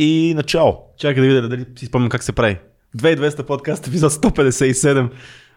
И 0.00 0.34
начало. 0.34 0.78
Чакай 0.98 1.22
да 1.22 1.28
видя 1.28 1.48
дали 1.48 1.64
си 1.76 1.86
спомням 1.86 2.08
как 2.08 2.22
се 2.22 2.32
прави. 2.32 2.56
2200 2.96 3.42
подкаст, 3.42 3.86
епизод 3.86 4.12
157. 4.12 5.10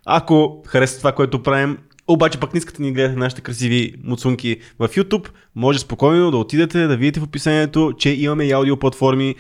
Ако 0.05 0.63
харесва 0.67 0.97
това, 0.97 1.11
което 1.11 1.43
правим, 1.43 1.77
обаче 2.07 2.39
пък 2.39 2.53
не 2.53 2.57
искате 2.57 2.81
ни 2.81 2.91
гледате 2.91 3.19
нашите 3.19 3.41
красиви 3.41 3.93
муцунки 4.03 4.57
в 4.79 4.89
YouTube, 4.89 5.27
може 5.55 5.79
спокойно 5.79 6.31
да 6.31 6.37
отидете 6.37 6.87
да 6.87 6.97
видите 6.97 7.19
в 7.19 7.23
описанието, 7.23 7.93
че 7.97 8.09
имаме 8.09 8.45
и 8.45 8.51
аудио 8.51 8.77
платформи, 8.77 9.35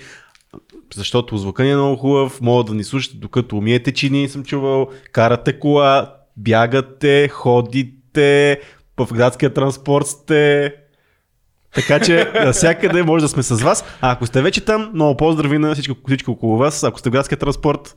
защото 0.95 1.37
звука 1.37 1.63
ни 1.63 1.71
е 1.71 1.75
много 1.75 1.95
хубав, 1.95 2.41
могат 2.41 2.67
да 2.67 2.73
ни 2.73 2.83
слушате 2.83 3.17
докато 3.17 3.57
умиете 3.57 3.91
чини, 3.91 4.29
съм 4.29 4.43
чувал, 4.43 4.89
карате 5.11 5.59
кола, 5.59 6.15
бягате, 6.37 7.27
ходите, 7.27 8.59
в 8.97 9.13
градския 9.13 9.53
транспорт 9.53 10.07
сте, 10.07 10.75
така 11.75 11.99
че 11.99 12.31
навсякъде 12.35 13.03
може 13.03 13.25
да 13.25 13.29
сме 13.29 13.43
с 13.43 13.61
вас. 13.61 13.83
А 14.01 14.11
ако 14.11 14.25
сте 14.25 14.41
вече 14.41 14.61
там, 14.61 14.91
много 14.93 15.17
поздрави 15.17 15.57
на 15.57 15.73
всичко, 15.73 15.95
всичко 16.07 16.31
около 16.31 16.57
вас. 16.57 16.83
Ако 16.83 16.99
сте 16.99 17.09
в 17.09 17.11
градския 17.11 17.37
транспорт, 17.37 17.95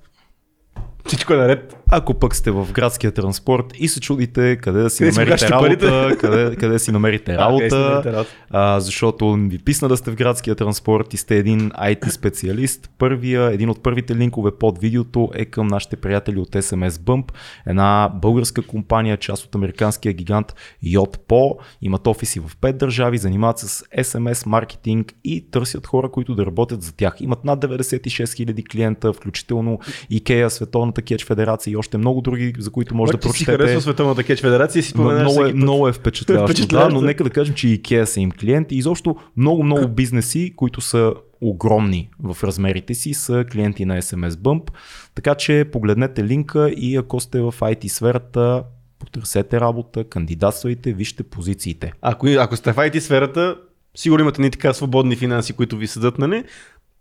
всичко 1.06 1.32
е 1.32 1.36
наред. 1.36 1.76
Ако 1.96 2.14
пък 2.14 2.36
сте 2.36 2.50
в 2.50 2.68
градския 2.72 3.12
транспорт 3.12 3.66
и 3.78 3.88
се 3.88 4.00
чудите 4.00 4.56
къде 4.56 4.82
да 4.82 4.90
си 4.90 5.04
Къде 5.04 5.20
намерите 5.20 5.48
работа, 5.50 6.16
къде, 6.20 6.56
къде 6.56 6.78
си 6.78 6.92
намерите 6.92 7.38
работа, 7.38 8.24
а, 8.50 8.80
защото 8.80 9.32
ви 9.32 9.58
писна 9.58 9.88
да 9.88 9.96
сте 9.96 10.10
в 10.10 10.14
градския 10.14 10.54
транспорт 10.54 11.14
и 11.14 11.16
сте 11.16 11.36
един 11.36 11.70
IT 11.70 12.08
специалист. 12.10 12.90
Първия, 12.98 13.52
един 13.52 13.70
от 13.70 13.82
първите 13.82 14.16
линкове 14.16 14.50
под 14.58 14.78
видеото 14.78 15.30
е 15.34 15.44
към 15.44 15.66
нашите 15.66 15.96
приятели 15.96 16.38
от 16.38 16.48
SMS 16.48 16.90
Bump, 16.90 17.32
една 17.66 18.10
българска 18.14 18.62
компания, 18.62 19.16
част 19.16 19.44
от 19.44 19.54
американския 19.54 20.12
гигант 20.12 20.54
Yotpo. 20.84 21.56
Имат 21.82 22.06
офиси 22.06 22.40
в 22.40 22.56
5 22.56 22.72
държави, 22.72 23.18
занимават 23.18 23.58
с 23.58 23.84
SMS 23.98 24.46
маркетинг 24.46 25.12
и 25.24 25.50
търсят 25.50 25.86
хора, 25.86 26.10
които 26.10 26.34
да 26.34 26.46
работят 26.46 26.82
за 26.82 26.92
тях. 26.92 27.16
Имат 27.20 27.44
над 27.44 27.60
96 27.60 28.24
000 28.24 28.70
клиента, 28.70 29.12
включително 29.12 29.78
IKEA, 30.12 30.48
Световната 30.48 31.02
кетч 31.02 31.24
федерация 31.24 31.72
и 31.72 31.76
още 31.84 31.98
много 31.98 32.20
други, 32.20 32.52
за 32.58 32.70
които 32.70 32.94
може 32.94 33.12
да 33.12 33.16
Обаче 33.16 33.28
си 33.28 33.44
прочетете. 33.44 33.62
харесва 33.62 33.80
Световната 33.80 34.24
кетч 34.24 34.40
федерация 34.40 34.80
и 34.80 34.82
си 34.82 34.90
споменаш 34.90 35.22
много, 35.22 35.44
е, 35.44 35.52
много 35.52 35.88
е 35.88 35.92
впечатляващо, 35.92 36.52
Впечатляващо, 36.52 36.94
да, 36.94 37.00
но 37.00 37.06
нека 37.06 37.24
да 37.24 37.30
кажем, 37.30 37.54
че 37.54 37.68
и 37.68 37.82
IKEA 37.82 38.04
са 38.04 38.20
им 38.20 38.30
клиенти. 38.30 38.76
Изобщо 38.76 39.16
много, 39.36 39.62
много 39.62 39.88
бизнеси, 39.88 40.52
които 40.56 40.80
са 40.80 41.14
огромни 41.40 42.10
в 42.22 42.44
размерите 42.44 42.94
си, 42.94 43.14
са 43.14 43.44
клиенти 43.52 43.84
на 43.84 44.02
SMS 44.02 44.30
Bump. 44.30 44.70
Така 45.14 45.34
че 45.34 45.64
погледнете 45.72 46.24
линка 46.24 46.70
и 46.70 46.96
ако 46.96 47.20
сте 47.20 47.40
в 47.40 47.54
IT 47.60 47.88
сферата, 47.88 48.62
потърсете 48.98 49.60
работа, 49.60 50.04
кандидатствайте, 50.04 50.92
вижте 50.92 51.22
позициите. 51.22 51.92
Ако, 52.02 52.26
ако 52.26 52.56
сте 52.56 52.72
в 52.72 52.76
IT 52.76 52.98
сферата, 52.98 53.56
сигурно 53.94 54.22
имате 54.22 54.42
ни 54.42 54.50
така 54.50 54.72
свободни 54.72 55.16
финанси, 55.16 55.52
които 55.52 55.76
ви 55.76 55.86
седат, 55.86 56.18
нали? 56.18 56.44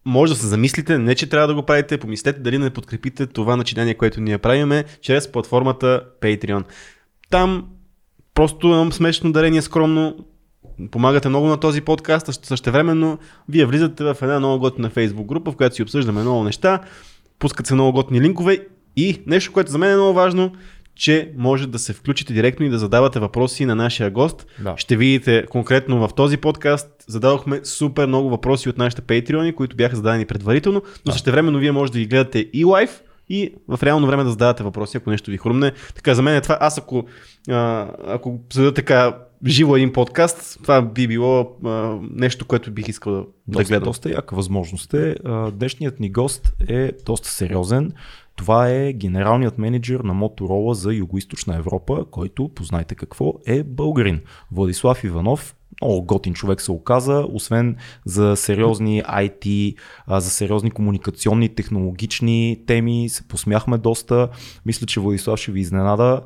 Може 0.06 0.34
да 0.34 0.40
се 0.40 0.48
замислите, 0.48 0.98
не 0.98 1.16
че 1.16 1.30
трябва 1.30 1.48
да 1.48 1.56
го 1.56 1.64
правите, 1.64 1.98
помислете 1.98 2.40
дали 2.40 2.58
не 2.58 2.70
подкрепите 2.70 3.28
това 3.28 3.56
начинание, 3.56 3.94
което 3.94 4.22
ние 4.22 4.38
правиме, 4.38 4.84
чрез 5.02 5.32
платформата 5.32 6.04
Patreon. 6.22 6.64
Там 7.30 7.68
просто 8.34 8.68
имам 8.68 8.92
смешно 8.92 9.32
дарение 9.32 9.62
скромно, 9.62 10.18
помагате 10.92 11.30
много 11.30 11.48
на 11.48 11.58
този 11.60 11.82
подкаст, 11.82 12.30
а 12.30 12.34
същевременно 12.34 13.18
вие 13.50 13.66
влизате 13.66 14.04
в 14.04 14.18
една 14.22 14.40
много 14.40 14.60
готина 14.60 14.90
Facebook 14.90 15.26
група, 15.26 15.52
в 15.52 15.56
която 15.56 15.76
си 15.76 15.84
обсъждаме 15.84 16.22
много 16.22 16.44
неща, 16.44 16.80
пускат 17.40 17.68
се 17.68 17.74
много 17.74 17.92
готини 17.92 18.22
линкове 18.22 18.68
и 18.96 19.22
нещо, 19.28 19.54
което 19.54 19.72
за 19.72 19.78
мен 19.78 19.92
е 19.92 19.96
много 19.96 20.14
важно, 20.14 20.52
че 20.96 21.32
може 21.38 21.68
да 21.68 21.80
се 21.80 21.94
включите 21.94 22.34
директно 22.34 22.66
и 22.66 22.70
да 22.70 22.78
задавате 22.80 23.20
въпроси 23.20 23.66
на 23.66 23.76
нашия 23.76 24.12
гост. 24.12 24.46
Да. 24.64 24.74
Ще 24.78 24.98
видите 24.98 25.46
конкретно 25.50 26.08
в 26.08 26.14
този 26.16 26.38
подкаст 26.38 26.88
зададохме 27.08 27.60
супер 27.64 28.08
много 28.08 28.30
въпроси 28.30 28.70
от 28.70 28.78
нашите 28.78 29.02
патреони, 29.02 29.54
които 29.56 29.76
бяха 29.76 29.96
зададени 29.96 30.26
предварително, 30.26 30.82
но 30.86 30.92
Да. 31.06 31.12
същевременно 31.12 31.60
вие 31.60 31.72
може 31.72 31.92
да 31.92 32.00
ги 32.00 32.06
гледате 32.06 32.50
и 32.54 32.66
лайв, 32.66 33.02
и 33.30 33.54
в 33.68 33.80
реално 33.84 34.08
време 34.08 34.24
да 34.24 34.30
задавате 34.30 34.64
въпроси, 34.64 34.98
ако 34.98 35.10
нещо 35.10 35.32
ви 35.32 35.38
хрумне. 35.38 35.72
Така, 35.96 36.14
за 36.16 36.22
мен 36.22 36.36
е 36.36 36.42
това. 36.42 36.58
Аз 36.62 36.78
ако, 36.78 37.04
а, 37.50 37.88
ако 38.08 38.40
следа 38.54 38.74
така 38.74 39.18
живо 39.46 39.76
един 39.76 39.94
подкаст, 39.94 40.60
това 40.64 40.82
би 40.82 41.08
било 41.08 41.52
а, 41.66 41.70
нещо, 42.12 42.46
което 42.46 42.72
бих 42.72 42.88
искал 42.88 43.14
да, 43.14 43.20
да 43.22 43.26
Доста, 43.48 43.64
гледам. 43.64 43.84
доста 43.84 44.10
яка 44.10 44.36
възможност 44.36 44.94
е. 44.94 45.16
А, 45.26 45.52
Днешният 45.52 46.00
ни 46.00 46.12
гост 46.12 46.54
е 46.68 46.92
доста 47.06 47.30
сериозен. 47.30 47.92
Това 48.36 48.70
е 48.70 48.94
генералният 48.94 49.58
менеджер 49.58 50.00
на 50.00 50.14
Motorola 50.14 50.72
за 50.72 50.90
Юго-Источна 50.90 51.58
Европа, 51.58 52.06
който, 52.12 52.50
познайте 52.56 52.96
какво, 52.96 53.34
е 53.46 53.64
българин. 53.64 54.22
Владислав 54.52 55.04
Иванов, 55.04 55.56
много 55.82 56.04
готин 56.04 56.34
човек 56.34 56.62
се 56.62 56.72
оказа, 56.72 57.26
освен 57.34 57.76
за 58.06 58.36
сериозни 58.36 59.04
IT, 59.04 59.76
за 60.08 60.30
сериозни 60.30 60.72
комуникационни, 60.72 61.50
технологични 61.50 62.60
теми, 62.68 63.10
се 63.10 63.28
посмяхме 63.28 63.78
доста. 63.78 64.30
Мисля, 64.66 64.88
че 64.88 65.00
Владислав 65.00 65.40
ще 65.40 65.52
ви 65.52 65.60
изненада. 65.60 66.22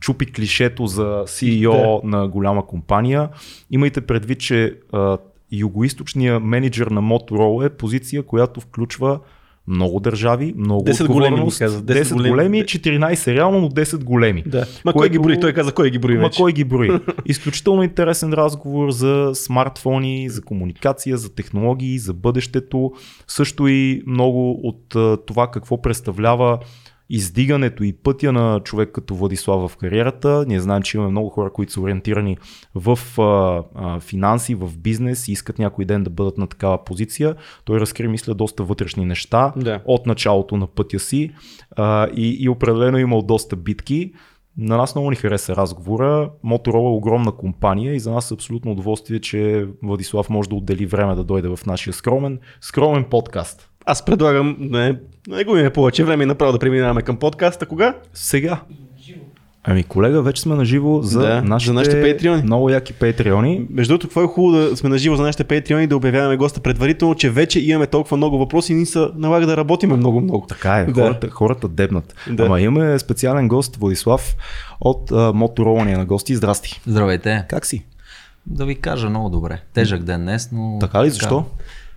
Чупи 0.00 0.32
клишето 0.32 0.86
за 0.86 1.24
CEO 1.26 2.04
на 2.04 2.28
голяма 2.28 2.66
компания. 2.66 3.28
Имайте 3.70 4.00
предвид, 4.00 4.40
че 4.40 4.78
югоисточния 5.52 6.40
менеджер 6.40 6.86
на 6.86 7.02
Motorola 7.02 7.66
е 7.66 7.76
позиция, 7.76 8.22
която 8.22 8.60
включва 8.60 9.20
много 9.68 10.00
държави, 10.00 10.54
много 10.56 10.84
10 10.84 11.06
големи, 11.06 11.26
отговорност, 11.26 11.60
ми 11.60 11.64
каза, 11.64 11.82
10, 11.82 12.02
10 12.02 12.12
големи, 12.12 12.30
големи, 12.30 12.62
14 12.62 13.34
реално, 13.34 13.60
но 13.60 13.68
10 13.68 14.04
големи. 14.04 14.42
Да. 14.46 14.66
Ма 14.84 14.92
кой 14.92 15.08
ги 15.08 15.18
брои? 15.18 15.40
Той 15.40 15.52
каза 15.52 15.72
кой 15.72 15.90
ги 15.90 15.98
брои 15.98 16.16
Ма 16.16 16.22
вече. 16.22 16.36
кой 16.36 16.52
ги 16.52 16.64
брои? 16.64 16.90
Изключително 17.26 17.82
интересен 17.82 18.32
разговор 18.32 18.90
за 18.90 19.30
смартфони, 19.34 20.28
за 20.28 20.42
комуникация, 20.42 21.16
за 21.16 21.34
технологии, 21.34 21.98
за 21.98 22.12
бъдещето. 22.14 22.92
Също 23.26 23.68
и 23.68 24.02
много 24.06 24.60
от 24.62 24.96
това 25.26 25.50
какво 25.50 25.82
представлява 25.82 26.58
издигането 27.12 27.84
и 27.84 27.92
пътя 27.92 28.32
на 28.32 28.60
човек 28.64 28.90
като 28.92 29.14
Владислав 29.14 29.70
в 29.70 29.76
кариерата. 29.76 30.44
Ние 30.48 30.60
знаем, 30.60 30.82
че 30.82 30.96
имаме 30.96 31.10
много 31.10 31.28
хора, 31.28 31.52
които 31.52 31.72
са 31.72 31.80
ориентирани 31.80 32.36
в 32.74 32.98
а, 33.18 33.62
а, 33.74 34.00
финанси, 34.00 34.54
в 34.54 34.78
бизнес 34.78 35.28
и 35.28 35.32
искат 35.32 35.58
някой 35.58 35.84
ден 35.84 36.04
да 36.04 36.10
бъдат 36.10 36.38
на 36.38 36.46
такава 36.46 36.84
позиция. 36.84 37.34
Той 37.64 37.80
разкри, 37.80 38.08
мисля, 38.08 38.34
доста 38.34 38.64
вътрешни 38.64 39.04
неща 39.04 39.52
Да. 39.56 39.80
от 39.84 40.06
началото 40.06 40.56
на 40.56 40.66
пътя 40.66 40.98
си 40.98 41.30
а, 41.76 42.08
и, 42.16 42.36
и 42.40 42.48
определено 42.48 42.98
е 42.98 43.00
имал 43.00 43.22
доста 43.22 43.56
битки. 43.56 44.12
На 44.58 44.76
нас 44.76 44.94
много 44.94 45.10
ни 45.10 45.16
хареса 45.16 45.56
разговора. 45.56 46.30
Motorola 46.44 46.92
е 46.92 46.96
огромна 46.96 47.32
компания 47.32 47.94
и 47.94 48.00
за 48.00 48.10
нас 48.10 48.30
е 48.30 48.34
абсолютно 48.34 48.72
удоволствие, 48.72 49.20
че 49.20 49.68
Владислав 49.82 50.30
може 50.30 50.48
да 50.48 50.54
отдели 50.54 50.86
време 50.86 51.14
да 51.14 51.24
дойде 51.24 51.48
в 51.48 51.58
нашия 51.66 51.92
скромен, 51.92 52.38
скромен 52.60 53.04
подкаст. 53.04 53.68
Аз 53.86 54.04
предлагам, 54.04 54.56
не, 54.60 54.96
не 55.28 55.44
губим 55.44 55.70
повече 55.70 56.04
време 56.04 56.22
и 56.22 56.26
направо 56.26 56.52
да 56.52 56.58
преминаваме 56.58 57.02
към 57.02 57.16
подкаста. 57.16 57.66
Кога? 57.66 57.94
Сега. 58.14 58.60
Ами 59.64 59.82
колега, 59.82 60.22
вече 60.22 60.42
сме 60.42 60.54
на 60.54 60.64
живо 60.64 61.02
за, 61.02 61.20
Да, 61.20 61.42
нашите, 61.42 61.66
за 61.66 61.74
нашите 61.74 62.02
патреони. 62.02 62.42
Много 62.42 62.70
яки 62.70 62.92
патреони. 62.92 63.66
Между 63.70 63.92
другото, 63.92 64.06
какво 64.06 64.22
е 64.22 64.26
хубаво 64.26 64.56
да 64.56 64.76
сме 64.76 64.88
на 64.88 64.98
живо 64.98 65.16
за 65.16 65.22
нашите 65.22 65.44
патреони, 65.44 65.86
да 65.86 65.96
обявяваме 65.96 66.36
госта 66.36 66.60
предварително, 66.60 67.14
че 67.14 67.30
вече 67.30 67.60
имаме 67.60 67.86
толкова 67.86 68.16
много 68.16 68.38
въпроси 68.38 68.72
и 68.72 68.76
ни 68.76 68.86
се 68.86 69.06
налага 69.14 69.46
да 69.46 69.56
работиме 69.56 69.96
много-много. 69.96 70.46
Така 70.48 70.78
е, 70.78 70.84
Да. 70.84 70.92
хората, 70.92 71.30
хората 71.30 71.68
дебнат. 71.68 72.14
Да. 72.30 72.44
Ама 72.44 72.60
имаме 72.60 72.98
специален 72.98 73.48
гост, 73.48 73.76
Владислав, 73.76 74.36
от 74.80 75.10
ни 75.84 75.92
е 75.92 75.96
на 75.96 76.04
гости. 76.04 76.36
Здрасти. 76.36 76.80
Здравейте. 76.86 77.44
Как 77.48 77.66
си? 77.66 77.84
Да 78.46 78.64
ви 78.64 78.74
кажа 78.74 79.10
много 79.10 79.30
добре. 79.30 79.60
Тежък 79.74 80.02
ден 80.02 80.20
днес, 80.20 80.48
но... 80.52 80.78
Така 80.80 81.04
ли? 81.04 81.10
Защо? 81.10 81.44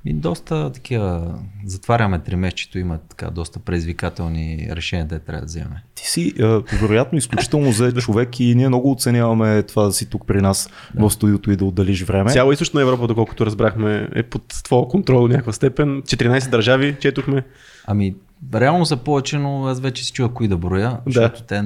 И 0.06 0.14
доста 0.14 0.72
такива... 0.72 1.36
Затваряме 1.66 2.20
три 2.20 2.36
месечето, 2.36 2.80
има 2.80 2.98
така 2.98 3.30
доста 3.30 3.60
предизвикателни 3.60 4.68
решения, 4.72 5.06
да 5.06 5.20
трябва 5.20 5.40
да 5.42 5.46
вземем. 5.46 5.78
Ти 5.96 6.08
си 6.08 6.34
а, 6.42 6.64
вероятно 6.82 7.18
изключително 7.18 7.72
зает 7.72 7.98
човек 7.98 8.40
и 8.40 8.56
ние 8.56 8.68
много 8.68 8.92
оценяваме 8.92 9.64
това 9.64 9.84
да 9.84 9.94
си 9.94 10.10
тук 10.10 10.28
при 10.28 10.42
нас 10.42 10.70
в 11.00 11.10
студиото 11.10 11.52
и 11.52 11.56
да 11.56 11.66
отделиш 11.66 12.04
време. 12.04 12.32
Цяла 12.32 12.54
източна 12.54 12.82
Европа, 12.82 13.08
доколкото 13.08 13.46
разбрахме, 13.46 14.10
е 14.16 14.24
под 14.24 14.48
твоя 14.64 14.88
контрол 14.88 15.22
до 15.22 15.28
някаква 15.28 15.54
степен. 15.54 16.02
14 16.02 16.50
държави, 16.50 16.96
четохме. 17.00 17.44
Ами, 17.88 18.16
реално 18.56 18.86
са 18.86 18.98
повече, 18.98 19.38
но 19.38 19.66
аз 19.66 19.80
вече 19.80 20.06
си 20.06 20.12
чуя 20.12 20.30
кои 20.30 20.48
да 20.48 20.58
броя, 20.58 20.90
Да. 20.90 21.02
защото 21.06 21.44
те, 21.44 21.64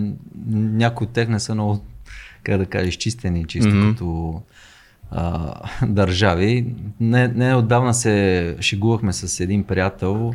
някои 0.52 1.08
от 1.08 1.13
тях 1.13 1.28
не 1.28 1.40
са 1.40 1.54
много, 1.54 1.86
как 2.44 2.58
да 2.58 2.66
кажа, 2.66 2.88
изчистени 2.88 3.46
чисто 3.46 3.72
mm-hmm. 3.72 3.92
като 3.92 4.42
а, 5.12 5.54
държави. 5.88 6.76
Не, 7.00 7.28
не 7.28 7.56
отдавна 7.56 7.94
се 7.94 8.56
шегувахме 8.60 9.14
с 9.14 9.40
един 9.40 9.64
приятел, 9.64 10.34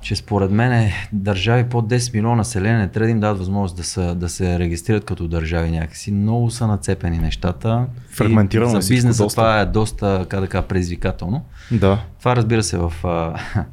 че 0.00 0.16
според 0.16 0.50
мен 0.50 0.72
е 0.72 1.08
държави 1.12 1.64
под 1.64 1.88
10 1.88 2.14
милиона 2.14 2.36
население 2.36 2.78
не 2.78 2.88
трябва 2.88 3.06
да 3.06 3.10
им 3.10 3.20
дадат 3.20 3.38
възможност 3.38 3.76
да, 3.76 3.84
са, 3.84 4.14
да 4.14 4.28
се 4.28 4.58
регистрират 4.58 5.04
като 5.04 5.28
държави 5.28 5.70
някакси. 5.70 6.12
Много 6.12 6.50
са 6.50 6.66
нацепени 6.66 7.18
нещата. 7.18 7.86
Фрагментирано 8.10 8.78
И 8.78 8.82
За 8.82 8.88
бизнеса 8.94 9.26
това 9.26 9.60
е 9.60 9.66
доста, 9.66 10.26
как 10.28 10.40
да 10.40 10.46
кажа, 10.46 10.66
предизвикателно. 10.66 11.44
Да. 11.70 11.98
Това 12.18 12.36
разбира 12.36 12.62
се 12.62 12.78
в, 12.78 12.92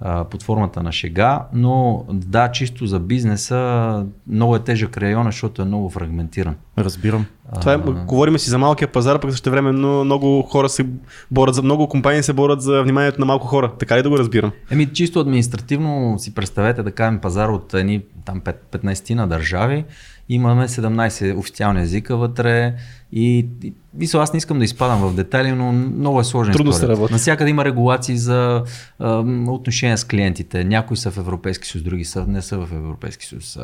а, 0.00 0.20
а, 0.20 0.24
под 0.24 0.42
формата 0.42 0.82
на 0.82 0.92
шега, 0.92 1.46
но 1.52 2.04
да, 2.12 2.52
чисто 2.52 2.86
за 2.86 3.00
бизнеса 3.00 4.06
много 4.26 4.56
е 4.56 4.58
тежък 4.58 4.96
район, 4.96 5.26
защото 5.26 5.62
е 5.62 5.64
много 5.64 5.90
фрагментиран. 5.90 6.56
Разбирам. 6.78 7.26
Това 7.60 7.72
е, 7.72 7.78
говорим 8.06 8.38
си 8.38 8.50
за 8.50 8.58
малкия 8.58 8.88
пазар, 8.88 9.20
пък 9.20 9.30
също 9.30 9.50
време 9.50 9.72
но 9.72 10.04
много 10.04 10.42
хора 10.42 10.68
се 10.68 10.86
борят 11.30 11.54
за 11.54 11.62
много 11.62 11.88
компании 11.88 12.22
се 12.22 12.32
борят 12.32 12.62
за 12.62 12.82
вниманието 12.82 13.20
на 13.20 13.26
малко 13.26 13.46
хора. 13.46 13.72
Така 13.78 13.98
ли 13.98 14.02
да 14.02 14.08
го 14.08 14.18
разбирам? 14.18 14.52
Еми, 14.70 14.92
чисто 14.92 15.20
административно 15.20 16.18
си 16.18 16.34
представете 16.34 16.82
да 16.82 16.92
кажем 16.92 17.18
пазар 17.18 17.48
от 17.48 17.74
едни 17.74 18.02
там 18.24 18.40
15 18.40 19.14
на 19.14 19.28
държави. 19.28 19.84
Имаме 20.32 20.68
17 20.68 21.36
официални 21.36 21.82
езика 21.82 22.16
вътре 22.16 22.74
и, 23.12 23.46
и, 23.62 23.72
и 24.00 24.08
аз 24.14 24.32
не 24.32 24.36
искам 24.36 24.58
да 24.58 24.64
изпадам 24.64 25.00
в 25.00 25.14
детайли, 25.14 25.52
но 25.52 25.72
много 25.72 26.20
е 26.20 26.24
сложен. 26.24 26.52
Трудно 26.52 26.72
се 26.72 26.88
работи. 26.88 27.12
Насякъде 27.12 27.50
има 27.50 27.64
регулации 27.64 28.16
за 28.16 28.64
а, 28.98 29.18
отношения 29.48 29.98
с 29.98 30.04
клиентите. 30.04 30.64
Някои 30.64 30.96
са 30.96 31.10
в 31.10 31.18
Европейски 31.18 31.68
съюз, 31.68 31.84
други 31.84 32.04
са, 32.04 32.26
не 32.26 32.42
са 32.42 32.58
в 32.58 32.72
Европейски 32.72 33.26
съюз. 33.26 33.58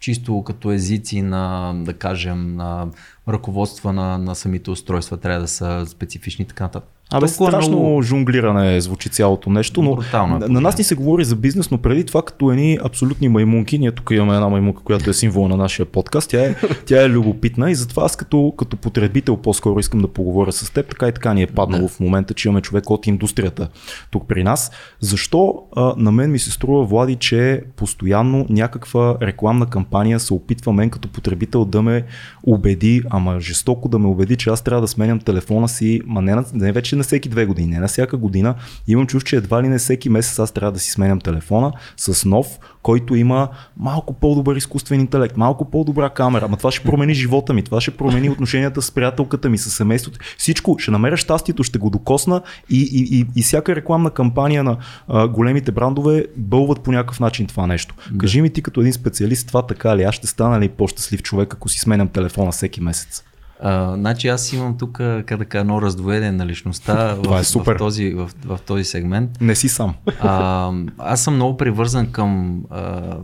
Чисто 0.00 0.44
като 0.44 0.70
езици 0.70 1.22
на, 1.22 1.74
да 1.76 1.94
кажем, 1.94 2.56
на 2.56 2.86
ръководства 3.28 3.92
на, 3.92 4.18
на 4.18 4.34
самите 4.34 4.70
устройства 4.70 5.16
трябва 5.16 5.40
да 5.40 5.48
са 5.48 5.86
специфични 5.86 6.42
и 6.42 6.48
така 6.48 6.64
нататък. 6.64 6.90
Абе, 7.10 7.28
страшно 7.28 7.78
много... 7.78 8.02
жонглиране 8.02 8.80
звучи 8.80 9.08
цялото 9.08 9.50
нещо, 9.50 9.82
но 9.82 9.94
Брутално, 9.94 10.38
на, 10.38 10.48
на 10.48 10.60
нас 10.60 10.78
ни 10.78 10.84
се 10.84 10.94
говори 10.94 11.24
за 11.24 11.36
бизнес, 11.36 11.70
но 11.70 11.78
преди 11.78 12.04
това 12.04 12.22
като 12.22 12.50
едни 12.50 12.78
абсолютни 12.84 13.28
маймунки, 13.28 13.78
ние 13.78 13.92
тук 13.92 14.10
имаме 14.10 14.34
една 14.34 14.48
маймунка, 14.48 14.82
която 14.82 15.10
е 15.10 15.12
символ 15.12 15.48
на 15.48 15.56
нашия 15.56 15.86
подкаст, 15.86 16.30
тя 16.30 16.44
е, 16.44 16.54
тя 16.86 17.02
е 17.02 17.08
любопитна 17.08 17.70
и 17.70 17.74
затова 17.74 18.04
аз 18.04 18.16
като, 18.16 18.54
като 18.58 18.76
потребител 18.76 19.36
по-скоро 19.36 19.80
искам 19.80 20.00
да 20.00 20.08
поговоря 20.08 20.52
с 20.52 20.70
теб, 20.70 20.88
така 20.88 21.08
и 21.08 21.12
така 21.12 21.34
ни 21.34 21.42
е 21.42 21.46
паднало 21.46 21.82
да. 21.82 21.88
в 21.88 22.00
момента, 22.00 22.34
че 22.34 22.48
имаме 22.48 22.60
човек 22.60 22.90
от 22.90 23.06
индустрията 23.06 23.68
тук 24.10 24.28
при 24.28 24.44
нас. 24.44 24.70
Защо 25.00 25.62
а, 25.76 25.94
на 25.96 26.12
мен 26.12 26.30
ми 26.30 26.38
се 26.38 26.50
струва, 26.50 26.84
Влади, 26.84 27.14
че 27.14 27.62
постоянно 27.76 28.46
някаква 28.48 29.16
рекламна 29.22 29.66
кампания 29.66 30.20
се 30.20 30.34
опитва 30.34 30.72
мен 30.72 30.90
като 30.90 31.08
потребител 31.08 31.64
да 31.64 31.82
ме 31.82 32.04
убеди, 32.42 33.02
ама 33.18 33.40
жестоко 33.40 33.88
да 33.88 33.98
ме 33.98 34.06
убеди, 34.06 34.36
че 34.36 34.50
аз 34.50 34.62
трябва 34.62 34.80
да 34.80 34.88
сменям 34.88 35.20
телефона 35.20 35.68
си, 35.68 36.00
ма 36.06 36.22
не, 36.22 36.36
не 36.54 36.72
вече 36.72 36.96
на 36.96 37.02
всеки 37.02 37.28
две 37.28 37.46
години, 37.46 37.68
не 37.68 37.80
на 37.80 37.88
всяка 37.88 38.16
година. 38.16 38.54
Имам 38.86 39.06
чувство, 39.06 39.28
че 39.28 39.36
едва 39.36 39.62
ли 39.62 39.68
не 39.68 39.78
всеки 39.78 40.08
месец 40.08 40.38
аз 40.38 40.52
трябва 40.52 40.72
да 40.72 40.78
си 40.78 40.90
сменям 40.90 41.20
телефона 41.20 41.72
с 41.96 42.24
нов, 42.24 42.58
който 42.88 43.14
има 43.14 43.48
малко 43.76 44.14
по-добър 44.14 44.56
изкуствен 44.56 45.00
интелект, 45.00 45.36
малко 45.36 45.64
по-добра 45.64 46.10
камера. 46.10 46.44
Ама 46.44 46.56
това 46.56 46.70
ще 46.72 46.84
промени 46.84 47.14
живота 47.14 47.54
ми, 47.54 47.62
това 47.62 47.80
ще 47.80 47.90
промени 47.90 48.30
отношенията 48.30 48.82
с 48.82 48.90
приятелката 48.90 49.48
ми, 49.48 49.58
с 49.58 49.70
семейството. 49.70 50.18
Всичко, 50.38 50.76
ще 50.78 50.90
намеря 50.90 51.16
щастието, 51.16 51.62
ще 51.62 51.78
го 51.78 51.90
докосна 51.90 52.42
и, 52.70 52.80
и, 52.80 53.18
и, 53.18 53.26
и 53.36 53.42
всяка 53.42 53.76
рекламна 53.76 54.10
кампания 54.10 54.64
на 54.64 54.76
а, 55.08 55.28
големите 55.28 55.72
брандове 55.72 56.24
бълват 56.36 56.80
по 56.80 56.92
някакъв 56.92 57.20
начин 57.20 57.46
това 57.46 57.66
нещо. 57.66 57.94
Да. 58.10 58.18
Кажи 58.18 58.42
ми 58.42 58.50
ти 58.50 58.62
като 58.62 58.80
един 58.80 58.92
специалист 58.92 59.48
това 59.48 59.62
така 59.62 59.96
ли? 59.96 60.02
Аз 60.02 60.14
ще 60.14 60.26
стана 60.26 60.60
ли 60.60 60.68
по-щастлив 60.68 61.22
човек, 61.22 61.54
ако 61.54 61.68
си 61.68 61.78
сменям 61.78 62.08
телефона 62.08 62.52
всеки 62.52 62.80
месец? 62.80 63.24
А, 63.60 63.94
значи 63.94 64.28
аз 64.28 64.52
имам 64.52 64.78
тук, 64.78 64.92
как 64.96 65.36
да 65.36 65.44
кажа, 65.44 65.60
едно 65.60 65.82
раздвоение 65.82 66.32
на 66.32 66.46
личността 66.46 67.14
в, 67.24 67.40
е 67.40 67.44
супер. 67.44 67.74
в, 67.74 67.78
този, 67.78 68.10
в, 68.10 68.30
в 68.44 68.58
този 68.66 68.84
сегмент. 68.84 69.40
Не 69.40 69.54
си 69.54 69.68
сам. 69.68 69.94
А, 70.20 70.72
аз 70.98 71.24
съм 71.24 71.34
много 71.34 71.56
привързан 71.56 72.12
към, 72.12 72.62
а, 72.70 73.16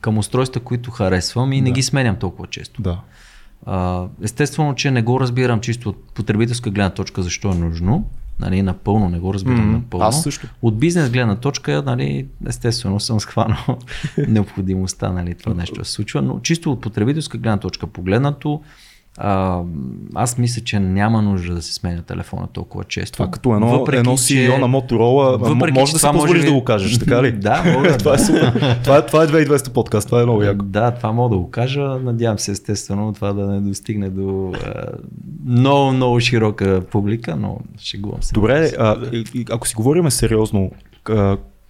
към 0.00 0.18
устройства, 0.18 0.60
които 0.60 0.90
харесвам 0.90 1.52
и 1.52 1.58
да. 1.58 1.64
не 1.64 1.72
ги 1.72 1.82
сменям 1.82 2.16
толкова 2.16 2.46
често. 2.46 2.82
Да. 2.82 3.00
А, 3.66 4.06
естествено, 4.22 4.74
че 4.74 4.90
не 4.90 5.02
го 5.02 5.20
разбирам 5.20 5.60
чисто 5.60 5.88
от 5.88 6.14
потребителска 6.14 6.70
гледна 6.70 6.90
точка 6.90 7.22
защо 7.22 7.50
е 7.50 7.54
нужно. 7.54 8.10
Нали, 8.40 8.62
напълно 8.62 9.08
не 9.08 9.18
го 9.18 9.34
разбирам 9.34 9.68
mm, 9.68 9.72
напълно. 9.72 10.06
Аз 10.06 10.22
също. 10.22 10.46
От 10.62 10.78
бизнес 10.78 11.10
гледна 11.10 11.36
точка, 11.36 11.82
нали, 11.86 12.26
естествено 12.46 13.00
съм 13.00 13.20
схванал 13.20 13.78
необходимостта 14.28 15.12
нали, 15.12 15.34
това 15.34 15.54
нещо 15.54 15.74
да 15.74 15.84
се 15.84 15.92
случва, 15.92 16.22
но 16.22 16.40
чисто 16.40 16.72
от 16.72 16.80
потребителска 16.80 17.38
гледна 17.38 17.58
точка 17.58 17.86
погледнато, 17.86 18.60
а, 19.18 19.60
аз 20.14 20.38
мисля, 20.38 20.62
че 20.62 20.80
няма 20.80 21.22
нужда 21.22 21.54
да 21.54 21.62
се 21.62 21.74
сменя 21.74 22.02
телефона 22.02 22.46
толкова 22.52 22.84
често. 22.84 23.12
Това 23.12 23.30
като 23.30 23.54
едно, 23.54 23.78
въпреки, 23.78 23.98
едно 23.98 24.16
CEO 24.16 24.54
че... 24.54 24.58
на 24.58 24.68
Motorola, 24.68 25.38
въпреки, 25.38 25.78
може 25.78 25.92
да 25.92 25.98
си 25.98 26.06
позволиш 26.12 26.42
може... 26.42 26.46
да 26.46 26.52
го 26.52 26.64
кажеш, 26.64 26.98
така 26.98 27.22
ли? 27.22 27.32
да, 27.40 27.64
мога. 27.72 27.96
това, 27.98 28.14
е 28.14 28.18
супер. 28.18 28.78
това, 28.84 28.96
е, 28.96 29.06
това 29.06 29.22
е 29.22 29.26
2200 29.26 29.72
подкаст, 29.72 30.06
това 30.06 30.20
е 30.20 30.24
много 30.24 30.42
яко. 30.42 30.64
Да, 30.64 30.90
това 30.90 31.12
мога 31.12 31.36
да 31.36 31.42
го 31.42 31.50
кажа. 31.50 31.80
Надявам 31.80 32.38
се 32.38 32.50
естествено 32.50 33.12
това 33.12 33.32
да 33.32 33.46
не 33.46 33.60
достигне 33.60 34.10
до 34.10 34.52
много, 35.46 35.92
много 35.92 36.20
широка 36.20 36.82
публика, 36.90 37.36
но 37.36 37.58
шегувам 37.78 38.22
се. 38.22 38.32
Добре, 38.32 38.70
а, 38.78 38.96
ако 39.50 39.68
си 39.68 39.74
говорим 39.74 40.10
сериозно, 40.10 40.70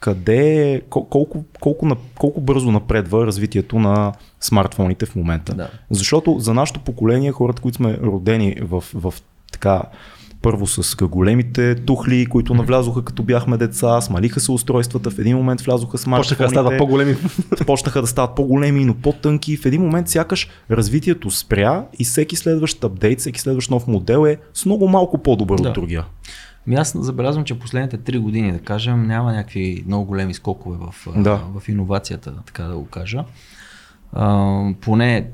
къде, 0.05 0.83
колко, 0.91 1.45
колко, 1.61 1.97
колко 2.19 2.41
бързо 2.41 2.71
напредва 2.71 3.27
развитието 3.27 3.79
на 3.79 4.12
смартфоните 4.41 5.06
в 5.06 5.17
момента. 5.17 5.55
Да. 5.55 5.71
Защото 5.91 6.37
за 6.39 6.55
нашето 6.55 6.81
поколение, 6.81 7.33
хората, 7.33 7.62
които 7.62 7.77
сме 7.77 7.99
родени 7.99 8.56
в, 8.62 8.85
в 8.95 9.15
така 9.53 9.83
първо 10.43 10.67
с 10.67 10.97
големите 11.06 11.75
тухли, 11.75 12.27
които 12.27 12.55
навлязоха 12.55 13.05
като 13.05 13.23
бяхме 13.23 13.56
деца, 13.56 14.01
смалиха 14.01 14.41
се 14.41 14.53
устройствата, 14.53 15.11
в 15.11 15.19
един 15.19 15.37
момент 15.37 15.61
влязоха 15.61 15.99
смартфоните. 15.99 16.29
Почнаха 16.29 16.43
да 16.43 16.51
стават 16.51 16.79
по-големи. 16.79 17.17
Почнаха 17.67 18.01
да 18.01 18.06
стават 18.06 18.35
по-големи, 18.35 18.85
но 18.85 18.95
по-тънки. 18.95 19.56
В 19.56 19.67
един 19.67 19.83
момент 19.83 20.09
сякаш 20.09 20.49
развитието 20.71 21.31
спря 21.31 21.85
и 21.99 22.05
всеки 22.05 22.37
следващ 22.37 22.85
апдейт, 22.85 23.21
всеки 23.21 23.41
следващ 23.41 23.71
нов 23.71 23.87
модел 23.87 24.27
е 24.27 24.37
с 24.55 24.67
много 24.67 24.89
малко 24.89 25.19
по-добър 25.19 25.59
да. 25.59 25.69
от 25.69 25.75
другия. 25.75 26.05
Ми 26.66 26.75
аз 26.75 26.96
забелязвам, 26.99 27.44
че 27.44 27.58
последните 27.58 27.96
три 27.96 28.19
години, 28.19 28.52
да 28.52 28.58
кажем, 28.58 29.06
няма 29.06 29.32
някакви 29.32 29.84
много 29.87 30.05
големи 30.05 30.34
скокове 30.34 30.78
в, 30.81 30.94
да. 31.16 31.37
в 31.37 31.69
иновацията, 31.69 32.34
така 32.46 32.62
да 32.62 32.76
го 32.76 32.87
кажа. 32.87 33.25
А, 34.12 34.62
поне 34.81 35.26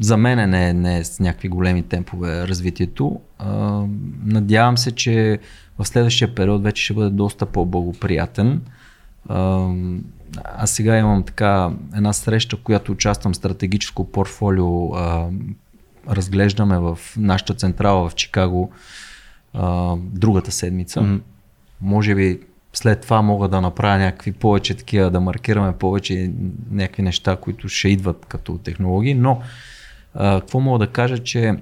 за 0.00 0.16
мен 0.16 0.50
не, 0.50 0.72
не 0.72 0.98
е 0.98 1.04
с 1.04 1.20
някакви 1.20 1.48
големи 1.48 1.82
темпове 1.82 2.48
развитието. 2.48 3.20
А, 3.38 3.82
надявам 4.24 4.78
се, 4.78 4.92
че 4.92 5.38
в 5.78 5.84
следващия 5.84 6.34
период 6.34 6.62
вече 6.62 6.84
ще 6.84 6.94
бъде 6.94 7.10
доста 7.10 7.46
по-благоприятен. 7.46 8.62
А, 9.28 9.68
аз 10.44 10.70
сега 10.70 10.98
имам 10.98 11.22
така 11.22 11.70
една 11.96 12.12
среща, 12.12 12.56
в 12.56 12.62
която 12.62 12.92
участвам 12.92 13.34
стратегическо 13.34 14.12
портфолио. 14.12 14.94
А, 14.94 15.28
разглеждаме 16.08 16.78
в 16.78 16.98
нашата 17.16 17.54
централа 17.54 18.08
в 18.08 18.14
Чикаго 18.14 18.72
а, 19.54 19.96
другата 19.96 20.52
седмица. 20.52 21.00
Mm-hmm. 21.00 21.20
Може 21.80 22.14
би 22.14 22.40
след 22.72 23.00
това 23.00 23.22
мога 23.22 23.48
да 23.48 23.60
направя 23.60 23.98
някакви 23.98 24.32
повече 24.32 24.74
такива, 24.74 25.10
да 25.10 25.20
маркираме 25.20 25.72
повече 25.72 26.32
някакви 26.70 27.02
неща, 27.02 27.36
които 27.36 27.68
ще 27.68 27.88
идват 27.88 28.26
като 28.28 28.58
технологии, 28.58 29.14
но 29.14 29.40
а, 30.14 30.40
какво 30.40 30.60
мога 30.60 30.78
да 30.78 30.92
кажа, 30.92 31.18
че 31.18 31.54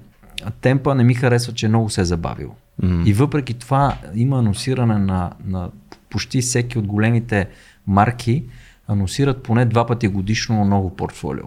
темпа 0.60 0.94
не 0.94 1.04
ми 1.04 1.14
харесва, 1.14 1.52
че 1.52 1.68
много 1.68 1.90
се 1.90 2.00
е 2.00 2.04
забавил. 2.04 2.54
Mm-hmm. 2.82 3.06
И 3.06 3.12
въпреки 3.12 3.54
това 3.54 3.96
има 4.14 4.38
анонсиране 4.38 4.98
на, 4.98 5.30
на 5.44 5.70
почти 6.10 6.40
всеки 6.40 6.78
от 6.78 6.86
големите 6.86 7.48
марки, 7.86 8.44
анонсират 8.88 9.42
поне 9.42 9.64
два 9.64 9.86
пъти 9.86 10.08
годишно 10.08 10.64
ново 10.64 10.96
портфолио. 10.96 11.44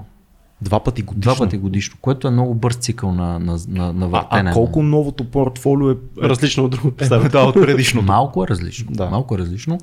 Два 0.63 0.83
пъти 0.83 1.01
годишно. 1.01 1.21
Два 1.21 1.45
пъти 1.45 1.57
годишно, 1.57 1.97
което 2.01 2.27
е 2.27 2.31
много 2.31 2.55
бърз 2.55 2.75
цикъл 2.75 3.11
на, 3.11 3.39
на, 3.39 3.57
на, 3.67 3.93
на 3.93 4.07
въртене. 4.07 4.49
А, 4.49 4.51
а 4.51 4.53
колко 4.53 4.83
новото 4.83 5.31
портфолио 5.31 5.91
е 5.91 5.95
различно 6.23 6.63
от 6.63 6.71
другото? 6.71 7.03
Е, 7.03 7.07
да, 7.07 7.43
от 7.43 7.53
предишното. 7.53 8.05
Малко 8.05 8.43
е 8.43 8.47
различно. 8.47 8.91
Да. 8.91 9.09
Малко 9.09 9.35
е 9.35 9.37
различно. 9.37 9.77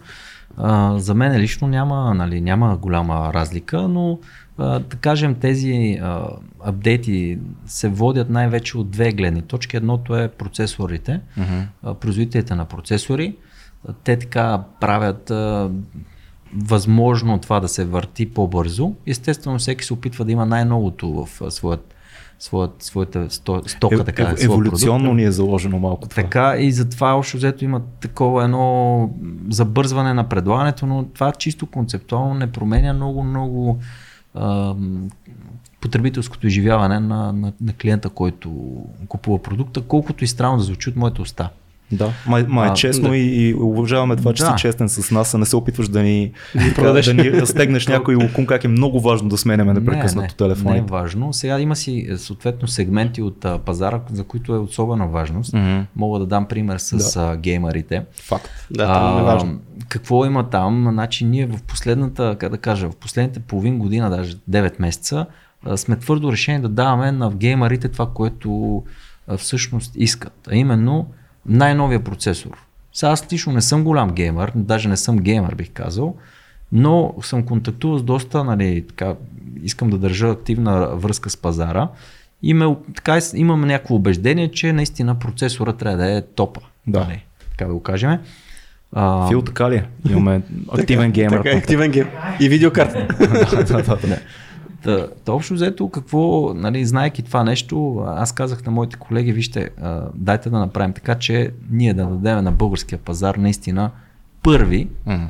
А, 0.56 0.98
за 0.98 1.14
мен 1.14 1.40
лично 1.40 1.68
няма, 1.68 2.14
нали, 2.14 2.40
няма 2.40 2.76
голяма 2.76 3.30
разлика, 3.34 3.88
но 3.88 4.18
а, 4.58 4.78
да 4.78 4.96
кажем 4.96 5.34
тези 5.34 5.98
а, 6.02 6.26
апдейти 6.64 7.38
се 7.66 7.88
водят 7.88 8.30
най-вече 8.30 8.78
от 8.78 8.90
две 8.90 9.12
гледни 9.12 9.42
точки. 9.42 9.76
Едното 9.76 10.16
е 10.16 10.28
процесорите, 10.28 11.20
uh-huh. 11.38 11.66
а, 11.82 11.94
производителите 11.94 12.54
на 12.54 12.64
процесори. 12.64 13.36
Те 14.04 14.18
така 14.18 14.62
правят 14.80 15.30
а, 15.30 15.70
възможно 16.56 17.38
това 17.38 17.60
да 17.60 17.68
се 17.68 17.84
върти 17.84 18.30
по-бързо. 18.30 18.92
Естествено, 19.06 19.58
всеки 19.58 19.84
се 19.84 19.92
опитва 19.92 20.24
да 20.24 20.32
има 20.32 20.46
най-новото 20.46 21.12
в 21.12 21.50
своят 21.50 21.94
своят, 22.40 22.82
своята 22.82 23.30
сто, 23.30 23.62
стока, 23.66 23.94
е, 23.94 24.04
така. 24.04 24.22
Е, 24.22 24.44
еволюционно 24.44 24.98
продукт. 24.98 25.16
ни 25.16 25.24
е 25.24 25.30
заложено 25.32 25.78
малко 25.78 26.08
това. 26.08 26.22
Така 26.22 26.56
и 26.58 26.72
затова 26.72 27.12
общо 27.12 27.36
взето 27.36 27.64
има 27.64 27.80
такова 28.00 28.44
едно 28.44 29.10
забързване 29.48 30.14
на 30.14 30.28
предлагането, 30.28 30.86
но 30.86 31.04
това 31.04 31.32
чисто 31.32 31.66
концептуално 31.66 32.34
не 32.34 32.52
променя 32.52 32.92
много, 32.92 33.22
много 33.22 33.78
ам, 34.34 35.10
потребителското 35.80 36.46
изживяване 36.46 37.00
на, 37.00 37.32
на, 37.32 37.52
на 37.60 37.72
клиента, 37.72 38.08
който 38.08 38.76
купува 39.08 39.42
продукта, 39.42 39.80
колкото 39.80 40.24
и 40.24 40.26
странно 40.26 40.56
да 40.56 40.62
звучи 40.62 40.88
от 40.88 40.96
моята 40.96 41.22
уста. 41.22 41.50
Да, 41.92 42.12
ма, 42.26 42.44
ма 42.48 42.66
е 42.66 42.68
А, 42.68 42.74
честно 42.74 43.08
да. 43.08 43.16
и, 43.16 43.48
и 43.48 43.54
уважаваме 43.54 44.16
това, 44.16 44.32
че 44.32 44.42
Да. 44.42 44.48
си 44.48 44.54
честен 44.58 44.88
с 44.88 45.10
нас, 45.10 45.34
а 45.34 45.38
не 45.38 45.46
се 45.46 45.56
опитваш 45.56 45.88
да 45.88 46.02
ни, 46.02 46.32
да, 46.54 46.74
продадеш. 46.74 47.06
да 47.06 47.14
ни 47.14 47.32
разтегнеш 47.32 47.86
някой 47.86 48.14
лукум, 48.14 48.46
как 48.46 48.64
е 48.64 48.68
много 48.68 49.00
важно 49.00 49.28
да 49.28 49.38
сменяме 49.38 49.74
непрекъснато 49.74 50.48
не, 50.48 50.54
не. 50.54 50.70
Не 50.70 50.78
е 50.78 50.82
важно. 50.82 51.32
Сега 51.32 51.60
има 51.60 51.76
си 51.76 52.06
е, 52.10 52.16
съответно 52.16 52.68
сегменти 52.68 53.22
от 53.22 53.44
а, 53.44 53.58
пазара, 53.58 54.00
за 54.12 54.24
които 54.24 54.54
е 54.54 54.58
особена 54.58 55.06
важност. 55.06 55.52
Мгм. 55.52 55.80
Мога 55.96 56.18
да 56.18 56.26
дам 56.26 56.46
пример 56.46 56.78
с 56.78 57.16
а, 57.16 57.36
геймерите. 57.36 58.02
Факт. 58.22 58.50
Да, 58.70 58.84
това 58.84 59.20
е 59.20 59.22
важно. 59.22 59.58
Какво 59.88 60.24
има 60.24 60.50
там? 60.50 60.86
Значи 60.92 61.24
ние 61.24 61.46
в 61.46 61.62
последната, 61.62 62.36
как 62.38 62.50
да 62.50 62.58
кажа, 62.58 62.90
в 62.90 62.96
последните 62.96 63.40
половин 63.40 63.78
година, 63.78 64.10
даже 64.10 64.36
9 64.50 64.72
месеца, 64.80 65.26
а, 65.66 65.76
сме 65.76 65.96
твърдо 65.96 66.32
решени 66.32 66.60
да 66.62 66.68
даваме 66.68 67.12
на 67.12 67.30
геймерите 67.30 67.88
това, 67.88 68.06
което 68.14 68.82
а, 69.28 69.36
всъщност 69.36 69.92
искат. 69.96 70.32
А 70.50 70.56
именно 70.56 71.06
най-новия 71.46 72.04
процесор. 72.04 72.66
Сега 72.92 73.12
аз 73.12 73.32
лично 73.32 73.52
не 73.52 73.60
съм 73.60 73.84
голям 73.84 74.10
геймер, 74.10 74.52
даже 74.54 74.88
не 74.88 74.96
съм 74.96 75.18
геймер 75.18 75.54
бих 75.54 75.70
казал, 75.72 76.14
но 76.72 77.14
съм 77.22 77.42
контактувал 77.42 77.98
с 77.98 78.02
доста, 78.02 78.44
нали, 78.44 78.84
така, 78.88 79.14
искам 79.62 79.90
да 79.90 79.98
държа 79.98 80.28
активна 80.28 80.86
връзка 80.96 81.30
с 81.30 81.36
пазара 81.36 81.88
и 82.42 82.54
ме, 82.54 82.76
така, 82.94 83.18
имам 83.34 83.60
някакво 83.60 83.94
убеждение, 83.94 84.50
че 84.50 84.72
наистина 84.72 85.18
процесора 85.18 85.72
трябва 85.72 85.98
да 85.98 86.16
е 86.16 86.22
топа. 86.22 86.60
Да. 86.86 87.00
Нали, 87.00 87.24
така 87.50 87.64
да 87.64 87.74
го 87.74 87.82
кажем. 87.82 88.18
А, 88.92 89.28
Фил, 89.28 89.42
така 89.42 89.70
ли 89.70 89.74
е? 89.74 89.84
Имаме 90.10 90.42
активен 90.72 91.10
геймер. 91.10 91.36
Така, 91.36 91.50
е, 91.50 91.58
активен 91.58 91.90
геймер. 91.90 92.12
И 92.40 92.48
видеокарта. 92.48 93.06
да, 93.68 93.82
да, 93.82 93.96
да. 93.96 94.18
Та, 94.82 95.08
та 95.24 95.32
общо 95.32 95.54
взето, 95.54 95.88
какво, 95.88 96.54
нали, 96.54 96.86
знаеки 96.86 97.22
това 97.22 97.44
нещо, 97.44 98.04
аз 98.06 98.32
казах 98.32 98.64
на 98.64 98.72
моите 98.72 98.96
колеги, 98.96 99.32
вижте, 99.32 99.70
а, 99.82 100.02
дайте 100.14 100.50
да 100.50 100.58
направим 100.58 100.92
така, 100.92 101.14
че 101.14 101.50
ние 101.70 101.94
да 101.94 102.06
дадем 102.06 102.44
на 102.44 102.52
българския 102.52 102.98
пазар 102.98 103.34
наистина 103.34 103.90
първи 104.42 104.88
М. 105.06 105.28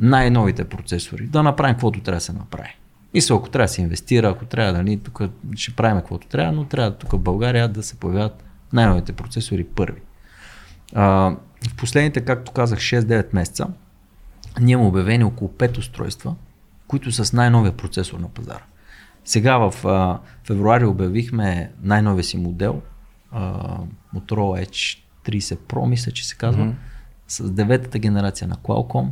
най-новите 0.00 0.64
процесори, 0.64 1.26
да 1.26 1.42
направим 1.42 1.74
каквото 1.74 2.00
трябва 2.00 2.16
да 2.16 2.24
се 2.24 2.32
направи. 2.32 2.76
И 3.14 3.20
се, 3.20 3.32
ако 3.32 3.50
трябва 3.50 3.64
да 3.64 3.72
се 3.72 3.82
инвестира, 3.82 4.28
ако 4.28 4.44
трябва, 4.44 4.72
нали, 4.72 4.96
тук 4.96 5.20
ще 5.56 5.74
правим 5.74 5.96
каквото 5.96 6.26
трябва, 6.26 6.52
но 6.52 6.64
трябва 6.64 6.90
тук 6.90 7.12
в 7.12 7.18
България 7.18 7.68
да 7.68 7.82
се 7.82 7.96
появяват 7.96 8.44
най-новите 8.72 9.12
процесори 9.12 9.64
първи. 9.64 10.00
А, 10.94 11.36
в 11.68 11.76
последните, 11.76 12.20
както 12.20 12.52
казах, 12.52 12.78
6-9 12.78 13.26
месеца, 13.32 13.66
ние 14.60 14.72
имаме 14.72 14.88
обявени 14.88 15.24
около 15.24 15.50
5 15.50 15.78
устройства, 15.78 16.34
които 16.88 17.12
са 17.12 17.24
с 17.24 17.32
най-новия 17.32 17.72
процесор 17.72 18.18
на 18.18 18.28
пазара. 18.28 18.62
Сега 19.26 19.58
в 19.58 19.86
а, 19.86 20.18
февруари 20.44 20.84
обявихме 20.84 21.70
най-новия 21.82 22.24
си 22.24 22.36
модел, 22.36 22.80
а, 23.32 23.52
Motorola 24.16 24.66
Edge 24.66 24.98
30 25.26 25.56
Pro, 25.56 25.88
мисля, 25.88 26.12
че 26.12 26.26
се 26.28 26.36
казва, 26.36 26.72
с 27.28 27.50
деветата 27.50 27.98
генерация 27.98 28.48
на 28.48 28.56
Qualcomm. 28.56 29.06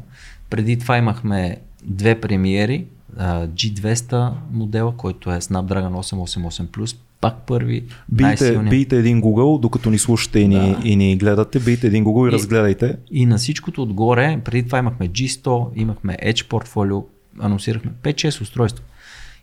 Преди 0.51 0.79
това 0.79 0.97
имахме 0.99 1.57
две 1.85 2.21
премиери, 2.21 2.87
а, 3.19 3.47
G200 3.47 4.33
модела, 4.53 4.97
който 4.97 5.31
е 5.33 5.41
Snapdragon 5.41 5.93
888+, 5.93 6.97
пак 7.21 7.35
първи, 7.47 7.85
Бийте, 8.09 8.59
бийте 8.59 8.97
един 8.99 9.23
Google, 9.23 9.61
докато 9.61 9.91
ни 9.91 9.99
слушате 9.99 10.41
и 10.41 10.49
ни, 10.49 10.77
и 10.85 10.97
ни 10.97 11.17
гледате, 11.17 11.61
бийте 11.61 11.87
един 11.87 12.05
Google 12.05 12.29
и, 12.29 12.31
И- 12.31 12.33
разгледайте. 12.33 12.97
И 13.11 13.27
на 13.27 13.37
всичкото 13.37 13.83
отгоре, 13.83 14.41
преди 14.45 14.67
това 14.67 14.79
имахме 14.79 15.09
G100, 15.09 15.69
имахме 15.77 16.17
Edge 16.23 16.49
портфолио, 16.49 17.05
анонсирахме 17.41 17.91
5-6 18.03 18.41
устройства. 18.41 18.85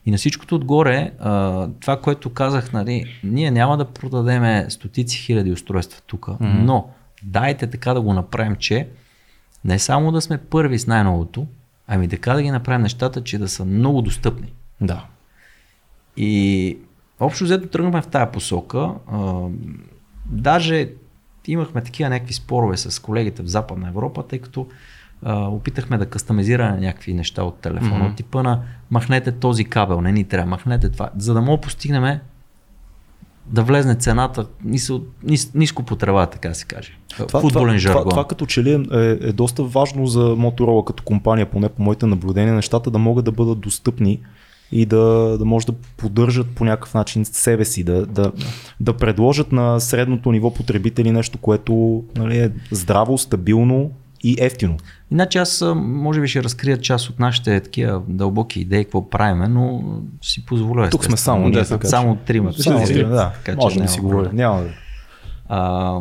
И 0.06 0.12
на 0.12 0.18
всичкото 0.18 0.56
отгоре, 0.56 1.12
а, 1.20 1.68
това, 1.80 2.02
което 2.02 2.30
казах, 2.30 2.74
нали, 2.74 3.20
ние 3.24 3.52
няма 3.52 3.78
да 3.78 3.86
продадеме 3.86 4.66
стотици 4.70 5.18
хиляди 5.18 5.52
устройства 5.52 6.02
тук, 6.08 6.26
mm-hmm. 6.26 6.64
но 6.64 6.90
дайте 7.24 7.68
така 7.68 7.94
да 7.94 8.02
го 8.02 8.14
направим, 8.14 8.56
че 8.56 8.88
не 9.66 9.80
само 9.80 10.12
да 10.12 10.22
сме 10.22 10.38
първи 10.38 10.80
с 10.80 10.88
най-новото, 10.88 11.48
ами 11.88 12.08
така 12.08 12.34
да 12.34 12.44
ги 12.44 12.52
направим 12.52 12.82
нещата, 12.82 13.24
че 13.24 13.38
да 13.38 13.50
са 13.50 13.66
много 13.66 14.02
достъпни. 14.02 14.54
Да. 14.82 15.06
И 16.18 16.78
общо 17.20 17.44
взето 17.44 17.68
тръгнахме 17.68 18.02
в 18.02 18.08
тая 18.08 18.32
посока. 18.32 18.94
А, 19.12 19.48
даже 20.26 20.90
имахме 21.48 21.84
такива 21.84 22.10
някакви 22.10 22.34
спорове 22.34 22.78
с 22.78 23.02
колегите 23.02 23.44
в 23.44 23.48
Западна 23.48 23.88
Европа, 23.88 24.28
тъй 24.28 24.40
като 24.40 24.68
а, 25.24 25.48
опитахме 25.48 25.98
да 25.98 26.06
кастомизираме 26.06 26.80
някакви 26.80 27.14
неща 27.14 27.44
от 27.44 27.56
телефона, 27.56 28.10
mm-hmm. 28.10 28.18
типа 28.18 28.44
на 28.44 28.62
махнете 28.92 29.32
този 29.32 29.66
кабел, 29.66 30.02
не 30.02 30.12
ни 30.12 30.24
трябва, 30.24 30.50
махнете 30.50 30.90
това, 30.90 31.10
за 31.18 31.34
да 31.34 31.42
мога 31.42 31.58
да 31.58 31.62
постигнем 31.62 32.20
да 33.46 33.64
влезне 33.64 33.96
цената 33.96 34.46
ниско, 34.64 35.02
нис, 35.24 35.54
ниско 35.54 35.84
по 35.84 35.96
трева, 35.96 36.26
така 36.26 36.54
се 36.54 36.66
каже. 36.66 36.98
Футболен 37.18 37.52
това, 37.52 37.78
жаргон. 37.78 38.02
Това, 38.02 38.10
това 38.10 38.28
като 38.28 38.46
че 38.46 38.64
ли 38.64 38.88
е, 38.94 39.18
е 39.22 39.32
доста 39.32 39.64
важно 39.64 40.08
за 40.08 40.20
Motorola 40.20 40.86
като 40.86 41.04
компания, 41.04 41.46
поне 41.46 41.70
по 41.70 41.84
моите 41.84 42.06
наблюдения, 42.06 42.54
нещата 42.54 42.92
да 42.92 42.98
могат 42.98 43.26
да 43.26 43.32
бъдат 43.32 43.60
достъпни 43.60 44.20
и 44.72 44.86
да, 44.86 45.36
да 45.38 45.46
може 45.46 45.66
да 45.66 45.74
поддържат 45.98 46.48
по 46.48 46.66
някакъв 46.66 46.94
начин 46.94 47.26
себе 47.26 47.66
си, 47.66 47.84
да, 47.84 48.06
да, 48.06 48.32
да 48.80 48.94
предложат 48.94 49.52
на 49.52 49.80
средното 49.80 50.32
ниво 50.32 50.54
потребители 50.54 51.12
нещо, 51.12 51.38
което 51.38 52.04
нали, 52.18 52.40
е 52.40 52.52
здраво, 52.72 53.18
стабилно 53.18 53.92
и 54.24 54.36
ефтино. 54.40 54.78
Иначе 55.12 55.38
аз 55.40 55.64
може 55.76 56.22
би 56.22 56.28
ще 56.28 56.44
разкрия 56.44 56.78
част 56.78 57.10
от 57.10 57.20
нашите 57.20 57.60
такива 57.60 58.02
дълбоки 58.08 58.60
идеи, 58.60 58.84
какво 58.84 59.10
правиме, 59.10 59.48
но 59.48 59.84
си 60.22 60.46
позволя. 60.46 60.90
Тук 60.90 61.06
сме 61.06 61.18
само 61.18 61.50
ние, 61.50 61.52
Да, 61.52 61.68
така 61.68 61.88
Само 61.88 62.16
трима. 62.16 62.54
Само, 62.54 62.86
Така 62.86 63.06
да, 63.06 63.34
че 63.46 63.56
може 63.56 63.80
да 63.80 63.88
си 63.88 64.00
говорим. 64.00 64.32
Няма 64.34 64.62
да. 64.62 64.70
А, 65.50 66.00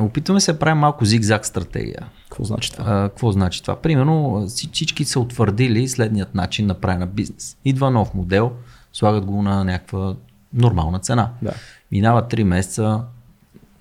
опитваме 0.00 0.40
се 0.40 0.52
да 0.52 0.58
правим 0.58 0.78
малко 0.78 1.04
зигзаг 1.04 1.46
стратегия. 1.46 2.06
Какво 2.28 2.44
значи 2.44 2.72
това? 2.72 2.84
А, 2.88 3.08
какво 3.08 3.32
значи 3.32 3.62
това? 3.62 3.76
Примерно 3.76 4.12
вси- 4.48 4.72
всички 4.72 5.04
са 5.04 5.20
утвърдили 5.20 5.88
следният 5.88 6.34
начин 6.34 6.66
на 6.66 6.74
правене 6.74 7.00
на 7.00 7.06
бизнес. 7.06 7.56
Идва 7.64 7.90
нов 7.90 8.14
модел, 8.14 8.52
слагат 8.92 9.24
го 9.24 9.42
на 9.42 9.64
някаква 9.64 10.14
нормална 10.54 10.98
цена. 10.98 11.30
Да. 11.42 11.52
Минава 11.92 12.22
3 12.22 12.42
месеца, 12.42 13.00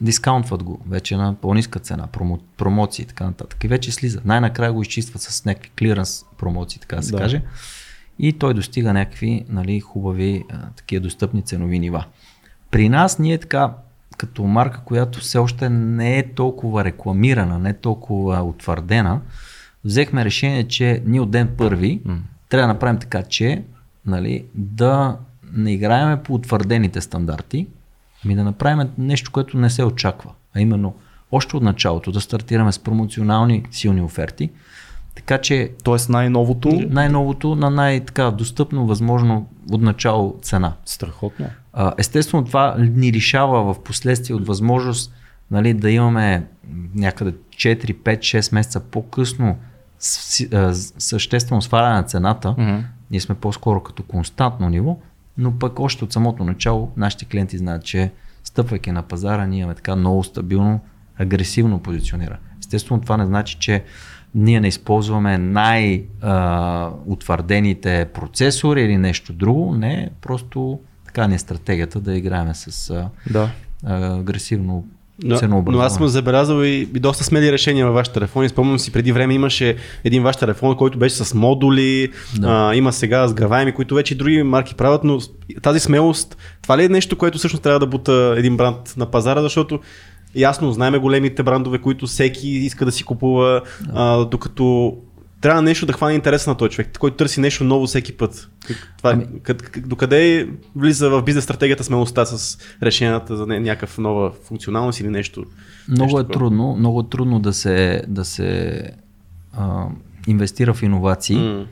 дискаунтват 0.01 0.63
го 0.63 0.81
вече 0.89 1.17
на 1.17 1.35
по-ниска 1.35 1.79
цена, 1.79 2.07
промо, 2.07 2.37
промоции 2.57 3.03
и 3.03 3.05
така 3.05 3.25
нататък. 3.25 3.63
И 3.63 3.67
вече 3.67 3.91
слиза. 3.91 4.21
Най-накрая 4.25 4.73
го 4.73 4.81
изчистват 4.81 5.21
с 5.21 5.45
някакви 5.45 5.69
клиранс 5.69 6.25
промоции, 6.37 6.81
така 6.81 6.95
да 6.95 7.03
се 7.03 7.11
Да. 7.11 7.17
каже. 7.17 7.41
И 8.19 8.33
той 8.33 8.53
достига 8.53 8.93
някакви 8.93 9.45
нали, 9.49 9.79
хубави 9.79 10.43
а, 10.49 10.69
такива 10.75 11.03
достъпни 11.03 11.41
ценови 11.41 11.79
нива. 11.79 12.05
При 12.71 12.89
нас 12.89 13.19
ние 13.19 13.37
така, 13.37 13.73
като 14.17 14.43
марка, 14.43 14.81
която 14.85 15.19
все 15.19 15.37
още 15.37 15.69
не 15.69 16.17
е 16.17 16.33
толкова 16.33 16.83
рекламирана, 16.83 17.59
не 17.59 17.69
е 17.69 17.73
толкова 17.73 18.41
утвърдена, 18.43 19.21
взехме 19.85 20.25
решение, 20.25 20.63
че 20.67 21.03
ние 21.05 21.19
от 21.21 21.31
ден 21.31 21.49
първи 21.57 22.01
М. 22.05 22.17
трябва 22.49 22.67
да 22.67 22.73
направим 22.73 22.99
така, 22.99 23.23
че 23.23 23.63
нали, 24.05 24.45
да 24.55 25.17
не 25.53 25.73
играеме 25.73 26.23
по 26.23 26.33
утвърдените 26.33 27.01
стандарти, 27.01 27.67
ами 28.27 28.35
да 28.35 28.43
направим 28.43 28.89
нещо, 28.97 29.31
което 29.31 29.57
не 29.57 29.69
се 29.69 29.83
очаква. 29.83 30.31
А 30.55 30.59
именно, 30.59 30.95
още 31.31 31.57
от 31.57 31.63
началото 31.63 32.11
да 32.11 32.21
стартираме 32.21 32.71
с 32.71 32.79
промоционални 32.79 33.63
силни 33.71 34.01
оферти, 34.01 34.49
така 35.15 35.37
че 35.37 35.71
Тоест 35.83 36.09
най-новото, 36.09 36.69
най-новото 36.89 37.55
на 37.55 37.69
най-така 37.69 38.31
достъпно 38.31 38.87
възможно 38.87 39.49
от 39.71 39.81
начало 39.81 40.35
цена. 40.41 40.73
страхотно. 40.85 41.45
Естествено, 41.97 42.45
това 42.45 42.75
ни 42.77 43.13
лишава 43.13 43.73
в 43.73 43.83
последствие 43.83 44.35
от 44.35 44.47
възможност 44.47 45.13
нали, 45.51 45.73
да 45.73 45.91
имаме 45.91 46.47
някъде 46.95 47.31
4, 47.31 47.93
5, 47.93 48.19
6 48.19 48.53
месеца 48.53 48.79
по-късно 48.79 49.57
съществено 49.99 51.61
сваляне 51.61 51.95
на 51.95 52.03
цената. 52.03 52.55
Мгм. 52.57 52.77
Ние 53.11 53.19
сме 53.19 53.35
по-скоро 53.35 53.83
като 53.83 54.03
константно 54.03 54.69
ниво, 54.69 54.97
но 55.37 55.59
пък 55.59 55.79
още 55.79 56.03
от 56.03 56.13
самото 56.13 56.43
начало 56.43 56.91
нашите 56.97 57.25
клиенти 57.25 57.57
знаят, 57.57 57.83
че 57.83 58.11
стъпвайки 58.43 58.91
на 58.91 59.03
пазара, 59.03 59.47
ние 59.47 59.59
имаме 59.59 59.75
така 59.75 59.95
много 59.95 60.23
стабилно, 60.23 60.79
агресивно 61.17 61.79
позиционира. 61.79 62.37
Естествено, 62.59 63.01
това 63.01 63.17
не 63.17 63.25
значи, 63.25 63.57
че 63.59 63.83
ние 64.35 64.59
не 64.59 64.67
използваме 64.67 65.37
най-утвърдените 65.37 68.07
процесори 68.13 68.81
или 68.81 68.97
нещо 68.97 69.33
друго. 69.33 69.75
Не, 69.75 70.09
просто 70.21 70.79
така 71.05 71.27
ни 71.27 71.35
е 71.35 71.39
стратегията 71.39 71.99
да 71.99 72.17
играем 72.17 72.53
с 72.53 73.05
Да. 73.31 73.49
агресивно 73.83 74.85
Но, 75.23 75.37
но 75.71 75.79
аз 75.79 75.93
съм 75.93 76.07
забелязал 76.07 76.63
и, 76.63 76.67
и 76.67 76.99
доста 76.99 77.23
смели 77.23 77.51
решения 77.51 77.85
във 77.85 77.95
вашите 77.95 78.13
телефони. 78.13 78.49
Спомням 78.49 78.79
си, 78.79 78.91
преди 78.91 79.11
време 79.11 79.33
имаше 79.33 79.75
един 80.03 80.23
ваш 80.23 80.37
телефон, 80.37 80.75
който 80.75 80.97
беше 80.97 81.15
с 81.15 81.33
модули, 81.33 82.09
Да. 82.39 82.47
а, 82.49 82.75
има 82.75 82.93
сега 82.93 83.27
сграваеми, 83.27 83.71
които 83.71 83.95
вече 83.95 84.13
и 84.13 84.17
други 84.17 84.43
марки 84.43 84.75
правят, 84.75 85.03
но 85.03 85.19
с- 85.19 85.29
тази 85.61 85.79
смелост, 85.79 86.37
това 86.63 86.77
ли 86.77 86.83
е 86.83 86.89
нещо, 86.89 87.15
което 87.15 87.37
всъщност 87.37 87.63
трябва 87.63 87.79
да 87.79 87.87
бута 87.87 88.35
един 88.37 88.57
бранд 88.57 88.93
на 88.97 89.05
пазара, 89.05 89.41
защото 89.41 89.79
ясно, 90.35 90.71
знаеме 90.71 90.97
големите 90.97 91.43
брандове, 91.43 91.77
които 91.77 92.07
всеки 92.07 92.49
иска 92.49 92.85
да 92.85 92.91
си 92.91 93.03
купува, 93.03 93.61
а, 93.93 94.25
докато 94.25 94.97
трябва 95.41 95.61
нещо 95.61 95.85
да 95.85 95.93
хване 95.93 96.15
интерес 96.15 96.47
на 96.47 96.55
този 96.55 96.71
човек, 96.71 96.97
който 96.99 97.17
търси 97.17 97.39
нещо 97.41 97.63
ново 97.63 97.87
всеки 97.87 98.17
път. 98.17 98.49
Как, 98.67 98.93
това, 98.97 99.11
ами... 99.11 99.27
къд, 99.43 99.61
къд, 99.61 99.89
докъде 99.89 100.49
влиза 100.75 101.09
в 101.09 101.23
бизнес 101.23 101.43
стратегията 101.43 101.83
смелостта 101.83 102.25
с 102.25 102.57
решенията 102.83 103.37
за 103.37 103.45
някаква 103.47 104.03
нова 104.03 104.31
функционалност 104.31 104.99
или 104.99 105.09
нещо? 105.09 105.45
Много 105.87 106.03
нещо 106.03 106.19
е 106.19 106.23
такова? 106.23 106.39
трудно, 106.39 106.75
много 106.75 106.99
е 106.99 107.09
трудно 107.09 107.39
да 107.39 107.53
се, 107.53 108.03
да 108.07 108.25
се 108.25 108.81
а, 109.57 109.85
инвестира 110.27 110.73
в 110.73 110.83
иновации. 110.83 111.37
Mm. 111.37 111.65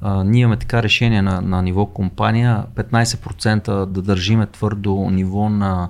А, 0.00 0.24
ние 0.24 0.40
имаме 0.40 0.56
така 0.56 0.82
решение 0.82 1.22
на, 1.22 1.40
на 1.40 1.62
ниво 1.62 1.86
компания 1.86 2.64
15% 2.76 3.86
да 3.86 4.02
държиме 4.02 4.46
твърдо 4.46 5.10
ниво 5.10 5.48
на 5.48 5.88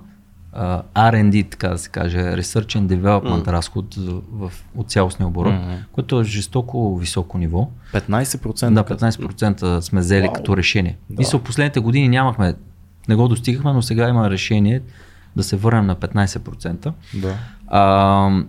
uh, 0.57 0.83
R&D, 0.95 1.51
така 1.51 1.69
да 1.69 1.79
се 1.79 1.89
каже, 1.89 2.19
Research 2.19 2.79
and 2.79 2.87
Development 2.87 3.45
mm. 3.45 3.53
разход 3.53 3.95
в, 4.33 4.53
от 4.77 4.91
цялостния 4.91 5.27
оборот, 5.27 5.53
mm-hmm. 5.53 5.79
което 5.93 6.21
е 6.21 6.25
жестоко 6.25 6.99
високо 6.99 7.39
ниво. 7.39 7.69
15%? 7.93 8.73
Да, 8.73 8.85
15% 8.85 9.81
сме 9.81 10.01
взели 10.01 10.27
wow. 10.27 10.33
като 10.33 10.57
решение. 10.57 10.97
Да. 11.11 11.17
Мисля, 11.19 11.39
в 11.39 11.43
последните 11.43 11.81
години 11.81 12.09
нямахме, 12.09 12.55
не 13.09 13.15
го 13.15 13.29
достигахме, 13.29 13.73
но 13.73 13.83
сега 13.83 14.09
има 14.09 14.31
решение 14.31 14.81
да 15.37 15.43
се 15.43 15.57
върнем 15.57 15.87
на 15.87 15.97
15%. 15.97 16.93
Да. 17.15 17.35
Uh, 17.73 18.47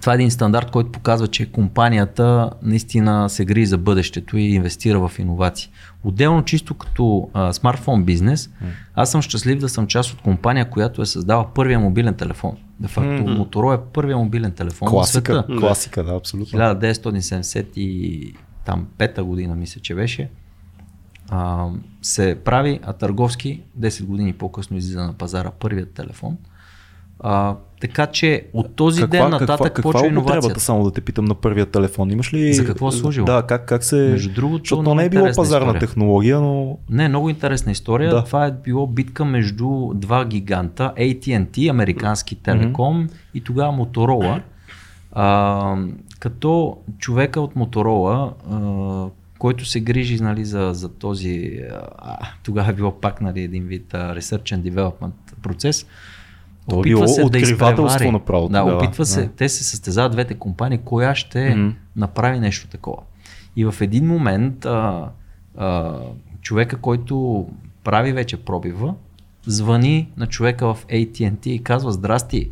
това 0.00 0.12
е 0.12 0.14
един 0.14 0.30
стандарт, 0.30 0.70
който 0.70 0.92
показва, 0.92 1.28
че 1.28 1.52
компанията 1.52 2.50
наистина 2.62 3.30
се 3.30 3.44
грижи 3.44 3.66
за 3.66 3.78
бъдещето 3.78 4.36
и 4.36 4.42
инвестира 4.42 5.08
в 5.08 5.18
иновации. 5.18 5.70
Отделно, 6.04 6.44
чисто 6.44 6.74
като 6.74 7.30
а, 7.34 7.52
смартфон 7.52 8.04
бизнес, 8.04 8.50
аз 8.94 9.10
съм 9.10 9.22
щастлив 9.22 9.58
да 9.58 9.68
съм 9.68 9.86
част 9.86 10.12
от 10.12 10.20
компания, 10.20 10.70
която 10.70 11.02
е 11.02 11.06
създала 11.06 11.54
първия 11.54 11.80
мобилен 11.80 12.14
телефон. 12.14 12.56
Де 12.80 12.88
факто 12.88 13.10
mm-hmm. 13.10 13.38
Моторола 13.38 13.74
е 13.74 13.78
първия 13.92 14.16
мобилен 14.16 14.52
телефон 14.52 14.88
класика, 14.88 15.32
в 15.32 15.44
света. 15.46 15.60
Класика, 15.60 16.04
да, 16.04 16.14
абсолютно. 16.14 16.58
1975 16.58 19.22
година, 19.22 19.54
мисля, 19.54 19.80
че 19.80 19.94
беше. 19.94 20.30
А, 21.30 21.68
се 22.02 22.38
прави, 22.44 22.80
а 22.82 22.92
търговски 22.92 23.62
10 23.80 24.04
години 24.04 24.32
по-късно 24.32 24.76
излиза 24.76 25.06
на 25.06 25.12
пазара 25.12 25.50
първият 25.50 25.90
телефон. 25.90 26.36
А, 27.20 27.56
така 27.80 28.06
че 28.06 28.46
от 28.52 28.76
този 28.76 29.02
каква, 29.02 29.18
ден 29.18 29.30
нататък 29.30 29.58
каква, 29.58 29.82
почва 29.82 30.00
каква 30.00 30.08
иновацията. 30.08 30.60
само 30.60 30.84
да 30.84 30.90
те 30.90 31.00
питам 31.00 31.24
на 31.24 31.34
първия 31.34 31.66
телефон? 31.66 32.10
Имаш 32.10 32.34
ли... 32.34 32.54
За 32.54 32.66
какво 32.66 32.90
служил? 32.90 33.24
Да, 33.24 33.42
как, 33.48 33.68
как 33.68 33.84
се... 33.84 33.96
Между 33.96 34.32
другото, 34.34 34.62
Защото 34.64 34.94
не 34.94 35.04
е 35.04 35.08
било 35.08 35.28
пазарна 35.36 35.66
история. 35.66 35.80
технология, 35.80 36.40
но... 36.40 36.78
Не, 36.90 37.08
много 37.08 37.30
интересна 37.30 37.72
история. 37.72 38.10
Да. 38.10 38.24
Това 38.24 38.46
е 38.46 38.52
било 38.52 38.86
битка 38.86 39.24
между 39.24 39.92
два 39.94 40.24
гиганта, 40.24 40.92
AT&T, 40.96 41.70
американски 41.70 42.34
телеком 42.34 43.08
mm-hmm. 43.08 43.12
и 43.34 43.40
тогава 43.40 43.72
Моторола. 43.72 44.42
А, 45.12 45.76
като 46.18 46.76
човека 46.98 47.40
от 47.40 47.56
Моторола, 47.56 48.32
който 49.38 49.64
се 49.64 49.80
грижи 49.80 50.22
нали, 50.22 50.44
за, 50.44 50.70
за 50.72 50.88
този, 50.88 51.60
а, 51.98 52.18
тогава 52.42 52.70
е 52.70 52.74
било 52.74 53.00
пак 53.00 53.20
нали, 53.20 53.40
един 53.40 53.64
вид 53.64 53.94
а, 53.94 54.14
Research 54.16 54.56
and 54.56 54.72
Development 54.72 55.12
процес, 55.42 55.86
то 56.70 56.78
опитва 56.78 57.08
се 57.08 57.24
да 57.24 57.38
изпревари. 57.38 58.10
направо. 58.10 58.48
Да, 58.48 58.64
да, 58.64 58.74
опитва 58.74 59.06
се. 59.06 59.22
Да. 59.22 59.28
Те 59.28 59.48
се 59.48 59.64
състезават 59.64 60.12
двете 60.12 60.34
компании, 60.34 60.78
коя 60.84 61.14
ще 61.14 61.38
mm-hmm. 61.38 61.72
направи 61.96 62.40
нещо 62.40 62.68
такова. 62.68 63.02
И 63.56 63.64
в 63.64 63.74
един 63.80 64.06
момент 64.06 64.64
а, 64.64 65.08
а, 65.56 65.94
човека, 66.40 66.76
който 66.76 67.46
прави 67.84 68.12
вече 68.12 68.36
пробива, 68.36 68.94
звъни 69.46 70.08
на 70.16 70.26
човека 70.26 70.74
в 70.74 70.86
AT&T 70.86 71.46
и 71.46 71.62
казва 71.62 71.92
Здрасти. 71.92 72.50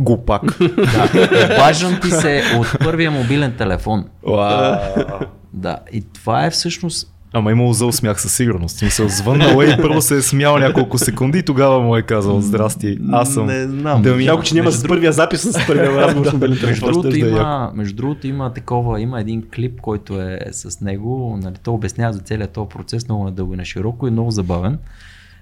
Глупак. 0.00 0.42
Да, 0.76 1.54
обаждам 1.54 2.00
ти 2.02 2.10
се 2.10 2.42
от 2.58 2.78
първия 2.84 3.10
мобилен 3.10 3.56
телефон. 3.56 4.04
Wow. 4.24 5.26
Да, 5.52 5.78
и 5.92 6.00
това 6.00 6.46
е 6.46 6.50
всъщност 6.50 7.15
Ама 7.36 7.50
имало 7.50 7.72
зъл 7.72 7.92
смях 7.92 8.20
със 8.20 8.32
сигурност. 8.32 8.82
Мисъл, 8.82 9.08
звъннал 9.08 9.62
и 9.62 9.76
първо 9.82 10.02
се 10.02 10.16
е 10.16 10.22
смял 10.22 10.58
няколко 10.58 10.98
секунди 10.98 11.38
и 11.38 11.42
тогава 11.42 11.80
му 11.80 11.96
е 11.96 12.02
казал 12.02 12.40
здрасти, 12.40 12.98
аз 13.12 13.34
съм. 13.34 13.46
Не 13.46 13.68
знам. 13.68 14.02
Да 14.02 14.14
ми... 14.14 14.24
Малко, 14.24 14.42
че 14.42 14.54
няма 14.54 14.72
с 14.72 14.88
първия 14.88 15.12
запис 15.12 15.42
с 15.42 15.66
първия 15.66 15.92
разговор. 15.96 16.30
да, 16.30 16.48
между, 16.48 16.86
другото, 16.86 17.16
има, 17.16 17.72
между 17.74 17.96
другото 17.96 18.26
има 18.26 18.52
такова, 18.52 19.00
има 19.00 19.20
един 19.20 19.42
клип, 19.54 19.80
който 19.80 20.20
е 20.20 20.38
с 20.52 20.80
него, 20.80 21.38
нали, 21.42 21.54
то 21.62 21.74
обяснява 21.74 22.12
за 22.12 22.20
целият 22.20 22.50
този 22.50 22.68
процес 22.68 23.08
много 23.08 23.24
надълго 23.24 23.54
и 23.54 23.56
на 23.56 23.64
широко 23.64 24.08
и 24.08 24.10
много 24.10 24.30
забавен. 24.30 24.78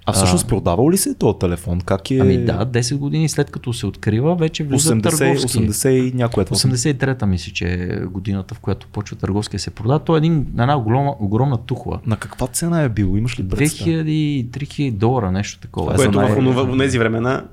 А 0.06 0.12
всъщност 0.12 0.48
продавал 0.48 0.90
ли 0.90 0.96
се 0.96 1.14
този 1.14 1.38
телефон? 1.38 1.80
Как 1.80 2.10
е... 2.10 2.18
Ами 2.18 2.44
да, 2.44 2.66
10 2.66 2.96
години 2.96 3.28
след 3.28 3.50
като 3.50 3.72
се 3.72 3.86
открива, 3.86 4.34
вече 4.34 4.64
влиза 4.64 4.94
80, 4.94 5.02
търговски. 5.02 5.58
80 5.58 5.88
и 5.88 6.12
някоя 6.14 6.46
83-та 6.46 7.26
мисля, 7.26 7.52
че 7.52 7.66
е 7.68 7.96
годината, 8.04 8.54
в 8.54 8.60
която 8.60 8.86
почва 8.86 9.16
търговски 9.16 9.56
да 9.56 9.60
се 9.60 9.70
продава. 9.70 9.98
Той 9.98 10.16
е 10.16 10.18
един, 10.18 10.46
една 10.58 10.76
огромна, 10.76 11.14
огромна 11.20 11.58
тухла. 11.58 12.00
На 12.06 12.16
каква 12.16 12.46
цена 12.46 12.82
е 12.82 12.88
бил? 12.88 13.14
Имаш 13.16 13.38
ли 13.38 13.48
представа? 13.48 13.90
2000-3000 13.90 14.92
долара, 14.92 15.32
нещо 15.32 15.60
такова. 15.60 15.94
Което 15.94 16.20
в 16.20 16.78
тези 16.78 16.98
времена 16.98 17.44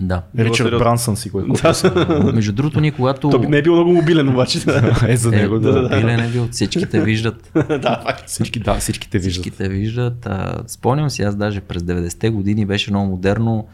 да. 0.00 0.22
Ричард 0.38 0.78
Брансън 0.78 1.16
си 1.16 1.30
го 1.30 1.40
е 1.40 1.44
да. 1.62 2.32
Между 2.34 2.52
другото, 2.52 2.80
ние 2.80 2.90
когато... 2.90 3.30
Той 3.30 3.46
не 3.46 3.58
е 3.58 3.62
бил 3.62 3.74
много 3.74 3.92
мобилен 3.92 4.28
обаче. 4.28 4.58
е, 5.08 5.16
за 5.16 5.30
него, 5.30 5.58
да. 5.58 5.82
Мобилен 5.82 6.20
е 6.20 6.28
бил, 6.28 6.48
всичките 6.50 7.00
виждат. 7.00 7.50
да, 7.54 8.00
факт. 8.06 8.28
Всички, 8.28 8.60
да, 8.60 8.74
всичките 8.74 9.18
виждат. 9.18 9.42
Всичките 9.42 9.68
виждат. 9.68 10.26
А, 10.26 10.62
спомням 10.66 11.10
си, 11.10 11.22
аз 11.22 11.36
даже 11.36 11.60
през 11.60 11.82
90-те 11.82 12.30
години 12.30 12.66
беше 12.66 12.90
много 12.90 13.10
модерно. 13.10 13.66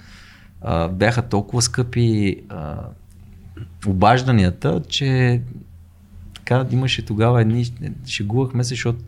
А, 0.63 0.89
бяха 0.89 1.23
толкова 1.23 1.63
скъпи 1.63 2.37
а, 2.49 2.77
обажданията, 3.87 4.83
че 4.89 5.41
така 6.35 6.67
имаше 6.71 7.05
тогава 7.05 7.41
едни, 7.41 7.73
шегувахме 8.07 8.65
се, 8.65 8.69
защото 8.69 8.99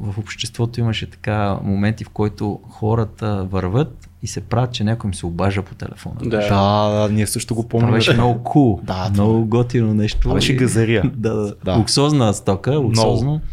в 0.00 0.18
обществото 0.18 0.80
имаше 0.80 1.10
така 1.10 1.58
моменти, 1.62 2.04
в 2.04 2.08
които 2.08 2.60
хората 2.68 3.46
върват 3.50 4.08
и 4.22 4.26
се 4.26 4.40
правят, 4.40 4.72
че 4.72 4.84
някой 4.84 5.08
им 5.08 5.14
се 5.14 5.26
обажа 5.26 5.62
по 5.62 5.74
телефона. 5.74 6.14
Да, 6.22 6.38
да, 6.48 7.08
да 7.08 7.08
ние 7.12 7.26
също 7.26 7.54
го 7.54 7.68
помним. 7.68 7.88
Това 7.88 7.96
беше 7.96 8.14
много 8.14 8.42
кул, 8.42 8.78
cool, 8.78 8.84
да, 8.84 9.10
много 9.12 9.46
готино 9.46 9.94
нещо. 9.94 10.20
Това 10.20 10.34
беше 10.34 10.54
газария. 10.54 11.02
да, 11.14 11.34
да, 11.34 11.54
да. 11.64 11.76
Луксозна 11.76 12.34
стока, 12.34 12.78
луксозно. 12.78 13.30
Много. 13.30 13.44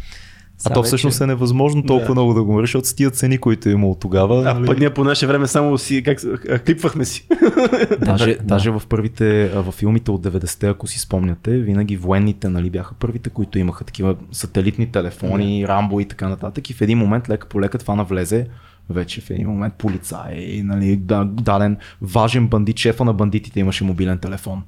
А 0.64 0.74
то 0.74 0.82
всъщност 0.82 1.18
вече... 1.18 1.24
е 1.24 1.26
невъзможно 1.26 1.82
толкова 1.82 2.06
да. 2.06 2.12
много 2.12 2.34
да 2.34 2.44
го 2.44 2.52
мреш, 2.52 2.68
защото 2.70 2.88
с 2.88 2.94
тия 2.94 3.10
цени, 3.10 3.38
които 3.38 3.68
е 3.68 3.72
имало 3.72 3.94
тогава. 3.94 4.50
А 4.50 4.54
нали... 4.54 4.66
пък 4.66 4.78
ние 4.78 4.90
по 4.90 5.04
наше 5.04 5.26
време 5.26 5.46
само 5.46 5.78
си, 5.78 6.02
как, 6.02 6.18
клипвахме 6.66 7.04
си. 7.04 7.26
даже, 8.00 8.34
да. 8.34 8.44
даже 8.44 8.70
в 8.70 8.82
първите, 8.88 9.48
в 9.48 9.72
филмите 9.72 10.10
от 10.10 10.22
90-те, 10.22 10.68
ако 10.68 10.86
си 10.86 10.98
спомняте, 10.98 11.58
винаги 11.58 11.96
военните 11.96 12.48
нали, 12.48 12.70
бяха 12.70 12.94
първите, 12.94 13.30
които 13.30 13.58
имаха 13.58 13.84
такива 13.84 14.16
сателитни 14.32 14.92
телефони, 14.92 15.60
да. 15.60 15.68
рамбо 15.68 16.00
и 16.00 16.04
така 16.04 16.28
нататък. 16.28 16.70
И 16.70 16.74
в 16.74 16.80
един 16.80 16.98
момент 16.98 17.28
лека 17.28 17.48
по 17.48 17.60
лека 17.60 17.78
това 17.78 17.94
навлезе 17.94 18.46
вече 18.90 19.20
в 19.20 19.30
един 19.30 19.48
момент 19.48 19.74
полицай, 19.74 20.62
нали, 20.64 20.96
даден 21.24 21.76
важен 22.02 22.48
бандит, 22.48 22.78
шефа 22.78 23.04
на 23.04 23.12
бандитите 23.12 23.60
имаше 23.60 23.84
мобилен 23.84 24.18
телефон. 24.18 24.62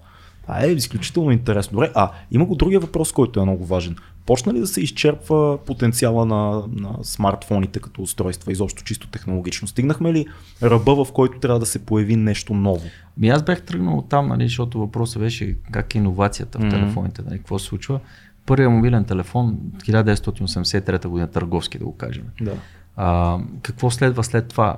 Това 0.51 0.65
е 0.65 0.71
изключително 0.71 1.31
интересно. 1.31 1.73
Добре, 1.73 1.91
а 1.95 2.11
има 2.31 2.45
го 2.45 2.55
другия 2.55 2.81
въпрос, 2.81 3.13
който 3.13 3.41
е 3.41 3.43
много 3.43 3.67
важен. 3.67 3.97
Почна 4.27 4.53
ли 4.53 4.61
да 4.61 4.67
се 4.67 4.81
изчерпва 4.81 5.59
потенциала 5.67 6.27
на, 6.27 6.63
на 6.73 6.91
смартфоните 7.03 7.81
като 7.81 8.03
устройства, 8.03 8.53
изобщо 8.53 8.85
чисто 8.85 9.09
технологично? 9.09 9.69
Стигнахме 9.69 10.13
ли 10.13 10.27
ръба, 10.63 11.05
в 11.05 11.13
който 11.13 11.39
трябва 11.39 11.59
да 11.59 11.67
се 11.67 11.79
появи 11.79 12.17
нещо 12.17 12.55
ново? 12.55 12.87
Ми 13.17 13.29
аз 13.29 13.43
бях 13.43 13.63
тръгнал 13.63 13.99
от 13.99 14.09
там, 14.09 14.29
нали, 14.29 14.43
защото 14.43 14.79
въпросът 14.79 15.23
беше 15.23 15.57
как 15.73 15.95
е 15.95 15.99
иновацията 15.99 16.59
в 16.59 16.71
телефоните, 16.71 17.23
нали, 17.23 17.39
какво 17.39 17.59
се 17.59 17.67
случва. 17.67 18.01
Първият 18.47 18.73
мобилен 18.73 19.05
телефон 19.05 19.59
1983 19.77 21.07
година, 21.07 21.31
търговски 21.31 21.79
да 21.79 21.85
го 21.85 21.97
кажем. 21.97 22.25
Да. 22.41 22.55
А, 22.97 23.39
какво 23.63 23.91
следва 23.91 24.25
след 24.25 24.49
това? 24.49 24.77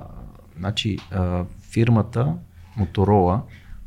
Значи, 0.59 0.97
а, 1.11 1.43
фирмата 1.71 2.33
Motorola 2.79 3.39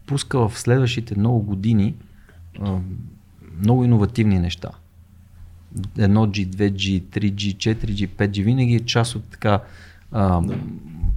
пуска 0.06 0.48
в 0.48 0.58
следващите 0.58 1.18
много 1.18 1.42
години 1.42 1.94
а, 2.60 2.78
много 3.60 3.84
иновативни 3.84 4.38
неща. 4.38 4.70
1G, 5.78 6.46
2G, 6.46 7.02
3G, 7.02 7.56
4G, 7.56 8.08
5G, 8.08 8.44
винаги 8.44 8.74
е 8.74 8.80
част 8.80 9.14
от 9.14 9.24
така 9.30 9.60
а, 10.12 10.42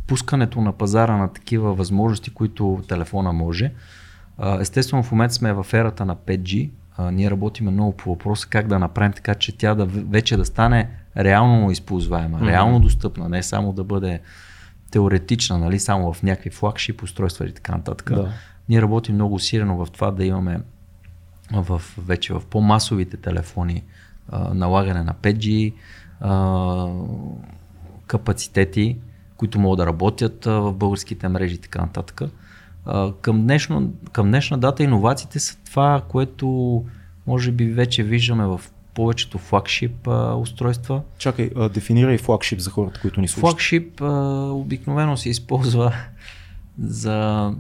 пускането 0.08 0.62
на 0.62 0.72
пазара 0.72 1.18
на 1.18 1.34
такива 1.34 1.74
възможности, 1.74 2.30
които 2.30 2.84
телефона 2.88 3.34
може. 3.34 3.72
А, 4.38 4.62
естествено 4.62 5.04
в 5.04 5.12
момента 5.12 5.34
сме 5.34 5.54
в 5.54 5.66
ерата 5.74 6.06
на 6.06 6.16
5G. 6.16 6.70
А, 6.98 7.12
ние 7.12 7.32
работиме 7.32 7.72
много 7.72 7.98
по 7.98 8.10
въпроса 8.10 8.48
как 8.50 8.68
да 8.68 8.80
направим 8.80 9.14
така, 9.14 9.36
че 9.36 9.58
тя 9.58 9.76
да 9.76 9.86
вече 9.86 10.38
да 10.38 10.46
стане 10.46 10.90
реално 11.18 11.72
използваема, 11.72 12.40
mm-hmm. 12.40 12.48
реално 12.48 12.80
достъпна, 12.80 13.30
не 13.30 13.44
само 13.44 13.74
да 13.74 13.84
бъде 13.84 14.20
теоретична, 14.92 15.58
нали, 15.58 15.80
само 15.80 16.14
в 16.14 16.24
някакви 16.24 16.50
флагшип 16.50 17.04
устройства 17.04 17.46
и 17.46 17.54
така 17.54 17.76
нататък. 17.76 18.12
Да. 18.14 18.32
Ние 18.70 18.82
работим 18.82 19.16
много 19.16 19.36
усилено 19.36 19.86
в 19.86 19.92
това 19.92 20.12
да 20.12 20.26
имаме 20.26 20.62
в, 21.54 21.82
вече 21.98 22.34
в 22.34 22.42
по-масовите 22.50 23.18
телефони 23.18 23.84
а, 24.30 24.54
налагане 24.54 25.04
на 25.04 25.14
5G 25.14 25.74
а, 26.20 26.88
капацитети, 28.08 28.98
които 29.38 29.60
могат 29.60 29.78
да 29.78 29.86
работят 29.86 30.48
а, 30.48 30.52
в 30.52 30.74
българските 30.74 31.28
мрежи 31.28 31.56
и 31.56 31.58
така 31.58 31.82
нататък. 31.82 32.22
А, 32.86 33.14
към, 33.22 33.42
днешно, 33.42 33.94
към 34.12 34.28
днешна 34.28 34.58
дата 34.58 34.84
иновациите 34.84 35.40
са 35.40 35.58
това, 35.66 36.02
което 36.08 36.86
може 37.28 37.52
би 37.52 37.66
вече 37.66 38.04
виждаме 38.04 38.46
в 38.46 38.62
повечето 38.94 39.38
флагшип 39.38 40.08
а, 40.08 40.36
устройства. 40.36 41.02
Чакай, 41.18 41.50
а, 41.56 41.70
дефинирай 41.70 42.18
флагшип 42.18 42.60
за 42.60 42.70
хората, 42.70 43.00
които 43.02 43.22
ни 43.22 43.28
слушат. 43.28 43.42
Флагшип 43.42 44.02
а, 44.02 44.06
обикновено 44.52 45.18
се 45.18 45.30
използва 45.30 45.94
за 46.80 47.54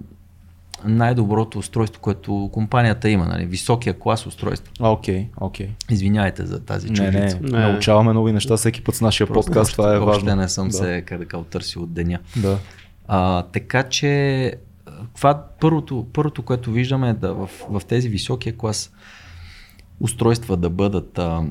най-доброто 0.85 1.59
устройство, 1.59 2.01
което 2.01 2.49
компанията 2.53 3.09
има, 3.09 3.25
нали? 3.25 3.45
високия 3.45 3.93
клас 3.93 4.25
устройство. 4.25 4.73
А, 4.79 4.89
окей, 4.89 5.27
окей. 5.37 5.69
Извинявайте 5.89 6.45
за 6.45 6.59
тази 6.59 6.89
Не, 6.89 6.95
чуждица. 6.95 7.39
не, 7.41 7.49
Не. 7.51 7.59
научаваме 7.61 8.13
нови 8.13 8.33
неща 8.33 8.57
всеки 8.57 8.83
път 8.83 8.95
с 8.95 9.01
нашия 9.01 9.27
Просто 9.27 9.45
подкаст, 9.45 9.67
още- 9.67 9.75
това 9.75 9.93
е 9.93 9.97
още 9.97 10.23
важно. 10.25 10.35
не 10.35 10.49
съм 10.49 10.67
да. 10.67 10.73
се 10.73 11.03
как 11.05 11.19
да 11.19 11.25
кажа, 11.25 11.43
търсил 11.43 11.83
от 11.83 11.93
деня. 11.93 12.19
Да. 12.35 12.57
А, 13.07 13.41
така 13.43 13.83
че 13.83 14.53
това 15.15 15.43
първото, 15.59 16.07
първото, 16.13 16.41
което 16.41 16.71
виждаме 16.71 17.09
е 17.09 17.13
да 17.13 17.33
в, 17.33 17.49
в 17.69 17.81
тези 17.87 18.09
високия 18.09 18.57
клас 18.57 18.91
устройства 19.99 20.57
да 20.57 20.69
бъдат 20.69 21.19
а, 21.19 21.43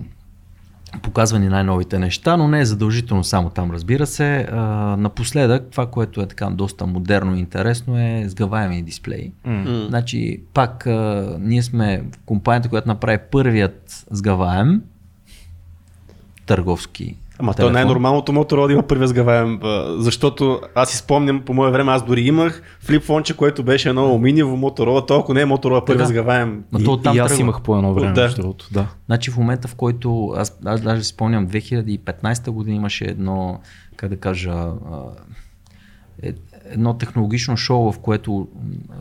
показвани 1.02 1.48
най-новите 1.48 1.98
неща, 1.98 2.36
но 2.36 2.48
не 2.48 2.60
е 2.60 2.64
задължително 2.64 3.24
само 3.24 3.50
там, 3.50 3.70
разбира 3.70 4.06
се. 4.06 4.46
А, 4.52 4.56
напоследък 4.96 5.70
това, 5.70 5.86
което 5.86 6.20
е 6.20 6.26
така 6.26 6.50
доста 6.50 6.86
модерно 6.86 7.36
и 7.36 7.38
интересно 7.38 7.98
е 7.98 8.24
сгъваеми 8.26 8.82
дисплеи. 8.82 9.32
М. 9.44 9.86
Значи, 9.88 10.40
пак 10.54 10.86
а, 10.86 11.36
ние 11.40 11.62
сме 11.62 12.02
компанията, 12.26 12.68
която 12.68 12.88
направи 12.88 13.18
първият 13.30 14.06
сгъваем 14.10 14.82
търговски 16.46 17.16
Ама 17.40 17.54
то 17.54 17.70
най-нормалното 17.70 18.32
Motorola 18.32 18.72
има 18.72 18.82
първия 18.82 19.08
сгъваем, 19.08 19.58
а, 19.62 19.94
защото 19.98 20.60
аз 20.74 20.90
си 20.90 20.96
спомням, 20.96 21.42
по 21.42 21.54
мое 21.54 21.70
време 21.70 21.92
аз 21.92 22.04
дори 22.04 22.20
имах 22.20 22.62
флипфонче, 22.80 23.36
което 23.36 23.62
беше 23.62 23.88
едно 23.88 24.04
алуминиево 24.04 24.56
Motorola, 24.56 25.06
то 25.06 25.18
ако 25.18 25.34
не 25.34 25.40
е 25.40 25.46
Motorola 25.46 25.84
първия 25.86 26.06
Да. 26.72 26.78
И, 26.78 26.84
то 26.84 26.92
оттам 26.92 27.16
и 27.16 27.18
аз 27.18 27.28
тръгва. 27.28 27.42
имах 27.42 27.60
по 27.60 27.76
едно 27.76 27.94
време, 27.94 28.12
Да. 28.12 28.34
другото. 28.34 28.68
Да. 28.72 28.86
Значи 29.06 29.30
в 29.30 29.36
момента, 29.36 29.68
в 29.68 29.74
който 29.74 30.34
аз, 30.36 30.58
аз 30.64 30.80
даже 30.80 31.04
спомням, 31.04 31.48
2015 31.48 32.50
година 32.50 32.76
имаше 32.76 33.04
едно, 33.04 33.60
как 33.96 34.10
да 34.10 34.16
кажа, 34.16 34.66
е- 36.22 36.32
едно 36.64 36.94
технологично 36.94 37.56
шоу, 37.56 37.92
в 37.92 37.98
което, 37.98 38.48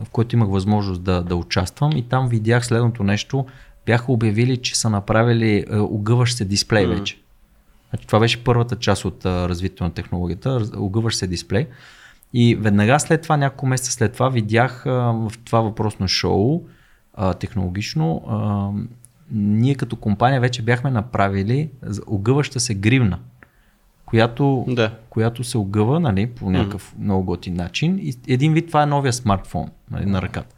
в 0.04 0.10
което 0.10 0.36
имах 0.36 0.48
възможност 0.48 1.02
да, 1.02 1.22
да 1.22 1.36
участвам 1.36 1.92
и 1.96 2.02
там 2.02 2.28
видях 2.28 2.66
следното 2.66 3.02
нещо. 3.02 3.46
Бяха 3.86 4.12
обявили, 4.12 4.56
че 4.56 4.78
са 4.78 4.90
направили 4.90 5.64
е, 5.70 5.76
огъващ 5.76 6.36
се 6.36 6.44
дисплей 6.44 6.86
Мгм. 6.86 6.94
вече. 6.94 7.18
Значи, 7.90 8.06
това 8.06 8.20
беше 8.20 8.44
първата 8.44 8.76
част 8.76 9.04
от 9.04 9.26
а, 9.26 9.48
развитието 9.48 9.84
на 9.84 9.90
технологията, 9.90 10.60
огъващ 10.76 11.18
се 11.18 11.26
дисплей. 11.26 11.66
И 12.34 12.54
веднага 12.54 13.00
след 13.00 13.22
това, 13.22 13.36
няколко 13.36 13.66
месеца 13.66 13.92
след 13.92 14.12
това, 14.12 14.28
видях 14.28 14.86
а, 14.86 14.90
в 14.90 15.32
това 15.44 15.60
въпросно 15.60 16.08
шоу, 16.08 16.62
а, 17.14 17.34
технологично, 17.34 18.22
а, 18.28 18.68
ние 19.30 19.74
като 19.74 19.96
компания 19.96 20.40
вече 20.40 20.62
бяхме 20.62 20.90
направили 20.90 21.68
огъваща 22.06 22.60
се 22.60 22.74
гривна, 22.74 23.18
която, 24.06 24.64
Да. 24.68 24.94
която 25.10 25.44
се 25.44 25.58
огъва 25.58 26.00
нали, 26.00 26.26
по 26.26 26.50
някакъв 26.50 26.94
много 26.98 27.24
готин 27.24 27.54
начин. 27.54 27.98
И 28.02 28.14
един 28.28 28.52
вид 28.52 28.66
това 28.66 28.82
е 28.82 28.86
новия 28.86 29.12
смартфон 29.12 29.70
нали, 29.90 30.06
на 30.06 30.22
ръката. 30.22 30.54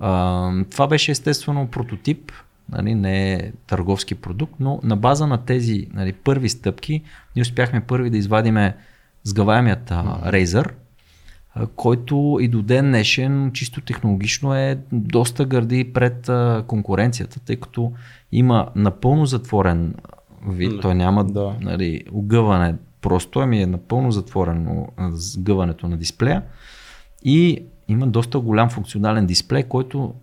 А, 0.00 0.52
това 0.70 0.86
беше 0.86 1.10
естествено 1.12 1.66
прототип, 1.66 2.32
нали, 2.72 2.94
не 2.94 3.32
е 3.32 3.52
търговски 3.66 4.14
продукт, 4.14 4.54
но 4.60 4.80
на 4.82 4.96
база 4.96 5.26
на 5.26 5.44
тези 5.44 5.86
нали, 5.94 6.12
първи 6.12 6.48
стъпки 6.48 7.02
ние 7.36 7.42
успяхме 7.42 7.80
първи 7.80 8.10
да 8.10 8.16
извадиме 8.16 8.76
сгъваемият 9.24 9.90
а, 9.90 10.32
Razer, 10.32 10.70
който 11.76 12.38
и 12.40 12.48
до 12.48 12.62
ден 12.62 12.86
днешен 12.86 13.50
чисто 13.54 13.80
технологично 13.80 14.54
е 14.54 14.78
доста 14.92 15.44
гърди 15.44 15.92
пред 15.92 16.30
конкуренцията, 16.66 17.40
тъй 17.40 17.56
като 17.56 17.92
има 18.32 18.68
напълно 18.76 19.26
затворен 19.26 19.94
вид, 20.48 20.70
Да. 20.70 20.80
той 20.80 20.94
няма 20.94 21.24
Да. 21.24 21.54
нали, 21.60 22.04
огъване, 22.12 22.74
просто 23.00 23.40
ами 23.40 23.62
е 23.62 23.66
напълно 23.66 24.10
затворено 24.10 24.88
сгъването 25.10 25.88
на 25.88 25.96
дисплея 25.96 26.42
и 27.24 27.62
има 27.88 28.06
доста 28.06 28.40
голям 28.40 28.70
функционален 28.70 29.26
дисплей, 29.26 29.62
който 29.62 30.14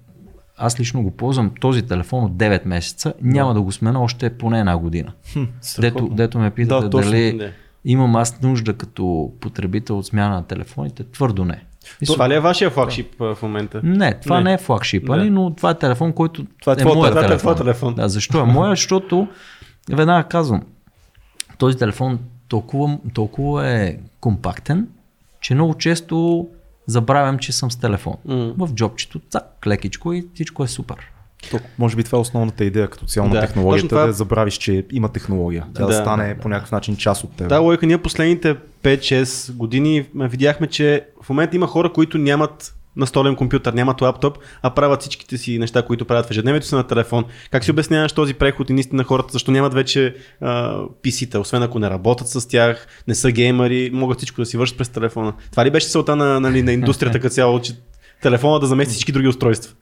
аз 0.58 0.80
лично 0.80 1.04
го 1.04 1.12
ползвам 1.12 1.52
този 1.62 1.82
телефон 1.82 2.24
от 2.24 2.32
9 2.32 2.66
месеца, 2.66 3.14
няма 3.22 3.54
да 3.54 3.62
го 3.62 3.72
смена 3.72 4.02
още 4.02 4.30
поне 4.30 4.60
една 4.60 4.78
година. 4.78 5.12
Хм, 5.34 5.44
Дето, 5.80 6.08
дето 6.08 6.40
ме 6.40 6.52
питате 6.52 6.84
Да, 6.84 6.90
точно, 6.90 7.12
дали 7.12 7.38
да. 7.38 7.52
имам 7.86 8.16
аз 8.16 8.42
нужда 8.42 8.74
като 8.74 9.32
потребител 9.42 9.98
от 9.98 10.06
смяна 10.06 10.36
на 10.36 10.44
телефоните, 10.44 11.04
твърдо 11.04 11.46
не. 11.46 11.64
Мисля, 12.02 12.14
Това 12.14 12.30
ли 12.30 12.34
е 12.34 12.40
вашия 12.40 12.70
флагшип 12.70 13.22
а, 13.22 13.36
в 13.36 13.42
момента? 13.42 13.82
Не, 13.84 14.14
това 14.14 14.36
Не. 14.36 14.44
не, 14.44 14.50
не 14.50 14.54
е 14.54 14.58
флагшипа, 14.58 15.16
Да. 15.16 15.24
ни, 15.24 15.30
но 15.30 15.50
това 15.50 15.70
е 15.70 15.74
телефон, 15.74 16.14
който 16.14 16.46
Това 16.62 16.74
е 16.74 16.76
твоят 16.76 16.96
моят 16.96 17.14
телефон. 17.14 17.30
телефон. 17.30 17.40
Това 17.42 17.52
е 17.54 17.64
телефон. 17.66 17.94
Да, 17.94 18.10
защо 18.10 18.40
е 18.40 18.44
моя? 18.44 18.70
Защото, 18.70 19.28
веднага 19.90 20.28
казвам, 20.28 20.62
този 21.58 21.78
телефон 21.78 22.20
толкова, 22.48 22.98
толкова 23.14 23.70
е 23.70 23.98
компактен, 24.20 24.88
че 25.42 25.56
много 25.56 25.74
често 25.74 26.48
забравям, 26.88 27.40
че 27.40 27.52
съм 27.52 27.72
с 27.72 27.76
телефон. 27.76 28.14
М. 28.26 28.54
В 28.58 28.70
джобчето, 28.74 29.20
цак, 29.30 29.44
лекичко 29.68 30.14
и 30.14 30.26
всичко 30.34 30.64
е 30.64 30.68
супер. 30.68 30.96
То, 31.52 31.60
може 31.78 31.96
би 31.96 32.04
това 32.04 32.18
е 32.18 32.22
основната 32.22 32.66
идея 32.66 32.88
като 32.90 33.06
цяло 33.06 33.30
Да, 33.30 33.36
на 33.36 33.42
технологията, 33.42 33.88
това- 33.90 34.06
да 34.06 34.14
забравиш, 34.14 34.54
че 34.54 34.86
има 34.92 35.10
технология. 35.10 35.66
Тя 35.74 35.82
да, 35.82 35.88
Да, 35.88 35.94
стане 35.94 36.34
да, 36.34 36.42
по 36.42 36.50
някакъв 36.50 36.72
начин 36.72 36.96
част 36.96 37.24
от 37.24 37.32
теб. 37.36 37.48
Да, 37.50 37.60
лойка, 37.60 37.86
ние 37.86 37.98
последните 37.98 38.56
5-6 38.84 39.52
години 39.54 40.06
видяхме, 40.16 40.68
че 40.68 41.06
в 41.24 41.30
момента 41.30 41.56
има 41.56 41.68
хора, 41.68 41.94
които 41.94 42.18
нямат 42.18 42.76
настолен 42.98 43.36
компютър, 43.36 43.74
нямат 43.74 44.02
лаптоп, 44.02 44.38
а 44.62 44.70
правят 44.70 45.02
всичките 45.02 45.38
си 45.38 45.60
неща, 45.60 45.82
които 45.82 46.06
правят 46.06 46.26
в 46.26 46.32
ежедневието 46.32 46.68
си 46.68 46.76
на 46.76 46.84
телефон. 46.84 47.26
Как 47.52 47.64
си 47.64 47.72
обясняваш 47.72 48.12
този 48.14 48.34
преход 48.34 48.70
и 48.70 48.74
наистина 48.74 49.04
хората, 49.04 49.32
защо 49.32 49.52
нямат 49.52 49.74
вече 49.74 50.16
а, 50.42 50.78
PC-та, 51.04 51.40
освен 51.40 51.64
ако 51.64 51.80
не 51.80 51.90
работят 51.90 52.28
с 52.28 52.48
тях, 52.48 52.88
не 53.08 53.16
са 53.16 53.32
геймери, 53.32 53.90
могат 53.94 54.18
всичко 54.18 54.42
да 54.42 54.46
си 54.46 54.58
вършат 54.58 54.78
през 54.78 54.90
телефона. 54.90 55.34
Това 55.52 55.66
ли 55.66 55.72
беше 55.72 55.88
целта 55.88 56.16
на, 56.16 56.40
нали, 56.40 56.64
на 56.64 56.72
индустрията 56.72 57.20
като 57.20 57.34
цяло, 57.34 57.60
че 57.62 57.74
телефона 58.22 58.60
да 58.60 58.68
замести 58.68 58.94
всички 58.94 59.12
други 59.12 59.28
устройства? 59.28 59.74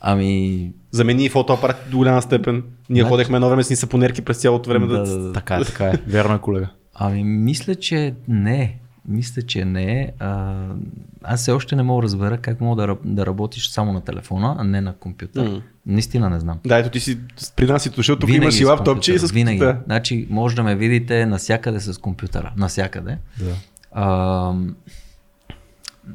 Ами, 0.00 0.72
Замени 0.90 1.24
и 1.24 1.28
фотоапарат 1.28 1.76
до 1.90 1.96
голяма 1.96 2.22
степен. 2.22 2.54
Ние 2.90 3.02
Значи- 3.02 3.08
ходехме 3.08 3.36
едно 3.36 3.48
време 3.48 3.62
с 3.62 3.70
ни 3.70 3.76
сапонерки 3.76 4.22
през 4.22 4.36
цялото 4.36 4.70
време 4.70 4.86
да, 4.86 4.98
Да, 4.98 5.10
да, 5.10 5.18
да. 5.18 5.32
Така 5.32 5.54
е, 5.54 5.64
така 5.64 5.84
е. 5.84 5.92
Вярно 6.06 6.34
е, 6.34 6.38
колега. 6.38 6.68
ами 6.94 7.24
мисля, 7.24 7.74
че 7.74 8.14
не. 8.28 8.78
Мисля, 9.08 9.42
че 9.42 9.64
не. 9.64 10.12
А, 10.18 10.54
аз 11.22 11.40
все 11.40 11.52
още 11.52 11.76
не 11.76 11.82
мога 11.82 12.00
да 12.00 12.04
разбера 12.04 12.38
как 12.38 12.60
мога 12.60 12.86
да, 12.86 12.96
да 13.04 13.26
работиш 13.26 13.68
само 13.68 13.92
на 13.92 14.00
телефона, 14.00 14.56
а 14.58 14.64
не 14.64 14.80
на 14.80 14.94
компютър. 14.94 15.48
М. 15.48 15.62
Наистина 15.86 16.30
не 16.30 16.40
знам. 16.40 16.58
Да, 16.64 16.78
ето 16.78 16.90
ти 16.90 17.00
си 17.00 17.18
при 17.56 17.66
нас 17.66 17.82
си 17.82 17.90
дошъл, 17.90 18.16
тук 18.16 18.26
Винаги 18.26 18.42
имаш 18.44 18.60
и 18.60 18.64
лаптопче 18.64 19.14
и 19.14 19.18
с 19.18 19.30
Винаги. 19.32 19.58
Да. 19.58 19.78
Значи, 19.86 20.26
може 20.30 20.56
да 20.56 20.62
ме 20.62 20.76
видите 20.76 21.26
насякъде 21.26 21.80
с 21.80 22.00
компютъра. 22.00 22.52
Насякъде. 22.56 23.18
Да. 23.38 23.54
А, 23.92 24.54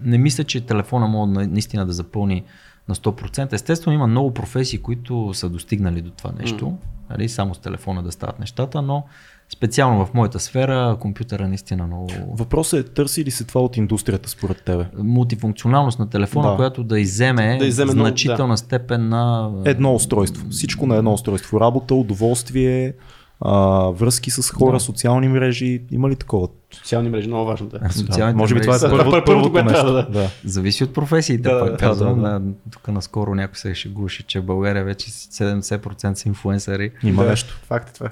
не 0.04 0.18
мисля, 0.18 0.44
че 0.44 0.62
телефона 0.62 1.08
може 1.08 1.32
на- 1.32 1.48
наистина 1.48 1.86
да 1.86 1.94
запълни 1.94 2.44
на 2.88 2.96
100%. 2.96 3.54
Естествено, 3.54 3.96
има 3.96 4.08
много 4.08 4.34
професии, 4.34 4.80
които 4.80 5.34
са 5.34 5.50
достигнали 5.50 6.02
до 6.02 6.10
това 6.12 6.32
нещо. 6.40 6.78
Нали, 7.10 7.30
само 7.30 7.56
с 7.56 7.60
телефона 7.60 8.04
да 8.04 8.12
стават 8.12 8.40
нещата, 8.40 8.82
но 8.82 9.04
специално 9.54 10.06
в 10.06 10.14
моята 10.14 10.40
сфера 10.40 10.98
компютъра 11.00 11.48
наистина 11.48 11.88
много... 11.88 12.08
Въпросът 12.34 12.88
е, 12.88 12.94
търси 12.94 13.26
ли 13.26 13.32
се 13.32 13.44
това 13.44 13.62
от 13.62 13.78
индустрията 13.78 14.30
според 14.30 14.64
тебе? 14.66 14.86
Мултифункционалност 14.98 16.00
на 16.00 16.10
телефона, 16.10 16.50
Да. 16.50 16.56
която 16.56 16.84
да 16.84 17.00
иземе, 17.00 17.58
Да 17.58 17.66
изземе 17.66 17.94
много, 17.94 18.08
значителна 18.08 18.58
степен 18.58 19.10
на... 19.10 19.52
Едно 19.66 19.96
устройство. 19.96 20.50
Всичко 20.50 20.86
на 20.88 20.96
едно 20.96 21.14
устройство. 21.14 21.60
Работа, 21.60 21.96
удоволствие, 21.96 22.94
а, 23.42 23.54
връзки 23.90 24.32
с 24.32 24.52
хора, 24.52 24.74
Да. 24.74 24.80
социални 24.80 25.28
мрежи. 25.28 25.82
Има 25.92 26.10
ли 26.10 26.16
такова? 26.16 26.48
Социални 26.74 27.10
мрежи, 27.10 27.28
много 27.28 27.46
важно 27.46 27.68
да. 27.68 27.80
е. 27.86 27.90
Социалните 27.90 28.38
Може 28.38 28.56
би 28.56 28.62
това 28.62 28.76
е 28.76 28.80
са- 28.80 28.90
първото, 28.90 29.04
първото, 29.06 29.26
първото 29.26 29.52
което 29.52 29.66
нещо. 29.66 29.82
трябва 29.82 30.04
да- 30.04 30.10
да. 30.12 30.30
Зависи 30.46 30.84
от 30.84 30.94
професиите, 30.94 31.42
Да, 31.42 31.50
да, 31.50 31.56
да, 31.56 31.62
пак 31.62 31.72
да, 31.72 31.78
казвам. 31.78 32.22
да, 32.22 32.40
Да, 32.40 32.42
Тук 32.72 32.88
наскоро 32.88 33.36
някой 33.36 33.56
се 33.56 33.76
шегуваше, 33.76 34.24
че 34.24 34.40
в 34.40 34.46
България 34.46 34.84
вече 34.84 35.12
70% 35.12 36.14
са 36.14 36.30
инфуенсъри. 36.30 36.92
Има 37.04 37.24
да, 37.24 37.30
нещо. 37.30 37.60
Факт 37.64 37.90
е 37.90 37.94
това. 37.94 38.10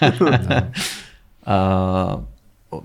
А, 1.44 2.16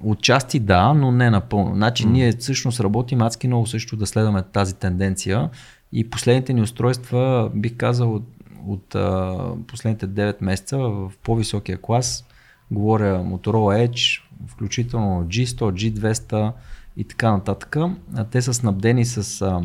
отчасти 0.04 0.60
да, 0.60 0.94
но 0.94 1.12
не 1.12 1.30
напълно. 1.30 1.76
Значи 1.76 2.06
mm. 2.06 2.10
ние 2.10 2.32
всъщност 2.32 2.80
работим 2.80 3.22
адски 3.22 3.48
много 3.48 3.66
също 3.68 3.96
да 3.96 4.06
следваме 4.06 4.44
тази 4.44 4.76
тенденция 4.76 5.50
и 5.94 6.10
последните 6.10 6.54
ни 6.54 6.62
устройства, 6.62 7.52
бих 7.56 7.78
казал, 7.78 8.20
от, 8.67 8.95
а, 8.95 9.38
последните 9.67 10.08
9 10.08 10.41
месеца 10.41 10.77
в 10.77 11.12
по-високия 11.23 11.82
клас, 11.82 12.25
говоря 12.71 13.23
Motorola 13.23 13.88
Edge, 13.88 14.21
включително 14.47 15.25
G100, 15.25 15.91
G200 15.91 16.51
и 16.97 17.03
така 17.03 17.32
нататък. 17.32 17.75
А, 17.75 18.23
те 18.32 18.41
са 18.41 18.53
снабдени 18.53 19.06
с 19.06 19.41
а, 19.41 19.62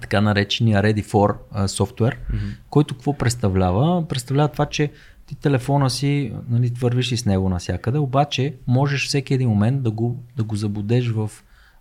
така 0.00 0.20
наречения 0.20 0.82
Ready 0.82 1.04
for 1.04 1.36
а, 1.52 1.68
софтуер, 1.68 2.16
mm-hmm. 2.16 2.56
който 2.70 2.94
какво 2.94 3.12
представлява? 3.12 4.08
Представлява 4.08 4.48
това, 4.48 4.66
че 4.66 4.92
ти 5.26 5.34
телефона 5.34 5.90
си, 5.90 6.32
нали, 6.48 6.72
вървиш 6.80 7.12
и 7.12 7.16
с 7.16 7.26
него 7.26 7.48
навсякъде, 7.48 7.98
обаче 7.98 8.54
можеш 8.66 9.06
всеки 9.06 9.34
един 9.34 9.48
момент 9.48 9.82
да 9.82 9.90
го, 9.90 10.22
да 10.36 10.44
го 10.44 10.56
забудеш 10.56 11.08
в, 11.08 11.30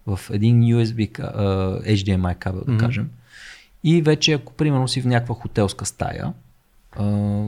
в 0.08 0.20
един 0.34 0.62
USB 0.62 1.20
а, 1.20 1.82
HDMI 1.82 2.36
кабел, 2.36 2.64
да 2.66 2.72
Мгм. 2.72 2.80
кажем. 2.80 3.10
И 3.88 4.02
вече 4.02 4.34
ако 4.34 4.54
примерно 4.54 4.88
си 4.88 5.02
в 5.02 5.06
някаква 5.06 5.36
хотелска 5.36 5.86
стая, 5.86 6.34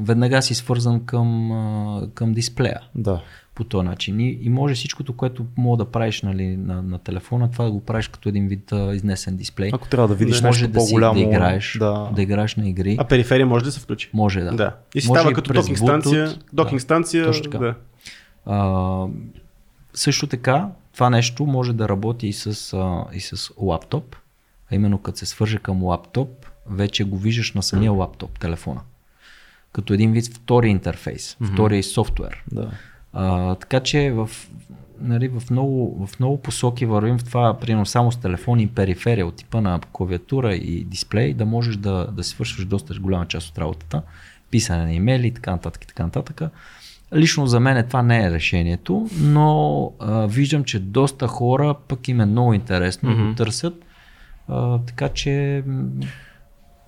веднага 0.01 0.41
си 0.41 0.55
свързан 0.55 1.05
към, 1.05 2.09
към 2.13 2.33
дисплея 2.33 2.81
Да. 2.95 3.21
по 3.55 3.63
този 3.63 3.87
начин. 3.87 4.19
И, 4.19 4.39
и 4.41 4.49
може 4.49 4.75
всичкото, 4.75 5.13
което 5.13 5.45
мога 5.57 5.77
да 5.77 5.91
правиш 5.91 6.21
нали, 6.21 6.57
на, 6.57 6.81
на 6.81 6.97
телефона, 6.99 7.51
това 7.51 7.65
да 7.65 7.71
го 7.71 7.79
правиш 7.81 8.07
като 8.07 8.29
един 8.29 8.47
вид 8.47 8.71
а, 8.71 8.95
изнесен 8.95 9.37
дисплей. 9.37 9.69
Ако 9.73 9.87
трябва 9.87 10.07
да 10.07 10.15
видиш 10.15 10.41
може 10.41 10.61
нещо 10.61 10.73
да, 10.73 10.79
си, 10.81 10.91
по-голямо. 10.91 11.13
да 11.13 11.19
играеш, 11.19 11.77
Да. 11.79 12.09
да 12.15 12.21
играеш 12.21 12.55
на 12.55 12.69
игри. 12.69 12.95
А 12.99 13.03
периферия 13.03 13.45
може 13.45 13.65
да 13.65 13.71
се 13.71 13.79
включи? 13.79 14.09
Може 14.13 14.41
да. 14.41 14.51
Да. 14.51 14.75
И 14.95 15.01
си 15.01 15.07
Може 15.07 15.19
става 15.19 15.31
и 15.31 15.35
като 15.35 15.53
докинг 15.53 15.77
станция. 15.77 16.35
Докинг 16.53 16.79
Да. 16.79 16.83
станция. 16.83 17.25
Точно 17.25 17.43
така. 17.43 17.57
Да. 17.57 17.75
А, 18.45 19.05
също 19.93 20.27
така, 20.27 20.69
това 20.93 21.09
нещо 21.09 21.45
може 21.45 21.73
да 21.73 21.89
работи 21.89 22.27
и 22.27 22.33
с, 22.33 22.73
а, 22.73 23.03
и 23.13 23.19
с 23.19 23.51
лаптоп, 23.57 24.15
а 24.71 24.75
именно 24.75 24.97
като 24.97 25.17
се 25.17 25.25
свърже 25.25 25.57
към 25.57 25.83
лаптоп, 25.83 26.45
вече 26.69 27.03
го 27.03 27.17
виждаш 27.17 27.53
на 27.53 27.63
самия 27.63 27.91
лаптоп, 27.91 28.39
телефона. 28.39 28.81
Като 29.71 29.93
един 29.93 30.11
вид 30.11 30.35
втори 30.35 30.69
интерфейс, 30.69 31.37
втори 31.53 31.83
софтуер. 31.83 32.43
Да. 32.51 32.71
А, 33.13 33.55
така 33.55 33.79
че 33.79 34.11
в, 34.11 34.29
нали, 35.01 35.27
в, 35.27 35.43
много, 35.51 36.07
в 36.07 36.19
много 36.19 36.41
посоки 36.41 36.85
вървим 36.85 37.17
в 37.17 37.23
това, 37.23 37.59
примерно 37.59 37.85
само 37.85 38.11
с 38.11 38.17
телефон 38.17 38.59
и 38.59 38.67
периферия 38.67 39.27
от 39.27 39.35
типа 39.35 39.61
на 39.61 39.79
клавиатура 39.91 40.55
и 40.55 40.83
дисплей, 40.83 41.33
да 41.33 41.45
можеш 41.45 41.75
да, 41.75 42.07
да 42.11 42.23
си 42.23 42.29
свършваш 42.29 42.65
доста 42.65 42.93
голяма 42.99 43.27
част 43.27 43.49
от 43.49 43.57
работата, 43.57 44.01
писане 44.51 44.83
на 44.83 44.93
имейли 44.93 45.27
и 45.27 45.33
така 45.33 45.51
нататък 45.51 45.83
и 45.83 45.87
така 45.87 46.03
нататък. 46.03 46.41
Лично 47.15 47.47
за 47.47 47.59
мен 47.59 47.87
това 47.87 48.01
не 48.01 48.25
е 48.25 48.31
решението, 48.31 49.09
но 49.21 49.91
а, 49.99 50.27
виждам, 50.27 50.63
че 50.63 50.79
доста 50.79 51.27
хора 51.27 51.75
пък 51.87 52.07
им 52.07 52.21
е 52.21 52.25
много 52.25 52.53
интересно 52.53 53.09
mm-hmm. 53.09 53.29
да 53.29 53.35
търсят. 53.35 53.73
А, 54.47 54.79
така 54.79 55.09
че 55.09 55.63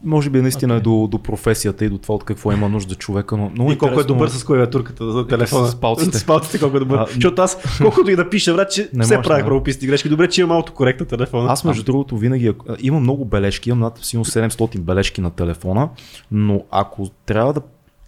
Може 0.03 0.29
би 0.29 0.41
наистина 0.41 0.75
е 0.75 0.79
до, 0.79 1.07
до 1.11 1.19
професията 1.19 1.85
и 1.85 1.89
до 1.89 1.97
това 1.97 2.15
от 2.15 2.23
какво 2.23 2.51
има 2.51 2.69
нужда 2.69 2.95
човека, 2.95 3.37
но 3.37 3.49
много 3.49 3.71
И 3.71 3.77
колко 3.77 3.99
е 3.99 4.03
добър 4.03 4.29
с 4.29 4.43
клавиатурката 4.43 5.11
за 5.11 5.27
телефона. 5.27 5.67
С 5.67 5.75
палците. 5.75 6.17
С 6.17 6.25
палците 6.25 6.59
колко 6.59 6.77
е 6.77 6.79
добър. 6.79 6.97
А, 6.97 7.05
Защото 7.05 7.41
аз, 7.41 7.77
колкото 7.81 8.11
и 8.11 8.15
да 8.15 8.29
пиша, 8.29 8.53
брат, 8.53 8.71
че 8.71 8.89
Не 8.93 9.03
все 9.03 9.17
да. 9.17 9.21
правописни 9.21 9.87
грешки. 9.87 10.09
Добре, 10.09 10.29
че 10.29 10.41
имам 10.41 10.49
малко 10.55 10.73
коректна 10.73 11.05
телефона. 11.05 11.51
Аз 11.51 11.63
между 11.63 11.83
другото 11.83 12.17
винаги 12.17 12.53
имам 12.79 13.01
много 13.01 13.25
бележки, 13.25 13.69
имам 13.69 13.79
над 13.79 13.99
силно 14.01 14.25
700 14.25 14.79
бележки 14.79 15.21
на 15.21 15.31
телефона, 15.31 15.89
но 16.31 16.63
ако 16.71 17.09
трябва 17.25 17.53
да 17.53 17.61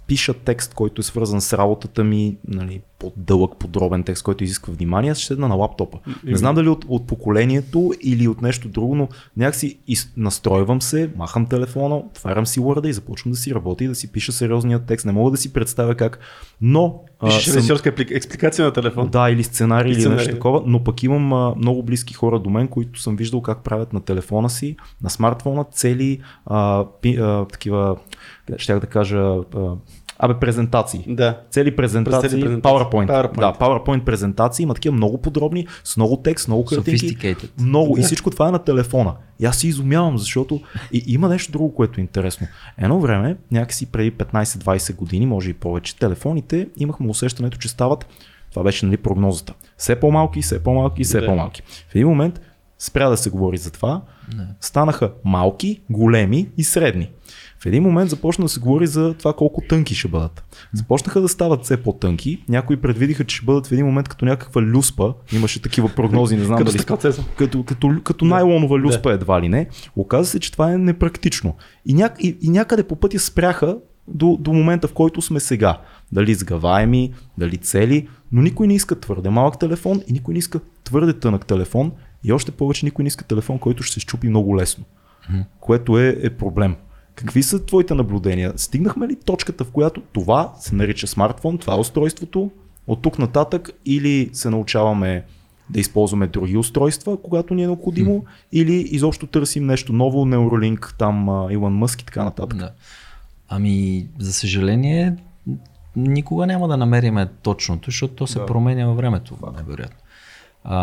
пиша 0.07 0.33
текст, 0.33 0.73
който 0.73 0.99
е 0.99 1.03
свързан 1.03 1.41
с 1.41 1.57
работата 1.57 2.03
ми, 2.03 2.37
нали, 2.47 2.81
по-дълъг, 3.01 3.57
подробен 3.59 4.03
текст, 4.03 4.23
който 4.23 4.43
изисква 4.43 4.73
внимание, 4.73 5.15
ще 5.15 5.25
седна 5.25 5.47
на 5.47 5.55
лаптопа. 5.55 5.97
Не 6.23 6.35
знам 6.37 6.55
дали 6.55 6.69
от, 6.69 6.85
от 6.87 7.07
поколението 7.07 7.93
или 8.01 8.27
от 8.27 8.41
нещо 8.41 8.69
друго, 8.69 8.95
но 8.95 9.07
някакси 9.37 9.79
из, 9.87 10.13
настройвам 10.17 10.81
се, 10.81 11.09
махам 11.15 11.45
телефона, 11.45 11.95
отварям 11.97 12.45
си 12.45 12.59
Word 12.59 12.87
и 12.87 12.93
започвам 12.93 13.31
да 13.31 13.37
си 13.37 13.55
работя 13.55 13.83
и 13.83 13.87
да 13.87 13.95
си 13.95 14.11
пиша 14.11 14.31
сериозния 14.31 14.79
текст. 14.79 15.05
Не 15.05 15.11
мога 15.11 15.31
да 15.31 15.37
си 15.37 15.53
представя 15.53 15.95
как, 15.95 16.19
но... 16.61 17.03
Пишеш 17.25 17.43
съм- 17.43 17.55
режисьорска 17.55 17.93
експликация 17.97 18.65
на 18.65 18.73
телефон. 18.73 19.09
да, 19.09 19.29
или 19.29 19.43
сценарий, 19.43 19.91
или 19.91 19.99
Сценарий, 19.99 20.17
нещо 20.17 20.31
да. 20.31 20.37
такова, 20.37 20.63
но 20.65 20.83
пък 20.83 21.03
имам 21.03 21.33
а, 21.33 21.55
много 21.57 21.83
близки 21.83 22.13
хора 22.13 22.39
до 22.39 22.49
мен, 22.49 22.67
които 22.67 23.01
съм 23.01 23.15
виждал 23.15 23.41
как 23.41 23.63
правят 23.63 23.93
на 23.93 24.01
телефона 24.01 24.49
си, 24.49 24.75
на 25.03 25.09
смартфона, 25.09 25.63
цели 25.63 26.19
а, 26.45 26.85
пи, 27.01 27.15
а, 27.15 27.45
такива, 27.51 27.95
щях 28.57 28.79
да 28.79 28.87
кажа, 28.87 29.17
а, 29.17 29.75
абе, 30.21 30.33
презентации. 30.39 31.05
Да. 31.07 31.39
Цели 31.49 31.75
презентации, 31.75 32.29
Цели 32.29 32.41
презентации. 32.41 32.77
PowerPoint. 32.77 33.07
PowerPoint. 33.07 33.39
Да, 33.39 33.53
PowerPoint 33.53 34.03
презентации, 34.03 34.63
има 34.63 34.73
такива 34.73 34.95
много 34.95 35.17
подробни, 35.17 35.67
с 35.83 35.97
много 35.97 36.17
текст, 36.17 36.47
много 36.47 36.65
картинки. 36.65 37.35
Много. 37.59 37.99
И 37.99 38.01
всичко 38.01 38.29
това 38.29 38.47
е 38.47 38.51
на 38.51 38.59
телефона. 38.59 39.13
И 39.39 39.45
аз 39.45 39.57
си 39.57 39.67
изумявам, 39.67 40.17
защото 40.17 40.61
и, 40.91 41.03
има 41.07 41.29
нещо 41.29 41.51
друго, 41.51 41.75
което 41.75 41.99
е 41.99 42.01
интересно. 42.01 42.47
Едно 42.77 42.99
време, 42.99 43.37
някакси 43.51 43.85
преди 43.85 44.11
15-20 44.11 44.95
години, 44.95 45.25
може 45.25 45.49
и 45.49 45.53
повече, 45.53 45.97
телефоните 45.99 46.67
имахме 46.77 47.07
усещането, 47.09 47.57
че 47.57 47.69
стават, 47.69 48.05
това 48.49 48.63
беше 48.63 48.85
нали, 48.85 48.97
прогнозата, 48.97 49.53
все 49.77 49.95
по-малки, 49.95 50.41
все 50.41 50.63
по-малки, 50.63 51.03
все 51.03 51.19
Да. 51.19 51.25
по-малки. 51.25 51.61
В 51.89 51.95
един 51.95 52.07
момент 52.07 52.41
спря 52.79 53.09
да 53.09 53.17
се 53.17 53.29
говори 53.29 53.57
за 53.57 53.71
това, 53.71 54.01
станаха 54.59 55.11
малки, 55.25 55.81
големи 55.89 56.49
и 56.57 56.63
средни. 56.63 57.09
В 57.61 57.65
един 57.65 57.83
момент 57.83 58.09
започна 58.09 58.45
да 58.45 58.49
се 58.49 58.59
говори 58.59 58.87
за 58.87 59.13
това 59.13 59.33
колко 59.33 59.61
тънки 59.69 59.95
ще 59.95 60.07
бъдат. 60.07 60.43
Започнаха 60.73 61.21
да 61.21 61.27
стават 61.27 61.63
все 61.63 61.77
по-тънки. 61.77 62.43
Някои 62.49 62.77
предвидиха, 62.77 63.23
че 63.23 63.35
ще 63.35 63.45
бъдат 63.45 63.67
в 63.67 63.71
един 63.71 63.85
момент 63.85 64.09
като 64.09 64.25
някаква 64.25 64.61
люспа. 64.61 65.13
Имаше 65.33 65.61
такива 65.61 65.89
прогнози, 65.89 66.35
не 66.35 66.43
знам 66.43 66.57
Като 66.57 66.71
дали 66.71 66.79
стъклоцеза. 66.79 67.23
като, 67.37 67.63
като, 67.63 67.95
като 68.03 68.25
найлонова 68.25 68.79
люспа 68.79 69.13
едва 69.13 69.41
ли 69.41 69.49
не. 69.49 69.67
Оказа 69.95 70.29
се, 70.29 70.39
че 70.39 70.51
това 70.51 70.73
е 70.73 70.77
непрактично. 70.77 71.55
И, 71.85 71.93
ня, 71.93 72.09
и, 72.19 72.37
и 72.41 72.49
някъде 72.49 72.83
по 72.83 72.95
пътя 72.95 73.19
спряха 73.19 73.77
до, 74.07 74.37
до 74.39 74.53
момента, 74.53 74.87
в 74.87 74.93
който 74.93 75.21
сме 75.21 75.39
сега. 75.39 75.77
Дали 76.11 76.33
сгаваеми, 76.33 77.13
дали 77.37 77.57
цели, 77.57 78.07
но 78.31 78.41
никой 78.41 78.67
не 78.67 78.75
иска 78.75 78.99
твърде 78.99 79.29
малък 79.29 79.59
телефон 79.59 80.01
и 80.07 80.13
никой 80.13 80.33
не 80.33 80.39
иска 80.39 80.59
твърде 80.83 81.19
тънък 81.19 81.45
телефон 81.45 81.91
и 82.23 82.33
още 82.33 82.51
повече 82.51 82.85
никой 82.85 83.03
не 83.03 83.07
иска 83.07 83.25
телефон, 83.25 83.59
който 83.59 83.83
ще 83.83 83.93
се 83.93 83.99
щупи 83.99 84.29
много 84.29 84.57
лесно, 84.57 84.83
което 85.59 85.99
е, 85.99 86.17
е 86.21 86.29
проблем. 86.29 86.75
Какви 87.25 87.43
са 87.43 87.65
твоите 87.65 87.93
наблюдения? 87.93 88.53
Стигнахме 88.55 89.07
ли 89.07 89.15
точката, 89.15 89.63
в 89.63 89.71
която 89.71 90.01
това 90.01 90.53
се 90.59 90.75
нарича 90.75 91.07
смартфон, 91.07 91.57
това 91.57 91.73
е 91.73 91.79
устройството, 91.79 92.51
от 92.87 93.01
тук 93.01 93.19
нататък 93.19 93.69
или 93.85 94.29
се 94.33 94.49
научаваме 94.49 95.23
да 95.69 95.79
използваме 95.79 96.27
други 96.27 96.57
устройства, 96.57 97.17
когато 97.21 97.53
ни 97.53 97.63
е 97.63 97.67
необходимо, 97.67 98.25
или 98.51 98.73
изобщо 98.73 99.27
търсим 99.27 99.65
нещо 99.65 99.93
ново, 99.93 100.25
Neuralink, 100.25 100.97
там 100.97 101.47
Илон 101.51 101.73
Мъск 101.73 102.01
и 102.01 102.05
така 102.05 102.23
нататък. 102.23 102.59
Да. 102.59 102.71
Ами, 103.49 104.07
за 104.19 104.33
съжаление, 104.33 105.15
никога 105.95 106.47
няма 106.47 106.67
да 106.67 106.77
намерим 106.77 107.17
точното, 107.41 107.91
защото 107.91 108.13
то 108.13 108.27
се 108.27 108.39
да. 108.39 108.45
променя 108.45 108.87
във 108.87 108.97
времето, 108.97 109.37
невероятно. 109.57 109.97
А, 110.63 110.77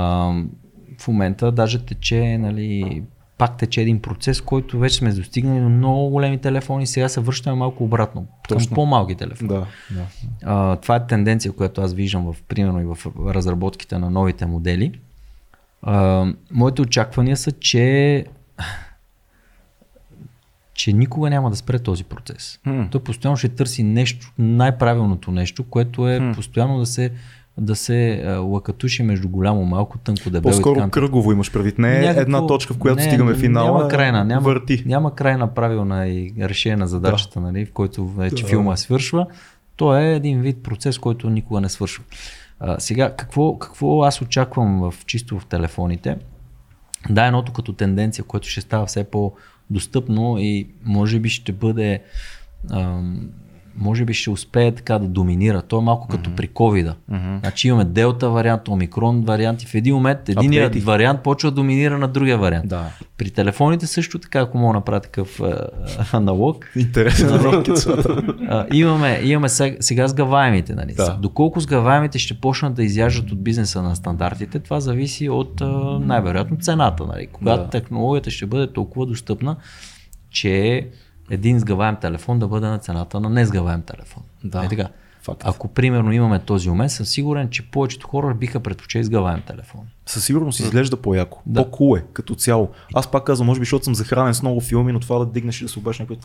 в 0.98 1.09
момента 1.09 1.53
даже 1.53 1.87
тече, 1.87 2.38
нали, 2.38 3.03
пак 3.38 3.57
тече 3.57 3.81
един 3.81 4.03
процес, 4.03 4.40
който 4.40 4.79
вече 4.79 4.96
сме 4.96 5.12
достигнали 5.12 5.61
до 5.61 5.68
много 5.68 6.11
големи 6.11 6.38
телефони, 6.38 6.87
сега 6.87 7.09
се 7.09 7.20
връщаме 7.20 7.57
малко 7.57 7.85
обратно, 7.85 8.27
към 8.48 8.59
Точно. 8.59 8.74
по-малки 8.74 9.14
телефони. 9.14 9.48
Да, 9.48 9.66
да. 9.90 10.07
А, 10.44 10.77
това 10.77 10.96
е 10.96 11.07
тенденция, 11.07 11.53
която 11.53 11.81
аз 11.81 11.94
виждам 11.94 12.33
в, 12.33 12.42
примерно 12.42 12.81
и 12.81 12.85
в 12.85 12.98
разработките 13.35 13.98
на 13.98 14.11
новите 14.11 14.46
модели. 14.46 14.92
А, 15.83 16.27
моите 16.51 16.83
очаквания 16.83 17.37
са, 17.37 17.53
че 17.53 18.24
че 20.79 20.92
никога 20.92 21.31
няма 21.31 21.51
да 21.51 21.57
спре 21.57 21.79
този 21.79 22.05
процес. 22.05 22.61
Хм. 22.64 22.83
Той 22.90 23.03
постоянно 23.03 23.37
ще 23.37 23.48
търси 23.48 23.83
нещо, 23.83 24.33
най-правилното 24.38 25.31
нещо, 25.31 25.64
което 25.64 26.09
е 26.09 26.33
постоянно 26.35 26.79
да 26.79 26.87
се, 26.87 27.12
да 27.58 27.76
се 27.76 28.24
лакатуши 28.38 29.02
между 29.02 29.28
голямо, 29.28 29.64
малко, 29.64 29.98
тънко, 29.98 30.22
дебело 30.24 30.40
и 30.40 30.42
По-скоро 30.42 30.74
нататък. 30.74 30.92
кръгово 30.92 31.32
имаш 31.32 31.52
предвид. 31.52 31.78
Не 31.78 31.96
е 31.96 32.00
Някакво- 32.00 32.20
една 32.20 32.46
точка, 32.46 32.74
в 32.74 32.78
която 32.78 32.96
не, 32.96 33.02
стигаме 33.02 33.34
финала. 33.34 33.66
Няма 33.72 33.88
крайна, 33.88 34.24
няма, 34.24 34.40
Върти. 34.40 34.82
няма 34.86 35.14
крайна 35.14 35.48
правилна 35.48 36.08
и 36.08 36.34
решение 36.40 36.76
на 36.76 36.86
задачата, 36.86 37.40
нали, 37.40 37.66
в 37.66 37.72
който 37.72 38.06
вече 38.06 38.42
Да. 38.42 38.48
филма 38.48 38.76
свършва. 38.76 39.26
То 39.76 39.96
е 39.96 40.14
един 40.14 40.40
вид 40.40 40.62
процес, 40.62 40.98
който 40.98 41.30
никога 41.30 41.60
не 41.60 41.68
свършва. 41.68 42.04
А, 42.60 42.80
сега, 42.80 43.14
какво, 43.16 43.58
какво 43.58 44.02
аз 44.02 44.22
очаквам 44.22 44.80
в, 44.80 45.06
чисто 45.06 45.38
в 45.38 45.46
телефоните? 45.46 46.16
Да, 47.10 47.24
едното 47.24 47.52
като 47.52 47.72
тенденция, 47.72 48.24
което 48.24 48.48
ще 48.48 48.60
става 48.60 48.86
все 48.86 49.04
по-достъпно 49.04 50.36
и 50.38 50.68
може 50.84 51.20
би 51.20 51.28
ще 51.28 51.52
бъде 51.52 52.02
ам, 52.70 53.28
може 53.80 54.04
би 54.04 54.14
ще 54.14 54.30
успее 54.30 54.72
така 54.74 54.98
да 54.98 55.08
доминира. 55.08 55.62
То 55.62 55.78
е 55.78 55.82
малко 55.82 56.08
като 56.08 56.34
при 56.36 56.48
covid 56.48 56.94
Значи 57.40 57.68
имаме 57.68 57.84
делта 57.84 58.30
вариант, 58.30 58.68
омикрон 58.68 59.20
вариант 59.24 59.62
и 59.62 59.66
в 59.66 59.74
един 59.74 59.94
момент 59.94 60.28
единият 60.28 60.66
Апдейти. 60.66 60.86
вариант 60.86 61.22
почва 61.22 61.50
да 61.50 61.54
доминира 61.54 61.98
на 61.98 62.08
другия 62.08 62.38
вариант. 62.38 62.68
Да. 62.68 62.90
При 63.18 63.30
телефоните 63.30 63.86
също 63.86 64.18
така, 64.18 64.40
ако 64.40 64.58
мога 64.58 64.72
да 64.72 64.78
направя 64.78 65.00
такъв 65.00 65.40
а, 65.40 65.66
аналог, 66.12 66.66
Интересен 66.76 67.28
рокет. 67.36 67.86
а, 68.48 68.66
имаме, 68.72 69.20
имаме 69.22 69.48
сега, 69.48 69.76
сега 69.80 70.08
сгъваемите. 70.08 70.74
Нали? 70.74 70.94
Да. 70.94 71.18
Доколко 71.22 71.60
сгъваемите 71.60 72.18
ще 72.18 72.40
почнат 72.40 72.74
да 72.74 72.82
изяждат 72.84 73.32
от 73.32 73.42
бизнеса 73.42 73.82
на 73.82 73.96
стандартите, 73.96 74.58
това 74.58 74.80
зависи 74.80 75.28
от 75.28 75.60
а, 75.60 75.66
най-вероятно 76.00 76.56
цената. 76.60 77.06
Нали? 77.06 77.26
Когато 77.26 77.62
Да. 77.62 77.70
технологията 77.70 78.30
ще 78.30 78.46
бъде 78.46 78.72
толкова 78.72 79.06
достъпна, 79.06 79.56
че 80.30 80.86
един 81.30 81.58
сгъваем 81.58 81.96
телефон 81.96 82.38
да 82.38 82.48
бъде 82.48 82.66
на 82.66 82.78
цената 82.78 83.20
на 83.20 83.30
несгъваем 83.30 83.82
телефон. 83.82 84.22
Да. 84.44 84.64
Е 84.64 84.68
така. 84.68 84.88
Факт. 85.22 85.42
Ако 85.44 85.68
примерно 85.68 86.12
имаме 86.12 86.38
този 86.38 86.68
момент, 86.68 86.92
съм 86.92 87.06
сигурен, 87.06 87.48
че 87.50 87.70
повечето 87.70 88.08
хора 88.08 88.34
биха 88.34 88.60
предпочели 88.60 89.04
сгъваем 89.04 89.42
телефон. 89.46 89.80
Със 90.06 90.24
сигурност 90.24 90.60
изглежда 90.60 90.96
по-яко. 90.96 91.42
Да. 91.46 91.64
По-кул 91.64 91.96
е, 91.96 92.04
като 92.12 92.34
цяло. 92.34 92.68
Аз 92.94 93.10
пак 93.10 93.24
казвам, 93.24 93.46
може 93.46 93.60
би, 93.60 93.64
защото 93.64 93.84
съм 93.84 93.94
захранен 93.94 94.34
с 94.34 94.42
много 94.42 94.60
филми, 94.60 94.92
но 94.92 95.00
това 95.00 95.18
да 95.18 95.26
дигнеш 95.26 95.60
и 95.60 95.64
да 95.64 95.68
се 95.70 95.78
обаш 95.78 95.98
някой 95.98 96.16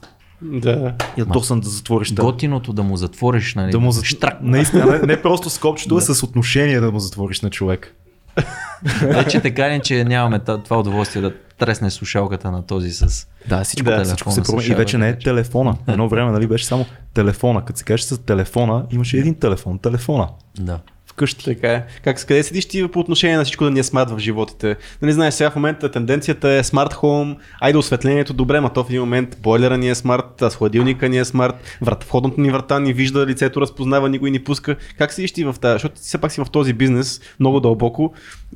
Да. 0.41 0.93
и 1.17 1.19
да 1.19 1.25
досън 1.25 1.59
да 1.59 1.69
затвориш 1.69 2.15
тази- 2.15 2.25
Готиното 2.25 2.73
да 2.73 2.83
му 2.83 2.97
затвориш, 2.97 3.55
нали? 3.55 3.71
Да 3.71 3.79
му 3.79 3.91
за... 3.91 4.03
штрак. 4.05 4.37
Наистина, 4.41 4.85
не, 4.85 4.99
не 5.07 5.21
просто 5.21 5.49
с 5.49 5.59
копчето, 5.59 5.95
а 5.95 6.01
с 6.01 6.23
отношение 6.23 6.79
да 6.79 6.91
му 6.91 6.99
затвориш 6.99 7.41
на 7.41 7.49
човек. 7.49 7.95
Вече 9.01 9.41
така 9.41 9.69
ли, 9.69 9.81
че 9.83 10.03
нямаме 10.03 10.39
това 10.39 10.79
удоволствие 10.79 11.21
да 11.21 11.33
тресне 11.57 11.91
слушалката 11.91 12.51
на 12.51 12.65
този 12.65 12.91
с 12.91 13.27
Да, 13.49 13.63
всичко, 13.63 13.85
Да, 13.85 14.03
всичко 14.03 14.31
се 14.31 14.41
променя. 14.43 14.73
И 14.73 14.75
вече 14.75 14.97
не 14.97 15.09
е 15.09 15.19
телефона. 15.19 15.77
Едно 15.87 16.09
време 16.09 16.31
нали, 16.31 16.47
беше 16.47 16.65
само 16.65 16.85
телефона. 17.13 17.65
Като 17.65 17.79
се 17.79 17.85
каже 17.85 18.03
с 18.03 18.17
телефона, 18.17 18.85
имаше 18.91 19.17
един 19.17 19.35
телефон. 19.35 19.79
Телефона. 19.79 20.29
Да. 20.59 20.79
Вкъщи. 21.13 21.45
Така 21.45 21.71
е. 21.71 21.85
Как, 22.03 22.19
с 22.19 22.25
къде 22.25 22.43
седиш 22.43 22.65
ти 22.65 22.87
по 22.87 22.99
отношение 22.99 23.37
на 23.37 23.43
всичко 23.43 23.63
да 23.63 23.71
ни 23.71 23.79
е 23.79 23.83
смарт 23.83 24.11
в 24.11 24.19
животите? 24.19 24.75
Нали 25.01 25.13
знаеш, 25.13 25.33
сега 25.33 25.49
в 25.49 25.55
момента 25.55 25.91
тенденцията 25.91 26.49
е 26.49 26.63
смарт 26.63 26.93
хоум, 26.93 27.35
айде 27.61 27.77
осветлението 27.77 28.33
добре, 28.33 28.59
ма 28.59 28.73
то 28.73 28.83
в 28.83 28.89
един 28.89 29.01
момент 29.01 29.37
бойлера 29.41 29.77
ни 29.77 29.89
е 29.89 29.95
смарт, 29.95 30.41
а 30.41 30.49
с 30.49 30.55
хладилника 30.55 31.09
ни 31.09 31.17
е 31.17 31.25
смарт, 31.25 31.55
врат, 31.81 32.03
входната 32.03 32.41
ни 32.41 32.51
врата 32.51 32.79
ни 32.79 32.93
вижда, 32.93 33.25
лицето 33.25 33.61
разпознава, 33.61 34.09
никой 34.09 34.31
ни 34.31 34.43
пуска. 34.43 34.75
Как 34.97 35.13
седиш 35.13 35.31
ти 35.31 35.43
в 35.43 35.55
тази? 35.61 35.73
Защото 35.73 35.95
ти 35.95 36.01
все 36.01 36.17
пак 36.17 36.31
си 36.31 36.41
в 36.41 36.49
този 36.51 36.73
бизнес 36.73 37.21
много 37.39 37.59
дълбоко. 37.59 38.13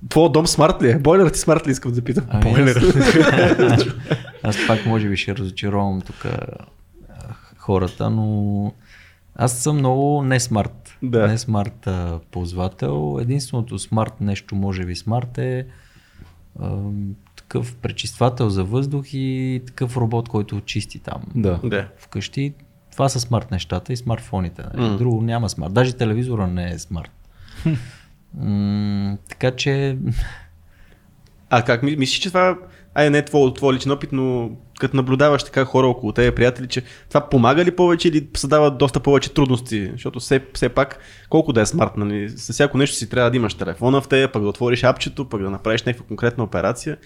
Твоя 0.10 0.30
дом 0.30 0.48
смарт 0.48 0.82
ли 0.82 0.92
е? 0.92 0.98
Бойлерът 0.98 1.34
ти 1.34 1.40
смарт 1.40 1.68
ли 1.68 1.72
искам 1.72 1.92
да 1.92 2.02
питам? 2.02 2.24
Ами, 2.30 2.44
Бойлер. 2.44 2.76
аз, 3.60 3.86
аз 4.44 4.68
пак 4.68 4.86
може 4.86 5.10
би 5.10 5.18
ще 5.18 5.36
разочаровам 5.36 6.02
тук 6.02 6.26
хората, 7.58 8.10
но 8.10 8.74
аз 9.36 9.58
съм 9.58 9.78
много 9.78 10.24
не 10.24 10.40
смарт. 10.40 10.87
Да. 11.04 11.28
Не 11.28 11.38
смарт 11.38 11.88
а, 11.88 12.20
ползвател. 12.32 13.18
Единственото 13.22 13.80
смарт 13.80 14.22
нещо, 14.22 14.56
може 14.56 14.86
би 14.86 14.96
смарт 14.96 15.38
е 15.38 15.66
а, 16.60 16.78
такъв 17.36 17.76
пречиствател 17.76 18.50
за 18.50 18.64
въздух 18.64 19.06
и 19.08 19.62
такъв 19.68 19.98
робот, 19.98 20.30
който 20.30 20.62
чисти 20.62 21.00
там 21.00 21.22
Да. 21.36 21.60
Да. 21.64 21.88
вкъщи. 21.98 22.54
Това 22.92 23.10
са 23.10 23.20
смарт 23.20 23.52
нещата 23.52 23.94
и 23.94 23.98
смартфоните. 23.98 24.64
Нали? 24.64 24.90
М. 24.90 24.98
Друго 24.98 25.22
няма 25.22 25.50
смарт. 25.50 25.74
Даже 25.74 25.94
телевизора 25.94 26.48
не 26.48 26.70
е 26.70 26.80
смарт. 26.80 27.12
М, 28.36 29.18
така 29.30 29.52
че 29.52 29.98
А 31.50 31.62
как 31.62 31.84
ми- 31.84 31.96
мислиш, 31.96 32.20
че 32.20 32.30
това, 32.30 32.58
ай 32.94 33.10
не 33.10 33.18
е 33.18 33.26
твой, 33.26 33.54
твой 33.54 33.74
личен 33.74 33.92
опит, 33.92 34.12
но 34.12 34.52
като 34.80 34.98
наблюдаваш 34.98 35.44
така 35.44 35.66
хора 35.66 35.88
около 35.88 36.12
тебе, 36.12 36.36
приятели, 36.36 36.68
че 36.68 36.84
това 37.10 37.30
помага 37.30 37.66
ли 37.66 37.76
повече 37.76 38.08
или 38.08 38.28
създава 38.38 38.72
доста 38.72 39.00
повече 39.00 39.34
трудности? 39.34 39.90
Защото 39.92 40.20
все, 40.20 40.46
все 40.54 40.70
пак, 40.70 41.00
колко 41.30 41.54
да 41.54 41.62
е 41.62 41.66
смарт, 41.66 41.98
нали? 41.98 42.30
С 42.30 42.54
всяко 42.54 42.78
нещо 42.78 42.96
си 42.96 43.10
трябва 43.10 43.32
да 43.32 43.38
имаш 43.38 43.54
телефона 43.54 44.02
в 44.02 44.08
тебе, 44.08 44.32
пък 44.32 44.42
да 44.42 44.50
отвориш 44.50 44.84
апчето, 44.84 45.30
пък 45.30 45.42
да 45.42 45.50
направиш 45.50 45.84
някаква 45.84 46.08
конкретна 46.08 46.44
операция. 46.44 46.98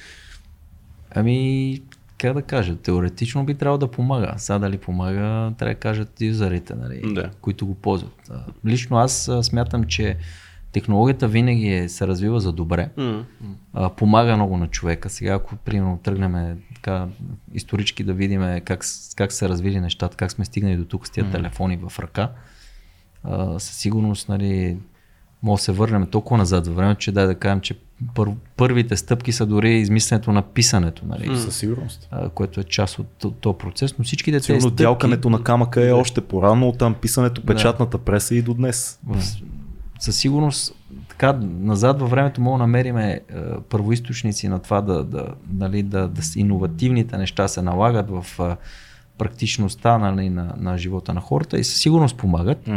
Ами, 1.16 1.82
как 2.18 2.34
да 2.34 2.42
кажа, 2.42 2.76
теоретично 2.76 3.46
би 3.46 3.56
трябвало 3.56 3.78
да 3.78 3.88
помага. 3.92 4.34
Сега 4.38 4.60
дали 4.60 4.78
помага, 4.78 5.52
трябва 5.58 5.74
да 5.74 5.80
кажат 5.80 6.22
юзерите, 6.22 6.74
нали, 6.76 7.14
Да. 7.14 7.30
които 7.42 7.66
го 7.66 7.76
ползват. 7.76 8.32
Лично 8.66 8.98
аз 8.98 9.32
смятам, 9.42 9.84
че 9.84 10.18
технологията 10.72 11.28
винаги 11.28 11.68
е, 11.74 11.90
се 11.90 12.08
развива 12.08 12.40
за 12.40 12.52
добре. 12.52 12.90
М. 12.98 13.26
А, 13.74 13.90
помага 13.90 14.36
много 14.36 14.58
на 14.58 14.68
човека. 14.68 15.10
Сега, 15.10 15.34
ако 15.34 15.56
примерно 15.56 16.00
тръгнем 16.04 16.58
така 16.76 17.08
исторически 17.54 18.04
да 18.04 18.14
видим 18.14 18.42
как, 18.66 18.86
как 19.16 19.32
се 19.32 19.50
развили 19.50 19.80
нещата, 19.80 20.18
как 20.18 20.32
сме 20.32 20.46
стигнали 20.46 20.78
до 20.78 20.86
тук 20.86 21.08
с 21.08 21.10
тия 21.10 21.32
телефони 21.32 21.80
в 21.88 22.00
ръка, 22.00 22.32
а, 23.24 23.60
със 23.60 23.78
сигурност 23.78 24.30
нали, 24.30 24.78
може 25.44 25.60
да 25.60 25.64
се 25.64 25.72
върнем 25.72 26.08
толкова 26.08 26.38
назад 26.38 26.68
във 26.68 26.76
времето, 26.76 27.00
че 27.00 27.12
дай 27.12 27.26
да 27.28 27.36
кажем, 27.36 27.62
че 27.62 27.76
пър, 28.16 28.30
първите 28.58 28.98
стъпки 28.98 29.32
са 29.32 29.46
дори 29.46 29.74
измисленето 29.74 30.32
на 30.32 30.42
писането, 30.42 31.06
нали, 31.06 31.38
Със 31.38 31.56
сигурност. 31.58 32.08
а, 32.12 32.30
което 32.30 32.60
е 32.60 32.64
част 32.64 33.00
от 33.00 33.08
то- 33.20 33.32
този 33.32 33.58
процес, 33.58 33.98
но 33.98 34.04
всички 34.06 34.32
тези 34.32 34.46
Сигурно 34.46 34.62
стъпки 34.62 34.76
дялкането 34.76 35.30
на 35.30 35.44
камъка 35.44 35.88
е 35.88 35.92
още 35.92 36.22
по-рано, 36.22 36.70
оттам 36.70 36.94
писането, 36.94 37.46
печатната 37.46 37.98
преса 37.98 38.36
и 38.36 38.42
до 38.42 38.54
днес. 38.54 39.00
в, 39.08 39.22
със 40.02 40.18
сигурност 40.18 40.76
така 41.10 41.34
назад 41.42 42.00
във 42.00 42.10
времето 42.10 42.42
мога 42.42 42.58
да 42.58 42.64
намерим 42.64 42.98
е, 42.98 43.22
първоисточници 43.70 44.48
на 44.48 44.60
това 44.60 44.82
да, 44.82 45.04
да, 45.04 45.28
нали, 45.54 45.84
да, 45.84 46.08
да 46.08 46.24
с 46.24 46.36
иновативните 46.36 47.18
неща 47.18 47.48
се 47.48 47.62
налагат 47.62 48.10
в 48.10 48.26
а, 48.40 48.58
практичността 49.18 49.98
нали, 49.98 50.30
на, 50.30 50.54
на 50.58 50.78
живота 50.78 51.14
на 51.14 51.22
хората 51.22 51.58
и 51.58 51.64
със 51.64 51.80
сигурност 51.80 52.18
помагат. 52.18 52.70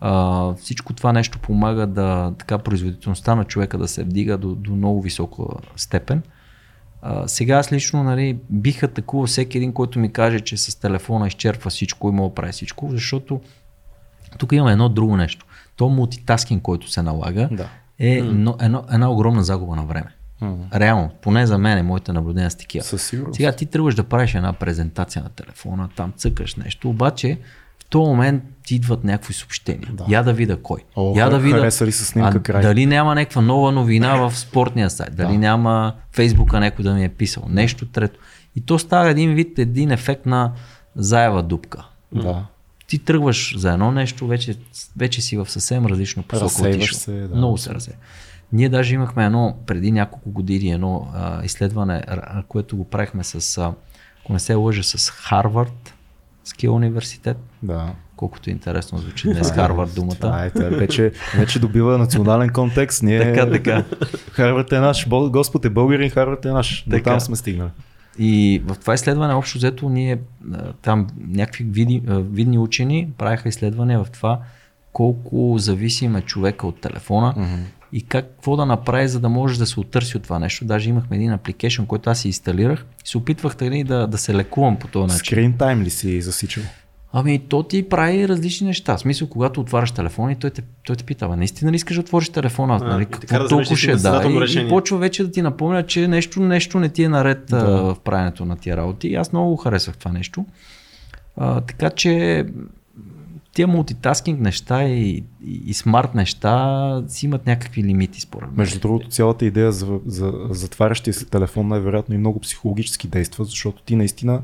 А, 0.00 0.54
всичко 0.54 0.92
това 0.92 1.12
нещо 1.12 1.38
помага 1.38 1.86
да 1.86 2.32
така 2.38 2.58
производителността 2.58 3.34
на 3.34 3.44
човека 3.44 3.78
да 3.78 3.88
се 3.88 4.04
вдига 4.04 4.38
до, 4.38 4.54
до 4.54 4.76
много 4.76 5.02
висока 5.02 5.42
степен. 5.76 6.22
А, 7.02 7.28
сега 7.28 7.56
аз 7.56 7.72
лично 7.72 8.02
нали, 8.02 8.38
бих 8.50 8.82
атакувал 8.82 9.26
всеки 9.26 9.58
един, 9.58 9.72
който 9.72 9.98
ми 9.98 10.12
каже, 10.12 10.40
че 10.40 10.56
с 10.56 10.80
телефона 10.80 11.26
изчерпва 11.26 11.70
всичко 11.70 12.08
и 12.08 12.12
мога 12.12 12.28
да 12.28 12.34
прави 12.34 12.52
всичко, 12.52 12.88
защото 12.90 13.40
тук 14.38 14.52
има 14.52 14.72
едно 14.72 14.88
друго 14.88 15.16
нещо. 15.16 15.46
То 15.82 15.88
мултитаскинг, 15.88 16.62
който 16.62 16.90
се 16.90 17.02
налага, 17.02 17.48
Да. 17.52 17.68
е 17.98 18.08
едно, 18.08 18.56
едно, 18.60 18.84
една 18.92 19.10
огромна 19.10 19.44
загуба 19.44 19.76
на 19.76 19.82
време. 19.82 20.06
Реално, 20.74 21.10
поне 21.22 21.46
за 21.46 21.58
мен, 21.58 21.86
моите 21.86 22.12
наблюдения 22.12 22.50
с 22.50 22.54
такива. 22.54 22.84
Със 22.84 23.02
сигурност. 23.02 23.36
Сега 23.36 23.52
ти 23.52 23.66
тръгваш 23.66 23.94
да 23.94 24.04
правиш 24.04 24.34
една 24.34 24.52
презентация 24.52 25.22
на 25.22 25.28
телефона, 25.28 25.88
там 25.96 26.12
цъкаш 26.16 26.54
нещо, 26.54 26.90
обаче 26.90 27.38
в 27.78 27.84
този 27.84 28.08
момент 28.08 28.42
ти 28.66 28.74
идват 28.74 29.04
някакви 29.04 29.34
съобщения. 29.34 29.88
Да. 29.92 30.04
Я 30.08 30.22
да 30.22 30.32
видя 30.32 30.56
кой. 30.56 30.80
О, 30.96 31.12
Я 31.16 31.28
да 31.28 31.38
видя 31.38 31.70
се 31.70 31.92
снимка 31.92 32.38
а, 32.38 32.42
край? 32.42 32.62
дали 32.62 32.86
няма 32.86 33.14
някаква 33.14 33.42
нова 33.42 33.72
новина 33.72 34.16
в 34.28 34.36
спортния 34.38 34.90
сайт, 34.90 35.16
дали 35.16 35.32
Да. 35.32 35.38
няма 35.38 35.94
Фейсбука 36.12 36.60
някой 36.60 36.82
да 36.82 36.94
ми 36.94 37.04
е 37.04 37.08
писал, 37.08 37.42
нещо 37.48 37.86
трето. 37.86 38.20
И 38.56 38.60
то 38.60 38.78
става 38.78 39.08
един 39.10 39.34
вид, 39.34 39.58
един 39.58 39.90
ефект 39.90 40.26
на 40.26 40.52
заева 40.96 41.42
дупка. 41.42 41.84
Да. 42.14 42.46
Ти 42.92 42.98
тръгваш 42.98 43.58
за 43.58 43.72
едно 43.72 43.92
нещо, 43.92 44.26
вече, 44.26 44.54
вече 44.96 45.22
си 45.22 45.36
в 45.36 45.50
съвсем 45.50 45.86
различно 45.86 46.22
посока 46.22 46.44
Разсейваш 46.44 46.94
се, 46.94 47.12
да. 47.12 47.34
Много 47.34 47.58
се 47.58 47.74
разсейва. 47.74 47.98
Ние 48.52 48.68
даже 48.68 48.94
имахме 48.94 49.24
едно, 49.24 49.56
преди 49.66 49.92
няколко 49.92 50.30
години, 50.30 50.72
едно 50.72 51.08
а, 51.14 51.44
изследване, 51.44 52.02
р- 52.08 52.42
което 52.48 52.76
го 52.76 52.84
правихме 52.84 53.24
с, 53.24 53.58
а, 53.58 53.72
ако 54.20 54.32
не 54.32 54.38
се 54.38 54.54
лъжа, 54.54 54.82
с 54.82 55.10
Харвард, 55.10 55.94
Скил 56.44 56.74
университет. 56.74 57.36
Да. 57.62 57.92
Колкото 58.16 58.50
интересно 58.50 58.98
звучи 58.98 59.32
днес 59.32 59.50
Харвард 59.54 59.94
думата. 59.94 60.16
Това 60.20 60.44
е, 60.44 60.50
това 60.50 60.66
е, 60.66 60.70
вече, 60.70 61.12
вече 61.36 61.58
добива 61.58 61.98
национален 61.98 62.50
контекст. 62.50 63.02
Ние, 63.02 63.18
Така, 63.34 63.50
така. 63.50 63.84
Харвард 64.32 64.72
е 64.72 64.80
наш, 64.80 65.08
Господ 65.08 65.64
е 65.64 65.70
българин, 65.70 66.10
Харвард 66.10 66.44
е 66.44 66.50
наш. 66.50 66.84
До 66.86 66.96
Така. 66.96 67.10
там 67.10 67.20
сме 67.20 67.36
стигнали. 67.36 67.70
И 68.18 68.62
в 68.66 68.76
това 68.80 68.94
изследване, 68.94 69.34
общо 69.34 69.58
взето, 69.58 69.88
ние 69.88 70.18
там 70.82 71.06
някакви 71.28 71.64
види, 71.64 72.02
видни 72.08 72.58
учени 72.58 73.08
правиха 73.18 73.48
изследвания 73.48 74.04
в 74.04 74.10
това 74.10 74.40
колко 74.92 75.54
зависим 75.58 76.16
е 76.16 76.20
човека 76.20 76.66
от 76.66 76.80
телефона 76.80 77.34
Мгм. 77.36 77.62
и 77.92 78.02
как, 78.02 78.24
какво 78.24 78.56
да 78.56 78.66
направи, 78.66 79.08
за 79.08 79.20
да 79.20 79.28
може 79.28 79.58
да 79.58 79.66
се 79.66 79.80
отърси 79.80 80.16
от 80.16 80.22
това 80.22 80.38
нещо. 80.38 80.64
Даже 80.64 80.90
имахме 80.90 81.16
един 81.16 81.32
апликейшн, 81.32 81.84
който 81.84 82.10
аз 82.10 82.18
си 82.18 82.28
инсталирах 82.28 82.86
и 83.04 83.08
се 83.08 83.18
опитвах 83.18 83.60
нали, 83.60 83.84
да, 83.84 84.06
да 84.06 84.18
се 84.18 84.34
лекувам 84.34 84.76
по 84.76 84.88
този 84.88 85.02
начин. 85.02 85.18
Скрин 85.18 85.52
тайм 85.58 85.82
ли 85.82 85.90
си 85.90 86.22
засичал? 86.22 86.62
Ами 87.12 87.38
то 87.38 87.62
ти 87.62 87.88
прави 87.88 88.28
различни 88.28 88.66
неща. 88.66 88.96
В 88.96 89.00
смисъл, 89.00 89.28
когато 89.28 89.60
отваряш 89.60 89.92
телефона 89.92 90.32
и 90.32 90.36
той 90.36 90.50
те, 90.50 90.62
той 90.86 90.96
те 90.96 91.04
пита, 91.04 91.28
«Бе, 91.28 91.36
наистина 91.36 91.72
ли 91.72 91.76
искаш 91.76 91.96
да 91.96 92.00
отвориш 92.00 92.28
телефона? 92.28 92.78
А, 92.82 92.84
нали, 92.84 93.06
какво 93.06 93.38
да 93.38 93.48
толкова 93.48 93.76
ще 93.76 93.90
е? 93.90 93.96
Да, 93.96 94.46
и, 94.46 94.66
и 94.66 94.68
почва 94.68 94.98
вече 94.98 95.24
да 95.24 95.30
ти 95.30 95.42
напомня, 95.42 95.86
че 95.86 96.08
нещо, 96.08 96.40
нещо 96.40 96.80
не 96.80 96.88
ти 96.88 97.02
е 97.02 97.08
наред 97.08 97.44
Да. 97.50 97.56
да. 97.56 97.82
в 97.82 97.96
правенето 98.04 98.44
на 98.44 98.56
тия 98.56 98.76
работи. 98.76 99.08
И 99.08 99.14
аз 99.14 99.32
много 99.32 99.56
харесвах 99.56 99.96
това 99.96 100.12
нещо. 100.12 100.46
А, 101.36 101.60
така 101.60 101.90
че 101.90 102.44
тия 103.54 103.66
мултитаскинг 103.66 104.40
неща 104.40 104.84
и, 104.84 105.24
и, 105.44 105.62
и 105.66 105.74
смарт 105.74 106.14
неща 106.14 107.02
си 107.08 107.26
имат 107.26 107.46
някакви 107.46 107.84
лимити 107.84 108.20
според 108.20 108.48
мен. 108.48 108.56
Между 108.56 108.80
другото, 108.80 109.08
цялата 109.08 109.44
идея 109.44 109.72
за, 109.72 110.00
за 110.06 110.32
затварящия 110.50 111.14
се 111.14 111.24
телефон 111.24 111.68
най-вероятно 111.68 112.14
и 112.14 112.18
много 112.18 112.40
психологически 112.40 113.08
действа, 113.08 113.44
защото 113.44 113.82
ти 113.82 113.96
наистина 113.96 114.40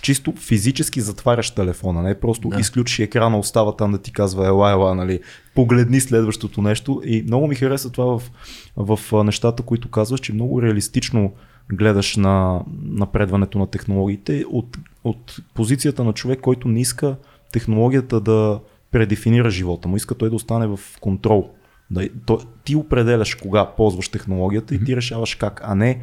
чисто 0.00 0.32
физически 0.36 1.00
затваряш 1.00 1.50
телефона, 1.50 2.02
не 2.02 2.20
просто 2.20 2.48
да. 2.48 2.60
Изключиш 2.60 2.98
екрана, 2.98 3.38
остава 3.38 3.76
там 3.76 3.92
да 3.92 3.98
ти 3.98 4.12
казва 4.12 4.46
ела, 4.46 4.70
ела, 4.70 4.94
нали, 4.94 5.20
погледни 5.54 6.00
следващото 6.00 6.62
нещо 6.62 7.02
и 7.04 7.22
много 7.22 7.46
ми 7.46 7.54
хареса 7.54 7.90
това 7.90 8.18
в, 8.18 8.30
в 8.76 9.24
нещата, 9.24 9.62
които 9.62 9.90
казваш, 9.90 10.20
че 10.20 10.32
много 10.32 10.62
реалистично 10.62 11.32
гледаш 11.72 12.16
на 12.16 12.60
напредването 12.82 13.58
на 13.58 13.66
технологиите 13.66 14.44
от, 14.50 14.78
от 15.04 15.36
позицията 15.54 16.04
на 16.04 16.12
човек, 16.12 16.40
който 16.40 16.68
не 16.68 16.80
иска 16.80 17.16
технологията 17.52 18.20
да 18.20 18.60
предефинира 18.90 19.50
живота 19.50 19.88
му, 19.88 19.96
иска 19.96 20.14
той 20.14 20.30
да 20.30 20.36
остане 20.36 20.66
в 20.66 20.78
контрол. 21.00 21.50
Да, 21.90 22.08
то, 22.26 22.40
ти 22.64 22.76
определяш 22.76 23.34
кога 23.34 23.66
ползваш 23.66 24.08
технологията 24.08 24.74
и 24.74 24.84
ти 24.84 24.96
решаваш 24.96 25.34
как, 25.34 25.60
а 25.64 25.74
не 25.74 26.02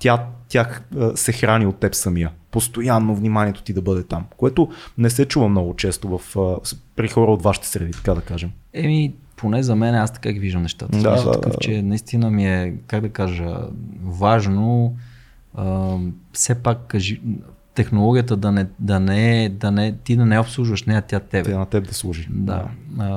тя, 0.00 0.24
тя 0.48 0.68
а, 0.98 1.16
се 1.16 1.32
храни 1.32 1.66
от 1.66 1.76
теб 1.76 1.94
самия. 1.94 2.30
Постоянно 2.50 3.14
вниманието 3.14 3.62
ти 3.62 3.72
да 3.72 3.82
бъде 3.82 4.02
там, 4.02 4.24
което 4.36 4.68
не 4.98 5.10
се 5.10 5.24
чува 5.24 5.48
много 5.48 5.76
често 5.76 6.08
в, 6.08 6.20
с- 6.64 6.76
при 6.96 7.08
хора 7.08 7.32
от 7.32 7.42
вашите 7.42 7.68
среди, 7.68 7.92
така 7.92 8.14
да 8.14 8.20
кажем. 8.20 8.50
Еми, 8.72 9.14
поне 9.36 9.62
за 9.62 9.76
мен 9.76 9.94
аз 9.94 10.12
така 10.12 10.32
ги 10.32 10.40
виждам 10.40 10.62
нещата. 10.62 10.98
Да, 10.98 11.24
да, 11.24 11.32
такъв, 11.32 11.54
че 11.60 11.82
наистина 11.82 12.30
ми 12.30 12.46
е, 12.46 12.74
как 12.86 13.00
да 13.00 13.08
кажа, 13.08 13.56
важно 14.04 14.96
а, 15.54 15.96
все 16.32 16.54
пак 16.54 16.78
кажи, 16.86 17.20
технологията 17.74 18.36
да 18.36 18.52
не, 18.52 18.66
да 18.78 19.00
не, 19.00 19.44
е- 19.44 19.48
да 19.48 19.70
не, 19.70 19.92
ти 19.94 20.16
да 20.16 20.26
не 20.26 20.40
обслужваш 20.40 20.84
нея, 20.84 21.02
тя 21.02 21.20
тебе. 21.20 21.50
Тя 21.50 21.58
на 21.58 21.66
теб 21.66 21.86
да 21.88 21.94
служи. 21.94 22.26
Да. 22.30 22.68
А, 22.98 23.10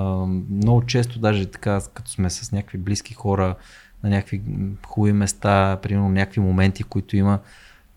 много 0.51 0.85
често, 0.85 1.19
даже 1.19 1.45
така, 1.45 1.79
като 1.93 2.11
сме 2.11 2.29
с 2.29 2.51
някакви 2.51 2.77
близки 2.77 3.13
хора, 3.13 3.55
на 4.03 4.09
някакви 4.09 4.41
хубави 4.85 5.13
места, 5.13 5.79
примерно 5.81 6.09
някакви 6.09 6.41
моменти, 6.41 6.83
в 6.83 6.87
които 6.87 7.17
има, 7.17 7.39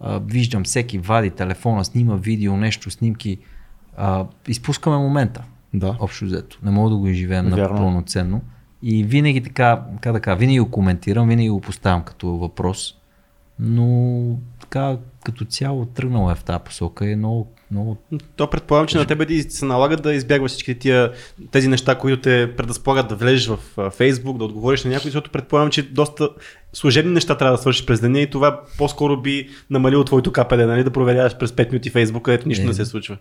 а, 0.01 0.19
виждам 0.19 0.65
всеки 0.65 0.99
вади 0.99 1.31
телефона, 1.31 1.85
снима 1.85 2.15
видео, 2.15 2.57
нещо, 2.57 2.91
снимки. 2.91 3.39
А, 3.97 4.25
изпускаме 4.49 4.97
момента, 4.97 5.43
Да. 5.75 5.97
общо 6.01 6.25
взето. 6.25 6.59
Не 6.63 6.71
мога 6.71 6.91
да 6.91 6.97
го 6.97 7.07
изживеем 7.09 7.47
Вярно. 7.51 7.77
пълноценно. 7.77 8.41
И 8.83 9.05
винаги 9.05 9.43
така, 9.43 9.85
как 10.01 10.13
да 10.13 10.21
кажа, 10.21 10.37
винаги 10.37 10.61
го 10.61 10.71
коментирам, 10.71 11.29
винаги 11.29 11.49
го 11.49 11.61
поставям 11.61 12.03
като 12.03 12.29
въпрос. 12.29 12.95
Но 13.59 14.25
така, 14.61 14.97
като 15.25 15.45
цяло 15.45 15.87
тръгнал 15.87 16.31
е 16.31 16.35
в 16.35 16.45
тази 16.45 16.65
посока 16.65 17.11
е 17.11 17.17
много, 17.17 17.53
много 17.71 17.97
То 18.37 18.51
предполагам, 18.51 18.87
че 18.87 18.99
на 18.99 19.07
тебе 19.07 19.43
се 19.43 19.65
налага 19.65 19.97
да 19.97 20.15
избягваш 20.15 20.51
всички 20.51 20.79
тия, 20.79 21.13
тези 21.51 21.69
неща, 21.69 21.95
които 21.95 22.21
те 22.23 22.57
предразполагат 22.57 23.09
да 23.09 23.15
влезеш 23.15 23.47
в 23.47 23.91
Фейсбук, 23.91 24.39
да 24.39 24.45
отговориш 24.45 24.85
на 24.85 24.91
някой, 24.91 25.09
защото 25.11 25.31
предполагам, 25.31 25.71
че 25.71 25.83
доста 25.83 26.29
служебни 26.73 27.13
неща 27.13 27.37
трябва 27.37 27.57
да 27.57 27.63
свършиш 27.63 27.87
през 27.87 28.01
деня 28.01 28.21
и 28.21 28.31
това 28.31 28.61
по-скоро 28.79 29.21
би 29.21 29.49
намалило 29.71 30.05
твоето 30.05 30.33
КПД, 30.33 30.59
нали? 30.59 30.85
да 30.85 30.91
проверяваш 30.91 31.37
през 31.39 31.51
5 31.51 31.71
минути 31.71 31.91
Фейсбук, 31.91 32.23
където 32.23 32.49
нищо 32.49 32.65
Е. 32.65 32.67
не 32.67 32.75
се 32.75 32.85
случва. 32.85 33.17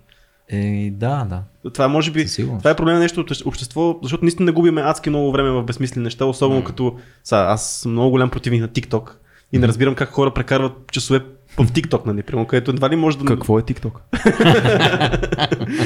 Е, 0.50 0.92
да, 0.92 1.26
да. 1.30 1.72
Това 1.72 1.88
може 1.88 2.12
би, 2.12 2.26
това 2.36 2.70
е 2.70 2.76
проблем 2.76 2.96
на 2.96 3.02
нещо 3.02 3.22
от 3.22 3.32
общество, 3.46 4.00
защото 4.04 4.24
наистина 4.26 4.52
губиме 4.52 4.82
адски 4.82 5.10
много 5.10 5.32
време 5.32 5.52
в 5.52 5.64
безсмислени 5.64 6.04
неща, 6.04 6.26
особено 6.26 6.64
като, 6.64 6.96
са, 7.24 7.36
аз 7.36 7.72
съм 7.72 7.92
много 7.92 8.10
голям 8.10 8.30
противник 8.30 8.62
на 8.62 8.68
TikTok 8.68 9.12
и 9.54 9.60
не 9.60 9.68
разбирам 9.68 9.96
как 9.96 10.10
хора 10.10 10.32
прекарват 10.32 10.92
часове 10.92 11.22
в 11.58 11.68
TikTok, 11.68 12.06
нали, 12.06 12.24
примерно, 12.24 12.48
където 12.48 12.72
едва 12.72 12.90
ли 12.90 12.96
може 12.96 13.18
да... 13.18 13.26
Какво 13.26 13.60
е 13.60 13.62
TikTok? 13.62 13.92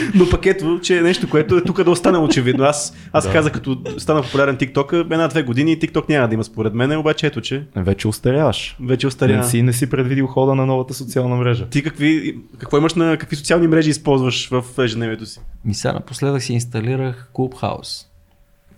Но 0.16 0.30
пък 0.30 0.45
ето, 0.45 0.80
че 0.84 0.97
е 0.97 1.01
нещо, 1.01 1.30
което 1.30 1.57
е 1.57 1.64
тук 1.64 1.84
да 1.84 1.91
остане 1.91 2.18
очевидно. 2.18 2.64
Аз, 2.64 2.93
аз 3.14 3.28
да. 3.28 3.34
казах, 3.34 3.53
като 3.53 3.78
стана 3.97 4.22
популярен 4.22 4.57
TikTok, 4.57 5.14
една-две 5.14 5.43
години 5.43 5.72
и 5.72 5.80
TikTok 5.80 6.10
няма 6.10 6.28
да 6.28 6.34
има 6.34 6.43
според 6.43 6.74
мен, 6.74 6.97
обаче 6.97 7.28
ето, 7.28 7.41
че 7.41 7.64
Вече 7.76 8.07
устаряваш. 8.07 8.78
вече 8.80 9.05
Не 9.05 9.07
остаря. 9.07 9.43
си, 9.43 9.62
не 9.62 9.74
си 9.74 9.89
предвидил 9.89 10.28
хода 10.28 10.55
на 10.55 10.66
новата 10.66 10.93
социална 10.93 11.36
мрежа. 11.36 11.70
Ти 11.70 11.84
какви, 11.84 12.38
какво 12.57 12.78
имаш 12.78 12.93
на 12.93 13.18
какви 13.18 13.36
социални 13.36 13.68
мрежи 13.68 13.89
използваш 13.89 14.49
в 14.49 14.64
ежедневието 14.80 15.26
си? 15.26 15.39
Ми 15.66 15.74
сега 15.74 15.93
напоследък 15.93 16.41
си 16.41 16.53
инсталирах 16.53 17.30
Clubhouse. 17.34 18.05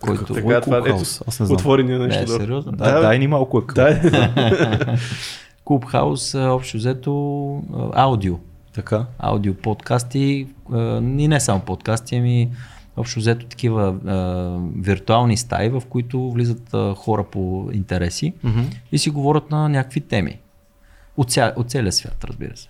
Който... 0.02 0.34
Така, 0.34 0.60
това, 0.60 0.78
ето? 0.78 0.94
Аз 0.94 1.40
не 1.40 1.46
знам. 1.46 1.56
отворения 1.56 1.98
нещо. 1.98 2.20
Не, 2.20 2.26
да. 2.26 2.32
сериозно? 2.32 2.72
Да, 2.72 3.00
дай 3.00 3.18
ни 3.18 3.26
малко 3.26 3.58
е. 3.58 3.74
Да, 3.74 4.00
а, 6.34 6.48
общо 6.50 6.76
взето, 6.76 7.62
аудио. 7.94 8.38
Така. 8.74 9.06
Аудио 9.18 9.54
подкасти 9.54 10.46
и 11.18 11.28
не 11.28 11.40
само 11.40 11.60
подкасти, 11.60 12.16
ами 12.16 12.50
общо 12.96 13.20
взето 13.20 13.46
такива 13.46 13.96
а, 14.06 14.58
виртуални 14.76 15.36
стаи, 15.36 15.68
в 15.68 15.82
които 15.88 16.30
влизат 16.30 16.74
а, 16.74 16.94
хора 16.94 17.24
по 17.24 17.68
интереси 17.72 18.34
и 18.92 18.98
си 18.98 19.10
говорят 19.10 19.50
на 19.50 19.68
някакви 19.68 20.00
теми. 20.00 20.38
От, 21.16 21.30
ця, 21.30 21.52
от 21.56 21.70
целия 21.70 21.92
свят, 21.92 22.24
разбира 22.24 22.56
се. 22.56 22.68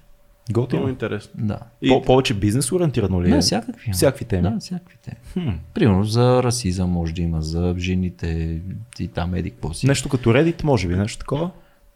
Готино. 0.53 0.89
интересно. 0.89 1.31
Да. 1.37 1.59
И- 1.83 1.89
По- 1.89 2.03
повече 2.03 2.35
бизнес 2.35 2.73
ориентирано 2.73 3.23
ли 3.23 3.27
е? 3.27 3.31
Не, 3.31 3.41
всякакви. 3.41 3.83
има. 3.87 3.95
Всякакви 3.95 4.25
теми. 4.25 4.43
Да, 4.43 4.57
всякакви 4.61 4.97
теми. 4.99 5.17
Хм. 5.47 5.55
Примерно 5.75 6.05
за 6.05 6.43
расизъм 6.43 6.91
може 6.91 7.13
да 7.13 7.23
има, 7.23 7.43
за 7.43 7.75
жените 7.79 8.61
и 8.99 9.09
там 9.09 9.35
еди 9.35 9.51
какво 9.51 9.73
си. 9.73 9.87
Нещо 9.87 10.09
като 10.09 10.31
Reddit, 10.31 10.65
може 10.65 10.89
би, 10.89 10.97
нещо 10.97 11.19
такова. 11.19 11.51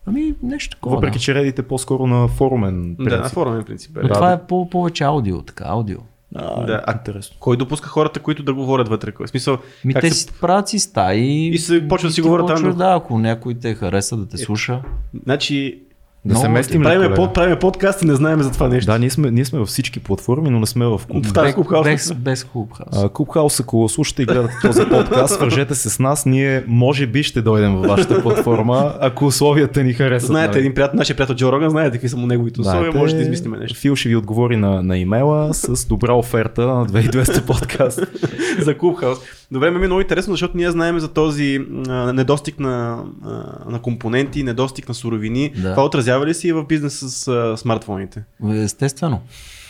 Ами 0.07 0.35
нещо 0.43 0.71
такова. 0.71 0.97
Въпреки, 0.97 1.15
да. 1.15 1.21
че 1.21 1.33
Reddit 1.33 1.59
е 1.59 1.63
по-скоро 1.63 2.07
на 2.07 2.29
форумен 2.29 2.95
Да, 2.95 3.03
на 3.05 3.11
принцип. 3.11 3.35
форумен 3.35 3.65
принцип. 3.65 3.97
Е. 3.97 4.01
Но 4.03 4.09
Да, 4.09 4.15
това 4.15 4.27
да. 4.27 4.35
е 4.35 4.39
по- 4.39 4.71
повече 4.71 5.05
аудио, 5.05 5.43
така, 5.43 5.65
аудио. 5.67 5.99
А, 6.35 6.67
Да, 6.67 6.83
а- 6.87 6.93
интересно. 6.93 7.37
Кой 7.41 7.57
допуска 7.57 7.89
хората, 7.89 8.21
които 8.21 8.43
да 8.43 8.55
говорят 8.55 8.89
вътре? 8.89 9.13
В 9.21 9.29
смисъл, 9.29 9.59
Ми 9.85 9.95
те 9.95 10.11
се... 10.11 10.33
правят 10.33 10.69
си 10.69 10.79
стаи 10.79 11.21
И 11.47 11.59
се 11.59 11.89
почва 11.89 12.09
да 12.09 12.13
си 12.13 12.21
говорят 12.21 12.47
там, 12.47 12.63
но- 12.63 12.75
Да, 12.75 12.95
ако 12.95 13.19
някой 13.19 13.55
те 13.55 13.75
хареса 13.75 14.17
да 14.17 14.27
те 14.27 14.39
слуша. 14.39 14.83
Значи, 15.25 15.81
Да 16.27 16.35
се 16.35 16.41
Много- 16.41 16.55
местим 16.55 16.81
ли, 16.81 16.85
правиме, 16.85 17.15
под, 17.15 17.35
правиме 17.35 17.59
подкаст 17.59 18.03
и 18.03 18.07
не 18.07 18.15
знаем 18.15 18.43
за 18.43 18.53
това 18.53 18.69
нещо. 18.69 18.93
Да, 18.93 18.99
ние 18.99 19.11
сме, 19.11 19.31
ние 19.31 19.45
сме 19.45 19.59
във 19.59 19.69
всички 19.69 20.01
платформи, 20.01 20.51
но 20.51 20.61
не 20.61 20.67
сме 20.67 20.87
в 20.87 21.01
клуб. 21.11 21.27
В 21.27 21.33
тази 21.33 21.55
Без, 21.85 22.13
без. 22.15 22.47
А, 22.93 23.09
Clubhouse, 23.09 23.63
ако 23.63 23.89
слушате 23.89 24.23
и 24.23 24.25
гледате 24.25 24.55
този 24.63 24.83
подкаст, 24.91 25.35
свържете 25.37 25.75
се 25.75 25.91
с 25.91 25.99
нас. 25.99 26.27
Ние 26.27 26.65
може 26.67 27.07
би 27.07 27.23
ще 27.23 27.43
дойдем 27.43 27.77
във 27.77 27.87
вашата 27.87 28.23
платформа, 28.23 28.95
ако 29.01 29.27
условията 29.27 29.83
ни 29.83 29.93
харесат. 29.93 30.27
Знаете, 30.27 30.51
нали? 30.51 30.61
един 30.61 30.75
приятел, 30.75 30.97
нашия 30.97 31.17
приятел 31.17 31.35
Джо 31.37 31.53
Роган, 31.53 31.71
знаете 31.71 31.93
какви 31.93 32.09
са 32.09 32.17
му 32.17 32.27
неговите 32.27 32.61
условия, 32.61 32.81
Знаете, 32.81 32.99
може 32.99 33.17
да 33.17 33.23
измислим 33.23 33.53
нещо. 33.61 33.79
Фил 33.79 33.97
ще 33.97 34.09
ви 34.09 34.17
отговори 34.17 34.57
на, 34.57 34.83
на 34.83 34.99
имейла 34.99 35.55
с 35.55 35.87
добра 35.87 36.13
оферта 36.13 36.67
на 36.67 36.87
2200 36.87 37.47
подкаст. 37.47 37.99
за 38.61 38.75
Clubhouse. 38.75 39.19
Добре, 39.51 39.71
ме 39.71 39.79
ми 39.79 39.85
е 39.85 39.89
много 39.89 40.01
интересно, 40.01 40.33
защото 40.33 40.57
ние 40.57 40.71
знаем 40.71 40.99
за 40.99 41.09
този 41.09 41.67
а, 41.89 42.13
недостиг 42.13 42.61
на, 42.61 43.05
а, 43.25 43.31
на 43.71 43.83
компоненти, 43.83 44.43
недостиг 44.43 44.89
на 44.89 44.95
суровини. 44.95 45.51
Да. 45.57 45.71
Това 45.71 45.85
отразява 45.85 46.27
ли 46.27 46.35
си 46.35 46.49
и 46.49 46.53
в 46.53 46.65
бизнес 46.65 46.99
с 46.99 47.29
а, 47.29 47.57
смартфоните? 47.57 48.25
Естествено. 48.51 49.21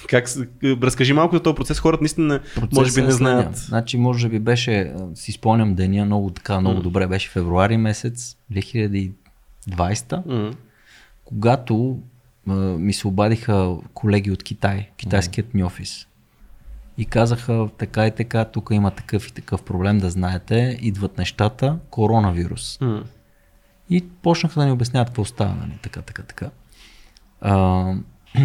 Как, 0.09 0.29
разкажи 0.65 1.13
малко 1.13 1.37
за 1.37 1.43
този 1.43 1.55
процес, 1.55 1.79
хората 1.79 2.03
наистина 2.03 2.41
може 2.73 2.95
би 2.95 3.03
не 3.03 3.09
е 3.09 3.11
знаят. 3.11 3.57
Значи, 3.57 3.97
може 3.97 4.29
би 4.29 4.39
беше, 4.39 4.93
си 5.15 5.33
спомням 5.33 5.75
деня 5.75 6.05
много 6.05 6.31
така, 6.31 6.61
много 6.61 6.81
добре, 6.81 7.07
беше 7.07 7.31
февруари 7.31 7.77
месец 7.77 8.37
2020, 8.53 9.13
М. 10.27 10.51
когато 11.25 11.99
а, 12.49 12.55
ми 12.55 12.93
се 12.93 13.09
обадиха 13.09 13.77
колеги 13.95 14.31
от 14.31 14.43
Китай, 14.43 14.89
китайският 14.97 15.55
ми 15.55 15.65
офис. 15.65 16.07
И 16.99 17.05
казаха 17.05 17.69
така 17.79 18.07
и 18.07 18.11
така, 18.11 18.45
тук 18.45 18.69
има 18.73 18.91
такъв 18.91 19.29
и 19.29 19.33
такъв 19.33 19.63
проблем, 19.63 19.99
да 19.99 20.11
знаете, 20.11 20.79
идват 20.81 21.19
нещата, 21.19 21.79
коронавирус. 21.91 22.79
М. 22.81 23.03
И 23.91 24.05
почнаха 24.23 24.61
да 24.61 24.67
ни 24.67 24.73
обясняват 24.73 25.09
какво 25.09 25.25
става, 25.25 25.55
нали, 25.55 25.79
така, 25.83 26.03
така, 26.03 26.23
така. 26.23 26.51
А, 27.41 27.95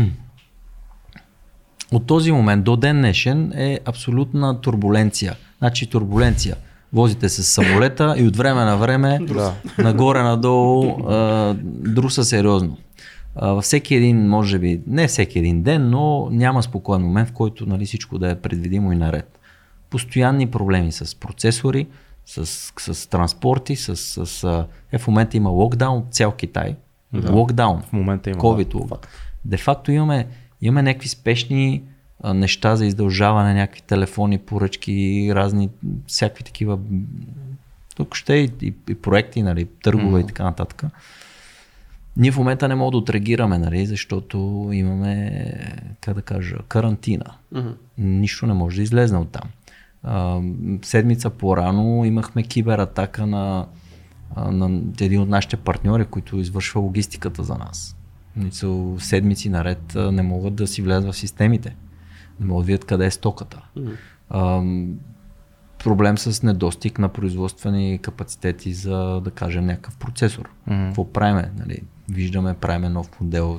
от 1.92 2.08
този 2.08 2.32
момент 2.32 2.64
до 2.64 2.76
ден 2.76 2.98
днешен 2.98 3.52
е 3.56 3.80
абсолютна 3.86 4.62
турбуленция. 4.62 5.36
Значи 5.58 5.88
турбуленция. 5.88 6.56
Возите 6.94 7.30
се 7.30 7.44
с 7.44 7.48
самолета 7.48 8.16
и 8.18 8.28
от 8.28 8.36
време 8.36 8.64
на 8.64 8.78
време 8.78 9.20
Да. 9.22 9.54
нагоре-надолу 9.78 11.10
а, 11.10 11.54
друса 11.64 12.24
сериозно. 12.24 12.78
Във 13.36 13.64
всеки 13.64 13.96
един, 13.96 14.28
може 14.28 14.60
би, 14.60 14.82
не 14.88 15.08
всеки 15.08 15.40
един 15.40 15.64
ден, 15.64 15.90
но 15.90 16.30
няма 16.32 16.64
спокоен 16.64 17.02
момент, 17.02 17.30
в 17.30 17.34
който 17.34 17.66
нали, 17.66 17.86
всичко 17.86 18.18
да 18.18 18.30
е 18.30 18.36
предвидимо 18.36 18.92
и 18.92 18.96
наред. 18.96 19.40
Постоянни 19.90 20.48
проблеми 20.48 20.92
с 20.92 21.20
процесори, 21.20 21.88
с, 22.26 22.46
с 22.80 23.10
транспорти, 23.10 23.76
с, 23.76 23.96
с 23.96 24.44
е, 24.92 24.98
в 24.98 25.08
момента 25.08 25.38
има 25.38 25.50
локдаун 25.50 26.04
цял 26.12 26.32
Китай. 26.32 26.76
Да. 27.14 27.32
Локдаун. 27.32 27.82
В 27.82 27.94
момента 27.94 28.30
има. 28.30 28.40
COVID 28.40 28.88
да. 28.88 28.98
Де 29.46 29.58
факто 29.58 29.92
имаме, 29.92 30.28
имаме 30.62 30.82
някакви 30.82 31.08
спешни 31.08 31.84
а, 32.24 32.34
неща 32.34 32.76
за 32.76 32.86
издължаване, 32.86 33.54
някакви 33.54 33.82
телефони, 33.82 34.38
поръчки, 34.38 35.30
разни, 35.36 35.70
всякакви 36.08 36.44
такива. 36.44 36.80
Тук 37.96 38.16
ще 38.16 38.34
и, 38.34 38.52
и, 38.62 38.74
и 38.90 38.96
проекти, 38.96 39.42
нали, 39.44 39.68
търгове 39.84 40.20
mm-hmm. 40.20 40.24
и 40.24 40.28
така 40.28 40.44
нататък. 40.44 40.84
Ние 42.18 42.32
в 42.32 42.38
момента 42.38 42.68
не 42.68 42.76
можем 42.76 42.92
да 42.92 42.98
отреагираме, 42.98 43.58
нали, 43.58 43.86
защото 43.86 44.70
имаме, 44.74 45.44
как 46.02 46.16
да 46.16 46.22
кажа, 46.22 46.58
карантина. 46.68 47.26
Мгм. 47.52 47.70
Нищо 47.98 48.48
не 48.48 48.54
може 48.54 48.76
да 48.76 48.84
излезне 48.84 49.18
от 49.18 49.32
там. 49.32 49.50
А, 50.04 50.42
седмица 50.82 51.30
по-рано 51.30 52.06
имахме 52.06 52.44
кибератака 52.44 53.28
на, 53.28 53.68
на 54.38 54.82
един 55.02 55.22
от 55.22 55.30
нашите 55.30 55.58
партньори, 55.58 56.06
който 56.06 56.40
извършва 56.40 56.82
логистиката 56.82 57.44
за 57.44 57.56
нас. 57.56 57.98
Седмици 58.98 59.50
наред 59.50 59.96
не 59.96 60.22
могат 60.22 60.56
да 60.56 60.68
си 60.68 60.82
влязат 60.82 61.14
в 61.14 61.18
системите. 61.18 61.76
Не 62.40 62.46
могат 62.46 62.64
да 62.64 62.68
видят 62.68 62.86
къде 62.86 63.06
е 63.06 63.12
стоката. 63.12 63.62
А, 64.30 64.64
проблем 65.84 66.18
с 66.18 66.44
недостиг 66.44 67.00
на 67.00 67.10
производствени 67.10 68.00
капацитети 68.00 68.74
за, 68.74 69.22
да 69.24 69.32
кажем, 69.32 69.66
някакъв 69.66 69.98
процесор. 69.98 70.50
Мгм. 70.68 70.86
Какво 70.86 71.12
правиме? 71.12 71.52
Нали? 71.60 71.80
Виждаме, 72.12 72.54
правиме 72.54 72.90
нов 72.90 73.22
модел, 73.22 73.58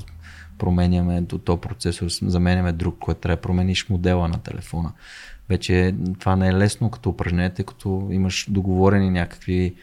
променяме 0.59 1.21
до 1.21 1.39
този 1.39 1.61
процесор, 1.61 2.07
заменяме 2.09 2.73
друг, 2.73 2.97
който 2.99 3.21
трябва 3.21 3.37
да 3.37 3.43
промениш 3.43 3.89
модела 3.89 4.29
на 4.29 4.39
телефона. 4.39 4.93
Вече 5.49 5.95
това 6.19 6.37
не 6.37 6.49
е 6.49 6.53
лесно 6.55 6.91
като 6.91 7.11
упражнение, 7.11 7.55
тъй 7.55 7.65
като 7.65 8.09
имаш 8.11 8.47
договорени 8.51 9.11
някакви 9.11 9.75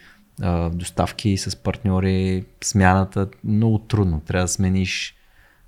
а, 0.42 0.70
доставки 0.70 1.36
с 1.36 1.56
партньори, 1.56 2.44
смяната 2.64 3.28
много 3.44 3.78
трудно. 3.78 4.20
Трябва 4.20 4.44
да 4.44 4.48
смениш 4.48 5.14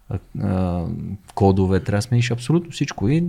а, 0.09 0.19
а, 0.41 0.87
кодове, 1.35 1.81
трябва 1.81 1.99
да 1.99 2.03
смениш 2.03 2.31
абсолютно 2.31 2.71
всичко. 2.71 3.09
И 3.09 3.25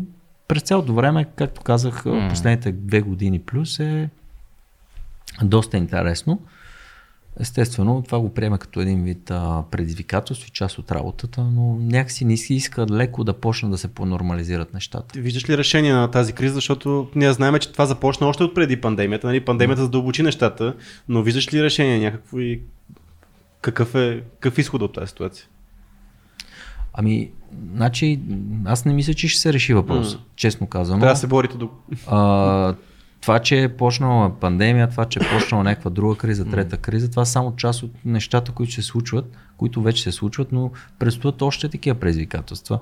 през 0.48 0.64
цялото 0.64 0.94
време, 0.94 1.26
както 1.36 1.62
казах, 1.62 2.04
mm. 2.04 2.30
последните 2.30 2.72
две 2.72 3.02
години 3.02 3.40
плюс 3.40 3.80
е 3.80 4.10
доста 5.44 5.78
интересно. 5.78 6.42
Естествено, 7.40 8.04
това 8.06 8.20
го 8.20 8.34
приема 8.34 8.58
като 8.58 8.82
един 8.82 9.04
вид 9.04 9.32
а, 9.32 9.64
предизвикателство 9.72 10.48
и 10.48 10.52
част 10.52 10.78
от 10.78 10.92
работата, 10.92 11.44
но 11.44 11.76
някакси 11.76 12.26
не 12.26 12.38
си 12.38 12.54
иска 12.54 12.86
леко 12.92 13.24
да 13.24 13.34
почнат 13.34 13.72
да 13.72 13.78
се 13.78 13.88
понормализират 13.88 14.74
нещата. 14.74 15.20
Виждаш 15.20 15.50
ли 15.50 15.58
решение 15.58 15.94
на 15.94 16.12
тази 16.12 16.34
криза, 16.34 16.54
защото 16.54 17.08
ние 17.16 17.34
знаем, 17.34 17.60
че 17.60 17.72
това 17.72 17.86
започна 17.86 18.28
още 18.28 18.44
от 18.44 18.56
преди 18.56 18.82
пандемията. 18.82 19.28
Нали? 19.28 19.46
Пандемията 19.46 19.82
задълбочи 19.82 20.24
нещата, 20.24 20.76
но 21.10 21.24
виждаш 21.24 21.54
ли 21.54 21.64
решение 21.64 22.00
някакво 22.00 22.40
и 22.40 22.62
какъв 23.62 23.96
е, 23.96 24.24
какъв 24.40 24.58
е 24.58 24.62
изход 24.62 24.82
от 24.82 24.94
тази 24.94 25.08
ситуация? 25.08 25.46
Ами, 26.94 27.32
значи, 27.76 28.20
аз 28.66 28.86
не 28.86 28.94
мисля, 28.94 29.14
че 29.14 29.28
ще 29.28 29.42
се 29.42 29.54
реши 29.54 29.74
въпрос, 29.74 30.14
М. 30.14 30.20
честно 30.36 30.68
казано. 30.68 31.00
Трябва 31.00 31.14
да 31.14 31.20
се 31.20 31.28
борите 31.28 31.58
до... 31.58 31.70
А, 32.08 32.76
това, 33.24 33.40
че 33.40 33.64
е 33.64 33.78
почнала 33.78 34.40
пандемия, 34.40 34.90
това, 34.90 35.06
че 35.06 35.20
е 35.20 35.30
почнала 35.30 35.64
някаква 35.64 35.92
друга 35.92 36.16
криза, 36.16 36.46
трета 36.46 36.78
криза, 36.78 37.10
това 37.10 37.26
са 37.26 37.32
само 37.32 37.56
част 37.56 37.84
от 37.84 37.92
нещата, 38.06 38.52
които 38.52 38.74
се 38.74 38.82
случват, 38.82 39.26
които 39.58 39.82
вече 39.82 40.04
се 40.04 40.12
случват, 40.12 40.52
но 40.52 40.72
предстоят 41.00 41.42
още 41.42 41.70
такива 41.70 42.00
предизвикателства. 42.00 42.80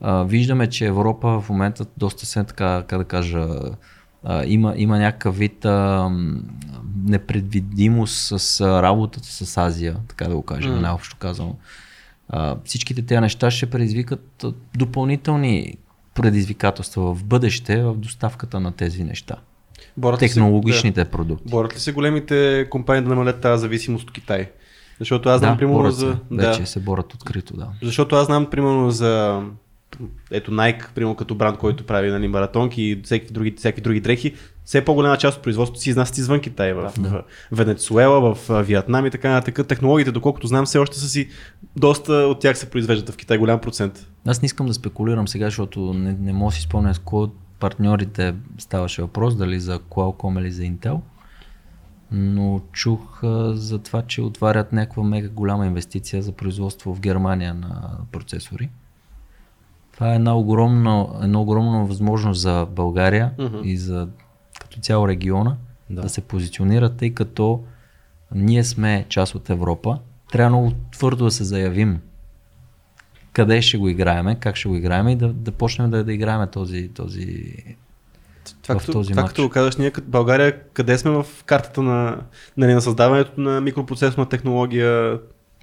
А, 0.00 0.22
виждаме, 0.22 0.66
че 0.66 0.86
Европа 0.86 1.40
в 1.40 1.48
момента 1.48 1.86
доста 1.96 2.26
се 2.26 2.44
така, 2.44 2.84
как 2.88 2.98
да 2.98 3.04
кажа, 3.04 3.48
а, 4.22 4.44
има, 4.44 4.74
има 4.76 4.98
някакъв 4.98 5.38
вид 5.38 5.64
а, 5.64 6.10
непредвидимост 7.04 8.40
с 8.40 8.60
а, 8.60 8.82
работата 8.82 9.28
с 9.28 9.56
Азия, 9.58 9.96
така 10.08 10.28
да 10.28 10.34
го 10.36 10.42
кажем, 10.42 10.74
М. 10.74 10.80
най-общо 10.80 11.16
казано. 11.16 11.56
А, 12.28 12.56
всичките 12.64 13.02
тези 13.02 13.20
неща 13.20 13.50
ще 13.50 13.70
предизвикат 13.70 14.44
допълнителни 14.76 15.74
предизвикателства 16.14 17.14
в 17.14 17.24
бъдеще 17.24 17.82
в 17.82 17.94
доставката 17.94 18.60
на 18.60 18.72
тези 18.72 19.04
неща. 19.04 19.36
Борят 19.96 20.22
ли 20.22 20.28
се- 20.28 20.34
Технологичните 20.34 21.04
продукти. 21.04 21.44
Да. 21.44 21.50
Борят 21.50 21.74
ли 21.74 21.78
се 21.78 21.92
големите 21.92 22.66
компании 22.70 23.02
да 23.02 23.08
намалят 23.08 23.40
тази 23.40 23.60
зависимост 23.60 24.04
от 24.04 24.12
Китай? 24.12 24.50
Защото 24.98 25.28
аз 25.28 25.38
знам, 25.38 25.52
да, 25.54 25.58
примерно, 25.58 25.90
за... 25.90 26.12
се. 26.12 26.36
Вече 26.36 26.66
се 26.66 26.80
борят 26.80 27.14
открито, 27.14 27.56
да. 27.56 27.68
Защото 27.82 28.16
аз 28.16 28.26
знам, 28.26 28.46
примерно, 28.46 28.90
за 28.90 29.42
ето 30.30 30.50
Nike, 30.50 30.84
примерно 30.94 31.14
като 31.16 31.34
бранд, 31.34 31.58
който 31.58 31.86
прави 31.86 32.10
нали, 32.10 32.28
маратонки 32.28 32.82
и 32.82 33.00
всеки 33.04 33.32
други, 33.32 33.54
всеки 33.58 33.80
други 33.80 34.00
дрехи, 34.00 34.34
все 34.64 34.84
по-голяма 34.84 35.16
част 35.16 35.36
от 35.36 35.42
производството 35.42 35.80
си 35.80 35.90
изнасят 35.90 36.18
извън 36.18 36.40
Китай, 36.40 36.72
в, 36.72 36.92
в 36.98 37.22
Венецуела, 37.52 38.34
в 38.34 38.62
Виетнам 38.62 39.06
и 39.06 39.10
така 39.10 39.30
нататък. 39.30 39.66
Технологиите, 39.68 40.12
доколкото 40.12 40.46
знам, 40.46 40.64
все 40.66 40.78
още 40.78 40.98
са 40.98 41.08
си, 41.08 41.28
доста 41.76 42.12
от 42.12 42.40
тях 42.40 42.58
се 42.58 42.70
произвеждат 42.70 43.10
в 43.10 43.16
Китай, 43.16 43.38
голям 43.38 43.60
процент. 43.60 44.06
Аз 44.26 44.42
не 44.42 44.46
искам 44.46 44.66
да 44.66 44.74
спекулирам 44.74 45.28
сега, 45.28 45.46
защото 45.46 45.94
не, 45.94 46.12
не 46.20 46.32
мога 46.32 46.50
да 46.50 46.56
си 46.56 46.62
спомня 46.62 46.94
с 46.94 46.98
кой 46.98 47.22
от 47.22 47.36
партньорите 47.60 48.34
ставаше 48.58 49.02
въпрос, 49.02 49.36
дали 49.36 49.60
за 49.60 49.78
Qualcomm 49.78 50.40
или 50.40 50.50
за 50.50 50.62
Intel. 50.62 51.00
Но 52.10 52.60
чух 52.72 53.24
а, 53.24 53.54
за 53.56 53.78
това, 53.78 54.02
че 54.02 54.22
отварят 54.22 54.72
някаква 54.72 55.02
мега 55.02 55.28
голяма 55.28 55.66
инвестиция 55.66 56.22
за 56.22 56.32
производство 56.32 56.94
в 56.94 57.00
Германия 57.00 57.54
на 57.54 57.90
процесори. 58.12 58.70
Това 59.92 60.12
е 60.12 60.14
една 60.14 60.36
огромна, 60.36 61.06
една 61.22 61.40
огромна 61.40 61.84
възможност 61.84 62.40
за 62.40 62.66
България 62.70 63.32
Мгм. 63.38 63.56
и 63.64 63.76
за 63.76 64.08
като 64.60 64.80
цяло 64.80 65.08
региона 65.08 65.56
Да. 65.90 65.96
да. 65.96 66.02
да 66.02 66.08
се 66.08 66.20
позиционира, 66.20 66.96
тъй 66.96 67.14
като 67.14 67.64
ние 68.34 68.64
сме 68.64 69.06
част 69.08 69.34
от 69.34 69.50
Европа. 69.50 69.98
Трябва 70.32 70.50
много 70.50 70.72
твърдо 70.92 71.24
да 71.24 71.30
се 71.30 71.44
заявим 71.44 72.00
къде 73.34 73.62
ще 73.62 73.78
го 73.78 73.88
играеме, 73.88 74.34
как 74.40 74.56
ще 74.56 74.68
го 74.68 74.76
играем 74.76 75.08
и 75.08 75.16
да, 75.16 75.28
да 75.28 75.52
почнем 75.52 75.90
да, 75.90 76.04
да 76.04 76.12
играем 76.12 76.48
този, 76.52 76.88
този 76.88 77.54
Това, 78.62 78.74
в 78.74 78.78
като, 78.78 78.92
този 78.92 79.10
това 79.10 79.22
матч. 79.22 79.32
като 79.32 79.48
казваш, 79.48 79.76
ние 79.76 79.90
като 79.90 80.08
България, 80.10 80.62
къде 80.72 80.98
сме 80.98 81.10
в 81.10 81.26
картата 81.46 81.82
на, 81.82 82.16
нали, 82.56 82.74
на 82.74 82.80
създаването 82.80 83.40
на 83.40 83.60
микропроцесорна 83.60 84.28
технология, 84.28 85.18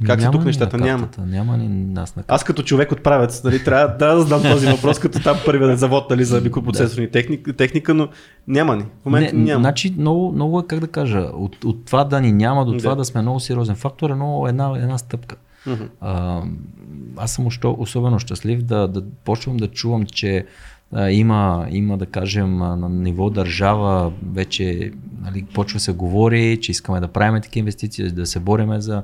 как 0.06 0.20
са 0.20 0.26
Няма 0.26 0.32
тук 0.32 0.42
ни 0.42 0.46
нещата? 0.46 0.78
на 0.78 0.86
Няма. 0.86 1.04
картата, 1.04 1.28
Няма 1.28 1.58
ни 1.58 1.68
нас 1.68 2.16
на 2.16 2.24
Аз 2.28 2.44
като 2.44 2.64
човек 2.64 2.92
от 2.92 3.04
правец, 3.04 3.44
нали, 3.44 3.64
трябва, 3.64 3.98
трябва 3.98 4.16
да 4.16 4.22
знам 4.22 4.42
този 4.42 4.68
въпрос, 4.68 5.00
като 5.00 5.24
там 5.24 5.38
първият 5.46 5.80
завод 5.80 6.10
нали, 6.10 6.26
за 6.26 6.42
микропроцесорни 6.42 7.12
техника, 7.12 7.54
техника, 7.54 7.94
но 7.94 8.08
няма 8.48 8.76
ни. 8.76 8.84
В 9.02 9.06
момента 9.06 9.36
няма. 9.36 9.60
Значи 9.60 9.96
много, 9.98 10.32
много 10.32 10.60
е, 10.60 10.64
как 10.68 10.80
да 10.80 10.88
кажа, 10.88 11.20
от, 11.20 11.64
от 11.64 11.86
това 11.86 12.04
да 12.04 12.22
ни 12.22 12.32
няма 12.32 12.66
до 12.66 12.78
това 12.78 12.90
Да. 12.90 12.96
да, 12.96 13.06
сме 13.06 13.22
много 13.22 13.40
сериозен 13.40 13.76
фактор 13.76 14.10
е 14.10 14.16
много 14.16 14.48
една, 14.48 14.74
една 14.78 14.98
стъпка. 14.98 15.36
А, 16.02 16.42
аз 17.18 17.34
съм 17.34 17.46
още 17.46 17.68
особено 17.68 18.20
щастлив 18.20 18.62
да, 18.62 18.88
да 18.88 19.04
почвам 19.24 19.58
да 19.58 19.68
чувам, 19.68 20.06
че 20.06 20.46
а, 20.92 21.10
има, 21.10 21.68
има, 21.72 21.98
да 21.98 22.06
кажем, 22.06 22.58
на 22.58 22.90
ниво 22.90 23.30
държава 23.30 24.14
вече 24.34 24.92
нали, 25.22 25.46
почва 25.54 25.80
се 25.80 25.94
говори, 25.94 26.60
че 26.62 26.72
искаме 26.72 27.00
да 27.00 27.08
правим 27.08 27.42
такива 27.42 27.60
инвестиции, 27.60 28.12
да 28.12 28.26
се 28.26 28.40
бориме 28.40 28.82
за 28.82 29.04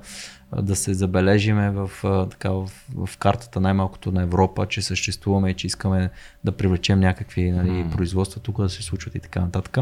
да 0.61 0.75
се 0.75 0.93
забележиме 0.93 1.71
в, 1.71 1.91
така, 2.29 2.49
в, 2.49 2.69
в 2.95 3.17
картата 3.17 3.59
най-малкото 3.59 4.11
на 4.11 4.21
Европа, 4.21 4.65
че 4.65 4.81
съществуваме 4.81 5.49
и 5.49 5.53
че 5.53 5.67
искаме 5.67 6.09
да 6.43 6.51
привлечем 6.51 6.99
някакви 6.99 7.51
нали, 7.51 7.85
производства 7.91 8.41
тук 8.41 8.61
да 8.61 8.69
се 8.69 8.83
случват 8.83 9.15
и 9.15 9.19
така 9.19 9.39
нататък. 9.41 9.77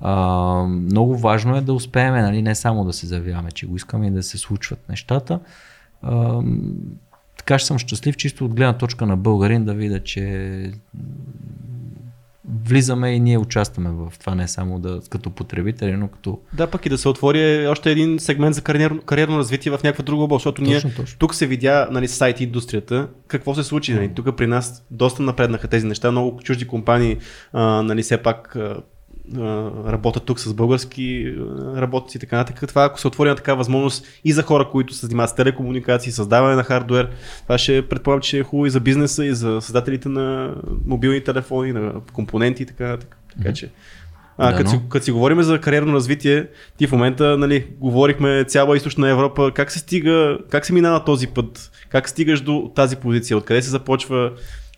А, 0.00 0.14
много 0.62 1.18
важно 1.18 1.56
е 1.56 1.60
да 1.60 1.72
успеем 1.72 2.14
нали, 2.14 2.42
не 2.42 2.54
само 2.54 2.84
да 2.84 2.92
се 2.92 3.06
заявяваме, 3.06 3.50
че 3.50 3.66
го 3.66 3.76
искаме 3.76 4.06
и 4.06 4.10
да 4.10 4.22
се 4.22 4.38
случват 4.38 4.88
нещата. 4.88 5.40
А, 6.02 6.42
така 7.38 7.58
ще 7.58 7.66
съм 7.66 7.78
щастлив 7.78 8.16
чисто 8.16 8.44
от 8.44 8.54
гледна 8.54 8.78
точка 8.78 9.06
на 9.06 9.16
българин 9.16 9.64
да 9.64 9.74
видя, 9.74 10.00
че 10.02 10.72
влизаме 12.64 13.10
и 13.10 13.20
ние 13.20 13.38
участваме 13.38 13.90
в 13.90 14.12
това, 14.18 14.34
не 14.34 14.48
само 14.48 14.78
да, 14.78 15.00
като 15.10 15.30
потребители, 15.30 15.92
но 15.92 16.08
като... 16.08 16.38
Да, 16.52 16.66
пък 16.66 16.86
и 16.86 16.88
да 16.88 16.98
се 16.98 17.08
отвори 17.08 17.66
още 17.66 17.90
един 17.90 18.18
сегмент 18.18 18.54
за 18.54 18.62
кариерно, 18.62 19.02
кариерно 19.02 19.38
развитие 19.38 19.72
в 19.72 19.80
някаква 19.84 20.04
друга 20.04 20.24
област, 20.24 20.40
защото 20.40 20.62
ние 20.62 20.74
Точно, 20.74 20.90
точно. 20.96 21.18
тук 21.18 21.34
се 21.34 21.46
видя 21.46 21.88
нали, 21.90 22.08
сайт 22.08 22.40
индустрията, 22.40 23.08
какво 23.26 23.54
се 23.54 23.62
случи. 23.62 23.94
Нали, 23.94 24.10
тук 24.14 24.36
при 24.36 24.46
нас 24.46 24.86
доста 24.90 25.22
напреднаха 25.22 25.68
тези 25.68 25.86
неща, 25.86 26.10
много 26.10 26.40
чужди 26.42 26.66
компании 26.66 27.16
а, 27.52 27.82
нали, 27.82 28.02
все 28.02 28.16
пак 28.16 28.56
а, 28.56 28.82
работят 29.86 30.24
тук 30.24 30.40
с 30.40 30.54
български 30.54 31.34
работници 31.76 32.16
и 32.16 32.20
така 32.20 32.36
нататък. 32.36 32.68
Това 32.68 32.84
ако 32.84 33.00
се 33.00 33.06
отвори 33.06 33.28
на 33.28 33.36
такава 33.36 33.56
възможност 33.56 34.06
и 34.24 34.32
за 34.32 34.42
хора, 34.42 34.68
които 34.70 34.94
се 34.94 35.06
занимават 35.06 35.30
с 35.30 35.34
телекомуникации, 35.34 36.12
създаване 36.12 36.54
на 36.54 36.64
хардвер, 36.64 37.10
това 37.42 37.58
ще 37.58 37.88
предполагам, 37.88 38.20
че 38.20 38.38
е 38.38 38.42
хубаво 38.42 38.66
и 38.66 38.70
за 38.70 38.80
бизнеса, 38.80 39.24
и 39.24 39.34
за 39.34 39.60
създателите 39.60 40.08
на 40.08 40.54
мобилни 40.86 41.24
телефони, 41.24 41.72
на 41.72 41.92
компоненти 42.12 42.62
и 42.62 42.66
така 42.66 42.84
нататък. 42.84 43.16
Така 43.36 43.52
че 43.52 43.70
а, 44.38 44.50
Да, 44.50 44.56
като, 44.56 44.70
си, 44.70 44.80
като 44.88 45.04
си 45.04 45.10
говорим 45.10 45.42
за 45.42 45.60
кариерно 45.60 45.94
развитие, 45.94 46.46
ти 46.76 46.86
в 46.86 46.92
момента, 46.92 47.38
нали, 47.38 47.66
говорихме 47.80 48.44
цяла 48.44 48.76
източна 48.76 49.08
Европа, 49.08 49.52
как 49.54 49.70
се 49.70 49.78
стига, 49.78 50.38
как 50.50 50.66
се 50.66 50.72
минава 50.72 51.04
този 51.04 51.26
път, 51.26 51.70
как 51.88 52.08
стигаш 52.08 52.40
до 52.40 52.72
тази 52.74 52.96
позиция, 52.96 53.36
откъде 53.36 53.62
се 53.62 53.70
започва, 53.70 54.32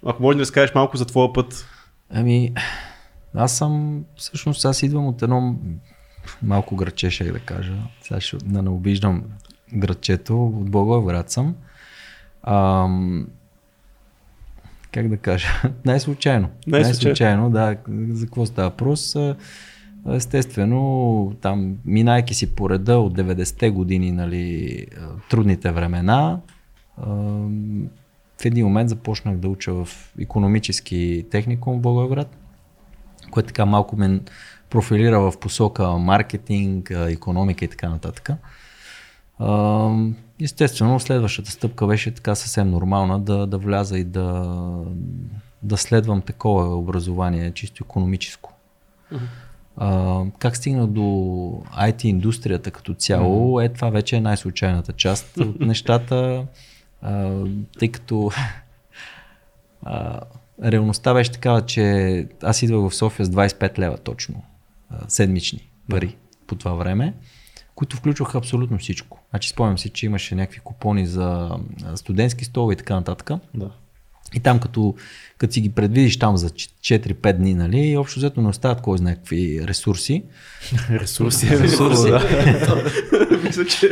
ако 0.06 0.22
може 0.22 0.36
да 0.36 0.42
разкажеш 0.42 0.74
малко 0.74 0.96
за 0.96 1.04
твоя 1.04 1.32
път. 1.32 1.66
Ами, 2.10 2.52
аз 3.34 3.58
съм, 3.58 4.04
всъщност 4.16 4.64
аз 4.64 4.82
идвам 4.82 5.06
от 5.06 5.22
едно 5.22 5.56
малко 6.42 6.76
градче, 6.76 7.10
ще 7.10 7.32
да 7.32 7.40
кажа. 7.40 7.74
Сега 8.02 8.20
ще, 8.20 8.36
да 8.36 8.62
не 8.62 8.70
обиждам 8.70 9.22
градчето, 9.74 10.46
от 10.46 10.70
Благоевград 10.70 11.30
съм. 11.30 11.54
Ам, 12.42 13.26
как 14.92 15.08
да 15.08 15.16
кажа? 15.16 15.48
Най-случайно. 15.84 16.48
Най-случайно. 16.66 17.50
Да. 17.50 17.76
За 18.08 18.26
какво 18.26 18.46
става 18.46 18.68
въпрос? 18.68 19.16
Естествено, 20.12 21.36
там, 21.40 21.76
минайки 21.84 22.34
си 22.34 22.54
по 22.54 22.70
реда 22.70 22.98
от 22.98 23.18
90-те 23.18 23.70
години, 23.70 24.12
нали, 24.12 24.86
трудните 25.30 25.70
времена, 25.70 26.40
в 28.40 28.44
един 28.44 28.66
момент 28.66 28.88
започнах 28.88 29.36
да 29.36 29.48
уча 29.48 29.74
в 29.74 29.88
економически 30.20 31.26
техникум 31.30 31.78
в 31.78 31.80
Благоевград, 31.80 32.36
което 33.30 33.46
така 33.46 33.66
малко 33.66 33.96
ме 33.96 34.20
профилира 34.70 35.20
в 35.20 35.38
посока 35.40 35.88
маркетинг, 35.88 36.90
економика 36.90 37.64
и 37.64 37.68
така 37.68 37.88
нататък. 37.88 38.30
Естествено, 40.42 41.00
следващата 41.00 41.50
стъпка 41.50 41.86
беше 41.86 42.14
така 42.14 42.34
съвсем 42.34 42.70
нормална 42.70 43.20
да, 43.20 43.46
да 43.46 43.58
вляза 43.58 43.98
и 43.98 44.04
да, 44.04 44.56
да 45.62 45.76
следвам 45.76 46.22
такова 46.22 46.76
образование, 46.76 47.52
чисто 47.52 47.84
економическо. 47.84 48.52
А, 49.76 50.22
как 50.38 50.56
стигна 50.56 50.86
до 50.86 51.00
IT 51.78 52.04
индустрията 52.04 52.70
като 52.70 52.94
цяло, 52.94 53.60
е 53.60 53.68
това 53.68 53.90
вече 53.90 54.16
е 54.16 54.20
най-случайната 54.20 54.92
част 54.92 55.36
от 55.36 55.60
нещата, 55.66 56.46
а, 57.02 57.44
тъй 57.78 57.88
като 57.88 58.30
а, 59.82 60.20
реалността 60.64 61.14
беше 61.14 61.32
такава, 61.32 61.66
че 61.66 62.26
аз 62.42 62.62
идвах 62.62 62.90
в 62.90 62.94
София 62.94 63.26
с 63.26 63.30
25 63.30 63.78
лева 63.78 63.98
точно, 63.98 64.42
седмични 65.08 65.70
пари 65.90 66.16
по 66.46 66.54
това 66.54 66.74
време, 66.74 67.14
които 67.74 67.96
включваха 67.96 68.38
абсолютно 68.38 68.78
всичко. 68.78 69.20
Значи 69.30 69.48
спомням 69.48 69.78
си, 69.78 69.90
че 69.90 70.06
имаше 70.06 70.34
някакви 70.34 70.60
купони 70.60 71.06
за 71.06 71.50
студентски 71.94 72.44
столове 72.44 72.74
и 72.74 72.76
така 72.76 72.94
нататък. 72.94 73.30
Да. 73.54 73.70
И 74.34 74.40
там 74.40 74.58
като, 74.58 74.94
като 75.38 75.52
си 75.52 75.60
ги 75.60 75.70
предвидиш 75.70 76.18
там 76.18 76.36
за 76.36 76.50
4-5 76.50 77.32
дни, 77.32 77.54
нали, 77.54 77.78
и 77.78 77.96
общо 77.96 78.18
взето 78.18 78.42
не 78.42 78.48
остават 78.48 78.80
кой 78.80 78.98
знае 78.98 79.14
какви 79.14 79.60
ресурси. 79.68 80.24
Ресурси. 80.90 81.50
Ресурси. 81.60 82.12
Мисля, 83.44 83.64
че 83.64 83.90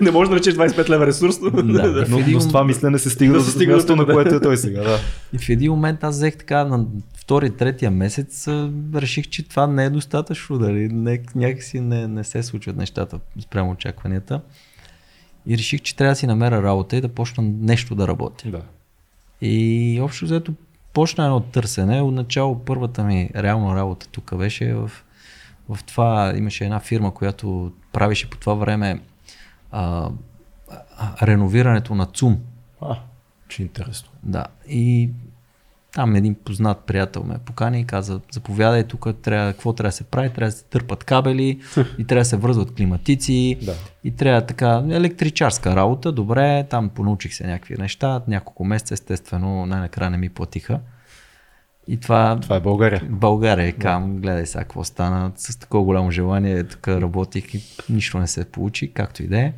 не 0.00 0.10
можеш 0.10 0.30
да 0.30 0.36
речеш 0.36 0.54
25 0.54 0.88
лева 0.88 1.06
ресурс, 1.06 1.38
но... 1.40 1.50
Да. 1.50 2.06
Но, 2.08 2.18
един 2.18 2.34
но 2.34 2.40
с 2.40 2.48
това 2.48 2.64
мислене 2.64 2.98
се 2.98 3.10
стига 3.10 3.32
Да 3.32 3.44
се 3.44 3.50
стига 3.50 3.74
място, 3.74 3.96
на 3.96 4.04
да. 4.04 4.12
което 4.12 4.34
е 4.34 4.40
той 4.40 4.56
сега. 4.56 4.82
Да. 4.82 4.98
И 5.32 5.38
в 5.38 5.48
един 5.48 5.70
момент 5.72 6.04
аз 6.04 6.16
взех 6.16 6.36
така 6.36 6.64
на 6.64 6.86
втори, 7.16 7.50
третия 7.50 7.90
месец, 7.90 8.48
реших, 8.94 9.28
че 9.28 9.48
това 9.48 9.66
не 9.66 9.84
е 9.84 9.90
достатъчно, 9.90 10.58
дали 10.58 10.88
не, 10.88 11.22
някакси 11.34 11.80
не, 11.80 12.08
не 12.08 12.24
се 12.24 12.42
случват 12.42 12.76
нещата 12.76 13.20
спрямо 13.40 13.70
очакванията. 13.70 14.40
И 15.46 15.58
реших, 15.58 15.82
че 15.82 15.96
трябва 15.96 16.12
да 16.12 16.16
си 16.16 16.26
намеря 16.26 16.62
работа 16.62 16.96
и 16.96 17.00
да 17.00 17.08
почна 17.08 17.44
нещо 17.60 17.94
да 17.94 18.08
работя. 18.08 18.50
да. 18.50 18.62
И 19.40 19.98
общо 20.02 20.24
взето 20.24 20.52
почна 20.92 21.24
едно 21.24 21.40
търсене. 21.40 22.02
Отначало 22.02 22.64
първата 22.64 23.04
ми 23.04 23.30
реална 23.36 23.76
работа 23.76 24.08
тук 24.08 24.36
беше 24.36 24.74
в, 24.74 24.90
в 25.68 25.84
това, 25.84 26.32
имаше 26.36 26.64
една 26.64 26.80
фирма, 26.80 27.14
която 27.14 27.72
правеше 27.92 28.30
по 28.30 28.36
това 28.36 28.54
време 28.54 29.00
а, 29.70 30.10
а, 30.98 31.26
реновирането 31.26 31.94
на 31.94 32.06
ЦУМ. 32.06 32.38
А, 32.80 32.98
че 33.48 33.62
интересно. 33.62 34.10
Да. 34.22 34.46
И 34.68 35.10
там 35.96 36.16
един 36.16 36.34
познат 36.34 36.78
приятел 36.86 37.24
ме 37.24 37.38
покани 37.38 37.80
и 37.80 37.84
каза, 37.84 38.20
заповядай 38.32 38.84
тук, 38.84 39.06
трябва, 39.22 39.52
какво 39.52 39.72
трябва 39.72 39.88
да 39.88 39.92
се 39.92 40.04
прави, 40.04 40.30
трябва 40.30 40.48
да 40.48 40.56
се 40.56 40.64
търпат 40.64 41.04
кабели 41.04 41.60
и 41.98 42.04
трябва 42.04 42.20
да 42.20 42.24
се 42.24 42.36
връзват 42.36 42.74
климатици 42.74 43.58
Да. 43.62 43.74
и 44.04 44.10
трябва 44.10 44.46
така 44.46 44.84
електричарска 44.90 45.76
работа, 45.76 46.12
добре, 46.12 46.66
там 46.70 46.88
понаучих 46.88 47.34
се 47.34 47.46
някакви 47.46 47.74
неща, 47.78 48.22
няколко 48.28 48.64
месеца 48.64 48.94
естествено 48.94 49.66
най-накрая 49.66 50.10
не 50.10 50.16
ми 50.16 50.28
платиха. 50.28 50.80
И 51.88 51.96
това, 51.96 52.38
Това 52.42 52.56
е 52.56 52.60
България. 52.60 53.02
България, 53.10 53.72
кам, 53.72 54.16
гледай 54.16 54.46
сега 54.46 54.60
какво 54.60 54.84
стана, 54.84 55.32
с 55.36 55.58
такова 55.58 55.84
голямо 55.84 56.10
желание 56.10 56.64
тук 56.64 56.88
работих 56.88 57.54
и 57.54 57.62
нищо 57.90 58.18
не 58.18 58.26
се 58.26 58.44
получи, 58.44 58.92
както 58.92 59.22
и 59.22 59.26
да 59.26 59.38
е. 59.40 59.52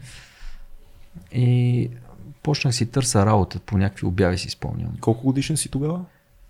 И 1.32 1.90
почнах 2.42 2.74
си 2.74 2.86
търса 2.86 3.26
работа 3.26 3.58
по 3.58 3.78
някакви 3.78 4.06
обяви 4.06 4.38
си 4.38 4.50
спомням. 4.50 4.90
Колко 5.00 5.24
годишен 5.24 5.56
си 5.56 5.68
тогава? 5.68 6.04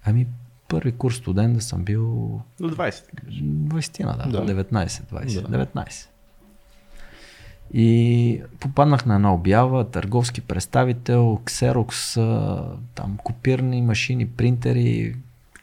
Ами 0.09 0.27
първи 0.69 0.93
курс 0.93 1.17
студент 1.17 1.55
да 1.55 1.61
съм 1.61 1.85
бил 1.85 2.03
До 2.61 2.71
20. 2.71 3.05
20 3.31 4.17
да, 4.17 4.45
Да. 4.45 4.55
19, 4.55 4.87
20, 4.87 5.49
Да. 5.49 5.67
19. 5.67 6.09
И 7.75 8.43
попаднах 8.61 9.07
на 9.07 9.15
една 9.15 9.35
обява, 9.35 9.91
търговски 9.91 10.41
представител, 10.41 11.41
а, 12.17 12.65
там 12.95 13.19
копирни 13.25 13.83
машини, 13.83 14.29
принтери. 14.29 15.17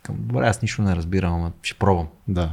Към, 0.04 0.16
добре, 0.20 0.48
аз 0.48 0.62
нищо 0.62 0.82
не 0.82 0.96
разбирам, 0.96 1.34
ама 1.34 1.52
ще 1.62 1.80
пробвам. 1.80 2.08
Да. 2.28 2.52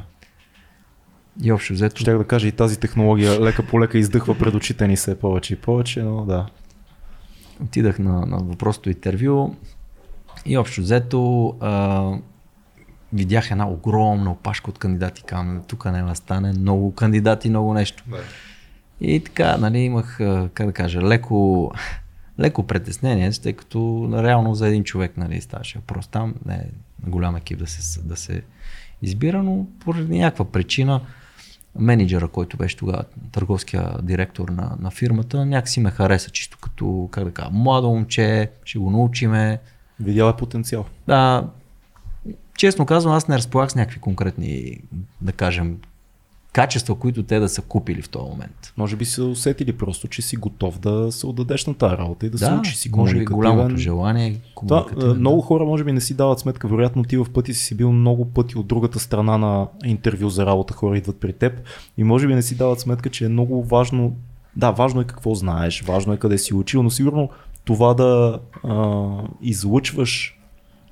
И 1.43 1.53
общо 1.53 1.73
взето, 1.73 2.01
Щях 2.01 2.19
да 2.19 2.25
кажа 2.25 2.49
и 2.49 2.53
тази 2.53 2.81
технология 2.81 3.41
лека 3.41 3.67
по 3.67 3.81
лека 3.81 3.99
издъхва 3.99 4.39
пред 4.39 4.55
очите 4.55 4.89
ни 4.89 4.97
се 4.97 5.19
повече 5.19 5.55
и 5.55 5.57
повече, 5.57 6.03
но 6.03 6.25
да. 6.25 6.47
отидах 7.63 7.99
на, 7.99 8.27
на 8.27 8.37
въпросното 8.37 8.91
интервю 8.91 9.57
и 10.47 10.59
общо 10.59 10.81
взето 10.81 11.49
а, 11.61 12.13
видях 13.13 13.51
една 13.51 13.69
огромна 13.69 14.31
опашка 14.31 14.71
от 14.71 14.79
кандидати. 14.79 15.23
Казвам, 15.23 15.63
тук 15.69 15.85
няма 15.85 16.09
да 16.09 16.15
стане 16.15 16.53
много 16.53 16.95
кандидати, 16.95 17.51
много 17.51 17.75
нещо. 17.75 18.05
И 19.01 19.25
така, 19.25 19.57
нали, 19.57 19.79
имах, 19.79 20.19
как 20.55 20.67
да 20.67 20.73
кажа, 20.73 21.03
леко, 21.03 21.73
леко 22.41 22.67
притеснение, 22.67 23.33
тъй 23.33 23.53
като 23.53 24.11
реално 24.13 24.55
за 24.55 24.69
един 24.69 24.85
човек 24.85 25.17
нали, 25.17 25.41
ставаше 25.41 25.79
въпрос 25.79 26.07
там, 26.07 26.35
не 26.47 26.55
е 26.55 26.67
голям 27.09 27.37
екип 27.37 27.59
да 27.59 27.67
се, 27.67 28.03
да 28.03 28.17
се 28.17 28.43
избира, 29.03 29.43
но 29.43 29.67
поради 29.85 30.19
някаква 30.19 30.45
причина 30.45 31.01
менеджера, 31.79 32.29
който 32.29 32.57
беше 32.57 32.77
тогава 32.77 33.05
търговския 33.33 33.97
директор 34.03 34.49
на, 34.49 34.77
на 34.81 34.91
фирмата, 34.91 35.47
някакси 35.47 35.81
ме 35.81 35.91
хареса 35.91 36.31
чисто 36.31 36.59
като, 36.61 37.09
как 37.13 37.25
да 37.25 37.33
кажа, 37.33 37.51
младо 37.53 37.89
момче, 37.91 38.51
ще 38.65 38.79
го 38.79 38.91
научиме. 38.91 39.59
Видял 40.03 40.29
е 40.29 40.37
потенциал. 40.37 40.85
Да, 41.07 41.49
честно 42.57 42.87
казвам, 42.87 43.15
аз 43.15 43.29
не 43.29 43.37
разполагах 43.37 43.73
с 43.73 43.75
някакви 43.75 44.01
конкретни, 44.01 44.79
да 45.21 45.33
кажем, 45.33 45.77
качества, 46.53 46.95
които 46.95 47.23
те 47.23 47.39
да 47.39 47.49
са 47.49 47.63
купили 47.63 48.03
в 48.03 48.09
този 48.09 48.31
момент. 48.31 48.73
Може 48.77 48.97
би 48.97 49.05
се 49.05 49.23
усетили 49.23 49.73
просто, 49.73 50.09
че 50.09 50.23
си 50.23 50.37
готов 50.37 50.79
да 50.79 51.13
се 51.13 51.27
отдадеш 51.27 51.67
на 51.67 51.75
тази 51.75 51.97
работа 51.97 52.27
и 52.27 52.31
да, 52.31 52.39
се 52.39 52.45
Да, 52.45 52.59
учиш 52.59 52.77
си 52.77 52.91
може 52.97 53.19
би 53.19 53.25
голямото 53.25 53.77
желание. 53.77 54.41
Това, 54.55 54.77
а, 54.77 54.85
комуникативен, 54.85 55.19
много 55.19 55.41
хора 55.41 55.65
може 55.65 55.85
би 55.85 55.93
не 55.93 56.01
си 56.01 56.15
дават 56.15 56.39
сметка, 56.39 56.69
вероятно 56.69 57.05
ти 57.05 57.17
в 57.17 57.27
пъти 57.35 57.55
си 57.55 57.65
си 57.65 57.75
бил 57.75 57.93
много 57.93 58.25
пъти 58.25 58.59
от 58.59 58.67
другата 58.67 58.99
страна 58.99 59.39
на 59.39 59.67
интервю 59.85 60.29
за 60.29 60.47
работа, 60.47 60.75
хора 60.75 60.99
идват 60.99 61.21
при 61.21 61.33
теб 61.33 61.61
и 61.99 62.05
може 62.05 62.27
би 62.27 62.35
не 62.35 62.43
си 62.43 62.55
дават 62.55 62.81
сметка, 62.81 63.11
че 63.11 63.25
е 63.25 63.29
много 63.29 63.65
важно, 63.65 64.17
да, 64.57 64.71
важно 64.71 65.01
е 65.01 65.05
какво 65.05 65.35
знаеш, 65.35 65.83
важно 65.83 66.13
е 66.13 66.17
къде 66.17 66.39
си 66.39 66.55
учил, 66.55 66.83
но 66.83 66.91
сигурно 66.91 67.31
това 67.65 67.95
да 67.95 68.41
а, 68.65 69.07
излъчваш, 69.43 70.39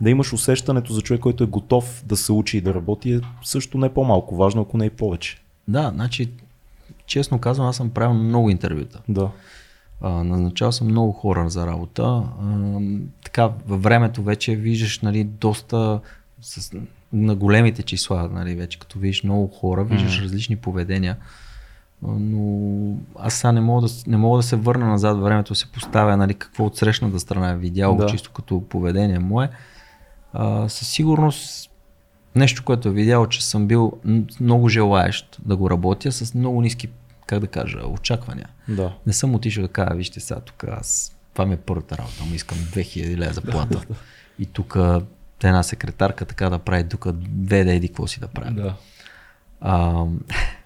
да 0.01 0.11
имаш 0.11 0.33
усещането 0.33 0.93
за 0.93 1.01
човек, 1.01 1.21
който 1.21 1.45
е 1.45 1.47
готов 1.47 2.03
да 2.07 2.17
се 2.17 2.33
учи 2.33 2.59
и 2.59 2.61
да 2.61 2.75
работи 2.75 3.13
е 3.13 3.21
също 3.43 3.79
не 3.79 3.95
по-малко 3.95 4.37
важно, 4.37 4.63
ако 4.63 4.77
не 4.79 4.87
и 4.87 4.91
повече. 4.91 5.39
Да, 5.69 5.91
значи, 5.95 6.31
честно 7.07 7.39
казвам, 7.39 7.67
аз 7.67 7.77
съм 7.77 7.91
правил 7.91 8.15
много 8.15 8.51
интервюта. 8.51 9.01
Да. 9.09 9.31
А, 10.01 10.11
назначавал 10.11 10.73
съм 10.73 10.87
много 10.87 11.13
хора 11.13 11.51
за 11.51 11.67
работа. 11.67 12.03
А, 12.03 12.81
така, 13.25 13.51
във 13.67 13.83
времето 13.83 14.23
вече 14.23 14.57
виждаш 14.57 15.01
нали, 15.01 15.25
доста 15.25 16.01
с, 16.41 16.73
на 17.13 17.35
големите 17.35 17.83
числа, 17.83 18.29
нали, 18.33 18.55
вече 18.55 18.79
като 18.79 18.99
видиш 18.99 19.23
много 19.23 19.49
хора, 19.49 19.85
виждаш 19.85 20.17
Мгм. 20.17 20.25
различни 20.25 20.57
поведения. 20.57 21.17
Но 22.03 22.95
аз 23.19 23.35
сега 23.35 23.53
не 23.53 23.61
мога, 23.61 23.89
да, 23.89 23.95
не 24.07 24.17
мога 24.17 24.37
да 24.39 24.43
се 24.43 24.57
върна 24.57 24.87
назад 24.87 25.19
времето, 25.19 25.55
се 25.55 25.67
поставя 25.73 26.17
нали, 26.17 26.35
какво 26.35 26.65
от 26.65 26.77
срещната 26.77 27.21
страна 27.21 27.51
е 27.51 27.57
видял, 27.57 27.97
Да. 27.97 28.07
чисто 28.07 28.31
като 28.31 28.65
поведение 28.69 29.19
мое. 29.19 29.51
А, 30.33 30.69
със 30.69 30.89
сигурност 30.89 31.71
нещо, 32.35 32.65
което 32.65 32.89
е 32.89 32.93
видял, 32.93 33.27
че 33.27 33.47
съм 33.47 33.67
бил 33.67 33.93
много 34.41 34.69
желаещ 34.69 35.39
да 35.45 35.57
го 35.57 35.71
работя 35.71 36.13
с 36.13 36.35
много 36.35 36.61
ниски, 36.63 36.89
как 37.27 37.39
да 37.41 37.47
кажа, 37.47 37.79
очаквания. 37.87 38.49
Да. 38.69 38.93
Не 39.07 39.13
съм 39.13 39.35
отишъл 39.35 39.63
да 39.63 39.69
кажа, 39.69 39.95
вижте 39.95 40.21
сега 40.21 40.41
тук 40.41 40.65
аз, 40.65 41.17
това 41.33 41.47
ми 41.47 41.55
е 41.55 41.57
първата 41.57 41.99
работа, 41.99 42.25
му 42.25 42.35
искам 42.35 42.59
2000 42.59 43.17
лева 43.17 43.33
заплата. 43.33 43.81
и 44.39 44.47
тук 44.47 44.77
една 45.45 45.63
секретарка 45.63 46.25
така 46.25 46.51
да 46.51 46.59
прави, 46.59 46.89
тук 46.89 47.13
две 47.13 47.65
да 47.65 47.73
еди 47.73 47.89
какво 47.89 48.07
си 48.07 48.21
да 48.21 48.29
прави. 48.29 48.55
да. 48.55 48.75
А, 49.61 50.05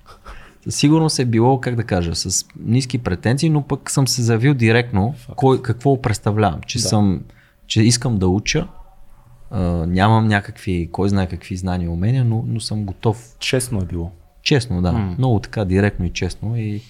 със 0.65 0.77
сигурност 0.77 1.19
е 1.19 1.25
било, 1.25 1.61
как 1.61 1.75
да 1.75 1.85
кажа, 1.85 2.15
с 2.15 2.47
ниски 2.61 2.99
претенции, 2.99 3.51
но 3.51 3.63
пък 3.63 3.91
съм 3.91 4.09
се 4.09 4.23
заявил 4.23 4.55
директно 4.55 5.15
кой, 5.37 5.63
какво 5.63 6.03
представлявам, 6.03 6.61
че, 6.67 6.79
Да. 6.79 6.89
съм, 6.89 7.21
че 7.67 7.83
искам 7.83 8.19
да 8.19 8.29
уча, 8.29 8.69
а, 9.51 9.61
нямам 9.87 10.29
някакви, 10.29 10.89
кой 10.93 11.09
знае 11.09 11.29
какви 11.29 11.57
знания 11.57 11.87
и 11.87 11.89
умения, 11.89 12.25
но, 12.25 12.45
но 12.47 12.61
съм 12.61 12.85
готов 12.85 13.37
Честно 13.39 13.79
е 13.79 13.85
било. 13.85 14.11
Честно, 14.43 14.83
да. 14.83 14.93
М. 14.93 15.15
Много 15.19 15.39
така 15.39 15.65
директно 15.65 16.07
и 16.07 16.11
честно. 16.11 16.57
И, 16.57 16.83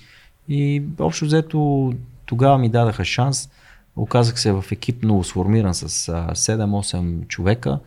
и 0.49 0.83
общо 1.01 1.25
взето 1.25 1.93
тогава 2.27 2.59
ми 2.59 2.68
дадаха 2.68 3.05
шанс. 3.05 3.49
Оказах 3.97 4.41
се 4.41 4.53
в 4.53 4.64
екип 4.72 5.03
много 5.03 5.25
сформиран 5.25 5.75
с 5.75 6.09
а, 6.09 6.31
7-8 6.35 7.27
човека. 7.27 7.79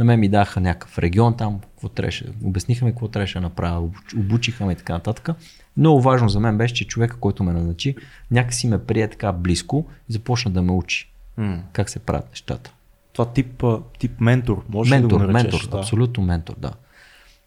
На 0.00 0.04
мен 0.04 0.20
ми 0.20 0.28
даха 0.28 0.60
някакъв 0.60 0.98
регион 0.98 1.36
там, 1.36 1.60
какво 1.60 1.88
трябваше, 1.88 2.26
обясниха 2.44 2.84
ми 2.84 2.90
какво 2.90 3.08
трябваше 3.08 3.34
да 3.34 3.40
направя, 3.40 3.80
обуч- 3.88 4.18
обучиха 4.18 4.66
ме 4.66 4.72
и 4.72 4.76
така 4.76 4.92
нататък. 4.92 5.28
Много 5.76 6.00
важно 6.00 6.28
за 6.28 6.40
мен 6.40 6.58
беше, 6.58 6.74
че 6.74 6.86
човека, 6.86 7.16
който 7.16 7.44
ме 7.44 7.52
назначи, 7.52 7.96
някакси 8.30 8.68
ме 8.68 8.84
прие 8.84 9.08
така 9.08 9.32
близко 9.32 9.86
и 10.08 10.12
започна 10.12 10.50
да 10.50 10.62
ме 10.62 10.72
учи 10.72 11.10
М. 11.36 11.62
как 11.72 11.90
се 11.90 11.98
правят 11.98 12.30
нещата. 12.30 12.72
Това 13.12 13.32
тип, 13.32 13.64
а, 13.64 13.80
тип 13.98 14.20
ментор, 14.20 14.64
може 14.68 14.90
Ментор, 14.90 15.08
да 15.08 15.26
го 15.26 15.32
наречеш? 15.32 15.52
ментор, 15.52 15.70
да. 15.70 15.78
абсолютно 15.78 16.22
ментор, 16.24 16.54
да. 16.58 16.72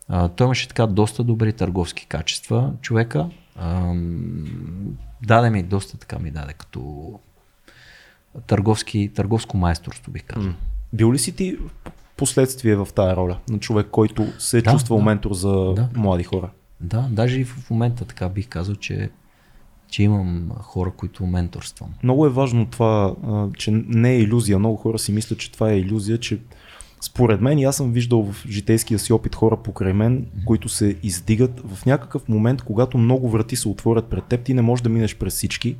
А, 0.07 0.27
той 0.27 0.47
имаше 0.47 0.67
така 0.67 0.87
доста 0.87 1.23
добри 1.23 1.53
търговски 1.53 2.05
качества, 2.07 2.73
човека. 2.81 3.29
Ам, 3.55 4.97
даде 5.23 5.49
ми, 5.49 5.63
доста 5.63 5.97
така 5.97 6.19
ми 6.19 6.31
даде, 6.31 6.53
като 6.53 7.11
търговски, 8.47 9.11
търговско 9.15 9.57
майсторство, 9.57 10.11
бих 10.11 10.23
казал. 10.23 10.49
М. 10.49 10.55
Бил 10.93 11.13
ли 11.13 11.19
си 11.19 11.35
ти 11.35 11.57
последствие 12.18 12.76
в 12.76 12.88
тая 12.95 13.16
роля 13.16 13.38
на 13.49 13.59
човек, 13.59 13.88
който 13.91 14.28
се 14.39 14.57
е 14.57 14.61
Да, 14.61 14.72
чувствал 14.72 14.99
да. 14.99 15.05
ментор 15.05 15.34
за 15.34 15.74
Да. 15.76 15.89
млади 15.95 16.24
хора? 16.24 16.49
Да, 16.82 17.07
даже 17.11 17.39
и 17.39 17.45
в 17.45 17.70
момента 17.70 18.05
така 18.05 18.30
бих 18.30 18.47
казал, 18.47 18.76
че, 18.76 19.09
че 19.89 20.03
имам 20.03 20.51
хора, 20.61 20.91
които 20.97 21.26
менторствам. 21.26 21.89
Много 22.03 22.26
е 22.26 22.30
важно 22.30 22.66
това, 22.66 23.16
че 23.57 23.72
не 23.72 24.11
е 24.11 24.20
иллюзия. 24.20 24.59
Много 24.59 24.76
хора 24.78 24.99
си 24.99 25.11
мислят, 25.11 25.39
че 25.39 25.51
това 25.51 25.70
е 25.72 25.80
иллюзия, 25.80 26.18
че 26.18 26.39
според 27.01 27.41
мен, 27.41 27.59
и 27.59 27.64
аз 27.64 27.76
съм 27.76 27.91
виждал 27.91 28.32
в 28.32 28.45
житейския 28.47 28.99
си 28.99 29.14
опит 29.14 29.36
хора 29.36 29.57
покрай 29.57 29.93
мен, 29.93 30.26
които 30.45 30.70
се 30.70 30.95
издигат 31.03 31.61
в 31.66 31.86
някакъв 31.86 32.30
момент, 32.30 32.61
когато 32.61 32.97
много 32.97 33.30
врати 33.30 33.55
се 33.55 33.70
отворят 33.70 34.05
пред 34.05 34.24
теб, 34.24 34.43
ти 34.43 34.53
не 34.53 34.61
можеш 34.61 34.84
да 34.84 34.89
минеш 34.89 35.18
през 35.18 35.34
всички 35.34 35.76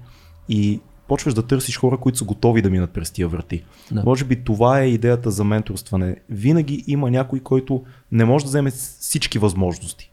и 0.50 0.80
почваш 1.14 1.34
да 1.34 1.47
търсиш 1.47 1.78
хора, 1.78 1.97
които 1.97 2.18
са 2.18 2.26
готови 2.26 2.61
да 2.61 2.70
минат 2.70 2.91
през 2.91 3.11
тия 3.11 3.28
врати. 3.28 3.64
Да. 3.91 4.03
Може 4.05 4.26
би 4.26 4.43
това 4.43 4.80
е 4.80 4.88
идеята 4.88 5.32
за 5.32 5.43
менторстване. 5.43 6.16
Винаги 6.30 6.84
има 6.88 7.11
някой, 7.11 7.39
който 7.39 7.84
не 8.11 8.26
може 8.26 8.45
да 8.45 8.49
вземе 8.49 8.72
всички 8.72 9.39
възможности. 9.39 10.11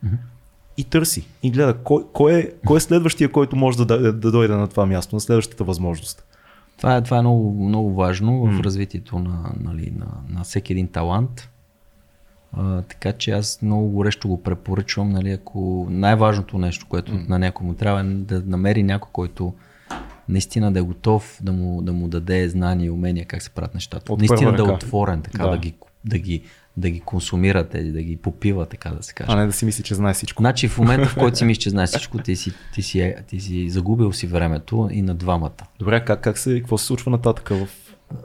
И 0.77 0.85
търси. 0.85 1.27
И 1.43 1.51
гледа 1.51 1.75
кой, 1.75 2.05
кой, 2.13 2.35
е, 2.35 2.51
кой 2.67 2.77
е 2.77 2.81
следващия, 2.81 3.33
който 3.33 3.57
може 3.57 3.79
да, 3.79 3.87
да, 3.87 4.13
да 4.13 4.31
дойде 4.31 4.55
на 4.55 4.69
това 4.69 4.87
място, 4.87 5.17
на 5.17 5.21
следващата 5.21 5.65
възможност. 5.65 6.25
Това 6.77 6.97
е, 6.97 7.03
това 7.03 7.19
е 7.19 7.21
много, 7.21 7.65
много 7.69 7.95
важно 7.95 8.41
в 8.41 8.53
М. 8.53 8.63
развитието 8.63 9.19
на, 9.19 9.53
нали, 9.61 9.93
на, 9.99 10.07
на 10.29 10.45
всеки 10.45 10.73
един 10.73 10.89
талант. 10.89 11.49
А, 12.53 12.83
така 12.83 13.13
че 13.13 13.31
аз 13.31 13.63
много 13.63 13.89
горещо 13.89 14.29
го 14.29 14.43
препоръчвам, 14.43 15.11
нали, 15.11 15.31
ако 15.31 15.87
най-важното 15.91 16.59
нещо, 16.59 16.87
което 16.89 17.13
на 17.29 17.39
някой 17.39 17.67
му 17.67 17.75
трябва 17.75 18.01
е 18.01 18.05
да 18.05 18.43
намери 18.47 18.83
някой, 18.83 19.11
който 19.13 19.55
наистина 20.31 20.73
да 20.73 20.79
е 20.79 20.83
готов 20.83 21.39
да 21.43 21.53
му, 21.53 21.83
да 21.83 21.93
му 21.93 22.09
даде 22.09 22.49
знания 22.49 22.87
и 22.87 22.91
умения 22.91 23.25
как 23.27 23.43
се 23.43 23.51
правят 23.51 23.75
нещата. 23.75 24.13
От 24.13 24.19
наистина 24.19 24.53
да 24.53 24.63
е 24.63 24.75
отворен, 24.75 25.23
така 25.23 25.45
Да. 25.45 25.51
да, 25.51 25.59
ги, 25.59 25.75
да, 26.05 26.19
ги, 26.19 26.43
да 26.77 26.91
ги 26.91 27.01
консумира 27.01 27.69
тези, 27.69 27.93
да 27.93 28.03
ги 28.03 28.17
попива, 28.17 28.67
така 28.67 28.91
да 28.91 29.03
се 29.03 29.15
каже. 29.15 29.33
А 29.33 29.37
не 29.37 29.47
да 29.47 29.53
си 29.53 29.65
мисли, 29.65 29.83
че 29.83 29.95
знае 29.95 30.15
всичко. 30.15 30.43
Значи 30.43 30.69
в 30.69 30.79
момента, 30.79 31.09
в 31.09 31.17
който 31.17 31.39
си 31.39 31.45
мислиш, 31.45 31.63
че 31.63 31.71
знаеш 31.71 31.89
всичко, 31.89 32.19
ти 32.19 32.37
си, 32.37 32.53
ти 32.75 32.83
си, 32.83 33.15
ти 33.27 33.41
си 33.41 33.71
загубил 33.71 34.13
си 34.13 34.27
времето 34.27 34.89
и 34.93 35.03
на 35.03 35.15
двамата. 35.15 35.51
Добре, 35.79 36.05
как, 36.05 36.21
как 36.21 36.39
се, 36.39 36.61
какво 36.61 36.79
се 36.79 36.87
случва 36.87 37.11
нататък 37.11 37.49
в 37.49 37.69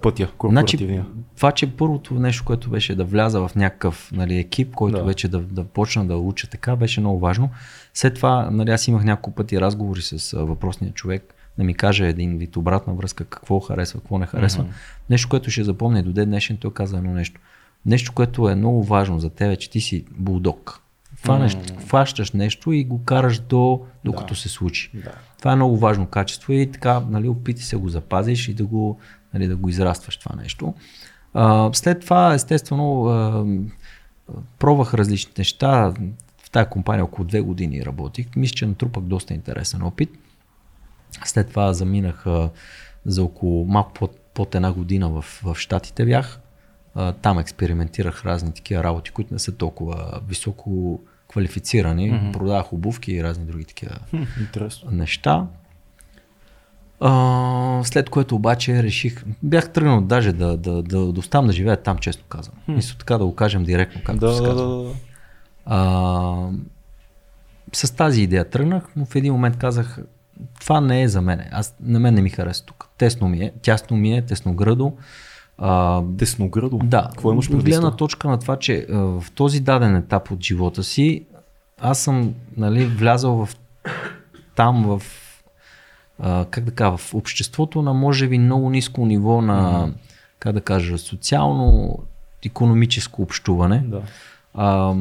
пътя, 0.02 0.24
Значи, 0.24 0.34
корпоративния? 0.38 1.06
това, 1.36 1.52
че 1.52 1.72
първото 1.72 2.14
нещо, 2.14 2.46
което 2.46 2.70
беше 2.70 2.96
да 2.96 3.04
вляза 3.04 3.48
в 3.48 3.56
някакъв 3.56 4.12
нали, 4.14 4.38
екип, 4.38 4.76
който 4.76 4.98
Да. 4.98 5.04
вече 5.04 5.28
да, 5.28 5.40
да 5.40 5.64
почна 5.64 6.06
да 6.06 6.18
уча 6.18 6.48
така, 6.50 6.76
беше 6.76 7.00
много 7.00 7.20
важно. 7.20 7.50
След 7.94 8.14
това, 8.14 8.50
нали, 8.52 8.72
аз 8.72 8.88
имах 8.88 9.04
няколко 9.04 9.36
пъти 9.36 9.62
разговори 9.62 10.02
с 10.02 10.38
въпросния 10.38 10.94
човек, 10.94 11.35
да 11.58 11.64
ми 11.64 11.74
каже 11.74 12.08
един 12.08 12.38
вид 12.38 12.56
обратна 12.58 12.94
връзка, 12.94 13.26
какво 13.26 13.60
харесва, 13.60 14.00
какво 14.00 14.18
не 14.18 14.26
харесва. 14.26 14.64
Мгм. 14.64 14.72
Нещо, 15.10 15.30
което 15.30 15.52
ще 15.52 15.64
запомня 15.64 16.04
до 16.04 16.14
ден 16.14 16.30
днешен, 16.30 16.58
той 16.58 16.74
каза 16.74 16.98
едно 16.98 17.14
нещо. 17.14 17.42
Нещо, 17.86 18.12
което 18.16 18.50
е 18.50 18.56
много 18.56 18.84
важно 18.84 19.20
за 19.20 19.30
теб, 19.30 19.52
е, 19.52 19.56
че 19.56 19.70
ти 19.70 19.82
си 19.82 20.06
булдог. 20.12 20.82
Фанеш, 21.16 21.58
хващаш 21.88 22.32
нещо 22.32 22.72
и 22.72 22.84
го 22.84 23.04
караш 23.04 23.40
до, 23.40 23.82
докато 24.06 24.34
Да. 24.34 24.40
се 24.40 24.50
случи. 24.50 24.92
Да. 24.94 25.12
Това 25.38 25.52
е 25.52 25.56
много 25.56 25.78
важно 25.78 26.06
качество 26.06 26.54
и 26.54 26.72
така, 26.72 27.00
нали, 27.00 27.28
опити 27.28 27.64
се 27.64 27.76
го 27.76 27.90
запазиш 27.90 28.48
и 28.48 28.54
да 28.54 28.66
го, 28.66 29.00
нали, 29.34 29.48
да 29.48 29.56
го 29.56 29.70
израстваш 29.70 30.18
това 30.18 30.36
нещо. 30.36 30.74
А, 31.34 31.70
след 31.74 32.00
това, 32.00 32.34
естествено, 32.34 33.06
а, 33.06 33.46
пробвах 34.60 34.94
различни 34.94 35.32
неща. 35.38 35.94
В 36.38 36.50
тази 36.50 36.70
компания 36.70 37.06
около 37.06 37.28
две 37.28 37.42
години 37.42 37.86
работих. 37.86 38.28
Мисля, 38.36 38.56
че 38.56 38.66
натрупах 38.66 39.04
доста 39.04 39.34
интересен 39.34 39.84
опит. 39.84 40.10
След 41.26 41.50
това 41.50 41.74
заминах 41.74 42.26
а, 42.28 42.50
за 43.06 43.24
около 43.24 43.66
малко 43.66 43.94
под, 43.94 44.20
под 44.34 44.56
една 44.56 44.72
година 44.74 45.10
в, 45.10 45.26
в 45.44 45.56
Штатите 45.56 46.06
бях. 46.06 46.40
А, 46.96 47.12
там 47.14 47.40
експериментирах 47.40 48.26
разни 48.26 48.54
такива 48.54 48.84
работи, 48.84 49.12
които 49.12 49.34
не 49.34 49.40
са 49.40 49.52
толкова 49.52 50.20
високо 50.28 51.00
квалифицирани. 51.28 52.12
Mm-hmm. 52.12 52.34
Продавах 52.34 52.74
обувки 52.74 53.12
и 53.12 53.24
разни 53.24 53.46
други 53.46 53.66
такива 53.66 53.96
Хм, 54.10 54.24
интересно. 54.40 54.92
неща. 54.92 55.48
А, 57.00 57.82
след 57.84 58.10
което 58.10 58.36
обаче 58.36 58.84
реших, 58.84 59.24
бях 59.44 59.70
тръгнал 59.74 60.02
даже 60.02 60.34
да, 60.34 60.58
да, 60.58 60.84
да, 60.84 61.12
да 61.12 61.20
оставам 61.20 61.48
да 61.48 61.54
живея 61.54 61.78
там, 61.84 61.98
честно 61.98 62.24
казвам. 62.30 62.56
Мисля 62.68 62.98
така 63.00 63.18
да 63.18 63.26
го 63.26 63.36
кажем 63.36 63.64
директно, 63.64 64.02
както 64.06 64.20
Да, 64.20 64.34
се 64.34 64.42
да, 64.42 64.48
казва. 64.50 64.68
да, 64.68 64.84
да. 64.84 64.94
А, 65.66 66.50
с 67.74 67.96
тази 67.96 68.22
идея 68.22 68.50
тръгнах, 68.50 68.84
но 68.96 69.06
в 69.06 69.16
един 69.16 69.34
момент 69.34 69.58
казах, 69.58 70.00
това 70.60 70.82
не 70.82 71.02
е 71.02 71.08
за 71.08 71.22
мен. 71.22 71.42
Аз, 71.52 71.76
на 71.82 72.00
мен 72.00 72.14
не 72.14 72.22
ми 72.22 72.30
харесва 72.30 72.66
тук. 72.66 72.88
Тесно 72.98 73.28
ми 73.28 73.40
е, 73.40 73.54
тясно 73.62 73.98
ми 73.98 74.18
е, 74.18 74.22
тесноградо. 74.22 74.94
А, 75.58 76.02
Тесноградо. 76.18 76.78
да, 76.84 77.08
Какво 77.12 77.32
имаш 77.32 77.50
предвид? 77.50 77.66
гледна 77.66 77.92
точка 77.92 78.28
на 78.28 78.40
това, 78.40 78.60
че 78.60 78.86
а, 78.92 78.98
в 78.98 79.26
този 79.36 79.60
даден 79.60 79.96
етап 79.96 80.32
от 80.32 80.44
живота 80.44 80.84
си, 80.84 81.26
аз 81.82 82.00
съм 82.00 82.34
нали, 82.58 82.86
влязал 82.86 83.46
в 83.46 83.56
там 84.56 84.84
в 84.86 85.02
а, 86.20 86.46
как 86.46 86.64
да 86.64 86.72
кажа, 86.72 86.98
в 86.98 87.14
обществото 87.14 87.82
на 87.82 87.94
може 87.94 88.28
би 88.28 88.38
много 88.38 88.70
ниско 88.70 89.06
ниво 89.06 89.42
на, 89.42 89.90
как 90.40 90.54
да 90.54 90.62
кажа, 90.62 90.98
социално, 90.98 92.00
економическо 92.46 93.22
общуване. 93.22 93.84
Да. 93.88 94.02
А, 94.58 94.96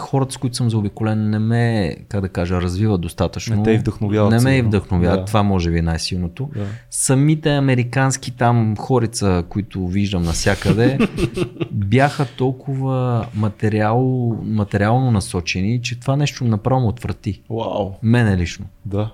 хората, 0.00 0.32
с 0.32 0.36
които 0.36 0.56
съм 0.56 0.70
заобиколен, 0.70 1.30
не 1.30 1.38
ме, 1.38 1.96
как 2.08 2.20
да 2.20 2.28
кажа, 2.28 2.62
развиват 2.62 3.00
достатъчно. 3.00 3.56
Не 3.56 3.62
те 3.62 3.70
и 3.70 3.78
вдъхновяват 3.78 4.30
Не 4.30 4.40
ме 4.40 4.56
и 4.56 4.62
вдъхновяват. 4.62 5.20
Да. 5.20 5.24
Това 5.24 5.42
може 5.42 5.70
би 5.70 5.78
е 5.78 5.82
най-силното. 5.82 6.50
Да. 6.54 6.66
Самите 6.90 7.50
американски 7.56 8.30
там 8.30 8.76
хорица, 8.76 9.44
които 9.48 9.86
виждам 9.86 10.22
навсякъде, 10.22 10.98
бяха 11.72 12.26
толкова 12.36 13.26
материал, 13.34 14.00
материално 14.42 15.10
насочени, 15.10 15.82
че 15.82 16.00
това 16.00 16.16
нещо 16.16 16.44
направо 16.44 16.88
отврати. 16.88 17.42
Вау. 17.50 17.90
Мене 18.02 18.36
лично. 18.36 18.66
Да. 18.84 19.10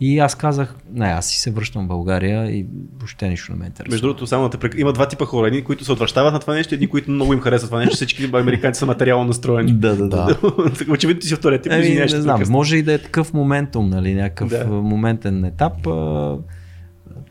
И 0.00 0.18
аз 0.18 0.34
казах, 0.34 0.74
не, 0.92 1.06
аз 1.06 1.26
си 1.26 1.40
се 1.40 1.50
връщам 1.50 1.84
в 1.84 1.88
България 1.88 2.50
и 2.50 2.66
въобще 2.98 3.28
нищо 3.28 3.52
не 3.52 3.58
ме 3.58 3.66
интересува. 3.66 3.92
Между 3.94 4.06
другото, 4.06 4.26
само 4.26 4.44
да 4.44 4.50
те 4.50 4.58
прек... 4.58 4.74
има 4.78 4.92
два 4.92 5.08
типа 5.08 5.24
хора. 5.24 5.46
Едни, 5.46 5.64
които 5.64 5.84
се 5.84 5.92
отвръщават 5.92 6.32
на 6.32 6.40
това 6.40 6.54
нещо, 6.54 6.74
едни, 6.74 6.86
които 6.86 7.10
много 7.10 7.32
им 7.32 7.40
харесват 7.40 7.68
това 7.70 7.78
нещо. 7.78 7.94
Всички 7.96 8.30
американци 8.32 8.78
са 8.78 8.86
материално 8.86 9.24
настроени. 9.24 9.72
Да, 9.72 9.96
да, 9.96 10.08
да. 10.08 10.38
Очевидно 10.90 11.20
ти 11.20 11.26
си 11.28 11.34
втория 11.34 11.60
тип. 11.62 11.72
Еми, 11.72 11.88
не 11.94 12.08
знам, 12.08 12.36
прекъсна. 12.36 12.52
може 12.52 12.76
и 12.76 12.82
да 12.82 12.92
е 12.92 12.98
такъв 12.98 13.34
моментум, 13.34 13.90
нали, 13.90 14.14
някакъв 14.14 14.48
Да. 14.48 14.66
моментен 14.66 15.44
етап, 15.44 15.86
а, 15.86 16.36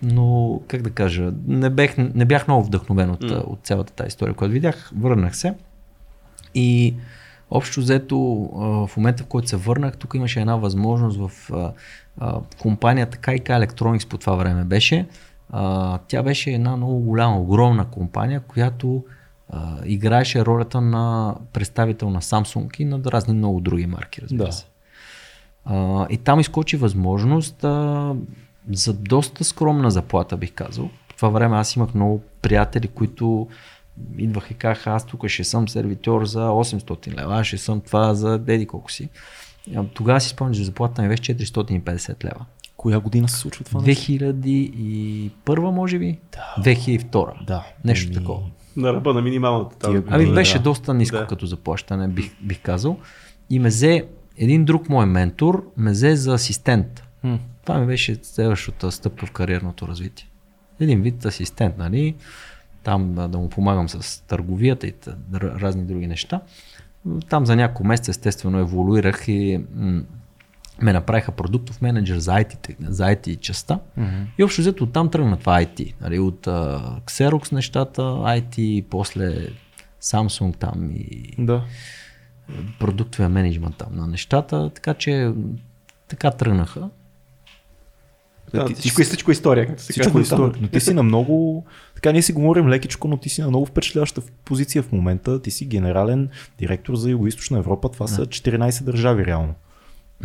но 0.04 0.60
как 0.68 0.82
да 0.82 0.90
кажа, 0.90 1.32
не 1.48 1.70
бях, 1.70 1.98
не 1.98 2.26
бях 2.26 2.48
много 2.48 2.64
вдъхновен 2.64 3.10
от, 3.10 3.24
М. 3.24 3.44
от 3.48 3.60
цялата 3.64 3.94
тази 3.94 4.08
история, 4.08 4.34
която 4.34 4.54
видях, 4.54 4.92
върнах 4.98 5.38
се 5.38 5.54
и 6.56 6.94
общо 7.52 7.80
взето 7.80 8.18
в 8.54 8.98
момента, 8.98 9.24
в 9.24 9.28
който 9.28 9.50
се 9.50 9.56
върнах, 9.58 9.98
тук 9.98 10.14
имаше 10.16 10.40
една 10.40 10.56
възможност 10.56 11.20
в 11.20 11.50
а, 12.18 12.40
компанията 12.60 13.18
KK 13.18 13.44
Electronics 13.68 14.08
по 14.08 14.18
това 14.18 14.36
време 14.36 14.64
беше, 14.64 15.08
а, 15.50 15.98
тя 16.08 16.24
беше 16.24 16.52
една 16.52 16.78
много 16.78 17.00
голяма, 17.00 17.40
огромна 17.40 17.86
компания, 17.86 18.40
която 18.40 19.04
а, 19.50 19.78
играеше 19.86 20.46
ролята 20.46 20.82
на 20.82 21.36
представител 21.54 22.10
на 22.10 22.22
Samsung 22.22 22.80
и 22.80 22.86
на 22.86 23.00
разни 23.06 23.34
много 23.34 23.60
други 23.60 23.86
марки, 23.88 24.22
разбира 24.22 24.46
Да. 24.46 24.52
се. 24.52 24.66
А, 25.66 26.08
и 26.10 26.18
там 26.18 26.40
изкочи 26.40 26.78
възможност 26.78 27.64
а, 27.64 28.14
за 28.72 28.94
доста 28.94 29.44
скромна 29.44 29.92
заплата, 29.92 30.38
бих 30.38 30.54
казал. 30.54 30.90
По 31.08 31.16
това 31.16 31.30
време 31.30 31.58
аз 31.58 31.76
имах 31.76 31.94
много 31.94 32.22
приятели, 32.42 32.88
които 32.88 33.48
идваха 34.18 34.54
и 34.54 34.58
казаха, 34.58 34.92
аз 34.92 35.06
тук 35.06 35.28
ще 35.28 35.44
съм 35.44 35.68
сервитьор 35.70 36.26
за 36.26 36.40
800 36.50 37.14
лева, 37.18 37.44
ще 37.44 37.58
съм 37.58 37.82
това 37.82 38.14
за 38.14 38.40
деди 38.40 38.66
колко 38.66 38.92
си. 38.92 39.04
А, 39.04 39.10
Тогава 39.94 40.22
си 40.22 40.30
спомням, 40.30 40.54
че 40.54 40.64
заплата 40.64 41.02
ми 41.02 41.08
беше 41.08 41.22
450 41.24 42.24
лева. 42.26 42.46
Коя 42.78 43.00
година 43.00 43.30
се 43.30 43.38
случва 43.38 43.64
това? 43.66 43.82
нещо? 43.82 44.12
2001 44.12 45.30
може 45.60 46.00
би? 46.00 46.20
Да. 46.32 46.64
2002. 46.64 47.46
Да. 47.46 47.66
Нещо 47.86 48.06
Еми, 48.08 48.16
такова. 48.16 48.42
На 48.76 48.94
ръба 48.94 49.14
на 49.14 49.22
минималната. 49.22 49.78
тази. 49.78 50.02
Ами 50.08 50.26
Да. 50.26 50.34
беше 50.34 50.60
доста 50.60 50.94
ниско 50.94 51.18
Да. 51.18 51.28
като 51.28 51.46
заплащане, 51.46 52.08
бих, 52.08 52.32
бих 52.42 52.62
казал. 52.62 52.98
И 53.50 53.60
ме 53.60 53.70
взе 53.70 54.06
един 54.38 54.66
друг 54.66 54.90
мой 54.90 55.06
ментор, 55.06 55.66
ме 55.78 55.92
взе 55.92 56.16
за 56.16 56.34
асистент. 56.34 57.04
Хм. 57.22 57.34
Това 57.64 57.80
ми 57.80 57.88
беше 57.88 58.16
следващата 58.16 58.92
стъпка 58.92 59.26
в 59.26 59.32
кариерното 59.32 59.88
развитие. 59.88 60.28
Един 60.80 61.02
вид 61.02 61.26
асистент, 61.26 61.78
нали? 61.78 62.16
Там 62.84 63.20
а, 63.20 63.28
да 63.28 63.38
му 63.38 63.50
помагам 63.50 63.90
с 63.90 64.22
търговията 64.22 64.88
и 64.88 64.92
т- 64.92 65.18
р- 65.34 65.60
разни 65.60 65.84
други 65.84 66.08
неща. 66.08 66.42
Там 67.30 67.46
за 67.46 67.56
няколко 67.56 67.84
месеца 67.84 68.12
естествено 68.12 68.60
еволюирах 68.60 69.28
и 69.28 69.62
м- 69.76 70.02
ме 70.82 70.94
направиха 70.94 71.32
продуктов 71.32 71.82
менеджер 71.82 72.18
за 72.18 72.32
IT, 72.34 72.76
за 72.82 73.04
IT 73.06 73.36
частта. 73.36 73.80
Мгм. 73.98 74.10
И 74.38 74.44
общо 74.44 74.62
взето 74.62 74.84
оттам 74.84 75.10
тръгна 75.10 75.38
това 75.38 75.54
IT. 75.56 75.94
Нали, 76.02 76.20
от 76.20 76.48
а, 76.48 76.52
Xerox 77.02 77.52
нещата, 77.52 78.02
IT, 78.02 78.84
после 78.84 79.48
Samsung 80.02 80.58
там 80.58 80.92
и 80.92 81.34
Да. 81.38 81.64
продуктовия 82.80 83.30
менеджмент 83.30 83.76
там 83.78 83.88
на 83.92 84.08
нещата, 84.08 84.70
така 84.70 84.94
че 84.94 85.32
така 86.08 86.32
тръгнаха. 86.32 86.90
Да, 88.56 88.66
ти- 88.66 88.74
ти 88.74 88.80
всичко, 88.80 89.02
и 89.02 89.06
всичко 89.06 89.32
история, 89.32 89.68
както 89.68 89.84
се 89.84 89.92
Всичко 89.92 90.06
казва. 90.06 90.20
е 90.20 90.22
история. 90.22 90.54
Но 90.62 90.68
ти 90.68 90.80
си 90.80 90.94
на 90.94 91.04
много... 91.04 91.66
Така 91.96 92.12
ние 92.12 92.22
си 92.22 92.34
говорим 92.34 92.70
лекичко, 92.70 93.08
но 93.08 93.18
ти 93.18 93.30
си 93.30 93.42
на 93.42 93.48
много 93.48 93.66
впечатляваща 93.66 94.22
позиция 94.46 94.84
в 94.84 94.92
момента. 94.92 95.42
Ти 95.42 95.52
си 95.52 95.66
генерален 95.66 96.30
директор 96.60 96.96
за 96.96 97.10
Юго-Источна 97.10 97.58
Европа. 97.58 97.90
Това 97.90 98.08
са 98.08 98.26
14 98.26 98.84
държави 98.84 99.26
реално. 99.26 99.54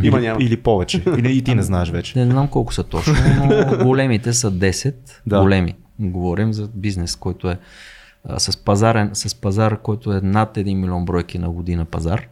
Има, 0.03 0.19
или, 0.19 0.27
няма. 0.27 0.43
или 0.43 0.57
повече. 0.57 1.03
Или 1.19 1.37
и 1.37 1.43
ти 1.43 1.55
не 1.55 1.63
знаеш 1.63 1.91
вече. 1.91 2.19
Не 2.19 2.31
знам 2.31 2.49
колко 2.49 2.75
са 2.75 2.85
точно, 2.85 3.15
но 3.39 3.79
големите 3.85 4.33
са 4.33 4.53
10. 4.53 4.95
Да. 5.27 5.41
Големи. 5.41 5.75
Говорим 5.99 6.53
за 6.53 6.69
бизнес, 6.75 7.17
който 7.17 7.51
е 7.51 7.59
а, 8.25 8.39
с, 8.41 8.57
пазарен, 8.57 9.11
с 9.13 9.35
пазар, 9.35 9.79
който 9.83 10.13
е 10.13 10.21
над 10.21 10.57
1 10.57 10.75
милион 10.75 11.05
бройки 11.05 11.39
на 11.39 11.51
година 11.51 11.85
пазар. 11.85 12.29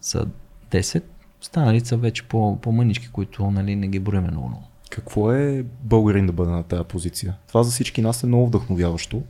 Са 0.00 0.26
10. 0.70 1.02
Останалите 1.42 1.88
са 1.88 1.96
вече 1.96 2.22
по, 2.22 2.58
по-мънички, 2.60 3.08
които 3.12 3.50
нали, 3.50 3.76
не 3.76 3.88
ги 3.88 3.98
броиме 3.98 4.30
много. 4.30 4.48
много. 4.48 4.64
Какво 4.94 5.32
е 5.32 5.64
българин 5.82 6.26
да 6.26 6.32
бъде 6.32 6.50
на 6.50 6.62
тази 6.62 6.84
позиция? 6.84 7.36
Това 7.48 7.62
за 7.62 7.70
всички 7.70 8.02
нас 8.02 8.22
е 8.22 8.26
много 8.26 8.46
вдъхновяващо. 8.46 9.22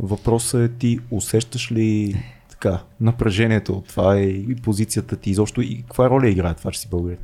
Въпросът 0.00 0.70
е 0.70 0.74
ти 0.74 0.98
усещаш 1.10 1.72
ли 1.72 2.14
така, 2.50 2.82
напрежението 3.00 3.72
от 3.72 3.88
това 3.88 4.16
е 4.16 4.22
и 4.22 4.56
позицията 4.56 5.16
ти 5.16 5.30
изобщо 5.30 5.60
и 5.60 5.82
каква 5.82 6.10
роля 6.10 6.28
играе 6.28 6.54
това, 6.54 6.70
че 6.70 6.80
си 6.80 6.88
българин? 6.90 7.18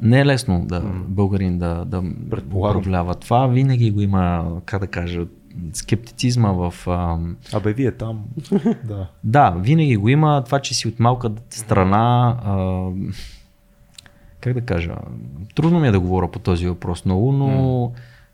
Не 0.00 0.20
е 0.20 0.26
лесно 0.26 0.64
да 0.66 0.80
българин 1.08 1.58
да, 1.58 1.84
да 1.84 2.02
управлява 2.54 3.14
това. 3.14 3.46
Винаги 3.46 3.90
го 3.90 4.00
има, 4.00 4.52
как 4.64 4.80
да 4.80 4.86
кажа, 4.86 5.26
скептицизма 5.72 6.52
в... 6.52 6.74
ам, 6.88 7.36
Абе, 7.52 7.72
вие 7.72 7.92
там. 7.92 8.24
да. 8.84 9.08
Да, 9.24 9.50
винаги 9.50 9.96
го 9.96 10.08
има 10.08 10.44
това, 10.44 10.58
че 10.58 10.74
си 10.74 10.88
от 10.88 11.00
малка 11.00 11.30
страна. 11.50 12.36
А, 12.44 12.88
как 14.42 14.54
да 14.54 14.60
кажа, 14.60 14.94
трудно 15.54 15.80
ми 15.80 15.88
е 15.88 15.92
да 15.92 16.00
говоря 16.00 16.30
по 16.30 16.38
този 16.38 16.66
въпрос 16.66 17.04
много, 17.04 17.32
но 17.32 17.92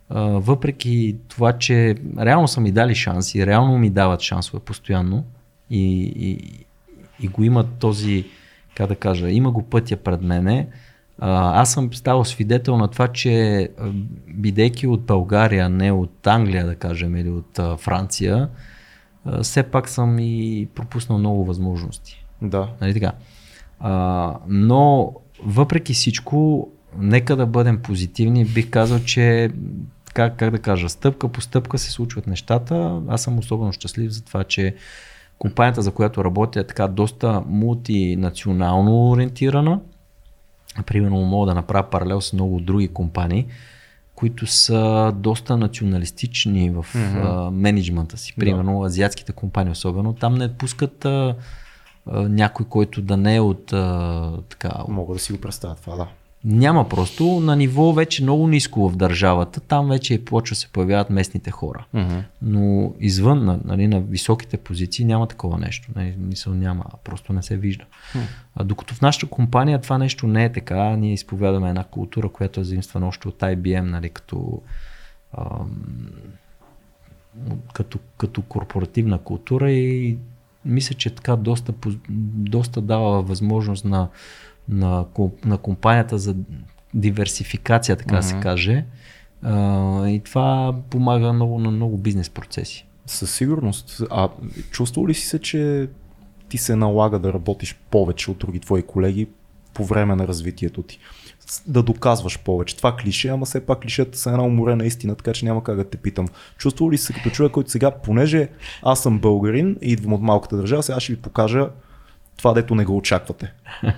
а, 0.09 0.20
въпреки 0.20 1.16
това, 1.28 1.52
че 1.52 1.96
реално 2.18 2.48
са 2.48 2.61
ми 2.61 2.72
дали 2.72 2.94
шанси, 2.94 3.46
реално 3.46 3.78
ми 3.78 3.90
дават 3.90 4.20
шансове 4.20 4.61
постоянно 4.61 5.24
и, 5.70 6.12
и, 6.16 6.38
и 7.20 7.28
го 7.28 7.44
има 7.44 7.64
този, 7.78 8.26
как 8.74 8.88
да 8.88 8.96
кажа, 8.96 9.30
има 9.30 9.50
го 9.50 9.62
пътя 9.62 9.96
пред 9.96 10.22
мене, 10.22 10.68
а, 11.18 11.61
аз 11.61 11.72
съм 11.72 11.94
ставал 11.94 12.24
свидетел 12.24 12.76
на 12.76 12.88
това, 12.88 13.09
че 13.09 13.68
бидейки 14.28 14.86
от 14.86 15.02
България, 15.02 15.68
не 15.68 15.92
от 15.92 16.26
Англия, 16.26 16.66
да 16.66 16.74
кажем, 16.74 17.16
или 17.16 17.30
от 17.30 17.59
а, 17.59 17.76
Франция, 17.76 18.48
а, 19.24 19.42
все 19.42 19.62
пак 19.62 19.88
съм 19.88 20.18
и 20.18 20.68
пропуснал 20.74 21.18
много 21.18 21.44
възможности. 21.44 22.24
Да. 22.42 22.68
Нали 22.80 22.94
така? 22.94 23.12
А, 23.80 24.34
но 24.48 25.12
въпреки 25.45 25.95
всичко, 25.95 26.68
нека 26.99 27.36
да 27.36 27.47
бъдем 27.47 27.78
позитивни. 27.82 28.45
Бих 28.45 28.70
казал, 28.70 28.99
че 28.99 29.51
как, 30.14 30.36
как 30.36 30.51
да 30.51 30.59
кажа, 30.59 30.89
стъпка 30.89 31.28
по 31.28 31.41
стъпка 31.41 31.78
се 31.78 31.91
случват 31.91 32.26
нещата. 32.26 33.01
Аз 33.09 33.22
съм 33.22 33.39
особено 33.39 33.72
щастлив 33.72 34.11
за 34.11 34.24
това, 34.24 34.45
че 34.45 34.74
компанията, 35.39 35.82
за 35.82 35.91
която 35.91 36.24
работя, 36.24 36.61
е 36.61 36.66
така 36.66 36.89
доста 36.89 37.43
мултинационално 37.47 39.11
ориентирана. 39.11 39.80
Примерно 40.86 41.16
мога 41.16 41.47
да 41.47 41.55
направя 41.55 41.91
паралел 41.91 42.20
с 42.20 42.32
много 42.32 42.61
други 42.61 42.89
компании, 42.89 43.47
които 44.14 44.47
са 44.47 45.12
доста 45.16 45.57
националистични 45.57 46.70
в 46.70 46.86
mm-hmm. 46.95 47.51
менеджмента 47.51 48.16
си. 48.16 48.34
Примерно 48.36 48.82
азиатските 48.82 49.32
компании 49.32 49.72
особено. 49.72 50.12
Там 50.12 50.34
не 50.34 50.55
пускат 50.55 51.05
а, 51.05 51.09
а, 51.09 51.34
някой, 52.12 52.66
който 52.66 53.02
да 53.02 53.16
не 53.16 53.36
е 53.36 53.40
от 53.40 53.72
а, 53.72 54.32
така, 54.48 54.72
Мога 54.88 55.14
да 55.14 55.20
си 55.20 55.32
го 55.32 55.40
представя 55.40 55.74
това, 55.74 55.96
да. 55.96 56.06
няма 56.44 56.88
просто 56.88 57.24
на 57.24 57.56
ниво 57.56 57.92
вече 57.92 58.22
много 58.22 58.48
ниско 58.48 58.88
в 58.88 58.96
държавата. 58.96 59.61
Там 59.61 59.88
вече 59.88 60.24
почва 60.24 60.54
да 60.54 60.59
се 60.59 60.68
появяват 60.68 61.11
местните 61.11 61.50
хора. 61.50 61.84
Мгм. 61.94 62.18
Но 62.42 62.94
извън 63.00 63.44
на, 63.44 63.61
нали, 63.64 63.86
на 63.86 64.00
високите 64.00 64.56
позиции 64.56 65.04
няма 65.04 65.26
такова 65.26 65.59
нещо. 65.59 65.88
Нали, 65.96 66.14
мисъл 66.18 66.54
няма, 66.54 66.84
просто 67.04 67.32
не 67.32 67.42
се 67.42 67.56
вижда. 67.56 67.84
А, 68.54 68.64
докато 68.64 68.94
в 68.94 69.00
нашата 69.00 69.26
компания 69.26 69.80
това 69.80 69.98
нещо 69.98 70.26
не 70.26 70.44
е 70.44 70.52
така, 70.52 70.96
ние 70.96 71.12
изповядаме 71.12 71.68
една 71.68 71.84
култура, 71.84 72.28
която 72.28 72.61
е 72.61 72.64
заимствана 72.64 73.09
още 73.09 73.28
от 73.28 73.38
IBM, 73.38 73.80
нали, 73.80 74.11
като, 74.11 74.62
ам, 75.38 75.70
като, 77.72 77.98
като 78.18 78.42
корпоративна 78.42 79.18
култура 79.18 79.70
и 79.70 80.18
мисля, 80.68 80.94
че 80.94 81.14
така 81.14 81.36
доста, 81.36 81.72
доста 82.08 82.80
дава 82.80 83.22
възможност 83.22 83.84
на, 83.84 84.08
на, 84.68 85.04
на 85.44 85.58
компанията 85.58 86.18
за 86.18 86.36
диверсификация, 86.94 87.96
така 87.96 88.16
да 88.16 88.22
се 88.22 88.40
каже. 88.40 88.84
А, 89.42 90.08
и 90.08 90.20
това 90.20 90.74
помага 90.90 91.32
много 91.32 91.58
на 91.58 91.70
много 91.70 91.98
бизнес 91.98 92.30
процеси. 92.30 92.86
Със 93.06 93.34
сигурност. 93.34 94.02
А 94.10 94.28
чувствал 94.70 95.06
ли 95.06 95.14
си 95.14 95.26
се, 95.26 95.38
че 95.38 95.88
ти 96.48 96.58
се 96.58 96.76
налага 96.76 97.18
да 97.18 97.32
работиш 97.32 97.78
повече 97.90 98.30
от 98.30 98.38
други 98.38 98.60
твои 98.60 98.82
колеги 98.82 99.26
по 99.74 99.84
време 99.84 100.16
на 100.16 100.28
развитието 100.28 100.82
ти? 100.82 100.98
Да 101.66 101.82
доказваш 101.82 102.38
повече. 102.38 102.76
Това 102.76 102.96
клише, 102.96 103.28
ама 103.28 103.46
все 103.46 103.66
пак 103.66 103.80
клишета 103.80 104.18
са 104.18 104.30
една 104.30 104.42
уморена 104.42 104.86
истина, 104.86 105.14
така 105.14 105.32
че 105.32 105.44
няма 105.44 105.64
как 105.64 105.76
да 105.76 105.90
те 105.90 105.96
питам. 105.96 106.28
Чувствал 106.59 106.90
ли 106.90 106.99
се 106.99 107.12
като 107.12 107.30
човек, 107.30 107.53
който 107.53 107.70
сега, 107.70 107.90
понеже 107.90 108.49
аз 108.82 109.03
съм 109.03 109.18
българин 109.18 109.76
и 109.82 109.92
идвам 109.92 110.12
от 110.12 110.22
малката 110.22 110.57
държава, 110.57 110.82
сега 110.82 111.01
ще 111.01 111.12
ви 111.12 111.20
покажа 111.20 111.68
това, 112.36 112.53
дето 112.53 112.74
не 112.74 112.84
го 112.84 112.96
очаквате. 112.96 113.53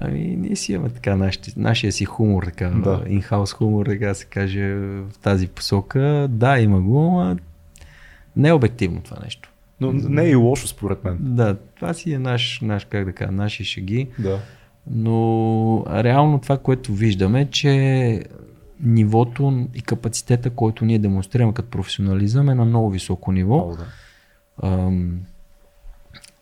Ами, 0.00 0.36
ние 0.38 0.56
си 0.56 0.72
имаме 0.72 0.90
така 0.90 1.16
нашите, 1.16 1.52
нашия 1.56 1.92
си 1.92 2.04
хумор, 2.04 2.42
така, 2.42 2.68
Да. 2.68 3.02
инхаус 3.08 3.52
хумор, 3.52 3.86
така 3.86 4.14
се 4.14 4.24
каже, 4.24 4.74
в 4.74 5.04
тази 5.22 5.48
посока. 5.48 6.26
Да, 6.30 6.58
има 6.58 6.80
го, 6.80 7.20
а 7.20 7.36
не 8.36 8.48
е 8.48 8.52
обективно 8.52 9.00
това 9.02 9.16
нещо. 9.24 9.50
Но 9.80 9.92
не 9.92 10.24
е 10.24 10.30
и 10.30 10.34
лошо 10.34 10.68
според 10.68 11.04
мен. 11.04 11.16
Да, 11.20 11.56
това 11.76 11.94
си 11.94 12.12
е 12.12 12.18
наш, 12.18 12.60
наш 12.62 12.84
как 12.84 13.04
да 13.04 13.12
кажа, 13.12 13.32
наши 13.32 13.64
шеги, 13.64 14.08
Да. 14.18 14.40
Но 14.90 15.84
реално 15.90 16.38
това, 16.38 16.58
което 16.58 16.92
виждаме, 16.92 17.40
е, 17.40 17.50
че 17.50 18.24
нивото 18.80 19.66
и 19.74 19.82
капацитета, 19.82 20.50
който 20.50 20.84
ние 20.84 20.98
демонстрираме 20.98 21.54
като 21.54 21.70
професионализъм 21.70 22.48
е 22.48 22.54
на 22.54 22.64
много 22.64 22.90
високо 22.90 23.32
ниво. 23.32 23.56
Много 23.56 23.76
да. 23.76 23.86
Ам, 24.62 25.20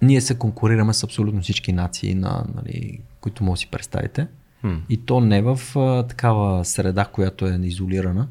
ние 0.03 0.21
се 0.21 0.39
конкурираме 0.39 0.95
с 0.95 1.05
абсолютно 1.05 1.43
всички 1.43 1.73
нации, 1.73 2.15
на, 2.15 2.45
нали, 2.55 3.01
които 3.21 3.45
може 3.45 3.59
да 3.59 3.61
си 3.61 3.71
представите. 3.71 4.27
Хм. 4.61 4.75
И 4.89 4.97
то 4.97 5.21
не 5.21 5.43
в 5.43 5.61
а, 5.77 6.07
такава 6.07 6.65
среда, 6.65 7.05
която 7.05 7.47
е 7.47 7.59
изолирана. 7.63 8.29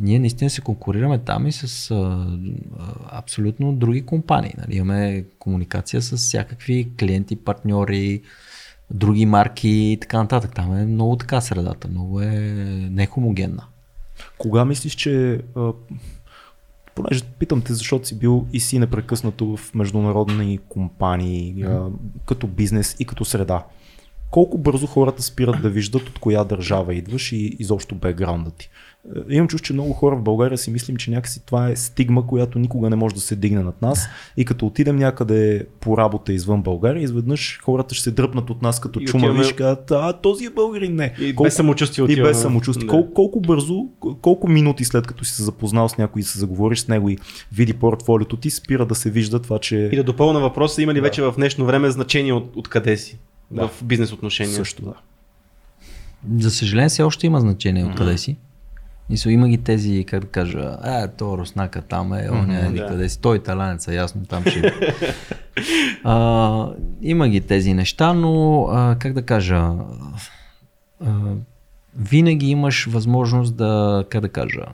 Ние 0.00 0.18
наистина 0.18 0.50
се 0.50 0.60
конкурираме 0.60 1.18
там 1.18 1.46
и 1.46 1.52
с 1.52 1.90
а, 1.90 2.26
абсолютно 3.10 3.72
други 3.72 4.06
компании. 4.06 4.54
Нали? 4.58 4.76
Имаме 4.76 5.24
комуникация 5.38 6.02
с 6.02 6.16
всякакви 6.16 6.88
клиенти, 6.98 7.36
партньори, 7.36 8.22
други 8.90 9.26
марки 9.26 9.68
и 9.68 9.98
така 10.00 10.18
нататък. 10.18 10.54
Там 10.54 10.76
е 10.76 10.86
много 10.86 11.16
така 11.16 11.40
средата, 11.40 11.88
много 11.88 12.20
е 12.20 12.30
нехомогенна. 12.90 13.64
Кога 14.38 14.64
мислиш, 14.64 14.94
че 14.94 15.40
понеже 16.94 17.24
питам 17.24 17.62
те, 17.62 17.74
защото 17.74 18.08
си 18.08 18.18
бил 18.18 18.46
и 18.52 18.60
си 18.60 18.78
непрекъснато 18.78 19.56
в 19.56 19.74
международни 19.74 20.58
компании, 20.68 21.64
като 22.26 22.46
бизнес 22.46 22.96
и 22.98 23.04
като 23.04 23.24
среда. 23.24 23.64
Колко 24.30 24.58
бързо 24.58 24.86
хората 24.86 25.22
спират 25.22 25.62
да 25.62 25.68
виждат 25.68 26.02
от 26.02 26.18
коя 26.18 26.44
държава 26.44 26.94
идваш 26.94 27.32
и 27.32 27.56
изобщо 27.58 27.94
бекграунда 27.94 28.50
ти? 28.50 28.70
Е, 29.30 29.34
Имам 29.34 29.48
чувство, 29.48 29.66
че 29.66 29.72
много 29.72 29.92
хора 29.92 30.16
в 30.16 30.22
България 30.22 30.58
си 30.58 30.70
мислим, 30.70 30.96
че 30.96 31.10
някакси 31.10 31.46
това 31.46 31.68
е 31.68 31.76
стигма, 31.76 32.26
която 32.26 32.58
никога 32.58 32.90
не 32.90 32.96
може 32.96 33.14
да 33.14 33.20
се 33.20 33.36
дигне 33.36 33.62
над 33.62 33.82
нас. 33.82 34.06
И 34.36 34.44
като 34.44 34.66
отидем 34.66 34.96
някъде 34.96 35.66
по 35.80 35.98
работа 35.98 36.32
извън 36.32 36.62
България, 36.62 37.02
изведнъж 37.02 37.60
хората 37.62 37.94
ще 37.94 38.04
се 38.04 38.10
дръпнат 38.10 38.50
от 38.50 38.62
нас 38.62 38.80
като 38.80 39.00
И 39.00 39.04
чума 39.04 39.22
отиваме- 39.22 39.40
и 39.40 39.44
ще 39.44 39.56
кажат, 39.56 39.90
а 39.90 40.12
този 40.12 40.44
е 40.44 40.50
българин, 40.50 40.94
не. 40.94 41.14
И 41.20 41.32
без 41.34 41.54
самочувствие 41.54 42.02
И 42.02 42.04
отиваме. 42.04 42.28
без 42.28 42.40
самочувствие. 42.42 42.86
Да. 42.86 42.90
Колко, 42.90 43.14
колко 43.14 43.40
бързо, 43.40 43.86
колко 44.22 44.48
минути 44.48 44.84
след 44.84 45.06
като 45.06 45.24
си 45.24 45.32
се 45.34 45.42
запознал 45.42 45.88
с 45.88 45.98
някой 45.98 46.20
и 46.20 46.24
се 46.24 46.38
заговориш 46.38 46.78
с 46.78 46.88
него 46.88 47.08
и 47.10 47.18
види 47.52 47.74
портфолиото 47.74 48.36
ти, 48.36 48.50
спира 48.50 48.86
да 48.86 48.94
се 48.94 49.10
вижда 49.10 49.38
това, 49.38 49.58
че 49.58 49.88
И 49.92 49.96
да 49.96 50.04
допълна 50.04 50.40
въпроса, 50.40 50.82
има 50.82 50.92
ли 50.94 50.98
Да. 50.98 51.02
вече 51.02 51.22
в 51.22 51.34
днешно 51.36 51.66
време 51.66 51.90
значение 51.90 52.32
от, 52.32 52.56
от 52.56 52.68
къде 52.68 52.96
си? 52.96 53.18
Да. 53.50 53.68
В 53.68 53.84
бизнес 53.84 54.12
отношения. 54.12 54.54
също 54.54 54.82
да. 54.82 54.94
За 56.38 56.50
съжаление, 56.50 56.88
все 56.88 57.02
още 57.02 57.26
има 57.26 57.40
значение 57.40 57.84
откъде 57.84 58.18
си. 58.18 58.36
Мисля, 59.10 59.32
има 59.32 59.48
ги 59.48 59.58
тези, 59.58 60.04
как 60.08 60.20
да 60.20 60.26
кажа, 60.26 60.76
а, 60.82 61.08
то 61.08 61.38
руснака 61.38 61.82
там 61.82 62.12
е, 62.12 62.28
он 62.30 62.50
е, 62.50 62.70
да. 62.70 62.86
къде 62.86 63.08
си, 63.08 63.20
той 63.20 63.36
италянеца, 63.36 63.94
ясно, 63.94 64.26
там 64.26 64.44
ще... 64.44 64.74
а, 66.04 66.68
има 67.02 67.28
ги 67.28 67.40
тези 67.40 67.74
неща, 67.74 68.12
но, 68.12 68.62
а, 68.70 68.96
как 68.98 69.12
да 69.12 69.22
кажа, 69.22 69.72
а, 71.04 71.12
винаги 71.96 72.46
имаш 72.46 72.86
възможност 72.86 73.56
да, 73.56 74.04
как 74.10 74.20
да 74.20 74.28
кажа, 74.28 74.64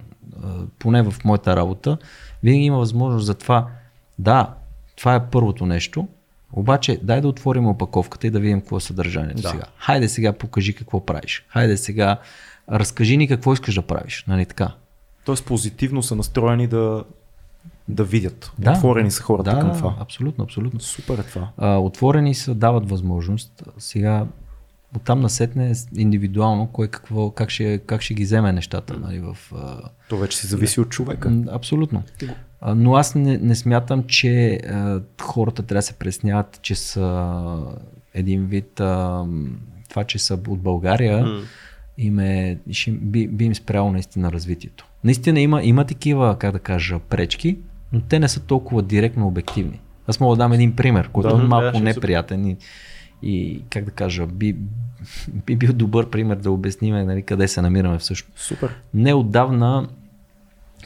а, 0.42 0.48
поне 0.78 1.02
в 1.02 1.14
моята 1.24 1.56
работа, 1.56 1.98
винаги 2.42 2.64
има 2.64 2.78
възможност 2.78 3.26
за 3.26 3.34
това, 3.34 3.66
да, 4.18 4.54
това 4.96 5.14
е 5.14 5.26
първото 5.30 5.66
нещо, 5.66 6.08
обаче 6.52 6.98
дай 7.02 7.20
да 7.20 7.28
отворим 7.28 7.66
опаковката 7.66 8.26
и 8.26 8.30
да 8.30 8.40
видим 8.40 8.60
какво 8.60 8.76
е 8.76 8.80
съдържанието 8.80 9.42
Да. 9.42 9.48
сега. 9.48 9.64
Хайде 9.78 10.08
сега 10.08 10.32
покажи 10.32 10.74
какво 10.74 11.06
правиш. 11.06 11.44
Хайде 11.48 11.76
сега 11.76 12.16
разкажи 12.70 13.16
ни 13.16 13.28
какво 13.28 13.52
искаш 13.52 13.74
да 13.74 13.82
правиш. 13.82 14.24
Нали 14.28 14.46
така? 14.46 14.74
Тоест 15.24 15.44
позитивно 15.46 16.02
са 16.02 16.16
настроени 16.16 16.66
да, 16.66 17.04
да 17.88 18.04
видят. 18.04 18.52
Да. 18.58 18.72
Отворени 18.72 19.10
са 19.10 19.22
хората 19.22 19.54
да, 19.54 19.60
към 19.60 19.70
да, 19.70 19.76
това. 19.78 19.96
абсолютно, 20.00 20.44
абсолютно. 20.44 20.80
Супер 20.80 21.18
е 21.18 21.22
това. 21.22 21.48
А, 21.56 21.76
отворени 21.76 22.34
са, 22.34 22.54
дават 22.54 22.90
възможност. 22.90 23.62
Сега 23.78 24.26
оттам 24.96 25.20
насетне 25.20 25.72
индивидуално 25.96 26.66
кой 26.66 26.88
какво, 26.88 27.30
как 27.30 27.50
ще, 27.50 27.78
как 27.78 28.02
ще 28.02 28.14
ги 28.14 28.24
вземе 28.24 28.52
нещата. 28.52 28.98
Нали, 28.98 29.20
в, 29.20 29.36
То 30.08 30.16
вече 30.16 30.38
си 30.38 30.46
зависи 30.46 30.80
от 30.80 30.88
човека. 30.88 31.32
Абсолютно. 31.50 32.02
Но 32.66 32.94
аз 32.94 33.14
не, 33.14 33.38
не 33.38 33.54
смятам, 33.54 34.04
че 34.04 34.60
а, 34.68 35.00
хората 35.22 35.62
трябва 35.62 35.78
да 35.78 35.82
се 35.82 35.92
пресняват, 35.92 36.58
че 36.62 36.74
са 36.74 37.32
един 38.14 38.46
вид 38.46 38.80
а, 38.80 39.24
това, 39.88 40.04
че 40.04 40.18
са 40.18 40.34
от 40.48 40.60
България 40.60 41.24
М. 41.26 41.40
им 41.98 42.18
е, 42.18 42.58
ще, 42.70 42.90
би, 42.90 43.28
би 43.28 43.44
им 43.44 43.54
спряло 43.54 43.92
наистина 43.92 44.32
развитието. 44.32 44.86
Наистина 45.04 45.40
има, 45.40 45.62
има 45.62 45.84
такива, 45.84 46.36
как 46.38 46.52
да 46.52 46.58
кажа, 46.58 46.98
пречки, 46.98 47.58
но 47.92 48.00
те 48.00 48.18
не 48.18 48.28
са 48.28 48.40
толкова 48.40 48.82
директно 48.82 49.26
обективни. 49.26 49.80
Аз 50.06 50.20
мога 50.20 50.36
да 50.36 50.42
дам 50.42 50.52
един 50.52 50.76
пример, 50.76 51.08
който 51.08 51.30
Да, 51.30 51.36
е 51.36 51.40
да, 51.40 51.46
малко 51.48 51.76
супер. 51.76 51.84
неприятен 51.94 52.46
и, 52.46 52.56
и, 53.22 53.62
как 53.70 53.84
да 53.84 53.90
кажа, 53.90 54.26
би, 54.26 54.56
би 55.46 55.56
бил 55.56 55.72
добър 55.72 56.10
пример 56.10 56.36
да 56.36 56.50
обясним 56.50 56.94
нали, 56.94 57.22
къде 57.22 57.48
се 57.48 57.62
намираме 57.62 57.98
всъщност. 57.98 58.38
Супер. 58.38 58.74
Неотдавна 58.94 59.88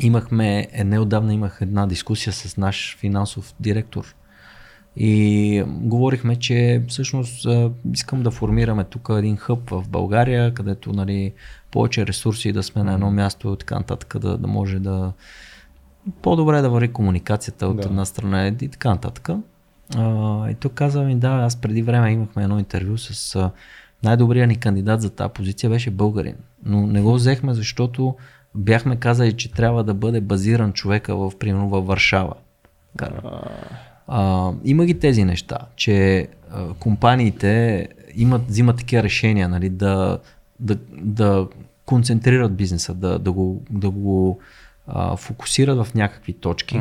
имахме, 0.01 0.69
е, 0.73 0.85
неотдавна 0.85 1.35
имах 1.35 1.59
една 1.61 1.87
дискусия 1.87 2.33
с 2.33 2.57
наш 2.57 2.97
финансов 3.01 3.55
директор. 3.61 4.15
И 4.97 5.65
говорихме, 5.67 6.37
че 6.37 6.83
всъщност 6.89 7.47
а, 7.47 7.71
искам 7.93 8.23
да 8.23 8.31
формираме 8.31 8.85
тук 8.85 9.09
един 9.11 9.37
хъб 9.37 9.71
в 9.71 9.85
България, 9.89 10.55
където 10.55 10.93
нали, 10.93 11.33
повече 11.71 12.07
ресурси 12.07 12.53
да 12.53 12.63
сме 12.63 12.83
на 12.83 12.93
едно 12.93 13.11
място 13.11 13.53
и 13.53 13.59
така 13.59 13.75
нататък, 13.75 14.19
да, 14.19 14.39
да 14.39 14.47
може 14.47 14.79
да 14.79 15.13
по-добре 16.23 16.61
да 16.61 16.71
върви 16.71 16.89
комуникацията 16.89 17.67
от 17.67 17.77
Да. 17.77 17.89
една 17.89 18.05
страна 18.05 18.47
и 18.47 18.69
така 18.69 18.89
нататък. 18.91 19.29
А, 19.97 20.51
и 20.51 20.55
той 20.55 20.71
каза 20.71 21.03
ми, 21.03 21.17
да, 21.17 21.29
аз 21.29 21.57
преди 21.57 21.83
време 21.83 22.13
имахме 22.13 22.43
едно 22.43 22.59
интервю 22.59 22.99
с 22.99 23.37
а, 23.37 23.51
най-добрият 24.05 24.49
ни 24.49 24.57
кандидат 24.57 25.01
за 25.01 25.11
тази 25.11 25.33
позиция 25.33 25.71
беше 25.71 25.91
българин. 25.91 26.35
Но 26.65 26.87
не 26.87 27.03
го 27.03 27.15
взехме, 27.15 27.55
защото 27.55 28.15
бяхме 28.57 28.97
казали, 28.97 29.33
че 29.33 29.53
трябва 29.53 29.85
да 29.85 29.95
бъде 29.95 30.21
базиран 30.21 30.73
човека 30.73 31.17
в, 31.17 31.33
примерно, 31.39 31.69
във 31.69 31.87
Варшава. 31.87 32.35
А, 34.09 34.53
има 34.65 34.85
ги 34.85 34.99
тези 34.99 35.25
неща, 35.25 35.59
че 35.77 36.29
а, 36.51 36.75
компаниите 36.75 37.89
имат, 38.15 38.47
взимат 38.47 38.77
такива 38.77 39.03
решения, 39.03 39.49
нали, 39.49 39.69
да, 39.69 40.19
да, 40.61 40.77
да 40.93 41.49
концентрират 41.87 42.57
бизнеса, 42.57 42.95
да, 42.95 43.19
да 43.19 43.33
го, 43.33 43.63
да 43.71 43.91
го 43.91 44.39
а, 44.87 45.17
фокусират 45.17 45.87
в 45.87 45.95
някакви 45.95 46.33
точки. 46.33 46.81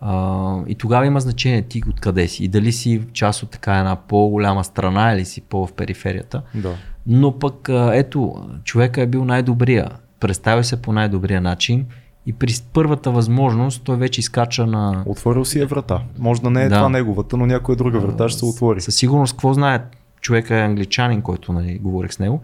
А, 0.00 0.56
и 0.66 0.74
тогава 0.74 1.06
има 1.06 1.20
значение 1.20 1.62
ти 1.62 1.82
откъде 1.88 2.28
си 2.28 2.44
и 2.44 2.48
дали 2.48 2.72
си 2.72 3.02
част 3.12 3.42
от 3.42 3.50
така 3.50 3.78
една 3.78 3.96
по-голяма 3.96 4.64
страна 4.64 5.12
или 5.12 5.24
си 5.24 5.40
по-в 5.40 5.72
периферията. 5.72 6.42
Да. 6.54 6.74
Но 7.06 7.38
пък 7.38 7.68
а, 7.68 7.90
ето, 7.94 8.48
човека 8.64 9.02
е 9.02 9.06
бил 9.06 9.24
най-добрия, 9.24 9.90
представя 10.20 10.64
се 10.64 10.82
по 10.82 10.92
най-добрия 10.92 11.40
начин 11.40 11.86
и 12.26 12.32
при 12.32 12.52
първата 12.72 13.10
възможност 13.10 13.82
той 13.84 13.96
вече 13.96 14.20
изкача 14.20 14.66
на... 14.66 15.02
Отворил 15.06 15.44
си 15.44 15.60
е 15.60 15.66
врата. 15.66 16.00
Може 16.18 16.42
да 16.42 16.50
не 16.50 16.62
е 16.62 16.68
Да. 16.68 16.76
това 16.76 16.88
неговата, 16.88 17.36
но 17.36 17.46
някоя 17.46 17.76
друга 17.76 18.00
врата 18.00 18.28
ще 18.28 18.38
се 18.38 18.44
отвори. 18.44 18.80
Със 18.80 18.94
сигурност, 18.94 19.32
какво 19.32 19.54
знае 19.54 19.84
човека 20.20 20.56
е 20.56 20.62
англичанин, 20.64 21.22
който 21.22 21.52
нали, 21.52 21.78
говорих 21.78 22.12
с 22.12 22.18
него. 22.18 22.40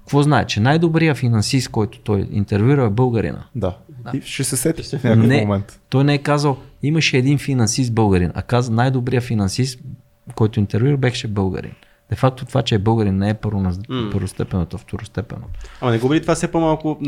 Какво 0.00 0.22
знае, 0.22 0.44
че 0.46 0.60
най-добрият 0.60 1.16
финансист, 1.16 1.68
който 1.68 2.00
той 2.00 2.28
интервюира 2.30 2.84
е 2.84 2.90
българина. 2.90 3.44
Да. 3.54 3.76
И 4.14 4.20
ще 4.20 4.44
се 4.44 4.56
сети 4.56 4.82
в 4.82 4.92
някакъв 4.92 5.26
Не, 5.26 5.40
момент. 5.40 5.80
той 5.88 6.04
не 6.04 6.14
е 6.14 6.18
казал, 6.18 6.56
имаше 6.82 7.16
един 7.18 7.38
финансист 7.38 7.94
българин, 7.94 8.30
а 8.34 8.42
каза 8.42 8.72
най-добрият 8.72 9.24
финансист, 9.24 9.80
който 10.34 10.60
интервюира, 10.60 10.96
беше 10.96 11.28
българин. 11.28 11.72
Де 12.10 12.16
факто 12.16 12.44
това, 12.44 12.62
че 12.62 12.74
е 12.74 12.78
българин, 12.78 13.16
не 13.16 13.30
е 13.30 13.34
първо, 13.34 13.72
първостепенното, 14.12 14.76
а 14.76 14.78
второстепенното. 14.78 15.60
Ама 15.80 15.90
не 15.90 15.98
губи 15.98 16.14
ли 16.14 16.20
това 16.20 16.34
все 16.34 16.48
по-малко, 16.48 16.98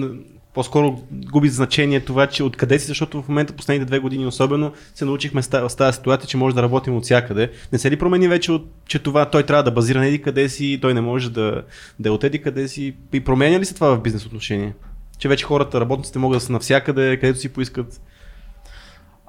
по-скоро 0.55 1.01
губи 1.13 1.49
значение 1.49 2.01
това, 2.01 2.27
че 2.27 2.43
откъде 2.43 2.79
си, 2.79 2.87
защото 2.87 3.23
в 3.23 3.29
момента 3.29 3.53
последните 3.53 3.87
две 3.87 3.99
години 3.99 4.27
особено 4.27 4.73
се 4.95 5.05
научихме 5.05 5.43
с 5.43 5.49
та- 5.49 5.69
с 5.69 5.77
тази 5.77 5.97
ситуация, 5.97 6.29
че 6.29 6.37
може 6.37 6.55
да 6.55 6.63
работим 6.63 6.97
от 6.97 7.05
всякъде. 7.05 7.51
Не 7.73 7.79
се 7.79 7.91
ли 7.91 7.97
промени 7.99 8.29
вече, 8.29 8.53
от, 8.53 8.69
че 8.87 8.99
това 8.99 9.25
той 9.25 9.43
трябва 9.43 9.63
да 9.63 9.71
базира 9.71 9.99
на 9.99 10.07
еди 10.07 10.23
къде 10.23 10.49
си, 10.49 10.79
той 10.83 10.95
не 10.95 11.01
може 11.01 11.31
да, 11.31 11.63
да 11.99 12.09
е 12.09 12.13
от 12.13 12.25
еди 12.25 12.43
къде 12.43 12.69
си. 12.69 12.95
И 13.13 13.21
променя 13.21 13.61
ли 13.61 13.65
се 13.65 13.75
това 13.75 13.97
в 13.97 14.03
бизнес 14.03 14.27
отношение? 14.27 14.75
Че 15.19 15.29
вече 15.29 15.45
хората, 15.45 15.81
работниците 15.81 16.19
могат 16.19 16.37
да 16.37 16.41
са 16.41 16.53
навсякъде, 16.53 17.17
където 17.17 17.39
си 17.39 17.49
поискат. 17.49 18.01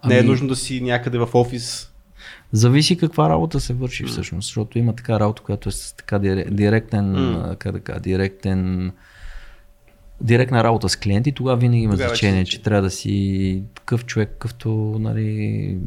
Не 0.05 0.15
е 0.15 0.19
Ами- 0.19 0.29
нужно 0.29 0.47
да 0.47 0.55
си 0.55 0.81
някъде 0.81 1.17
в 1.17 1.29
офис. 1.33 1.91
Зависи 2.51 2.97
каква 2.97 3.29
работа 3.29 3.59
се 3.59 3.73
върши 3.73 4.03
всъщност, 4.05 4.45
защото 4.45 4.79
има 4.79 4.93
така 4.93 5.19
работа, 5.19 5.41
която 5.41 5.69
е 5.69 5.71
с 5.71 5.95
така 5.95 6.15
дире- 6.15 6.49
директен, 6.51 7.15
а, 7.35 7.55
как 7.55 7.71
да 7.71 7.79
кажа, 7.79 7.99
директен, 7.99 8.91
директна 10.21 10.63
работа 10.63 10.89
с 10.89 10.95
клиенти, 10.95 11.31
тогава 11.31 11.57
винаги 11.57 11.81
има 11.81 11.93
Тогава 11.93 12.09
значение, 12.09 12.45
че 12.45 12.61
трябва 12.61 12.81
да 12.81 12.89
си 12.89 13.63
такъв 13.75 14.05
човек, 14.05 14.29
какъвто, 14.29 14.69
нали, 14.99 15.77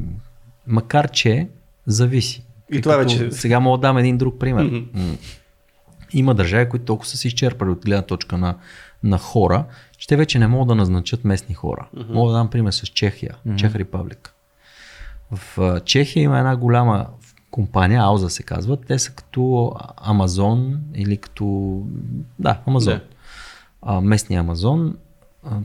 макар 0.67 1.11
че 1.11 1.49
зависи. 1.87 2.43
И 2.73 2.81
това 2.81 2.99
Като- 2.99 3.15
вече- 3.15 3.33
Сега 3.33 3.61
мога 3.61 3.79
да 3.79 3.83
дам 3.83 3.99
един 3.99 4.19
друг 4.19 4.39
пример. 4.39 4.65
М. 4.65 5.17
Има 6.13 6.35
държави, 6.35 6.69
които 6.69 6.85
толкова 6.85 7.09
са 7.09 7.17
се 7.17 7.29
изчерпали 7.29 7.71
от 7.71 7.85
гледна 7.85 8.03
точка 8.03 8.39
на, 8.39 8.57
на 9.03 9.19
хора, 9.19 9.65
че 9.99 10.09
те 10.09 10.17
вече 10.17 10.39
не 10.39 10.47
могат 10.47 10.69
да 10.69 10.75
назначат 10.75 11.25
местни 11.25 11.55
хора. 11.55 11.89
Мога 12.09 12.33
да 12.33 12.39
дам 12.39 12.51
пример 12.51 12.73
с 12.73 12.83
Чехия, 12.83 13.35
Чех 13.57 13.75
Република. 13.75 14.32
В 15.33 15.81
Чехия 15.85 16.23
има 16.23 16.39
една 16.39 16.57
голяма 16.57 17.07
компания, 17.51 18.03
Ауза 18.03 18.31
се 18.31 18.43
казва. 18.43 18.77
Те 18.77 18.99
са 18.99 19.13
като 19.13 19.73
Амазон 19.97 20.81
или 20.95 21.17
като... 21.17 21.79
Да, 22.39 22.61
Амазон. 22.67 22.95
Да. 22.95 23.05
А, 23.83 24.01
местния 24.01 24.41
Амазон. 24.41 24.97
А, 25.45 25.57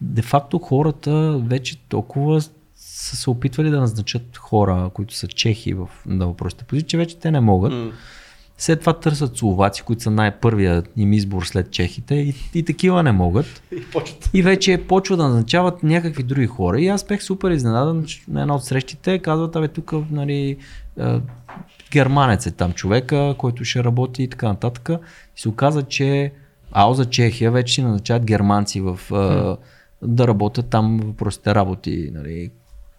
де 0.00 0.22
факто 0.22 0.58
хората 0.58 1.38
вече 1.38 1.78
толкова 1.78 2.40
са 2.76 3.16
се 3.16 3.30
опитвали 3.30 3.70
да 3.70 3.80
назначат 3.80 4.36
хора, 4.36 4.90
които 4.94 5.14
са 5.14 5.28
чехи 5.28 5.74
в, 5.74 5.88
на 6.06 6.26
въпросите 6.26 6.64
позиции, 6.64 6.88
че 6.88 6.96
вече 6.96 7.18
те 7.18 7.30
не 7.30 7.40
могат. 7.40 7.72
М. 7.72 7.92
След 8.60 8.80
това 8.80 8.92
търсят 8.92 9.36
словаци, 9.36 9.82
които 9.82 10.02
са 10.02 10.10
най-първият 10.10 10.90
им 10.96 11.12
избор 11.12 11.44
след 11.44 11.70
чехите 11.70 12.14
и, 12.14 12.34
и 12.54 12.64
такива 12.64 13.02
не 13.02 13.12
могат. 13.12 13.62
И 13.72 13.84
почват. 13.84 14.30
И 14.34 14.42
вече 14.42 14.84
почва 14.88 15.16
да 15.16 15.22
назначават 15.22 15.82
някакви 15.82 16.22
други 16.22 16.46
хора. 16.46 16.80
И 16.80 16.88
аз 16.88 17.06
бех 17.06 17.22
супер 17.22 17.50
изненадан, 17.50 18.06
на 18.28 18.40
една 18.40 18.54
от 18.54 18.64
срещите 18.64 19.18
казват, 19.18 19.56
абе 19.56 19.68
тук 19.68 19.94
нали, 20.10 20.56
е, 21.00 21.20
германец 21.92 22.46
е 22.46 22.50
там 22.50 22.72
човека, 22.72 23.34
който 23.38 23.64
ще 23.64 23.84
работи 23.84 24.22
и 24.22 24.28
така 24.28 24.48
нататък. 24.48 24.90
И 25.36 25.40
се 25.40 25.48
оказа, 25.48 25.82
че 25.82 26.32
АО 26.72 26.94
за 26.94 27.04
Чехия 27.04 27.50
вече 27.50 27.74
си 27.74 27.82
назначават 27.82 28.24
германци 28.24 28.80
в, 28.80 29.00
е, 29.12 30.06
да 30.06 30.28
работят 30.28 30.68
там 30.68 31.00
въпросите 31.04 31.54
работи, 31.54 32.10
нали, 32.14 32.50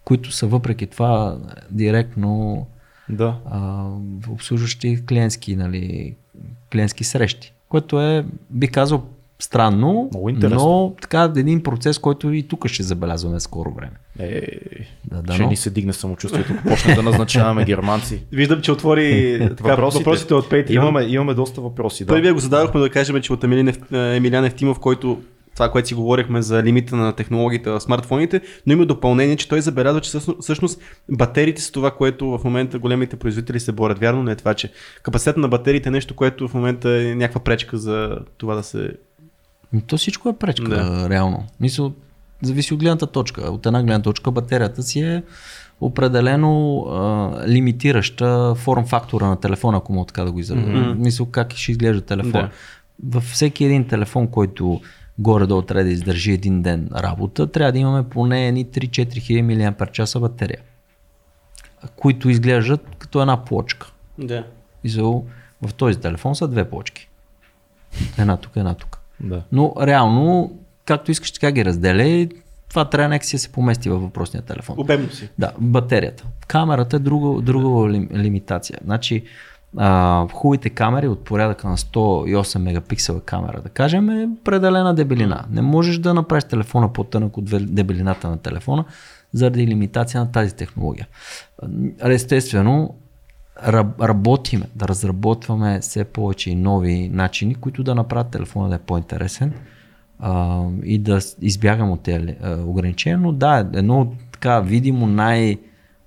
които 0.04 0.32
са 0.32 0.46
въпреки 0.46 0.86
това 0.86 1.38
директно 1.70 2.66
Да. 3.12 3.36
а, 3.50 3.86
обслужващи 4.30 5.06
клиентски, 5.06 5.56
нали, 5.56 6.14
клиентски 6.72 7.04
срещи. 7.04 7.52
Което 7.68 8.00
е, 8.00 8.24
би 8.50 8.68
казал, 8.68 9.02
странно, 9.38 10.08
Много 10.12 10.28
интересно. 10.28 10.58
но 10.58 10.94
така 11.02 11.32
един 11.36 11.62
процес, 11.62 11.98
който 11.98 12.32
и 12.32 12.42
тук 12.42 12.66
ще 12.68 12.82
забелязваме 12.82 13.40
скоро 13.40 13.70
време. 13.74 13.92
Е, 14.18 14.42
Да, 15.04 15.22
да, 15.22 15.32
ще 15.32 15.42
но... 15.42 15.48
ни 15.48 15.56
се 15.56 15.70
дигне 15.70 15.92
самочувствието, 15.92 16.52
ако 16.52 16.68
почнем 16.68 16.96
да 16.96 17.02
назначаваме 17.02 17.64
германци. 17.64 18.22
Виждам, 18.32 18.60
че 18.60 18.72
отвори 18.72 19.38
така, 19.56 19.70
въпросите. 19.70 20.04
въпросите 20.04 20.34
от 20.34 20.50
Patreon. 20.50 20.70
Имаме, 20.70 21.02
имаме 21.02 21.34
доста 21.34 21.60
въпроси. 21.60 22.04
Да. 22.04 22.08
Първия 22.08 22.34
го 22.34 22.40
зададохме 22.40 22.80
да 22.80 22.90
кажем, 22.90 23.20
че 23.20 23.32
от 23.32 23.44
е, 23.44 24.16
Емилян 24.16 24.44
Евтимов, 24.44 24.78
който 24.78 25.22
това, 25.60 25.72
което 25.72 25.88
си 25.88 25.94
говорихме 25.94 26.42
за 26.42 26.62
лимита 26.62 26.96
на 26.96 27.12
технологиите 27.12 27.70
в 27.70 27.80
смартфоните, 27.80 28.40
но 28.66 28.72
има 28.72 28.86
допълнение, 28.86 29.36
че 29.36 29.48
той 29.48 29.60
забелязва, 29.60 30.00
че 30.00 30.18
всъщност- 30.40 30.80
батериите 31.10 31.62
са 31.62 31.72
това, 31.72 31.90
което 31.90 32.38
в 32.38 32.40
момента 32.44 32.78
големите 32.78 33.16
производители 33.16 33.60
се 33.60 33.72
борят. 33.72 33.98
Вярно 33.98 34.22
не 34.22 34.32
е 34.32 34.36
това, 34.36 34.54
че 34.54 34.72
капацитета 35.02 35.40
на 35.40 35.48
батериите 35.48 35.88
е 35.88 35.92
нещо, 35.92 36.16
което 36.16 36.48
в 36.48 36.54
момента 36.54 36.90
е 36.90 37.14
някаква 37.14 37.40
пречка 37.40 37.78
за 37.78 38.18
това 38.38 38.54
да 38.54 38.62
се... 38.62 38.90
Ами 39.72 39.82
То 39.82 39.96
всичко 39.96 40.28
е 40.28 40.36
пречка, 40.36 40.68
да. 40.68 41.08
реално. 41.10 41.46
Мисъл, 41.60 41.92
зависи 42.42 42.74
от 42.74 42.80
гледната 42.80 43.06
точка. 43.06 43.40
От 43.40 43.66
една 43.66 43.82
гледна 43.82 44.02
точка 44.02 44.30
батерията 44.30 44.82
си 44.82 45.00
е 45.00 45.22
определено 45.80 46.80
а, 46.80 47.30
лимитираща 47.48 48.54
форм 48.54 48.86
фактора 48.86 49.26
на 49.26 49.40
телефона, 49.40 49.78
ако 49.78 49.92
мога 49.92 50.06
така 50.06 50.24
да 50.24 50.32
го 50.32 50.38
изразя. 50.40 50.60
Mm-hmm. 50.60 50.94
Мисъл 50.94 51.26
как 51.26 51.54
ще 51.54 51.72
изглежда 51.72 52.02
телефон. 52.02 52.32
Да. 52.32 52.50
Във 53.04 53.24
всеки 53.24 53.64
един 53.64 53.88
телефон, 53.88 54.26
който 54.26 54.80
горе-долу 55.20 55.62
трябва 55.62 55.84
да 55.84 55.90
издържи 55.90 56.32
един 56.32 56.62
ден 56.62 56.88
работа, 56.96 57.46
трябва 57.46 57.72
да 57.72 57.78
имаме 57.78 58.08
поне 58.08 58.48
едни 58.48 58.66
3-4 58.66 59.18
хиляди 59.18 59.42
мАч 59.42 60.18
батерия, 60.20 60.60
които 61.96 62.30
изглеждат 62.30 62.86
като 62.98 63.20
една 63.20 63.44
плочка. 63.44 63.92
Да. 64.18 64.44
Мисъл, 64.84 65.24
в 65.62 65.74
този 65.74 66.00
телефон 66.00 66.36
са 66.36 66.48
две 66.48 66.70
плочки. 66.70 67.08
Една 68.18 68.36
тук, 68.36 68.52
една 68.56 68.74
тук. 68.74 68.98
Да. 69.20 69.42
Но 69.52 69.74
реално, 69.82 70.58
както 70.84 71.10
искаш, 71.10 71.32
така 71.32 71.52
ги 71.52 71.64
разделя. 71.64 72.28
Това 72.68 72.84
трябва 72.84 73.08
някак 73.08 73.24
си 73.24 73.36
да 73.36 73.40
се 73.40 73.52
помести 73.52 73.88
във 73.88 74.02
въпросния 74.02 74.42
телефон. 74.42 74.76
Обемно 74.78 75.10
си. 75.10 75.28
Да, 75.38 75.52
батерията. 75.58 76.24
Камерата 76.46 76.96
е 76.96 76.98
друга, 76.98 77.42
друга 77.42 77.90
лим, 77.90 78.08
лимитация. 78.14 78.78
Значи, 78.84 79.24
хубавите 80.32 80.70
камери 80.70 81.08
от 81.08 81.24
порядъка 81.24 81.68
на 81.68 81.76
108 81.76 82.58
мегапиксела 82.58 83.20
камера, 83.20 83.60
да 83.62 83.68
кажем, 83.68 84.10
е 84.10 84.28
определена 84.40 84.94
дебелина. 84.94 85.44
Не 85.50 85.62
можеш 85.62 85.98
да 85.98 86.14
направиш 86.14 86.44
телефона 86.44 86.92
по-тънък 86.92 87.36
от 87.36 87.44
дебелината 87.74 88.30
на 88.30 88.38
телефона, 88.38 88.84
заради 89.32 89.66
лимитация 89.66 90.20
на 90.20 90.32
тази 90.32 90.56
технология. 90.56 91.06
Естествено, 92.00 92.94
раб- 93.66 94.08
работиме, 94.08 94.66
да 94.74 94.88
разработваме 94.88 95.80
все 95.80 96.04
повече 96.04 96.50
и 96.50 96.54
нови 96.54 97.08
начини, 97.08 97.54
които 97.54 97.82
да 97.82 97.94
направят 97.94 98.30
телефона 98.30 98.68
да 98.68 98.74
е 98.74 98.78
по-интересен 98.78 99.52
а, 100.18 100.62
и 100.84 100.98
да 100.98 101.20
избягам 101.40 101.90
от 101.90 102.00
тези 102.02 102.34
ограничения, 102.64 103.18
но 103.18 103.32
да, 103.32 103.70
едно 103.74 104.00
от 104.00 104.08
така 104.32 104.60
видимо 104.60 105.06
най 105.06 105.58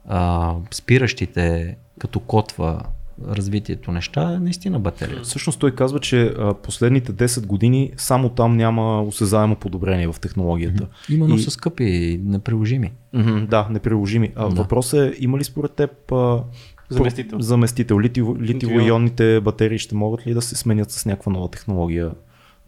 а, 0.07 0.53
спиращите 0.71 1.75
като 1.99 2.19
котва 2.19 2.81
развитието 3.27 3.91
неща 3.91 4.33
е 4.33 4.39
наистина 4.39 4.79
батерия. 4.79 5.21
Всъщност 5.21 5.59
той 5.59 5.71
казва, 5.71 5.99
че 5.99 6.33
последните 6.63 7.11
10 7.13 7.45
години 7.45 7.91
само 7.97 8.29
там 8.29 8.57
няма 8.57 9.01
осезаемо 9.01 9.55
подобрение 9.55 10.07
в 10.07 10.15
технологията. 10.21 10.87
Именно 11.09 11.35
И- 11.35 11.39
са 11.39 11.51
скъпи 11.51 11.83
и 11.83 12.21
неприложими. 12.25 12.91
Мгм, 13.13 13.45
Да, 13.45 13.67
неприложими. 13.69 14.31
А, 14.35 14.49
Да. 14.49 14.55
Въпросът 14.55 14.99
е, 14.99 15.17
има 15.19 15.37
ли 15.37 15.43
според 15.43 15.71
теб 15.71 16.11
а, 16.11 16.43
Заместител. 16.89 17.39
Заместител. 17.39 17.99
Литиво, 17.99 18.35
Литиво- 18.35 18.41
литиво-ионните 18.59 19.39
батерии 19.39 19.77
ще 19.77 19.95
могат 19.95 20.27
ли 20.27 20.33
да 20.33 20.41
се 20.41 20.55
сменят 20.55 20.91
с 20.91 21.05
някаква 21.05 21.31
нова 21.31 21.47
технология 21.47 22.11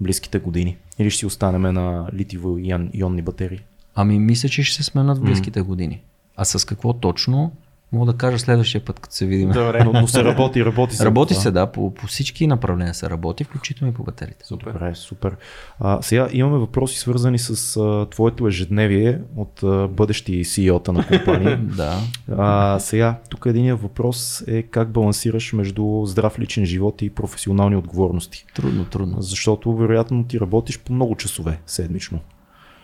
близките 0.02 0.40
години? 0.40 0.78
Или 1.00 1.10
ще 1.10 1.20
си 1.20 1.26
останеме 1.26 1.72
на 1.72 2.08
литиво-ионни 2.14 3.22
батерии? 3.22 3.60
Ами 3.96 4.20
мисля, 4.20 4.50
че 4.50 4.64
ще 4.64 4.76
се 4.76 4.84
сменят 4.84 5.18
в 5.18 5.22
близките 5.22 5.62
години. 5.62 6.02
А 6.38 6.46
с 6.46 6.66
какво 6.66 6.94
точно, 6.94 7.52
мога 7.96 8.12
да 8.12 8.18
кажа 8.18 8.40
следващия 8.40 8.86
път, 8.86 9.00
като 9.00 9.16
се 9.16 9.26
видим. 9.26 9.52
Добре. 9.52 9.84
Но, 9.84 9.94
но 9.94 10.08
се 10.08 10.24
работи, 10.24 10.66
работи 10.66 10.96
се. 10.96 11.06
Работи 11.06 11.34
това. 11.34 11.42
се, 11.42 11.52
да, 11.52 11.72
по, 11.72 11.94
по 11.94 12.08
всички 12.08 12.48
направления 12.48 12.94
се 12.94 13.10
работи, 13.10 13.44
включително 13.44 13.94
и 13.94 13.96
по 13.96 14.04
батериите. 14.04 14.46
Супер. 14.46 14.72
Добре, 14.72 14.96
супер. 14.96 15.36
А, 15.80 16.02
сега 16.02 16.28
имаме 16.32 16.58
въпроси 16.58 17.00
свързани 17.00 17.40
с 17.40 17.78
а, 17.78 18.10
твоето 18.10 18.48
ежедневие 18.48 19.20
от 19.36 19.64
а, 19.64 19.88
бъдещи 19.88 20.46
CEO-та 20.46 20.92
на 20.92 21.08
компании. 21.08 21.58
Да. 21.76 21.98
А, 22.38 22.80
сега, 22.80 23.20
тук 23.30 23.46
единият 23.46 23.82
въпрос 23.82 24.44
е 24.48 24.62
как 24.64 24.92
балансираш 24.92 25.54
между 25.54 26.06
здрав 26.06 26.40
личен 26.40 26.66
живот 26.66 27.02
и 27.02 27.10
професионални 27.10 27.76
отговорности. 27.76 28.46
Трудно, 28.56 28.86
трудно. 28.86 29.22
Защото 29.22 29.76
вероятно 29.76 30.24
ти 30.24 30.40
работиш 30.40 30.80
по 30.80 30.94
много 30.94 31.16
часове 31.16 31.60
седмично. 31.66 32.20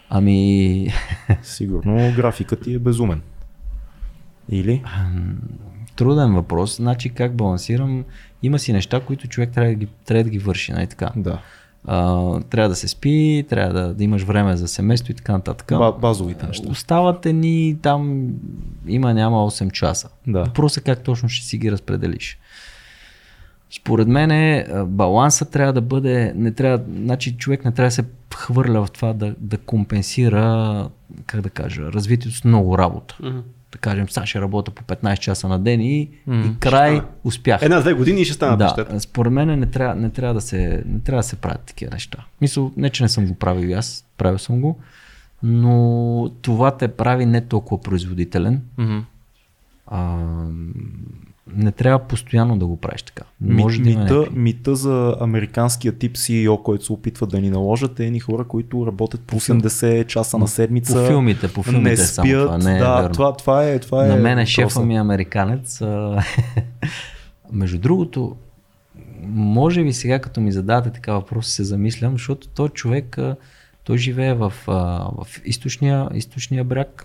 Ами, 0.10 0.88
Сигурно 1.44 2.14
графикът 2.16 2.62
ти 2.62 2.74
е 2.74 2.80
безумен. 2.80 3.22
Или? 4.52 4.84
труден 5.96 6.34
въпрос. 6.34 6.76
Значи 6.76 7.10
как 7.10 7.36
балансирам? 7.36 8.04
Има 8.44 8.60
си 8.60 8.74
неща, 8.74 9.00
които 9.00 9.28
човек 9.28 9.52
трябва 9.52 9.70
да 9.70 9.76
ги, 9.76 9.88
трябва 10.06 10.24
да 10.24 10.30
ги 10.30 10.40
върши, 10.40 10.72
нали 10.72 10.88
така? 10.88 11.12
Да. 11.16 11.40
А, 11.86 12.40
трябва 12.42 12.70
да 12.70 12.76
се 12.76 12.88
спи, 12.88 13.46
трябва 13.50 13.74
да, 13.74 13.94
да 13.94 14.04
имаш 14.04 14.24
време 14.24 14.58
за 14.58 14.68
семейство 14.68 15.12
и 15.12 15.16
така 15.16 15.34
нататък. 15.34 15.68
Ба- 15.68 16.00
базовите 16.00 16.48
неща. 16.48 16.70
Остават 16.70 17.26
ни 17.26 17.78
там, 17.82 18.28
има 18.88 19.14
няма 19.14 19.38
8 19.38 19.72
часа. 19.72 20.10
Да. 20.28 20.44
Въпросът 20.44 20.78
е 20.78 20.86
как 20.86 21.04
точно 21.04 21.30
ще 21.30 21.46
си 21.46 21.58
ги 21.58 21.72
разпределиш. 21.72 22.40
Според 23.70 24.08
мен 24.08 24.32
е, 24.32 24.68
а, 24.72 24.86
баланса 24.86 25.46
трябва 25.46 25.74
да 25.74 25.82
бъде, 25.82 26.34
не 26.36 26.52
трябва, 26.52 26.84
значи 26.96 27.38
човек 27.38 27.66
не 27.66 27.72
трябва 27.72 27.88
да 27.88 27.92
се 27.92 28.04
хвърля 28.36 28.86
в 28.86 28.92
това 28.92 29.14
да, 29.14 29.36
да 29.40 29.58
компенсира, 29.58 30.90
как 31.26 31.42
да 31.42 31.50
кажа, 31.50 31.82
развитието 31.82 32.38
с 32.38 32.44
много 32.44 32.78
работа. 32.78 33.18
Мгм. 33.24 33.40
Да 33.72 33.78
кажем, 33.78 34.10
сега 34.10 34.26
ще 34.26 34.42
работя 34.42 34.72
по 34.72 34.84
15 34.86 35.18
часа 35.18 35.48
на 35.48 35.60
ден 35.60 35.82
и, 35.82 36.10
Мгм. 36.28 36.42
и 36.42 36.60
край 36.60 37.02
успях. 37.24 37.62
Една-две 37.62 37.94
години 37.94 38.22
и 38.22 38.26
ще 38.26 38.34
станат 38.34 38.60
Да, 38.60 38.64
нещата. 38.66 39.00
според 39.00 39.34
мен 39.34 39.60
не 39.60 39.66
трябва, 39.66 39.96
не, 39.96 40.10
трябва 40.10 40.34
да 40.34 40.42
се, 40.42 40.58
не 40.86 41.00
трябва 41.00 41.20
да 41.20 41.24
се 41.24 41.36
правят 41.36 41.62
такива 41.62 41.92
неща. 41.92 42.26
Мисъл, 42.42 42.72
не 42.78 42.90
че 42.90 43.04
не 43.04 43.10
съм 43.10 43.26
го 43.26 43.36
правил 43.36 43.68
и 43.68 43.74
аз, 43.74 44.06
правил 44.18 44.40
съм 44.40 44.62
го, 44.62 44.80
но 45.44 46.32
това 46.42 46.72
те 46.72 46.88
прави 46.88 47.26
не 47.26 47.42
толкова 47.42 47.82
производителен. 47.82 48.62
Мгм. 48.78 49.00
А, 49.88 50.18
не 51.48 51.72
трябва 51.72 52.00
постоянно 52.00 52.58
да 52.58 52.66
го 52.66 52.78
правиш 52.78 53.02
така. 53.04 53.24
Ми, 53.42 53.54
Може 53.54 53.82
да 53.82 53.90
има 53.90 54.02
мита, 54.02 54.14
някакви- 54.14 54.40
мита 54.40 54.76
за 54.76 55.16
американския 55.20 55.94
тип 55.94 56.16
CEO, 56.16 56.62
който 56.64 56.86
се 56.86 56.94
опитват 56.94 57.30
да 57.30 57.42
ни 57.42 57.50
наложат, 57.50 58.00
е 58.00 58.06
едни 58.06 58.20
хора, 58.20 58.44
които 58.44 58.88
работят 58.88 59.22
по 59.22 59.40
80 59.40 60.06
часа 60.06 60.38
на 60.38 60.48
седмица. 60.48 60.94
По 60.94 61.08
филмите, 61.08 61.54
по 61.54 61.64
филмите 61.64 61.84
не 61.84 61.92
е 61.92 61.98
само 61.98 62.30
спят. 62.30 62.46
това, 62.46 62.58
не 62.58 62.76
е 62.76 62.80
да, 62.80 62.96
верно. 62.96 63.14
това, 63.14 63.34
това 63.34 63.66
е. 63.66 63.80
Това 63.80 64.06
е 64.06 64.08
На 64.08 64.16
мен 64.16 64.40
е 64.40 64.46
шефа 64.46 64.86
ми 64.86 64.96
е 64.96 65.00
американец. 65.00 65.82
Между 67.52 67.80
другото, 67.80 68.36
може 69.24 69.84
би 69.84 69.94
сега 69.94 70.20
като 70.20 70.42
ми 70.42 70.52
зададете 70.52 70.94
така 70.94 71.14
въпрос 71.14 71.48
се 71.48 71.64
замислям, 71.64 72.12
защото 72.12 72.48
той 72.48 72.70
човек, 72.70 73.18
той 73.84 73.98
живее 73.98 74.34
в, 74.34 74.54
в 74.68 75.28
източния, 75.46 76.10
източния 76.14 76.64
бряг 76.64 77.04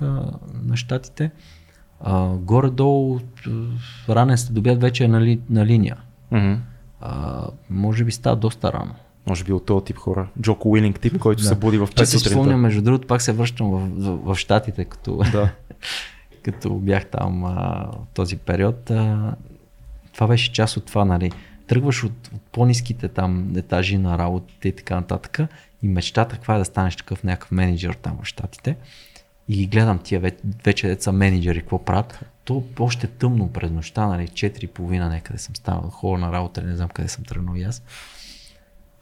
на 0.64 0.76
щатите. 0.76 1.30
А, 2.00 2.28
горе-долу 2.28 3.20
ранен 4.08 4.38
сте 4.38 4.52
добят 4.52 4.80
вече 4.80 5.04
е 5.04 5.08
на, 5.08 5.20
ли, 5.20 5.40
на 5.50 5.66
линия. 5.66 5.96
Мгм. 6.30 6.54
А, 7.00 7.46
може 7.70 8.04
би 8.04 8.12
става 8.12 8.36
доста 8.36 8.72
рано. 8.72 8.94
Може 9.28 9.44
би 9.44 9.52
от 9.52 9.66
този 9.66 9.84
тип 9.84 9.96
хора. 9.96 10.28
Джоко 10.40 10.70
Уилинг 10.70 11.00
тип, 11.00 11.18
който 11.18 11.42
се 11.42 11.54
буди 11.54 11.78
в 11.78 11.86
5 11.86 11.96
Че 11.96 12.06
си 12.06 12.18
сутринта. 12.18 12.34
спомням, 12.34 12.60
между 12.60 12.82
другото, 12.82 13.06
пак 13.06 13.22
се 13.22 13.32
връщам 13.32 13.70
в, 13.70 13.78
в, 13.78 14.34
в 14.34 14.36
щатите, 14.36 14.84
като, 14.84 15.16
Да. 15.32 15.52
като 16.42 16.74
бях 16.74 17.06
там 17.06 17.44
а, 17.44 17.50
в 17.92 18.14
този 18.14 18.36
период, 18.36 18.90
а, 18.90 19.34
това 20.14 20.26
беше 20.26 20.52
част 20.52 20.76
от 20.76 20.86
това, 20.86 21.04
нали. 21.04 21.32
Тръгваш 21.66 22.04
от, 22.04 22.30
от 22.34 22.40
по-низките 22.52 23.08
там 23.08 23.56
етажи 23.56 23.98
на 23.98 24.18
работите 24.18 24.68
и 24.68 24.72
така 24.72 24.94
нататък 24.94 25.40
и 25.82 25.88
мечтата 25.88 26.34
каква 26.34 26.54
е 26.54 26.58
да 26.58 26.64
станеш 26.64 26.96
такъв 26.96 27.24
някакъв 27.24 27.50
менеджер 27.50 27.94
там 27.94 28.18
в 28.22 28.26
щатите 28.26 28.76
и 29.48 29.56
ги 29.56 29.66
гледам 29.66 29.98
тия 29.98 30.20
вече, 30.20 30.38
вече 30.64 30.88
деца 30.88 31.12
менеджери, 31.12 31.60
какво 31.60 31.84
правят. 31.84 32.20
То 32.44 32.64
още 32.78 33.06
тъмно 33.06 33.52
през 33.52 33.70
нощта, 33.70 34.06
нали, 34.06 34.28
4.30 34.28 35.08
някъде 35.08 35.38
съм 35.38 35.56
станал, 35.56 35.90
хора 35.90 36.18
на 36.18 36.32
работа, 36.32 36.62
не 36.62 36.76
знам 36.76 36.88
къде 36.88 37.08
съм 37.08 37.24
тръгнал 37.24 37.56
и 37.56 37.62
аз. 37.62 37.82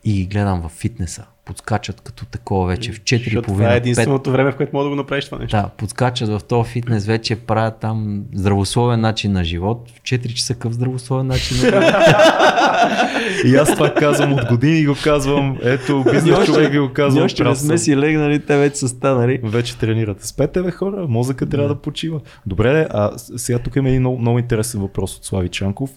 И 0.04 0.12
ги 0.12 0.26
гледам 0.26 0.60
в 0.60 0.68
фитнеса, 0.68 1.26
подскачат 1.44 2.00
като 2.00 2.26
такова 2.26 2.66
вече 2.66 2.92
в 2.92 3.00
4.30. 3.00 3.24
Защото 3.24 3.42
това 3.42 3.64
е 3.64 3.74
5. 3.74 3.76
единственото 3.76 4.32
време, 4.32 4.52
в 4.52 4.56
което 4.56 4.76
мога 4.76 4.84
да 4.84 4.90
го 4.90 4.96
направиш 4.96 5.24
това 5.24 5.38
нещо. 5.38 5.56
Да, 5.56 5.68
подскачат 5.76 6.28
в 6.28 6.40
този 6.48 6.70
фитнес, 6.70 7.06
вече 7.06 7.36
правят 7.36 7.78
там 7.80 8.24
здравословен 8.34 9.00
начин 9.00 9.32
на 9.32 9.44
живот. 9.44 9.90
В 9.96 10.02
4 10.02 10.34
часа 10.34 10.54
къв 10.54 10.72
здравословен 10.72 11.26
начин 11.26 11.56
на 11.56 11.62
живот. 11.62 11.84
И 13.44 13.56
аз 13.56 13.74
това 13.74 13.94
казвам 13.94 14.32
от 14.32 14.44
години 14.48 14.86
го 14.86 14.94
казвам. 15.04 15.58
Ето, 15.62 16.04
бизнес 16.12 16.44
човек 16.46 16.72
ви 16.72 16.78
го 16.78 16.92
казвам. 16.92 17.24
Още 17.24 17.44
не 17.44 17.56
сме 17.56 17.78
си 17.78 17.96
легнали, 17.96 18.40
те 18.40 18.56
вече 18.56 18.76
са 18.76 18.88
станали. 18.88 19.40
Вече 19.42 19.78
тренирате. 19.78 20.26
Спете, 20.26 20.62
бе, 20.62 20.70
хора. 20.70 21.06
Мозъка 21.08 21.48
трябва 21.48 21.68
да, 21.68 21.74
почива. 21.74 22.20
Добре, 22.46 22.86
а 22.90 23.10
сега 23.16 23.58
тук 23.58 23.76
има 23.76 23.88
един 23.88 24.00
много, 24.00 24.18
много 24.18 24.38
интересен 24.38 24.80
въпрос 24.80 25.16
от 25.16 25.24
Слави 25.24 25.48
Чанков. 25.48 25.90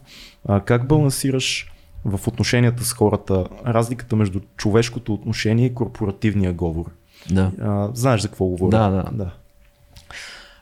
А, 0.48 0.60
как 0.60 0.88
балансираш 0.88 1.72
в 2.06 2.28
отношенията 2.28 2.84
с 2.84 2.94
хората 2.94 3.46
разликата 3.66 4.16
между 4.16 4.40
човешкото 4.58 5.14
отношение 5.14 5.66
и 5.66 5.74
корпоративния 5.74 6.54
говор? 6.54 6.86
Да. 7.32 7.52
А, 7.62 7.90
знаеш 7.94 8.22
за 8.22 8.28
какво 8.28 8.46
говоря? 8.46 8.70
Да, 8.70 8.90
да. 8.90 9.10
да. 9.12 9.32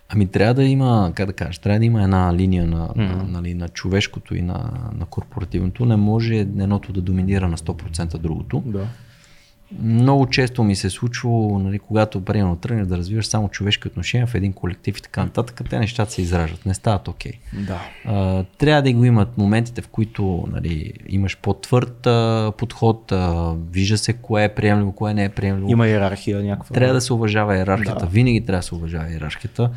Ами 0.10 0.28
трябва 0.28 0.54
да 0.54 0.64
има, 0.64 1.12
как 1.16 1.28
да 1.28 1.34
кажа, 1.34 1.62
трябва 1.62 1.80
да 1.80 1.86
има 1.86 2.04
една 2.04 2.34
линия 2.34 2.68
на, 2.68 2.90
на, 2.96 3.24
нали, 3.24 3.54
на 3.54 3.70
човешкото 3.70 4.36
и 4.36 4.42
на, 4.42 4.72
на 4.98 5.06
корпоративното. 5.06 5.86
Не 5.86 5.96
може 5.96 6.36
едното 6.36 6.94
да 6.94 7.02
доминира 7.02 7.48
на 7.48 7.58
100% 7.58 8.18
другото. 8.18 8.64
да. 8.66 8.88
Много 9.80 10.28
често 10.28 10.63
ми 10.63 10.76
се 10.76 10.88
е 10.88 10.89
случвало, 10.89 11.59
нали, 11.59 11.80
когато 11.80 12.26
примерно 12.26 12.55
тръгнеш 12.55 12.88
да 12.88 12.97
развиваш 12.97 13.28
само 13.28 13.49
човешки 13.49 13.88
отношения 13.88 14.28
в 14.28 14.36
един 14.36 14.53
колектив 14.53 14.97
и 14.97 15.01
така 15.01 15.23
нататък, 15.23 15.61
те 15.69 15.80
нещата 15.80 16.11
се 16.11 16.21
изражат, 16.21 16.65
не 16.65 16.73
стават 16.73 17.07
окей. 17.07 17.32
Да. 17.53 17.82
А, 18.05 18.43
трябва 18.43 18.82
да 18.82 18.93
го 18.93 19.05
имат 19.05 19.38
моментите, 19.38 19.82
в 19.82 19.88
които 19.88 20.47
нали, 20.51 20.93
имаш 21.07 21.38
по-твърд 21.38 22.07
а, 22.07 22.51
подход, 22.57 23.11
а, 23.11 23.53
вижда 23.71 23.97
се 23.97 24.13
кое 24.13 24.43
е 24.43 24.49
приемливо, 24.49 24.91
кое 24.91 25.13
не 25.13 25.23
е 25.23 25.30
приемливо. 25.30 25.71
Има 25.71 25.88
иерархия 25.88 26.43
някаква. 26.43 26.73
Трябва 26.73 26.93
да 26.93 27.01
се 27.01 27.13
уважава 27.13 27.57
иерархията. 27.57 28.05
Да. 28.05 28.11
Винаги 28.11 28.45
трябва 28.45 28.59
да 28.59 28.63
се 28.63 28.76
уважава 28.76 29.11
иерархията. 29.11 29.69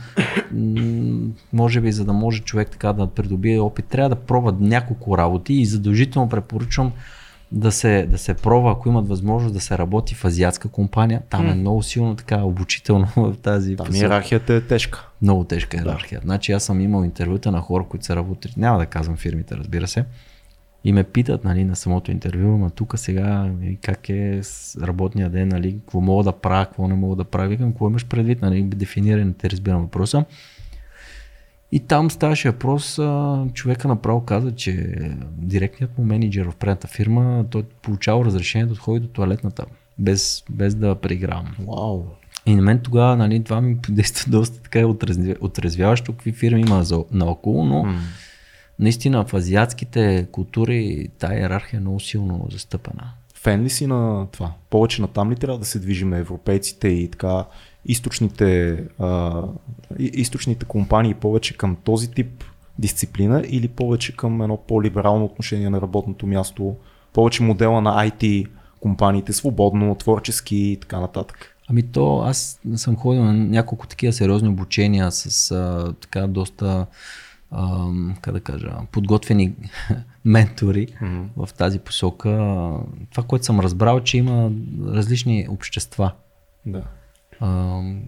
Може 1.53 1.81
би, 1.81 1.93
за 1.93 2.05
да 2.05 2.13
може 2.13 2.43
човек 2.43 2.71
така 2.71 2.93
да 2.93 3.07
придобие 3.07 3.61
опит, 3.61 3.85
трябва 3.85 4.09
да 4.09 4.17
пробва 4.17 4.55
няколко 4.61 5.19
работи 5.19 5.55
и 5.55 5.67
задължително 5.67 6.29
препоръчвам 6.29 6.93
да 7.53 7.73
се, 7.73 8.07
да 8.11 8.19
се 8.19 8.35
пробва, 8.35 8.73
ако 8.73 8.89
имат 8.89 9.09
възможност 9.09 9.55
да 9.55 9.61
се 9.61 9.79
работи 9.79 10.15
в 10.15 10.25
азиатска 10.25 10.69
компания. 10.69 11.23
Там 11.31 11.49
е 11.49 11.55
много 11.55 11.83
силно 11.83 12.17
така 12.17 12.43
обучително 12.43 13.07
в 13.17 13.35
тази 13.43 13.77
Там 13.77 13.95
иерархията 13.95 14.55
е 14.55 14.61
тежка. 14.61 15.09
Много 15.23 15.45
тежка 15.45 15.77
иерархия. 15.77 16.21
Да. 16.21 16.25
Значи 16.25 16.53
аз 16.53 16.65
съм 16.65 16.81
имал 16.81 17.05
интервюта 17.05 17.53
на 17.53 17.61
хора, 17.61 17.85
които 17.89 18.05
са 18.05 18.17
работили, 18.17 18.53
няма 18.57 18.79
да 18.79 18.87
казвам 18.87 19.17
фирмите, 19.17 19.57
разбира 19.57 19.87
се, 19.87 20.05
и 20.85 20.93
ме 20.93 21.05
питат 21.05 21.45
нали, 21.45 21.65
на 21.65 21.77
самото 21.77 22.11
интервю, 22.11 22.55
ама 22.55 22.71
тук 22.71 22.99
сега 22.99 23.45
нали, 23.45 23.79
как 23.83 24.09
е 24.09 24.41
работния 24.83 25.31
ден, 25.31 25.49
нали, 25.49 25.79
какво 25.79 26.01
мога 26.01 26.25
да 26.25 26.33
правя, 26.33 26.67
какво 26.67 26.89
не 26.89 26.95
мога 26.95 27.17
да 27.17 27.25
правя, 27.25 27.49
викам, 27.49 27.73
какво 27.73 27.89
имаш 27.89 28.07
предвид, 28.07 28.43
нали, 28.43 28.63
дефинирай, 28.63 29.25
не 29.25 29.33
те 29.33 29.51
разбирам 29.51 29.83
въпроса. 29.83 30.25
И 31.73 31.81
там 31.81 32.11
ставаше 32.11 32.51
въпрос, 32.51 33.01
човека 33.55 33.89
направо 33.89 34.21
каза, 34.21 34.55
че 34.55 34.95
директният 35.37 35.99
му 35.99 36.05
менеджер 36.05 36.47
в 36.51 36.57
предната 36.57 36.89
фирма, 36.89 37.45
той 37.51 37.63
получава 37.63 38.25
разрешение 38.25 38.67
да 38.67 38.73
отходи 38.73 39.01
до 39.01 39.09
туалетната, 39.09 39.65
без, 39.99 40.45
без 40.51 40.75
да 40.75 40.95
преигравам. 40.95 41.57
Вау. 41.59 42.05
И 42.47 42.55
на 42.55 42.63
мен 42.63 42.79
тогава 42.79 43.17
нали, 43.17 43.45
това 43.45 43.61
ми 43.61 43.77
действа 43.89 44.31
доста 44.31 44.63
така 44.63 44.79
отрезвя- 44.79 45.37
отрезвяващо, 45.41 46.13
какви 46.13 46.33
фирми 46.33 46.61
има 46.61 46.85
за, 46.85 47.05
наоколо, 47.13 47.65
но 47.65 47.85
М. 47.85 47.99
наистина 48.79 49.25
в 49.25 49.35
азиатските 49.35 50.27
култури 50.33 51.09
тая 51.19 51.41
иерархия 51.41 51.79
е 51.79 51.81
много 51.81 52.01
силно 52.01 52.47
застъпена. 52.51 53.13
Фен 53.35 53.63
ли 53.63 53.71
си 53.71 53.87
на 53.87 54.27
това? 54.33 54.53
Повече 54.71 55.03
на 55.03 55.09
там 55.09 55.31
ли 55.31 55.37
трябва 55.37 55.59
да 55.59 55.65
се 55.65 55.79
движиме 55.79 56.19
европейците 56.19 56.89
и 56.89 57.11
така 57.11 57.45
източните, 57.85 58.79
а, 58.99 59.43
източните 59.99 60.65
компании 60.65 61.15
повече 61.15 61.57
към 61.57 61.77
този 61.85 62.11
тип 62.11 62.45
дисциплина 62.79 63.43
или 63.49 63.69
повече 63.69 64.17
към 64.17 64.43
едно 64.43 64.57
по-либерално 64.57 65.25
отношение 65.25 65.71
на 65.71 65.81
работното 65.81 66.27
място, 66.27 66.77
повече 67.13 67.43
модела 67.43 67.81
на 67.81 68.09
IT 68.09 68.47
компаниите, 68.81 69.33
свободно, 69.33 69.95
творчески 69.95 70.57
и 70.57 70.77
така 70.81 71.01
нататък. 71.01 71.55
Ами 71.71 71.83
то, 71.83 72.21
аз 72.21 72.61
съм 72.77 72.97
ходил 72.97 73.25
на 73.25 73.33
няколко 73.33 73.87
такива 73.87 74.13
сериозни 74.13 74.49
обучения 74.49 75.13
с 75.13 75.51
а, 75.51 75.95
така 76.01 76.27
доста 76.27 76.87
ам, 77.51 78.17
как 78.21 78.35
да 78.35 78.41
кажа, 78.41 78.73
подготвени 78.93 79.53
ментори 80.25 80.87
Мгм. 81.03 81.23
в 81.37 81.49
тази 81.59 81.79
посока. 81.79 82.29
Това, 83.11 83.23
което 83.23 83.45
съм 83.45 83.61
разбрал, 83.61 84.01
че 84.01 84.19
има 84.19 84.51
различни 84.87 85.47
общества. 85.51 86.13
Да. 86.67 86.83
Ам, 87.41 88.03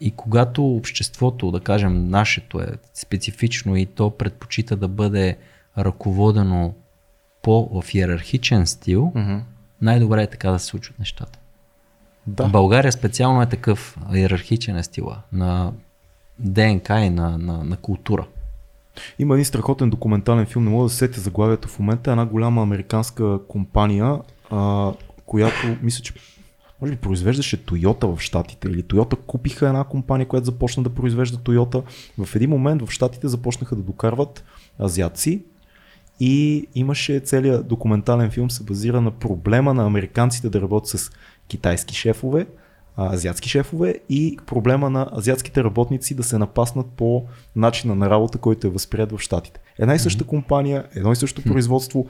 И 0.00 0.10
когато 0.10 0.66
обществото, 0.66 1.50
да 1.50 1.60
кажем 1.60 2.08
нашето 2.08 2.60
е 2.60 2.66
специфично 2.94 3.76
и 3.76 3.86
то 3.86 4.10
предпочита 4.10 4.76
да 4.76 4.88
бъде 4.88 5.36
ръководено 5.78 6.74
по 7.42 7.82
в 7.82 7.94
иерархичен 7.94 8.66
стил, 8.66 9.12
Мгм. 9.14 9.36
най-добре 9.82 10.22
е 10.22 10.26
така 10.26 10.50
да 10.50 10.58
се 10.58 10.66
случват 10.66 10.98
нещата. 10.98 11.38
Да. 12.26 12.48
България 12.48 12.92
специално 12.92 13.42
е 13.42 13.46
такъв 13.46 13.96
иерархичен 14.14 14.76
е 14.76 14.82
стила 14.82 15.22
на 15.32 15.72
ДНК 16.38 16.90
и 17.00 17.10
на, 17.10 17.38
на, 17.38 17.64
на 17.64 17.76
култура. 17.76 18.26
Има 19.18 19.34
един 19.34 19.44
страхотен 19.44 19.90
документален 19.90 20.46
филм, 20.46 20.64
не 20.64 20.70
мога 20.70 20.84
да 20.84 20.90
се 20.90 20.96
сетя 20.96 21.20
заглавието 21.20 21.68
в 21.68 21.78
момента, 21.78 22.10
една 22.10 22.26
голяма 22.26 22.62
американска 22.62 23.38
компания, 23.48 24.18
а, 24.50 24.92
която 25.26 25.76
мисля, 25.82 26.02
че 26.02 26.12
може 26.80 26.92
би 26.92 26.98
произвеждаше 26.98 27.64
Toyota 27.64 28.16
в 28.16 28.20
Штатите 28.20 28.68
или 28.68 28.82
Toyota 28.82 29.16
купиха 29.16 29.66
една 29.66 29.84
компания, 29.84 30.28
която 30.28 30.44
започна 30.44 30.82
да 30.82 30.90
произвежда 30.90 31.38
Toyota. 31.38 31.82
В 32.24 32.36
един 32.36 32.50
момент 32.50 32.82
в 32.82 32.90
Штатите 32.90 33.28
започнаха 33.28 33.76
да 33.76 33.82
докарват 33.82 34.44
азиатци 34.80 35.44
и 36.20 36.66
имаше 36.74 37.20
целият 37.20 37.68
документален 37.68 38.30
филм 38.30 38.50
се 38.50 38.64
базира 38.64 39.00
на 39.00 39.10
проблема 39.10 39.74
на 39.74 39.86
американците 39.86 40.48
да 40.48 40.60
работят 40.60 41.00
с 41.00 41.10
китайски 41.48 41.94
шефове, 41.94 42.46
азиатски 42.98 43.48
шефове 43.48 43.94
и 44.08 44.38
проблема 44.46 44.90
на 44.90 45.08
азиатските 45.16 45.64
работници 45.64 46.14
да 46.14 46.22
се 46.22 46.38
напаснат 46.38 46.86
по 46.86 47.24
начина 47.56 47.94
на 47.94 48.10
работа, 48.10 48.38
който 48.38 48.66
е 48.66 48.70
възприят 48.70 49.12
в 49.12 49.18
Штатите. 49.18 49.60
Една 49.78 49.94
и 49.94 49.98
съща 49.98 50.24
компания, 50.24 50.84
едно 50.94 51.12
и 51.12 51.16
също 51.16 51.42
производство, 51.42 52.06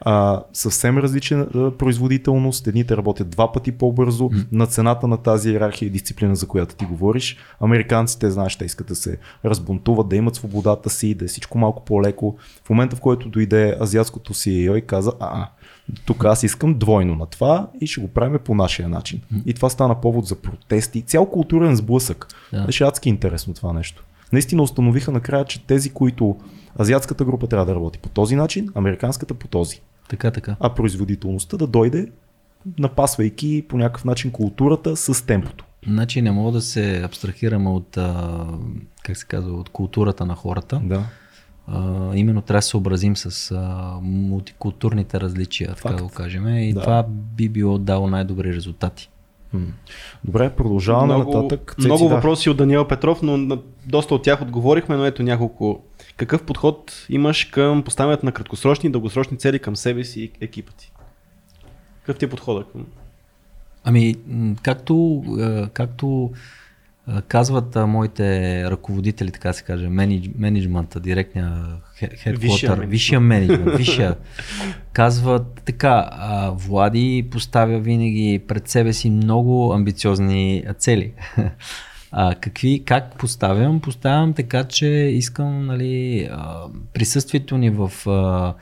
а, 0.00 0.42
съвсем 0.52 0.98
различна 0.98 1.46
производителност. 1.78 2.66
Едните 2.66 2.96
работят 2.96 3.30
два 3.30 3.52
пъти 3.52 3.72
по-бързо 3.72 4.30
на 4.52 4.66
цената 4.66 5.08
на 5.08 5.16
тази 5.16 5.50
иерархия 5.50 5.86
и 5.86 5.90
дисциплина, 5.90 6.36
за 6.36 6.46
която 6.46 6.74
ти 6.74 6.84
говориш. 6.84 7.36
Американците, 7.60 8.30
знаеш, 8.30 8.56
те 8.56 8.64
искат 8.64 8.86
да 8.86 8.94
се 8.94 9.18
разбунтуват, 9.44 10.08
да 10.08 10.16
имат 10.16 10.34
свободата 10.34 10.90
си, 10.90 11.14
да 11.14 11.24
е 11.24 11.28
всичко 11.28 11.58
малко 11.58 11.84
по-леко. 11.84 12.36
В 12.64 12.70
момента, 12.70 12.96
в 12.96 13.00
който 13.00 13.28
дойде 13.28 13.76
азиатското 13.80 14.34
CEO 14.34 14.76
и 14.76 14.86
каза, 14.86 15.12
а, 15.20 15.48
тук 16.06 16.24
аз 16.24 16.42
искам 16.42 16.78
двойно 16.78 17.16
на 17.16 17.26
това 17.26 17.68
и 17.80 17.86
ще 17.86 18.00
го 18.00 18.08
правим 18.08 18.38
по 18.44 18.54
нашия 18.54 18.88
начин. 18.88 19.20
И 19.46 19.54
това 19.54 19.68
стана 19.70 20.00
повод 20.00 20.26
за 20.26 20.34
протести, 20.36 21.02
цял 21.02 21.26
културен 21.26 21.76
сблъсък. 21.76 22.26
Беше 22.66 22.84
адски 22.84 23.08
интересно 23.08 23.54
това 23.54 23.72
нещо. 23.72 24.04
Наистина 24.32 24.62
установиха 24.62 25.12
накрая, 25.12 25.44
че 25.44 25.66
тези, 25.66 25.90
които 25.90 26.36
азиатската 26.80 27.24
група 27.24 27.46
трябва 27.46 27.66
да 27.66 27.74
работи 27.74 27.98
по 27.98 28.08
този 28.08 28.36
начин, 28.36 28.68
американската 28.74 29.34
по 29.34 29.48
този. 29.48 29.80
Така, 30.08 30.30
така. 30.30 30.56
А 30.60 30.74
производителността 30.74 31.56
да 31.56 31.66
дойде, 31.66 32.08
напасвайки 32.78 33.64
по 33.68 33.76
някакъв 33.78 34.04
начин 34.04 34.30
културата 34.30 34.96
с 34.96 35.26
темпото. 35.26 35.64
Значи 35.86 36.22
не 36.22 36.30
мога 36.30 36.52
да 36.52 36.60
се 36.60 37.02
абстрахираме 37.02 37.70
от, 37.70 37.96
а, 37.96 38.46
как 39.02 39.16
се 39.16 39.26
казва, 39.26 39.52
от 39.52 39.68
културата 39.68 40.26
на 40.26 40.34
хората. 40.34 40.80
Да. 40.84 41.02
А, 41.66 42.10
именно 42.16 42.42
трябва 42.42 42.58
да 42.58 42.62
се 42.62 42.68
съобразим 42.68 43.16
с 43.16 43.50
а, 43.50 43.98
мултикултурните 44.02 45.20
различия, 45.20 45.68
така 45.68 45.80
Факт. 45.80 45.96
да 45.96 46.02
го 46.02 46.08
кажем. 46.10 46.48
И 46.48 46.72
Да. 46.72 46.80
това 46.80 47.06
би 47.08 47.48
било 47.48 47.78
дало 47.78 48.06
най-добри 48.10 48.54
резултати. 48.54 49.10
Добре, 50.24 50.50
продължаваме 50.50 51.14
много, 51.14 51.36
нататък. 51.36 51.74
Цеци, 51.76 51.86
много 51.88 52.08
да. 52.08 52.14
въпроси 52.14 52.50
от 52.50 52.56
Даниел 52.56 52.88
Петров, 52.88 53.22
но 53.22 53.36
на 53.36 53.58
доста 53.86 54.14
от 54.14 54.22
тях 54.22 54.42
отговорихме, 54.42 54.96
но 54.96 55.04
ето 55.04 55.22
няколко. 55.22 55.82
Какъв 56.16 56.42
подход 56.42 57.06
имаш 57.08 57.44
към 57.44 57.82
поставянето 57.82 58.26
на 58.26 58.32
краткосрочни 58.32 58.88
и 58.88 58.92
дългосрочни 58.92 59.38
цели 59.38 59.58
към 59.58 59.76
себе 59.76 60.04
си 60.04 60.20
и 60.20 60.32
екипа 60.40 60.72
ти? 60.72 60.92
Какъв 62.00 62.18
ти 62.18 62.24
е 62.24 62.30
подходът 62.30 62.72
към? 62.72 62.86
Ами, 63.84 64.14
както, 64.62 65.24
а, 65.40 65.68
както 65.68 66.32
а, 67.06 67.22
казват 67.22 67.76
моите 67.76 68.70
ръководители, 68.70 69.30
така 69.30 69.52
се 69.52 69.62
каже, 69.62 69.88
менедж, 69.88 70.30
менеджмента, 70.38 71.00
директния 71.00 71.66
хедквотър, 71.94 72.68
менеджмент. 72.68 72.90
висшия 72.90 73.20
менеджмент, 73.20 73.76
висшия, 73.76 74.16
казват 74.92 75.62
така, 75.64 76.10
Влади 76.54 77.28
поставя 77.30 77.78
винаги 77.78 78.42
пред 78.48 78.68
себе 78.68 78.92
си 78.92 79.10
много 79.10 79.72
амбициозни 79.72 80.64
цели. 80.78 81.12
А, 82.16 82.34
какви, 82.34 82.82
как 82.84 83.18
поставям? 83.18 83.80
Поставям 83.80 84.32
така, 84.32 84.64
че 84.64 84.86
искам 84.86 85.66
нали, 85.66 86.28
присъствието 86.92 87.58
ни 87.58 87.70
в, 87.70 87.92
а, 88.06 88.54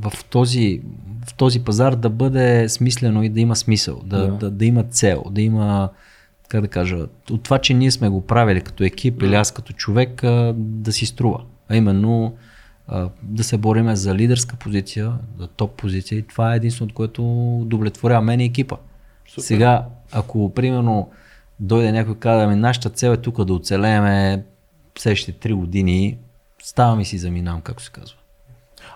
в, 0.00 0.24
този, 0.30 0.80
в 1.26 1.34
този 1.34 1.64
пазар 1.64 1.94
да 1.94 2.10
бъде 2.10 2.68
смислено 2.68 3.22
и 3.22 3.28
да 3.28 3.40
има 3.40 3.56
смисъл, 3.56 4.00
да, 4.04 4.18
Да. 4.18 4.32
да. 4.32 4.50
да, 4.50 4.64
има 4.64 4.82
цел, 4.82 5.24
да 5.30 5.42
има, 5.42 5.88
как 6.48 6.60
да 6.60 6.68
кажа, 6.68 7.06
от 7.30 7.42
това, 7.42 7.58
че 7.58 7.74
ние 7.74 7.90
сме 7.90 8.08
го 8.08 8.26
правили 8.26 8.60
като 8.60 8.84
екип 8.84 9.22
или 9.22 9.34
аз 9.34 9.52
като 9.52 9.72
човек, 9.72 10.22
да 10.54 10.92
си 10.92 11.06
струва. 11.06 11.44
А 11.68 11.76
именно 11.76 12.36
да 13.22 13.44
се 13.44 13.58
бориме 13.58 13.96
за 13.96 14.14
лидерска 14.14 14.56
позиция, 14.56 15.12
за 15.38 15.46
топ 15.46 15.76
позиция 15.76 16.18
и 16.18 16.22
това 16.22 16.52
е 16.52 16.56
единственото, 16.56 16.94
което 16.94 17.22
удовлетворява 17.60 18.22
мен 18.22 18.40
и 18.40 18.44
екипа. 18.44 18.76
Супер. 19.28 19.42
Сега, 19.42 19.86
ако 20.12 20.54
примерно 20.54 21.10
дойде 21.60 21.92
някой 21.92 22.14
и 22.14 22.18
каже, 22.18 22.44
ами 22.44 22.54
нашата 22.54 22.90
цел 22.90 23.10
е 23.10 23.16
тук 23.16 23.44
да 23.44 23.52
оцелееме 23.52 24.44
следващите 24.98 25.48
3 25.48 25.54
години, 25.54 26.18
ставам 26.62 27.00
и 27.00 27.04
си 27.04 27.18
заминавам, 27.18 27.60
както 27.60 27.82
се 27.82 27.90
казва. 27.90 28.16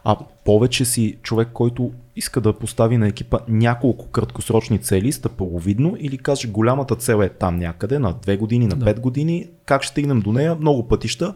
А 0.05 0.17
повече 0.45 0.85
си 0.85 1.17
човек, 1.23 1.49
който 1.53 1.93
иска 2.17 2.41
да 2.41 2.53
постави 2.53 2.97
на 2.97 3.09
екипа 3.09 3.39
няколко 3.49 4.07
краткосрочни 4.09 4.79
цели, 4.79 5.13
стъпаловидно 5.13 5.97
или 5.99 6.19
каже 6.19 6.49
голямата 6.49 6.97
цел 6.97 7.23
е 7.23 7.29
там 7.29 7.57
някъде, 7.57 7.99
на 7.99 8.15
2 8.15 8.39
години, 8.39 8.67
на 8.67 8.77
Да. 8.77 8.95
5 8.95 9.01
години, 9.01 9.47
как 9.65 9.83
ще 9.83 9.91
стигнем 9.91 10.21
до 10.21 10.33
нея, 10.33 10.57
много 10.61 10.89
пътища, 10.89 11.35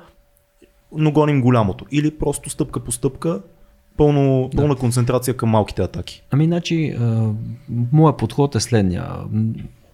но 0.92 1.12
гоним 1.12 1.40
голямото. 1.40 1.84
Или 1.92 2.18
просто 2.18 2.50
стъпка 2.50 2.80
по 2.80 2.92
стъпка, 2.92 3.40
пълно, 3.96 4.50
пълна 4.56 4.76
концентрация 4.76 5.36
към 5.36 5.48
малките 5.48 5.82
атаки. 5.82 6.22
Ами, 6.30 6.44
значи, 6.44 6.96
моят 7.92 8.16
подход 8.16 8.54
е 8.54 8.60
следния. 8.60 9.08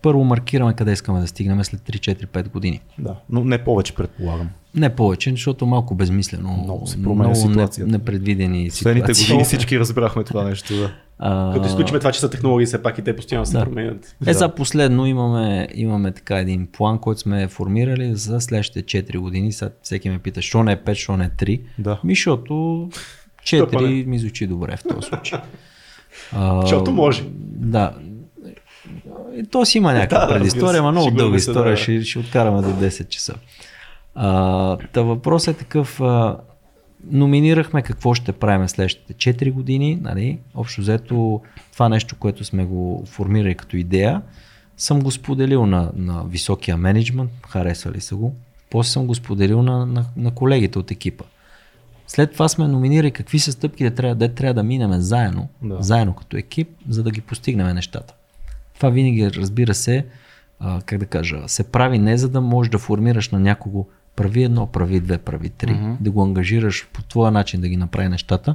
Първо 0.02 0.24
маркираме 0.24 0.74
къде 0.74 0.92
искаме 0.92 1.20
да 1.20 1.26
стигнем 1.26 1.64
след 1.64 1.80
3-4-5 1.80 2.48
години. 2.50 2.80
Да, 2.98 3.14
но 3.30 3.44
не 3.44 3.58
повече 3.58 3.94
предполагам. 3.94 4.48
Не 4.74 4.90
повече, 4.90 5.30
защото 5.30 5.66
малко 5.66 5.94
безмислено. 5.94 6.52
Много 6.54 6.86
се 6.86 7.02
променя 7.02 7.28
много 7.28 7.48
ситуацията. 7.48 7.86
Не, 7.86 7.98
непредвидени 7.98 8.68
Последните 8.68 9.14
ситуации. 9.14 9.26
години 9.26 9.44
всички 9.44 9.78
разбрахме 9.78 10.24
това 10.24 10.44
нещо. 10.44 10.74
Да. 10.76 10.90
А, 11.18 11.52
Като 11.54 11.66
изключим 11.66 11.98
това, 11.98 12.12
че 12.12 12.20
са 12.20 12.30
технологии, 12.30 12.66
все 12.66 12.82
пак 12.82 12.98
и 12.98 13.02
те 13.02 13.16
постоянно 13.16 13.46
се 13.46 13.52
Да. 13.52 13.64
променят. 13.64 14.16
Е, 14.26 14.32
за 14.32 14.48
последно 14.48 15.06
имаме, 15.06 15.68
имаме 15.74 16.12
така 16.12 16.38
един 16.38 16.66
план, 16.66 16.98
който 16.98 17.20
сме 17.20 17.48
формирали 17.48 18.14
за 18.14 18.40
следващите 18.40 18.82
4 19.04 19.18
години. 19.18 19.52
Сега 19.52 19.70
всеки 19.82 20.10
ме 20.10 20.18
пита, 20.18 20.42
що 20.42 20.62
не 20.62 20.72
е 20.72 20.76
5, 20.76 20.94
що 20.94 21.16
не 21.16 21.24
е 21.24 21.30
3. 21.30 21.60
Да. 21.78 22.00
Ми, 22.04 22.14
защото 22.14 22.88
Що 23.44 23.66
па 23.66 23.78
4 23.78 24.06
ми 24.06 24.18
звучи 24.18 24.46
добре 24.46 24.76
в 24.76 24.82
този 24.84 25.08
случай. 25.08 25.38
А, 26.32 26.60
Защото 26.60 26.90
може. 26.92 27.22
Да. 27.46 27.94
То 29.50 29.64
си 29.64 29.78
има 29.78 29.92
някаква 29.92 30.26
Да, 30.26 30.34
предистория, 30.34 30.80
ама 30.80 30.92
много 30.92 31.10
дълга 31.10 31.36
история, 31.36 31.72
да. 31.72 31.76
ще, 31.76 32.04
ще 32.04 32.18
откараме 32.18 32.62
до 32.62 32.68
10 32.68 33.08
часа. 33.08 33.34
А, 34.14 34.76
та 34.92 35.02
въпрос 35.02 35.48
е 35.48 35.54
такъв, 35.54 36.00
а, 36.00 36.36
номинирахме 37.10 37.82
какво 37.82 38.14
ще 38.14 38.32
правим 38.32 38.68
следващите 38.68 39.14
4 39.34 39.52
години, 39.52 39.98
нали? 40.02 40.38
общо 40.54 40.80
взето 40.80 41.40
това 41.72 41.88
нещо, 41.88 42.16
което 42.18 42.44
сме 42.44 42.64
го 42.64 43.04
формирали 43.06 43.54
като 43.54 43.76
идея, 43.76 44.22
съм 44.76 45.00
го 45.00 45.10
споделил 45.10 45.66
на, 45.66 45.90
на 45.96 46.24
високия 46.24 46.76
менеджмент, 46.76 47.30
харесвали 47.48 48.00
са 48.00 48.16
го, 48.16 48.34
после 48.70 48.90
съм 48.90 49.06
го 49.06 49.14
споделил 49.14 49.62
на, 49.62 49.86
на, 49.86 50.04
на 50.16 50.30
колегите 50.30 50.78
от 50.78 50.90
екипа. 50.90 51.24
След 52.06 52.32
това 52.32 52.48
сме 52.48 52.68
номинирали 52.68 53.10
какви 53.10 53.38
са 53.38 53.52
стъпките, 53.52 53.90
трябва, 53.90 54.14
да 54.14 54.28
трябва 54.28 54.54
да 54.54 54.62
минем 54.62 54.92
заедно, 54.92 55.48
Да. 55.62 55.76
заедно 55.80 56.14
като 56.14 56.36
екип, 56.36 56.68
за 56.88 57.02
да 57.02 57.10
ги 57.10 57.20
постигнем 57.20 57.74
нещата. 57.74 58.14
Това 58.82 58.90
винаги, 58.90 59.30
разбира 59.30 59.74
се, 59.74 60.06
а, 60.60 60.80
как 60.86 60.98
да 60.98 61.06
кажа, 61.06 61.42
се 61.46 61.64
прави 61.64 61.98
не 61.98 62.16
за 62.16 62.28
да 62.28 62.40
можеш 62.40 62.70
да 62.70 62.78
формираш 62.78 63.30
на 63.30 63.40
някого 63.40 63.86
прави 64.16 64.42
едно, 64.42 64.66
прави 64.66 65.00
две, 65.00 65.18
прави 65.18 65.48
три, 65.48 65.72
Мгм. 65.72 65.92
да 66.00 66.10
го 66.10 66.22
ангажираш 66.22 66.88
по 66.92 67.02
твоя 67.02 67.30
начин 67.30 67.60
да 67.60 67.68
ги 67.68 67.76
направи 67.76 68.08
нещата. 68.08 68.54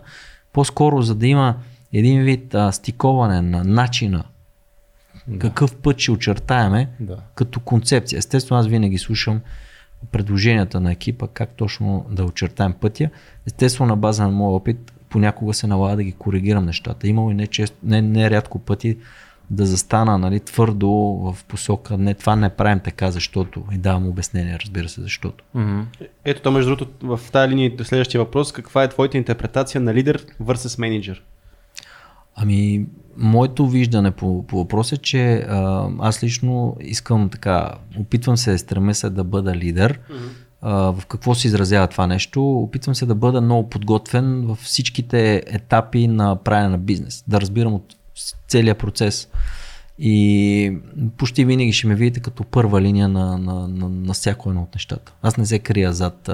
По-скоро, 0.53 1.01
за 1.01 1.15
да 1.15 1.27
има 1.27 1.55
един 1.93 2.23
вид 2.23 2.53
а, 2.55 2.71
стиковане 2.71 3.41
на 3.41 3.63
начина, 3.63 4.23
какъв 5.39 5.75
път 5.75 5.99
ще 5.99 6.11
очертаеме 6.11 6.89
Да. 6.99 7.17
като 7.35 7.59
концепция. 7.59 8.17
Естествено, 8.17 8.59
аз 8.59 8.67
винаги 8.67 8.97
слушам 8.97 9.41
предложенията 10.11 10.79
на 10.79 10.91
екипа, 10.91 11.27
как 11.27 11.49
точно 11.49 12.05
да 12.11 12.23
очертаем 12.23 12.73
пътя. 12.73 13.09
Естествено, 13.45 13.89
на 13.89 13.97
база 13.97 14.23
на 14.23 14.31
моя 14.31 14.51
опит, 14.55 14.93
понякога 15.09 15.53
се 15.53 15.67
налага 15.67 15.95
да 15.95 16.03
ги 16.03 16.11
коригирам 16.11 16.65
нещата. 16.65 17.07
Имало 17.07 17.31
и 17.31 17.33
не, 17.33 17.47
често, 17.47 17.77
не, 17.83 18.01
не 18.01 18.29
рядко 18.29 18.59
пъти 18.59 18.97
да 19.49 19.65
застана 19.65 20.17
нали, 20.17 20.39
твърдо 20.39 20.89
в 20.89 21.37
посока, 21.47 21.97
не, 21.97 22.13
това 22.13 22.35
не 22.35 22.49
правим 22.49 22.79
така, 22.79 23.11
защото. 23.11 23.63
И 23.71 23.77
давам 23.77 24.07
обяснение, 24.07 24.57
разбира 24.59 24.89
се, 24.89 25.01
защото. 25.01 25.43
Mm-hmm. 25.55 25.83
Ето 26.25 26.41
то, 26.41 26.51
между 26.51 26.75
другото, 26.75 27.07
в 27.07 27.31
тази 27.31 27.51
линия 27.51 27.71
следващия 27.83 28.21
въпрос, 28.21 28.51
каква 28.51 28.83
е 28.83 28.89
твоята 28.89 29.17
интерпретация 29.17 29.81
на 29.81 29.93
лидер 29.93 30.25
versus 30.41 30.79
менеджер? 30.79 31.23
Ами, 32.35 32.85
моето 33.17 33.67
виждане 33.67 34.11
по, 34.11 34.47
по 34.47 34.57
въпрос 34.57 34.91
е, 34.91 34.97
че 34.97 35.35
а, 35.35 35.89
аз 35.99 36.23
лично 36.23 36.77
искам 36.79 37.29
така, 37.29 37.71
опитвам 37.99 38.37
се, 38.37 38.57
стремя 38.57 38.93
се 38.93 39.09
да 39.09 39.23
бъда 39.23 39.55
лидер. 39.55 39.99
Mm-hmm. 39.99 40.29
А, 40.61 40.73
в 40.91 41.05
какво 41.05 41.35
се 41.35 41.47
изразява 41.47 41.87
това 41.87 42.07
нещо? 42.07 42.51
Опитвам 42.51 42.95
се 42.95 43.05
да 43.05 43.15
бъда 43.15 43.41
много 43.41 43.69
подготвен 43.69 44.45
във 44.45 44.59
всичките 44.59 45.43
етапи 45.47 46.07
на 46.07 46.35
правене 46.35 46.69
на 46.69 46.77
бизнес. 46.77 47.23
Да 47.27 47.41
разбирам 47.41 47.73
от 47.73 47.95
целият 48.47 48.77
процес. 48.77 49.29
И 49.99 50.77
почти 51.17 51.45
винаги 51.45 51.73
ще 51.73 51.87
ме 51.87 51.95
видите 51.95 52.19
като 52.19 52.43
първа 52.43 52.81
линия 52.81 53.07
на, 53.07 53.37
на, 53.37 53.67
на, 53.67 53.89
на 53.89 54.13
всяко 54.13 54.49
едно 54.49 54.61
от 54.61 54.75
нещата. 54.75 55.13
Аз 55.21 55.37
не 55.37 55.45
се 55.45 55.59
крия 55.59 55.93
зад, 55.93 56.29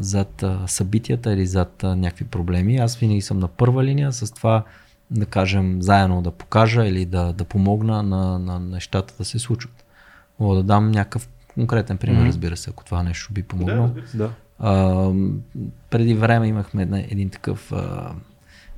зад 0.00 0.44
събитията 0.66 1.32
или 1.32 1.46
зад 1.46 1.82
някакви 1.82 2.24
проблеми. 2.24 2.76
Аз 2.76 2.96
винаги 2.96 3.20
съм 3.20 3.38
на 3.38 3.48
първа 3.48 3.84
линия 3.84 4.12
с 4.12 4.34
това 4.34 4.64
да 5.10 5.26
кажем 5.26 5.82
заедно 5.82 6.22
да 6.22 6.30
покажа 6.30 6.86
или 6.86 7.04
да, 7.04 7.32
да 7.32 7.44
помогна 7.44 8.02
на, 8.02 8.38
на 8.38 8.60
нещата 8.60 9.14
да 9.18 9.24
се 9.24 9.38
случват. 9.38 9.84
Мога 10.40 10.56
да 10.56 10.62
дам 10.62 10.90
някакъв 10.90 11.28
конкретен 11.54 11.98
пример, 11.98 12.22
mm-hmm. 12.22 12.28
разбира 12.28 12.56
се, 12.56 12.70
ако 12.70 12.84
това 12.84 13.02
нещо 13.02 13.32
би 13.32 13.42
помогнало. 13.42 13.88
Да, 13.88 14.02
да. 14.14 14.30
А, 14.58 15.12
преди 15.90 16.14
време 16.14 16.46
имахме 16.46 17.06
един 17.10 17.30
такъв 17.30 17.72
а, 17.72 18.12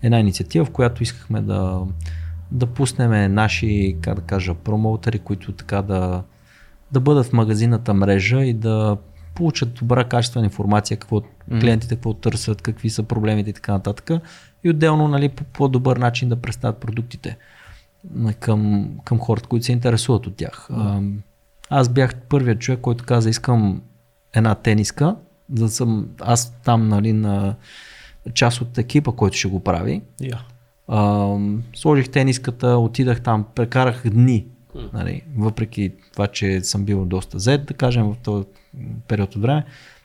една 0.04 0.20
инициатива, 0.20 0.64
в 0.64 0.70
която 0.70 1.02
искахме 1.02 1.40
да, 1.40 1.80
да 2.50 2.66
пуснем 2.66 3.34
наши, 3.34 3.96
как 4.00 4.14
да 4.14 4.22
кажа, 4.22 4.54
промоутери, 4.54 5.18
които 5.18 5.52
така 5.52 5.82
да, 5.82 6.22
да 6.92 7.00
бъдат 7.00 7.26
в 7.26 7.32
магазината 7.32 7.94
мрежа 7.94 8.44
и 8.44 8.54
да 8.54 8.96
получат 9.34 9.74
добра 9.74 10.04
качествена 10.04 10.44
информация, 10.44 10.96
какво 10.96 11.20
mm-hmm. 11.20 11.60
клиентите 11.60 11.94
какво 11.94 12.14
търсят, 12.14 12.62
какви 12.62 12.90
са 12.90 13.02
проблемите 13.02 13.50
и 13.50 13.52
така 13.52 13.72
нататък. 13.72 14.10
И 14.64 14.70
отделно 14.70 15.08
нали, 15.08 15.28
по 15.28 15.44
по-добър 15.44 15.96
начин 15.96 16.28
да 16.28 16.36
представят 16.36 16.80
продуктите 16.80 17.36
към, 18.40 18.90
към 19.04 19.18
хората, 19.18 19.48
които 19.48 19.66
се 19.66 19.72
интересуват 19.72 20.26
от 20.26 20.36
тях. 20.36 20.68
Mm-hmm. 20.70 21.16
Аз 21.70 21.88
бях 21.88 22.14
първият 22.16 22.60
човек, 22.60 22.80
който 22.80 23.04
каза, 23.04 23.30
искам 23.30 23.82
една 24.32 24.54
тениска, 24.54 25.16
за 25.54 25.64
да 25.64 25.70
съм 25.70 26.08
аз 26.20 26.60
там 26.64 26.88
нали, 26.88 27.12
на 27.12 27.54
част 28.34 28.60
от 28.60 28.78
екипа, 28.78 29.12
който 29.12 29.36
ще 29.36 29.48
го 29.48 29.60
прави. 29.60 30.02
Yeah. 30.22 30.38
А, 30.88 31.36
сложих 31.74 32.08
тениската, 32.08 32.68
отидах 32.68 33.20
там, 33.20 33.44
прекарах 33.54 34.02
дни. 34.10 34.46
Mm. 34.76 34.92
Нали, 34.92 35.22
въпреки 35.36 35.92
това, 36.12 36.26
че 36.26 36.60
съм 36.60 36.84
бил 36.84 37.04
доста 37.04 37.38
зет, 37.38 37.66
да 37.66 37.74
кажем, 37.74 38.06
в 38.06 38.16
този 38.22 38.46
период 39.08 39.36
от 39.36 39.42
време, 39.42 39.64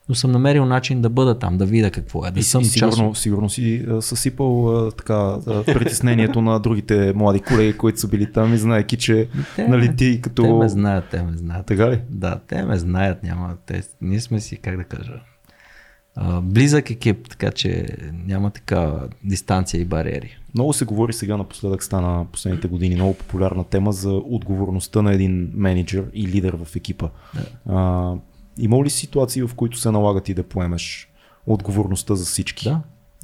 но 0.10 0.16
съм 0.16 0.32
намерил 0.32 0.66
начин 0.66 1.02
да 1.02 1.10
бъда 1.10 1.40
там, 1.40 1.58
да 1.58 1.66
видя 1.66 1.92
какво 1.92 2.26
е. 2.26 2.32
Да 2.32 2.40
и, 2.40 2.44
съм 2.44 2.62
и 2.62 2.66
сигурно, 2.66 3.12
част... 3.12 3.22
сигурно 3.22 3.50
си 3.50 3.86
съсипал 4.00 4.78
а, 4.88 4.92
така, 4.92 5.14
а, 5.48 5.64
притеснението 5.64 6.42
на 6.42 6.60
другите 6.60 7.14
млади 7.16 7.40
колеги, 7.40 7.78
които 7.78 8.00
са 8.00 8.08
били 8.08 8.32
там 8.32 8.54
и 8.54 8.58
знаеки, 8.58 8.98
че 8.98 9.30
те, 9.56 9.68
нали, 9.68 9.96
ти 9.96 10.22
като... 10.22 10.44
Те 10.44 10.54
ме 10.54 10.70
знаят, 10.70 11.06
те 11.12 11.24
ме 11.24 11.38
знаят. 11.38 11.66
Така 11.66 11.92
ли? 11.92 12.02
Да, 12.10 12.40
те 12.48 12.64
ме 12.64 12.78
знаят, 12.78 13.24
няма. 13.24 13.56
Те, 13.66 13.84
ние 14.02 14.20
сме 14.20 14.40
си, 14.40 14.58
как 14.58 14.78
да 14.78 14.84
кажа, 14.84 15.14
близък 16.42 16.90
екип, 16.90 17.30
така 17.30 17.52
че 17.52 17.88
няма 18.26 18.52
така 18.52 18.94
дистанция 19.24 19.82
и 19.82 19.86
бариери. 19.86 20.38
Много 20.54 20.74
се 20.74 20.86
говори 20.86 21.14
сега 21.14 21.38
напоследък, 21.38 21.84
стана 21.84 22.26
последните 22.32 22.68
години 22.68 22.96
много 22.96 23.14
популярна 23.14 23.64
тема 23.64 23.92
за 23.92 24.12
отговорността 24.12 25.02
на 25.02 25.14
един 25.14 25.52
менеджер 25.54 26.06
и 26.14 26.28
лидер 26.28 26.58
в 26.64 26.76
екипа. 26.76 27.10
Да. 27.34 27.46
А, 27.66 28.14
има 28.58 28.84
ли 28.84 28.90
ситуации, 28.90 29.42
в 29.42 29.56
които 29.56 29.78
се 29.78 29.92
налагат 29.92 30.30
и 30.30 30.34
да 30.34 30.44
поемеш 30.44 31.10
отговорността 31.48 32.16
за 32.16 32.26
всички? 32.26 32.70
Да. 32.70 32.82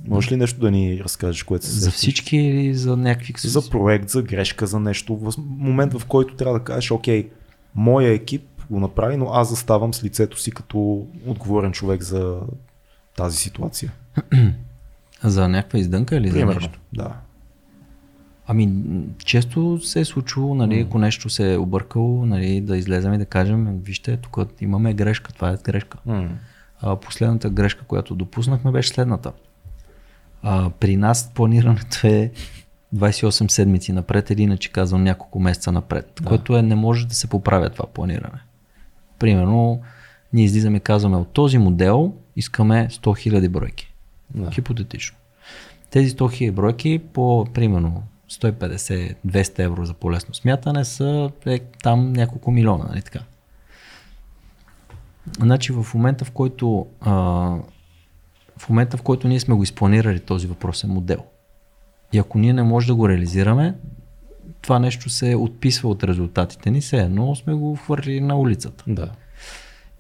Можеш 0.08 0.32
ли 0.32 0.38
нещо 0.38 0.60
да 0.60 0.72
ни 0.72 1.02
разкажеш, 1.04 1.44
което 1.44 1.66
се 1.66 1.72
За 1.72 1.92
всички 1.92 2.38
или 2.38 2.74
за 2.74 2.98
някакви 2.98 3.34
За 3.38 3.70
проект, 3.70 4.10
за 4.10 4.22
грешка, 4.22 4.68
за 4.68 4.80
нещо. 4.80 5.16
В 5.16 5.34
момент, 5.38 5.94
в 5.94 6.06
който 6.06 6.36
трябва 6.36 6.60
да 6.60 6.66
кажеш, 6.66 6.92
окей, 6.92 7.30
моя 7.76 8.12
екип 8.12 8.44
го 8.70 8.80
направи, 8.80 9.18
но 9.18 9.30
аз 9.34 9.50
заставам 9.50 9.94
с 9.94 10.04
лицето 10.04 10.40
си 10.40 10.52
като 10.52 11.08
отговорен 11.26 11.72
човек 11.72 12.04
за 12.04 12.40
тази 13.16 13.38
ситуация. 13.38 13.92
За 15.24 15.50
някаква 15.50 15.80
издънка 15.80 16.16
или 16.16 16.32
Примерно, 16.32 16.52
за 16.52 16.60
нещо? 16.60 16.80
Да. 16.94 17.16
Ами, 18.48 18.70
често 19.26 19.80
се 19.82 20.00
е 20.00 20.06
случвало, 20.06 20.56
нали, 20.56 20.80
ако 20.80 21.00
нещо 21.00 21.30
се 21.30 21.54
е 21.54 21.58
объркало, 21.58 22.26
нали, 22.26 22.62
да 22.62 22.78
излезем 22.78 23.14
и 23.14 23.18
да 23.18 23.26
кажем, 23.26 23.80
вижте, 23.84 24.18
тук 24.18 24.38
имаме 24.62 24.94
грешка, 24.94 25.34
това 25.34 25.50
е 25.50 25.58
грешка. 25.64 25.98
Mm. 26.08 26.30
А, 26.82 26.96
последната 26.96 27.50
грешка, 27.50 27.84
която 27.84 28.16
допуснахме, 28.16 28.72
беше 28.72 28.90
следната. 28.90 29.32
А, 30.44 30.70
при 30.70 30.98
нас 30.98 31.32
планирането 31.34 32.08
е 32.08 32.32
28 32.96 33.52
седмици 33.52 33.94
напред 33.94 34.30
или 34.30 34.42
иначе 34.42 34.72
казвам 34.72 35.04
няколко 35.04 35.40
месеца 35.40 35.72
напред, 35.72 36.12
да. 36.22 36.28
което 36.28 36.58
е, 36.58 36.62
не 36.62 36.76
може 36.76 37.08
да 37.08 37.16
се 37.16 37.28
поправя 37.28 37.70
това 37.70 37.86
планиране. 37.86 38.40
Примерно, 39.20 39.82
ние 40.36 40.46
излизаме 40.46 40.78
и 40.78 40.80
казваме 40.80 41.18
от 41.18 41.34
този 41.34 41.58
модел 41.58 42.14
искаме 42.36 42.88
100 42.92 43.00
000 43.00 43.50
бройки. 43.50 43.94
Да. 44.36 44.52
Хипотетично. 44.52 45.18
Тези 45.90 46.16
100 46.16 46.16
000 46.16 46.52
бройки 46.52 47.02
по 47.14 47.46
примерно 47.54 48.04
150-200 48.32 49.60
евро 49.60 49.86
за 49.86 49.94
по-лесно 49.94 50.34
смятане 50.34 50.86
са 50.86 51.32
е, 51.46 51.60
там 51.60 52.14
няколко 52.14 52.52
милиона, 52.52 52.86
нали 52.90 53.02
така? 53.02 53.20
Значи 55.40 55.72
в 55.72 55.94
момента 55.94 56.26
в 56.26 56.32
който 56.32 56.88
а, 57.02 57.14
в 58.58 58.70
момента 58.70 58.98
в 58.98 59.02
който 59.02 59.28
ние 59.28 59.40
сме 59.40 59.56
го 59.56 59.64
изпланирали 59.64 60.20
този 60.20 60.48
въпросен 60.48 60.90
модел 60.90 61.24
и 62.14 62.18
ако 62.18 62.40
ние 62.40 62.54
не 62.54 62.64
можем 62.64 62.88
да 62.88 62.96
го 62.96 63.10
реализираме, 63.10 63.76
това 64.62 64.80
нещо 64.80 65.10
се 65.10 65.36
отписва 65.36 65.90
от 65.90 66.04
резултатите 66.04 66.72
ни, 66.72 66.82
се 66.82 66.98
едно 66.98 67.36
сме 67.36 67.54
го 67.54 67.76
хвърли 67.76 68.22
на 68.22 68.36
улицата. 68.36 68.84
Да. 68.88 69.12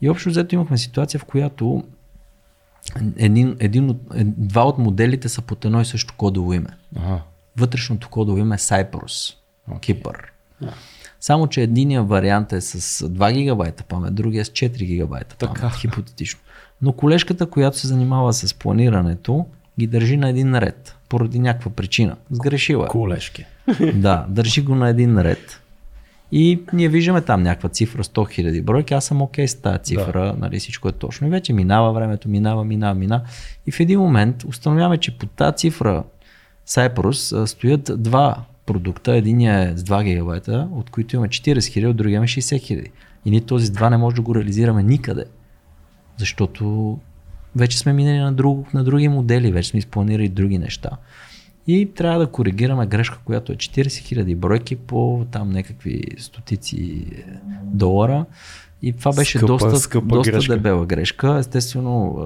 И 0.01 0.09
общо 0.09 0.29
взето 0.29 0.55
имахме 0.55 0.77
ситуация, 0.77 1.19
в 1.19 1.25
която 1.25 1.83
един, 3.17 3.57
един 3.59 3.89
от, 3.89 3.97
два 4.37 4.63
от 4.63 4.77
моделите 4.77 5.29
са 5.29 5.41
под 5.41 5.65
едно 5.65 5.81
и 5.81 5.85
също 5.85 6.13
кодово 6.17 6.53
име. 6.53 6.69
Ага. 6.95 7.21
Вътрешното 7.57 8.09
кодово 8.09 8.37
име 8.37 8.55
е 8.55 8.57
Cyprus, 8.57 9.35
okay. 9.71 9.79
Кипър. 9.79 10.31
Yeah. 10.63 10.73
Само, 11.19 11.47
че 11.47 11.61
единия 11.61 12.03
вариант 12.03 12.53
е 12.53 12.61
с 12.61 13.07
2 13.07 13.33
гигабайта 13.33 13.83
памет, 13.83 14.15
другия 14.15 14.41
е 14.41 14.45
с 14.45 14.49
4 14.49 14.85
гигабайта 14.85 15.35
памет, 15.35 15.55
така. 15.55 15.69
хипотетично. 15.69 16.39
Но 16.81 16.93
колежката, 16.93 17.45
която 17.45 17.77
се 17.77 17.87
занимава 17.87 18.33
с 18.33 18.53
планирането, 18.53 19.45
ги 19.79 19.87
държи 19.87 20.17
на 20.17 20.29
един 20.29 20.55
ред, 20.55 20.95
поради 21.09 21.39
някаква 21.39 21.71
причина. 21.71 22.15
Сгрешила 22.31 22.85
е. 22.85 22.87
Колешки. 22.87 23.45
Да, 23.93 24.25
държи 24.29 24.61
го 24.61 24.75
на 24.75 24.89
един 24.89 25.19
ред. 25.19 25.61
И 26.31 26.61
ние 26.73 26.89
виждаме 26.89 27.21
там 27.21 27.43
някаква 27.43 27.69
цифра 27.69 28.03
100 28.03 28.41
000 28.41 28.61
бройки, 28.61 28.93
аз 28.93 29.05
съм 29.05 29.21
окей 29.21 29.45
okay 29.45 29.47
с 29.47 29.55
тази 29.55 29.79
цифра, 29.83 30.25
да. 30.25 30.35
нали, 30.39 30.59
всичко 30.59 30.89
е 30.89 30.91
точно. 30.91 31.27
И 31.27 31.29
вече 31.29 31.53
минава 31.53 31.93
времето, 31.93 32.29
минава, 32.29 32.65
минава, 32.65 32.95
минава. 32.95 33.21
И 33.67 33.71
в 33.71 33.79
един 33.79 33.99
момент 33.99 34.43
установяваме, 34.43 34.97
че 34.97 35.17
под 35.17 35.31
тази 35.31 35.55
цифра 35.55 36.03
Cyprus 36.67 37.45
стоят 37.45 38.03
два 38.03 38.43
продукта. 38.65 39.15
Единия 39.15 39.69
е 39.69 39.77
с 39.77 39.83
2 39.83 40.03
гигабайта, 40.03 40.67
от 40.71 40.89
които 40.89 41.15
имаме 41.15 41.27
40 41.27 41.57
000, 41.57 41.89
от 41.89 41.95
другия 41.95 42.15
имаме 42.15 42.27
60 42.27 42.39
000. 42.39 42.87
И 43.25 43.31
ние 43.31 43.41
този 43.41 43.65
с 43.65 43.69
2 43.69 43.89
не 43.89 43.97
може 43.97 44.15
да 44.15 44.21
го 44.21 44.35
реализираме 44.35 44.83
никъде. 44.83 45.23
Защото 46.17 46.97
вече 47.55 47.77
сме 47.77 47.93
минали 47.93 48.17
на, 48.17 48.33
друг, 48.33 48.73
на 48.73 48.83
други 48.83 49.07
модели, 49.07 49.51
вече 49.51 49.69
сме 49.69 49.79
изпланирали 49.79 50.29
други 50.29 50.57
неща 50.57 50.89
и 51.67 51.93
трябва 51.95 52.19
да 52.19 52.27
коригираме 52.27 52.85
грешка, 52.85 53.19
която 53.25 53.51
е 53.51 53.55
40 53.55 53.87
000 53.87 54.35
бройки 54.35 54.75
по 54.75 55.25
там 55.31 55.49
някакви 55.49 56.01
стотици 56.17 57.05
долара. 57.63 58.25
И 58.81 58.93
това 58.93 59.13
беше 59.13 59.37
скъпа, 59.37 59.47
доста, 59.47 59.77
скъпа 59.77 60.15
доста 60.15 60.31
грешка. 60.31 60.53
дебела 60.53 60.85
грешка. 60.85 61.37
Естествено, 61.39 62.17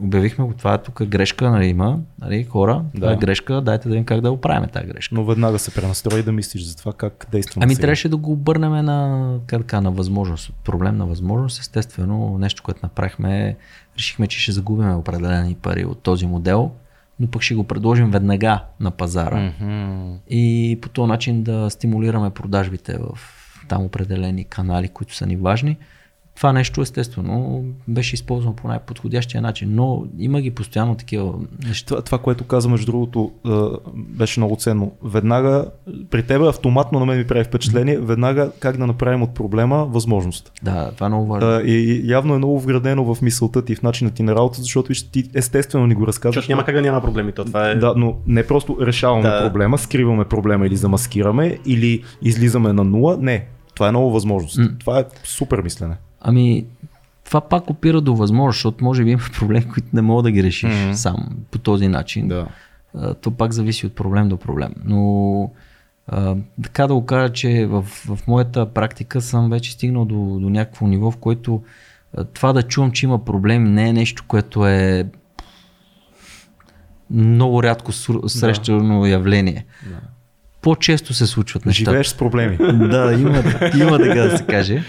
обявихме 0.00 0.44
го, 0.44 0.52
това 0.52 0.74
е 0.74 0.82
тук 0.82 1.04
грешка, 1.04 1.50
нали, 1.50 1.66
има, 1.66 1.98
нали, 2.20 2.44
хора, 2.44 2.84
това 2.94 3.12
е 3.12 3.16
грешка, 3.16 3.60
дайте 3.60 3.88
да 3.88 3.94
видим 3.94 4.04
как 4.04 4.20
да 4.20 4.30
оправим 4.30 4.68
тази 4.68 4.86
грешка. 4.86 5.14
Но 5.14 5.24
веднага 5.24 5.58
се 5.58 5.74
пренастрои 5.74 6.22
да 6.22 6.32
мислиш 6.32 6.62
за 6.62 6.76
това 6.76 6.92
как 6.92 7.26
действаме 7.32 7.64
Ами 7.64 7.74
сега. 7.74 7.82
трябваше 7.82 8.08
да 8.08 8.16
го 8.16 8.32
обърнем 8.32 8.84
на, 8.84 9.38
как 9.46 9.72
на 9.72 9.90
възможност. 9.90 10.52
Проблем 10.64 10.96
на 10.96 11.06
възможност, 11.06 11.60
естествено, 11.60 12.38
нещо, 12.38 12.62
което 12.62 12.80
направихме, 12.82 13.56
решихме, 13.96 14.26
че 14.26 14.40
ще 14.40 14.52
загубим 14.52 14.96
определени 14.96 15.54
пари 15.54 15.84
от 15.84 15.98
този 15.98 16.26
модел, 16.26 16.70
но 17.20 17.26
пък 17.26 17.42
ще 17.42 17.54
го 17.54 17.64
предложим 17.64 18.10
веднага 18.10 18.64
на 18.80 18.90
пазара 18.90 19.36
mm-hmm. 19.36 20.16
и 20.28 20.78
по 20.82 20.88
този 20.88 21.08
начин 21.08 21.42
да 21.42 21.70
стимулираме 21.70 22.30
продажбите 22.30 22.98
в 22.98 23.18
там 23.68 23.84
определени 23.84 24.44
канали, 24.44 24.88
които 24.88 25.14
са 25.14 25.26
ни 25.26 25.36
важни. 25.36 25.76
Това 26.36 26.52
нещо 26.52 26.82
естествено 26.82 27.64
беше 27.88 28.14
използвано 28.14 28.56
по 28.56 28.68
най-подходящия 28.68 29.42
начин, 29.42 29.68
но 29.74 30.04
има 30.18 30.40
ги 30.40 30.50
постоянно 30.50 30.94
такива 30.94 31.34
неща. 31.66 31.86
Това, 31.86 32.02
това 32.02 32.18
което 32.18 32.44
каза 32.44 32.68
между 32.68 32.86
другото 32.86 33.32
беше 33.96 34.40
много 34.40 34.56
ценно. 34.56 34.92
Веднага, 35.04 35.66
при 36.10 36.22
теб 36.22 36.42
автоматно 36.42 37.00
на 37.00 37.06
мен 37.06 37.18
ми 37.18 37.26
прави 37.26 37.44
впечатление, 37.44 37.98
веднага 37.98 38.50
как 38.60 38.76
да 38.76 38.86
направим 38.86 39.22
от 39.22 39.34
проблема 39.34 39.84
възможност. 39.84 40.52
Да, 40.62 40.90
това 40.94 41.06
е 41.06 41.08
много 41.08 41.26
важно. 41.26 41.60
И 41.64 42.02
явно 42.04 42.34
е 42.34 42.38
много 42.38 42.60
вградено 42.60 43.14
в 43.14 43.22
мисълта 43.22 43.64
ти, 43.64 43.74
в 43.74 43.82
начина 43.82 44.10
ти 44.10 44.22
на 44.22 44.34
работа, 44.34 44.62
защото 44.62 44.92
ти 45.12 45.30
естествено 45.34 45.86
ни 45.86 45.94
го 45.94 46.06
разказваш. 46.06 46.34
Защото 46.34 46.52
няма 46.52 46.64
как 46.64 46.74
да 46.74 46.82
няма 46.82 47.00
проблеми, 47.00 47.32
то 47.32 47.44
това 47.44 47.70
е... 47.70 47.74
Да, 47.74 47.94
но 47.96 48.16
не 48.26 48.46
просто 48.46 48.76
решаваме 48.80 49.22
да. 49.22 49.42
проблема, 49.44 49.78
скриваме 49.78 50.24
проблема 50.24 50.66
или 50.66 50.76
замаскираме, 50.76 51.58
или 51.66 52.04
излизаме 52.22 52.72
на 52.72 52.84
нула. 52.84 53.16
Не, 53.20 53.46
това 53.74 53.88
е 53.88 53.92
нова 53.92 54.12
възможност. 54.12 54.56
Mm. 54.56 54.80
Това 54.80 55.00
е 55.00 55.04
супер 55.24 55.62
мислене. 55.62 55.96
Ами, 56.20 56.64
това 57.24 57.40
пак 57.40 57.70
опира 57.70 58.00
до 58.00 58.16
възможност, 58.16 58.56
защото 58.56 58.84
може 58.84 59.04
би 59.04 59.10
има 59.10 59.22
проблеми, 59.38 59.68
които 59.72 59.88
не 59.92 60.02
мога 60.02 60.22
да 60.22 60.30
ги 60.30 60.42
решиш 60.42 60.70
mm-hmm. 60.70 60.92
сам 60.92 61.28
по 61.50 61.58
този 61.58 61.88
начин. 61.88 62.28
Да. 62.28 62.46
А, 62.94 63.14
то 63.14 63.30
пак 63.30 63.52
зависи 63.52 63.86
от 63.86 63.94
проблем 63.94 64.28
до 64.28 64.36
проблем. 64.36 64.74
Но 64.84 65.50
а, 66.08 66.36
така 66.62 66.86
да 66.86 66.94
го 66.94 67.06
кажа, 67.06 67.32
че 67.32 67.66
в, 67.66 67.82
в 67.82 68.18
моята 68.26 68.66
практика 68.66 69.20
съм 69.20 69.50
вече 69.50 69.72
стигнал 69.72 70.04
до, 70.04 70.38
до 70.40 70.50
някакво 70.50 70.86
ниво, 70.86 71.10
в 71.10 71.16
което 71.16 71.62
а, 72.16 72.24
това 72.24 72.52
да 72.52 72.62
чувам, 72.62 72.92
че 72.92 73.06
има 73.06 73.24
проблем, 73.24 73.64
не 73.64 73.88
е 73.88 73.92
нещо, 73.92 74.24
което 74.28 74.66
е 74.66 75.06
много 77.10 77.62
рядко 77.62 77.92
срещано 78.28 79.00
да. 79.00 79.08
явление. 79.08 79.66
Да. 79.86 79.96
По-често 80.62 81.14
се 81.14 81.26
случват 81.26 81.66
нещата. 81.66 81.90
Живееш 81.90 82.06
с 82.06 82.14
проблеми. 82.14 82.56
да, 82.88 83.12
има, 83.12 83.42
има 83.78 83.98
така 83.98 84.20
да 84.20 84.38
се 84.38 84.44
каже. 84.44 84.84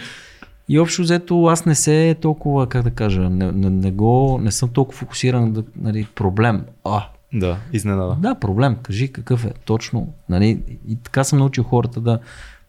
И 0.70 0.80
общо 0.80 1.02
взето 1.02 1.46
аз 1.46 1.66
не 1.66 1.76
се 1.76 2.16
толкова, 2.22 2.70
как 2.70 2.84
да 2.84 2.92
кажа, 2.92 3.30
не, 3.30 3.52
не, 3.52 3.70
не, 3.70 3.92
го, 3.92 4.40
не 4.42 4.52
съм 4.52 4.70
толкова 4.70 4.98
фокусиран 4.98 5.54
да, 5.54 5.64
нали, 5.76 6.08
проблем. 6.16 6.66
А, 6.84 7.04
да, 7.34 7.58
изненада. 7.74 8.18
Да, 8.20 8.36
проблем. 8.36 8.78
Кажи 8.84 9.12
какъв 9.12 9.46
е 9.46 9.54
точно. 9.66 10.14
Нали? 10.30 10.60
И 10.88 10.96
така 10.96 11.24
съм 11.24 11.40
научил 11.40 11.64
хората 11.64 12.02
да, 12.02 12.20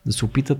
да 0.05 0.13
се 0.13 0.25
опитат 0.25 0.57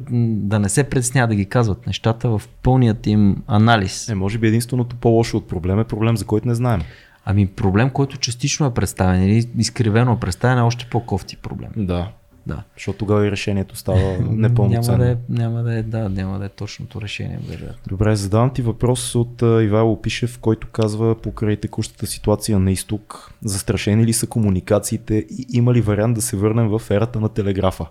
да 0.50 0.60
не 0.60 0.70
се 0.70 0.84
предсняват 0.84 1.30
да 1.30 1.36
ги 1.36 1.46
казват 1.46 1.88
нещата 1.88 2.30
в 2.30 2.42
пълният 2.64 3.08
им 3.08 3.44
анализ. 3.48 4.10
Е, 4.10 4.16
може 4.16 4.38
би 4.38 4.48
единственото 4.48 4.96
по-лошо 4.96 5.38
от 5.38 5.48
проблем 5.48 5.80
е 5.80 5.84
проблем, 5.84 6.18
за 6.18 6.26
който 6.26 6.48
не 6.48 6.56
знаем. 6.56 6.82
Ами 7.26 7.48
проблем, 7.48 7.90
който 7.90 8.18
частично 8.18 8.66
е 8.66 8.74
представен 8.74 9.24
или 9.24 9.50
изкривено 9.58 10.12
е 10.14 10.20
представен 10.20 10.58
е 10.58 10.62
още 10.62 10.88
по-кофти 10.92 11.38
проблем. 11.38 11.70
Да. 11.78 12.12
Да. 12.48 12.64
Защото 12.76 12.98
тогава 12.98 13.28
и 13.28 13.32
решението 13.32 13.76
става 13.76 14.18
непълноценно. 14.32 14.98
няма, 14.98 15.04
да 15.04 15.12
е, 15.12 15.18
няма 15.30 15.64
да 15.64 15.74
е, 15.74 15.84
да, 15.84 16.10
няма 16.10 16.40
да 16.40 16.46
е 16.46 16.50
точното 16.50 17.02
решение, 17.02 17.40
вероятно. 17.48 17.82
Добре, 17.88 18.16
задавам 18.16 18.54
ти 18.54 18.62
въпрос 18.62 19.16
от 19.16 19.42
Ивайло 19.42 20.02
Пишев, 20.02 20.40
който 20.40 20.68
казва 20.68 21.16
покрай 21.16 21.56
текущата 21.56 22.08
ситуация 22.08 22.60
на 22.60 22.72
изток, 22.72 23.34
застрашени 23.44 24.06
ли 24.06 24.14
са 24.14 24.28
комуникациите 24.28 25.16
и 25.16 25.46
има 25.54 25.74
ли 25.74 25.82
вариант 25.82 26.16
да 26.16 26.22
се 26.22 26.38
върнем 26.38 26.68
в 26.68 26.82
ерата 26.90 27.20
на 27.20 27.30
телеграфа? 27.30 27.86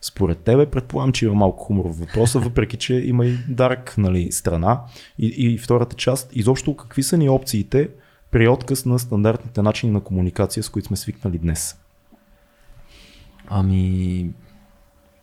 Според 0.00 0.38
тебе, 0.38 0.66
предполагам, 0.66 1.12
че 1.12 1.24
има 1.24 1.34
малко 1.34 1.64
хумор 1.64 1.84
в 1.84 1.98
въпроса, 1.98 2.38
въпреки 2.40 2.76
че 2.76 2.94
има 2.94 3.26
и 3.26 3.38
дарк 3.48 3.94
нали, 3.98 4.32
страна. 4.32 4.80
И, 5.18 5.26
и 5.26 5.58
втората 5.58 5.96
част, 5.96 6.30
изобщо 6.32 6.76
какви 6.76 7.02
са 7.02 7.18
ни 7.18 7.28
опциите 7.28 7.88
при 8.30 8.48
отказ 8.48 8.86
на 8.86 8.98
стандартните 8.98 9.62
начини 9.62 9.92
на 9.92 10.00
комуникация, 10.00 10.62
с 10.62 10.68
които 10.68 10.86
сме 10.86 10.96
свикнали 10.96 11.38
днес? 11.38 11.76
Ами, 13.54 14.30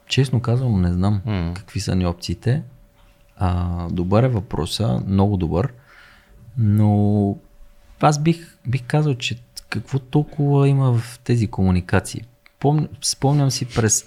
честно 0.08 0.42
казвам, 0.42 0.82
не 0.82 0.94
знам 0.94 1.22
mm. 1.28 1.54
какви 1.54 1.80
са 1.80 1.96
ни 1.96 2.06
опциите. 2.06 2.64
А, 3.38 3.88
добър 3.90 4.24
е 4.24 4.28
въпроса, 4.28 5.02
много 5.08 5.38
добър, 5.38 5.74
но 6.58 7.38
аз 8.00 8.20
бих, 8.20 8.58
бих 8.68 8.84
казал, 8.88 9.16
че 9.16 9.38
какво 9.70 10.00
толкова 10.00 10.68
има 10.68 10.94
в 10.94 11.20
тези 11.24 11.48
комуникации. 11.48 12.22
Пом, 12.60 12.88
спомням 13.02 13.52
си 13.52 13.66
през 13.66 14.06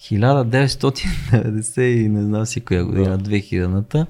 1990 0.00 1.80
и 1.80 2.08
не 2.08 2.22
знам 2.22 2.46
си 2.46 2.60
коя 2.60 2.84
година, 2.84 3.18
2000-та, 3.18 4.06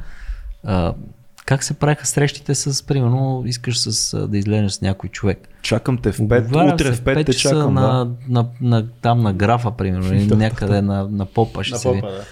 как 1.45 1.65
се 1.65 1.75
правиха 1.75 2.07
срещите 2.07 2.55
с, 2.55 2.87
примерно, 2.87 3.43
искаш 3.47 3.79
с, 3.79 4.29
да 4.29 4.39
излезеш 4.39 4.73
с 4.73 4.81
някой 4.81 5.11
човек. 5.11 5.49
Чакам 5.63 5.99
те 5.99 6.13
в 6.13 6.19
5, 6.19 6.75
утре 6.75 6.93
в 6.93 7.01
5 7.01 7.27
те 7.27 7.33
чакам. 7.33 7.75
На, 7.75 8.05
да. 8.05 8.17
на, 8.29 8.47
на, 8.61 8.87
там 8.89 9.23
на 9.23 9.33
графа, 9.33 9.71
примерно, 9.71 10.15
или 10.15 10.27
някъде 10.37 10.83
на, 10.83 11.09
на 11.09 11.27
попа 11.27 11.65
ще 11.65 11.75
на 11.75 11.79
се 11.79 11.89
попа, 11.89 12.07
да. 12.07 12.25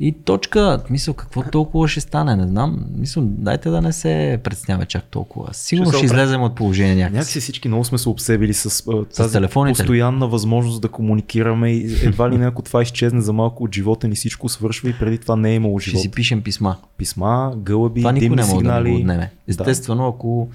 И 0.00 0.12
точка, 0.24 0.82
мисъл, 0.90 1.14
какво 1.14 1.42
толкова 1.42 1.88
ще 1.88 2.00
стане, 2.00 2.36
не 2.36 2.46
знам. 2.46 2.84
Мисля, 2.96 3.22
дайте 3.22 3.70
да 3.70 3.82
не 3.82 3.92
се 3.92 4.40
представяме 4.44 4.86
чак 4.86 5.04
толкова. 5.04 5.54
Сигурно 5.54 5.90
ще, 5.90 5.96
ще 5.96 6.06
излезем 6.06 6.42
от 6.42 6.54
положение 6.54 6.94
някакси. 6.94 7.14
Някакси 7.14 7.40
всички 7.40 7.68
много 7.68 7.84
сме 7.84 7.98
се 7.98 8.08
обсебили 8.08 8.54
с, 8.54 8.70
с 8.70 8.84
тази 9.16 9.32
телефоните. 9.32 9.78
постоянна 9.78 10.28
възможност 10.28 10.80
да 10.80 10.88
комуникираме 10.88 11.70
и 11.70 12.06
едва 12.06 12.30
ли 12.30 12.38
някой 12.38 12.64
това 12.64 12.82
изчезне 12.82 13.20
за 13.20 13.32
малко 13.32 13.64
от 13.64 13.74
живота 13.74 14.08
ни, 14.08 14.14
всичко 14.14 14.48
свършва 14.48 14.90
и 14.90 14.94
преди 14.98 15.18
това 15.18 15.36
не 15.36 15.50
е 15.50 15.54
имало 15.54 15.78
живот. 15.78 15.98
Ще 15.98 16.02
си 16.02 16.10
пишем 16.10 16.42
писма. 16.42 16.76
Писма, 16.96 17.52
гълъби, 17.56 18.00
това 18.00 18.12
никой 18.12 18.28
не 18.28 18.42
може 18.42 18.50
сигнали. 18.50 18.90
да 18.90 18.96
отнеме. 18.96 19.32
Естествено, 19.48 20.02
да. 20.02 20.08
ако 20.08 20.48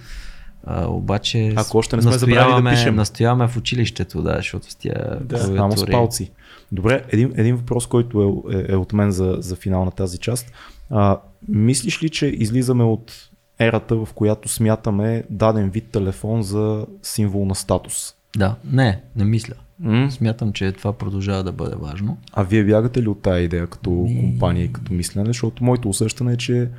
а, 0.65 0.88
обаче 0.88 1.53
Ако 1.56 1.78
още 1.78 1.95
не 1.95 2.02
сме 2.02 2.11
забравили 2.11 2.64
да 2.64 2.70
пишем. 2.70 2.95
Настояваме 2.95 3.48
в 3.48 3.57
училището, 3.57 4.22
да, 4.22 4.36
защото 4.36 4.72
с 4.72 4.76
тия 4.76 5.18
да, 5.22 5.38
само 5.38 5.78
с 5.78 5.86
палци. 5.86 6.32
Добре, 6.74 7.04
един, 7.10 7.34
един 7.36 7.56
въпрос, 7.56 7.88
който 7.88 8.44
е, 8.52 8.58
е, 8.58 8.66
е 8.74 8.76
от 8.76 8.94
мен 8.94 9.12
за, 9.12 9.36
за 9.40 9.56
финал 9.56 9.86
на 9.86 9.91
тази 9.91 10.18
част. 10.18 10.52
А, 10.90 11.20
мислиш 11.48 12.04
ли, 12.04 12.10
че 12.10 12.26
излизаме 12.26 12.84
от 12.84 13.30
ерата, 13.60 13.95
в 13.95 14.10
която 14.16 14.50
смятаме 14.50 15.24
даден 15.30 15.70
вид 15.70 15.86
телефон 15.91 16.44
за 16.44 16.86
символ 17.02 17.45
на 17.45 17.56
статус? 17.56 18.16
Да, 18.38 18.56
не, 18.72 19.02
не 19.16 19.26
мисля. 19.26 19.54
Mm. 19.84 20.10
Смятам, 20.10 20.54
че 20.54 20.72
това 20.72 20.94
продължава 20.94 21.44
да 21.44 21.52
бъде 21.52 21.76
важно. 21.76 22.18
А 22.34 22.44
вие 22.44 22.64
бягате 22.64 23.02
ли 23.02 23.08
от 23.08 23.22
тази 23.22 23.44
идея 23.44 23.68
като 23.68 23.90
Ми... 23.90 24.20
компания 24.20 24.66
и 24.66 24.74
като 24.74 24.94
мислене? 24.94 25.26
Защото 25.26 25.64
моето 25.64 25.90
усещане 25.90 26.34
е, 26.34 26.38
че 26.38 26.70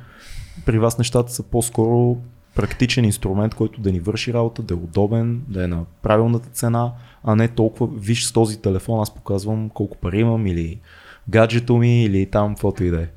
при 0.65 0.79
вас 0.79 0.97
нещата 0.97 1.31
са 1.31 1.43
по-скоро 1.43 2.17
практичен 2.55 3.05
инструмент, 3.05 3.55
който 3.55 3.81
да 3.81 3.91
ни 3.91 3.99
върши 3.99 4.33
работа, 4.33 4.61
да 4.61 4.73
е 4.73 4.77
удобен, 4.77 5.41
да 5.47 5.63
е 5.63 5.67
на 5.67 5.83
правилната 6.01 6.49
цена, 6.49 6.91
а 7.25 7.35
не 7.35 7.47
толкова, 7.47 7.99
виж 7.99 8.25
с 8.25 8.33
този 8.33 8.61
телефон 8.61 9.01
аз 9.01 9.15
показвам 9.15 9.69
колко 9.69 9.97
пари 9.97 10.19
имам 10.19 10.47
или 10.47 10.79
гаджето 11.29 11.77
ми 11.77 12.03
или 12.03 12.25
там 12.25 12.53
каквото 12.53 12.83
и 12.83 12.89
да 12.89 13.01
е. 13.01 13.07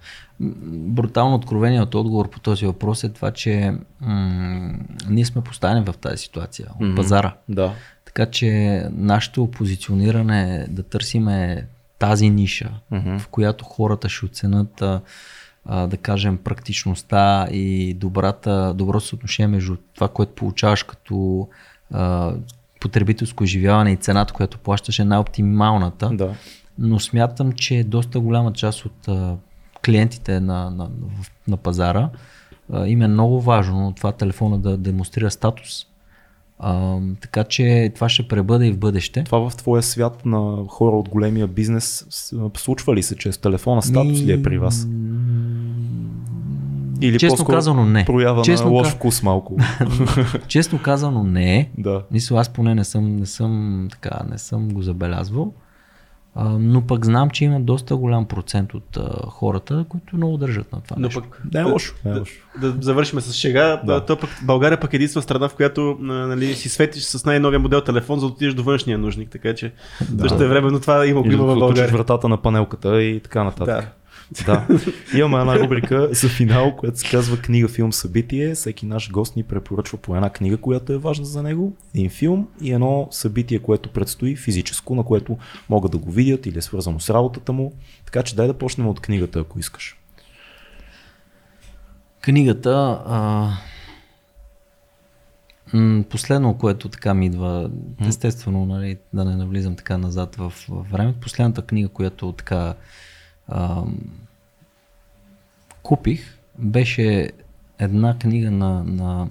Брутално 0.40 1.34
откровение 1.34 1.82
от 1.82 1.94
отговор 1.94 2.30
по 2.30 2.40
този 2.40 2.66
въпрос 2.66 3.04
е 3.04 3.12
това, 3.12 3.30
че 3.30 3.74
м- 4.00 4.74
ние 5.08 5.24
сме 5.24 5.42
поставени 5.42 5.84
в 5.84 5.94
тази 6.00 6.16
ситуация 6.16 6.66
от 6.74 6.86
mm-hmm. 6.86 6.96
пазара. 6.96 7.34
Да. 7.48 7.72
Така 8.04 8.26
че 8.26 8.82
нашето 8.92 9.50
позициониране 9.50 10.54
е 10.54 10.66
да 10.68 10.82
търсиме 10.82 11.66
тази 11.98 12.30
ниша, 12.30 12.70
mm-hmm. 12.92 13.18
в 13.18 13.28
която 13.28 13.64
хората 13.64 14.08
ще 14.08 14.26
оценят 14.26 14.82
да 15.66 15.96
кажем, 16.02 16.38
практичността 16.44 17.48
и 17.50 17.94
добрата, 17.94 18.74
доброто 18.76 19.06
съотношение 19.06 19.48
между 19.48 19.76
това, 19.94 20.08
което 20.08 20.32
получаваш 20.32 20.82
като 20.82 21.48
а, 21.90 22.32
потребителско 22.80 23.44
изживяване 23.44 23.92
и 23.92 23.96
цената, 23.96 24.34
която 24.34 24.58
плащаш 24.58 24.98
е 24.98 25.04
най-оптималната. 25.04 26.10
Да. 26.12 26.34
Но 26.78 27.00
смятам, 27.00 27.52
че 27.52 27.84
доста 27.84 28.20
голяма 28.20 28.52
част 28.52 28.84
от 28.84 29.08
а, 29.08 29.36
клиентите 29.84 30.40
на, 30.40 30.70
на, 30.70 30.90
на 31.48 31.56
пазара 31.56 32.10
а, 32.72 32.86
им 32.86 33.02
е 33.02 33.08
много 33.08 33.40
важно 33.40 33.92
това 33.96 34.12
телефона 34.12 34.58
да 34.58 34.76
демонстрира 34.76 35.30
статус. 35.30 35.86
А, 36.58 36.98
така 37.20 37.44
че 37.44 37.92
това 37.94 38.08
ще 38.08 38.28
пребъде 38.28 38.66
и 38.66 38.72
в 38.72 38.78
бъдеще. 38.78 39.24
Това 39.24 39.50
в 39.50 39.56
твоя 39.56 39.82
свят 39.82 40.26
на 40.26 40.64
хора 40.68 40.96
от 40.96 41.08
големия 41.08 41.46
бизнес 41.46 42.06
случва 42.56 42.94
ли 42.94 43.02
се, 43.02 43.16
че 43.16 43.32
с 43.32 43.38
телефона 43.38 43.82
статус 43.82 44.20
ли 44.20 44.32
е 44.32 44.42
при 44.42 44.58
вас? 44.58 44.86
Или 47.00 47.18
Честно 47.18 47.44
казано 47.44 47.84
не. 47.84 48.04
Проява 48.04 48.42
Честно 48.42 48.66
на 48.66 48.72
лош 48.72 48.88
вкус 48.88 49.22
малко. 49.22 49.56
Честно 50.48 50.78
казано 50.82 51.24
не. 51.24 51.70
Да. 51.78 52.02
Мисля, 52.10 52.40
аз 52.40 52.48
поне 52.48 52.74
не 52.74 52.84
съм, 52.84 53.16
не 53.16 53.26
съм, 53.26 53.86
така, 53.90 54.20
не 54.30 54.38
съм 54.38 54.68
го 54.68 54.82
забелязвал. 54.82 55.52
А, 56.34 56.44
но 56.44 56.82
пък 56.82 57.04
знам, 57.04 57.30
че 57.30 57.44
има 57.44 57.60
доста 57.60 57.96
голям 57.96 58.24
процент 58.24 58.74
от 58.74 58.96
а, 58.96 59.26
хората, 59.26 59.84
които 59.88 60.16
много 60.16 60.36
държат 60.36 60.72
на 60.72 60.80
това. 60.80 60.96
Но 60.98 61.06
нещо. 61.06 61.22
пък 61.22 61.42
да 61.44 61.60
е 61.60 61.62
лошо. 61.62 61.94
Да, 62.04 62.14
да, 62.14 62.24
да, 62.60 62.72
да 62.72 62.82
завършим 62.82 63.20
с 63.20 63.32
шега. 63.32 63.80
Да. 63.84 64.04
То 64.04 64.16
пък, 64.16 64.30
България 64.42 64.80
пък 64.80 64.92
е 64.92 64.96
единствена 64.96 65.22
страна, 65.22 65.48
в 65.48 65.54
която 65.54 65.96
нали, 66.00 66.54
си 66.54 66.68
светиш 66.68 67.02
с 67.02 67.24
най-новия 67.24 67.60
модел 67.60 67.80
телефон, 67.80 68.20
за 68.20 68.26
да 68.26 68.32
отидеш 68.32 68.54
до 68.54 68.62
външния 68.62 68.98
нужник. 68.98 69.30
Така 69.30 69.54
че 69.54 69.72
да. 70.10 70.28
също 70.28 70.44
е 70.44 70.48
време, 70.48 70.70
но 70.70 70.80
това 70.80 71.06
има, 71.06 71.22
има 71.26 71.44
в 71.44 71.58
България. 71.58 71.92
вратата 71.92 72.28
на 72.28 72.36
панелката 72.36 73.02
и 73.02 73.20
така 73.20 73.44
нататък. 73.44 73.66
Да. 73.66 73.86
Да. 74.46 74.66
Имаме 75.14 75.40
една 75.40 75.58
рубрика 75.58 76.08
за 76.12 76.28
финал, 76.28 76.76
която 76.76 76.98
се 76.98 77.10
казва 77.10 77.36
книга, 77.36 77.68
филм, 77.68 77.92
събитие. 77.92 78.54
Всеки 78.54 78.86
наш 78.86 79.10
гост 79.10 79.36
ни 79.36 79.42
препоръчва 79.42 79.98
по 79.98 80.16
една 80.16 80.30
книга, 80.30 80.56
която 80.56 80.92
е 80.92 80.98
важна 80.98 81.24
за 81.24 81.42
него, 81.42 81.76
един 81.94 82.10
филм 82.10 82.48
и 82.62 82.72
едно 82.72 83.08
събитие, 83.10 83.58
което 83.58 83.92
предстои 83.92 84.36
физическо, 84.36 84.94
на 84.94 85.04
което 85.04 85.38
могат 85.68 85.92
да 85.92 85.98
го 85.98 86.10
видят 86.10 86.46
или 86.46 86.58
е 86.58 86.62
свързано 86.62 87.00
с 87.00 87.10
работата 87.10 87.52
му. 87.52 87.72
Така 88.04 88.22
че 88.22 88.36
дай 88.36 88.46
да 88.46 88.54
почнем 88.54 88.88
от 88.88 89.00
книгата, 89.00 89.40
ако 89.40 89.58
искаш. 89.58 89.96
Книгата, 92.20 93.02
а, 93.06 93.50
последно, 96.10 96.58
което 96.58 96.88
така 96.88 97.14
ми 97.14 97.26
идва, 97.26 97.70
естествено, 98.08 98.66
нали, 98.66 98.98
да 99.12 99.24
не 99.24 99.36
навлизам 99.36 99.76
така 99.76 99.98
назад 99.98 100.36
в, 100.36 100.52
в 100.68 100.86
времето, 100.90 101.20
последната 101.20 101.62
книга, 101.62 101.88
която 101.88 102.32
така 102.32 102.74
а, 103.48 103.84
купих, 105.82 106.38
беше 106.58 107.30
една 107.78 108.18
книга 108.18 108.50
на, 108.50 108.84
на 108.84 109.28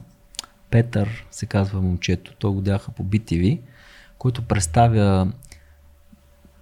Петър, 0.70 1.26
се 1.32 1.46
казва 1.46 1.82
момчето, 1.82 2.34
той 2.40 2.52
го 2.52 2.62
дяха 2.62 2.92
по 2.92 3.04
BTV, 3.04 3.60
който 4.18 4.42
представя 4.42 5.32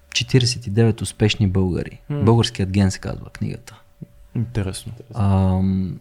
49 0.10 1.02
успешни 1.02 1.48
българи. 1.48 2.02
Българският 2.10 2.72
ген 2.72 2.91
се 2.91 2.99
казва 2.99 3.30
книгата. 3.30 3.82
Интересно. 4.36 4.94
Ам, 5.14 5.99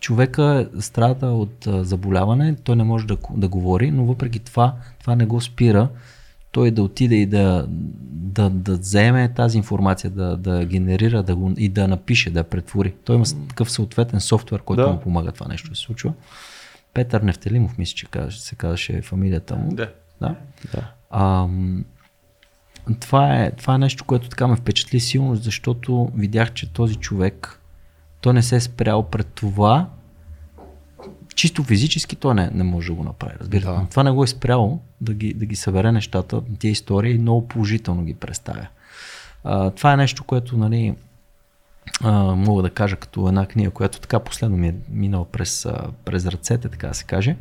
човека 0.00 0.70
страда 0.80 1.26
от 1.26 1.66
а, 1.66 1.84
заболяване, 1.84 2.54
той 2.54 2.76
не 2.76 2.84
може 2.84 3.06
да, 3.06 3.16
да 3.30 3.48
говори, 3.48 3.90
но 3.90 4.04
въпреки 4.04 4.38
това, 4.38 4.74
това 5.00 5.16
не 5.16 5.26
го 5.26 5.40
спира 5.40 5.88
той 6.56 6.70
да 6.70 6.82
отиде 6.82 7.14
и 7.14 7.26
да, 7.26 7.66
да, 8.10 8.50
да 8.50 8.76
вземе 8.76 9.32
тази 9.34 9.58
информация, 9.58 10.10
да, 10.10 10.36
да 10.36 10.64
генерира 10.64 11.22
да 11.22 11.36
го, 11.36 11.54
и 11.56 11.68
да 11.68 11.88
напише, 11.88 12.30
да 12.30 12.44
претвори. 12.44 12.94
Той 13.04 13.16
има 13.16 13.24
такъв 13.48 13.70
съответен 13.70 14.20
софтуер, 14.20 14.62
който 14.62 14.82
Да. 14.82 14.92
му 14.92 15.00
помага 15.00 15.32
това 15.32 15.48
нещо 15.48 15.70
да 15.70 15.76
се 15.76 15.82
случва. 15.82 16.12
Петър 16.94 17.20
Нефтелимов, 17.20 17.78
мисля, 17.78 17.94
че 17.94 18.06
каже, 18.06 18.40
се 18.40 18.54
казваше 18.54 19.02
фамилията 19.02 19.56
му. 19.56 19.74
Да. 19.74 19.90
Да. 20.20 20.34
Да. 20.74 20.92
Ам, 21.10 21.84
това, 23.00 23.34
е, 23.34 23.50
това 23.50 23.74
е 23.74 23.78
нещо, 23.78 24.04
което 24.04 24.28
така 24.28 24.46
ме 24.46 24.56
впечатли 24.56 25.00
силно, 25.00 25.34
защото 25.34 26.10
видях, 26.14 26.52
че 26.52 26.72
този 26.72 26.94
човек, 26.94 27.60
той 28.20 28.34
не 28.34 28.42
се 28.42 28.56
е 28.56 28.60
спрял 28.60 29.02
пред 29.02 29.26
това, 29.26 29.88
чисто 31.36 31.64
физически 31.64 32.16
той 32.16 32.34
не, 32.34 32.50
не 32.54 32.64
може 32.64 32.88
да 32.88 32.94
го 32.94 33.04
направи, 33.04 33.34
разбирате. 33.40 33.66
Да. 33.66 33.86
Това 33.90 34.02
не 34.02 34.10
го 34.10 34.24
е 34.24 34.26
спряло 34.26 34.80
да 35.00 35.14
ги, 35.14 35.34
да 35.34 35.46
ги 35.46 35.56
събере 35.56 35.92
нещата, 35.92 36.42
тия 36.58 36.70
истории 36.70 37.14
и 37.14 37.18
много 37.18 37.48
положително 37.48 38.04
ги 38.04 38.14
представя. 38.14 38.66
А, 39.44 39.70
това 39.70 39.92
е 39.92 39.96
нещо, 39.96 40.24
което 40.24 40.56
нали, 40.56 40.94
а, 42.02 42.12
мога 42.34 42.62
да 42.62 42.70
кажа 42.70 42.96
като 42.96 43.28
една 43.28 43.46
книга, 43.46 43.70
която 43.70 44.00
така 44.00 44.20
последно 44.20 44.56
ми 44.56 44.68
е 44.68 44.74
минала 44.90 45.24
през, 45.24 45.66
през 46.04 46.26
ръцете, 46.26 46.68
така 46.68 46.88
да 46.88 46.94
се 46.94 47.04
каже. 47.04 47.36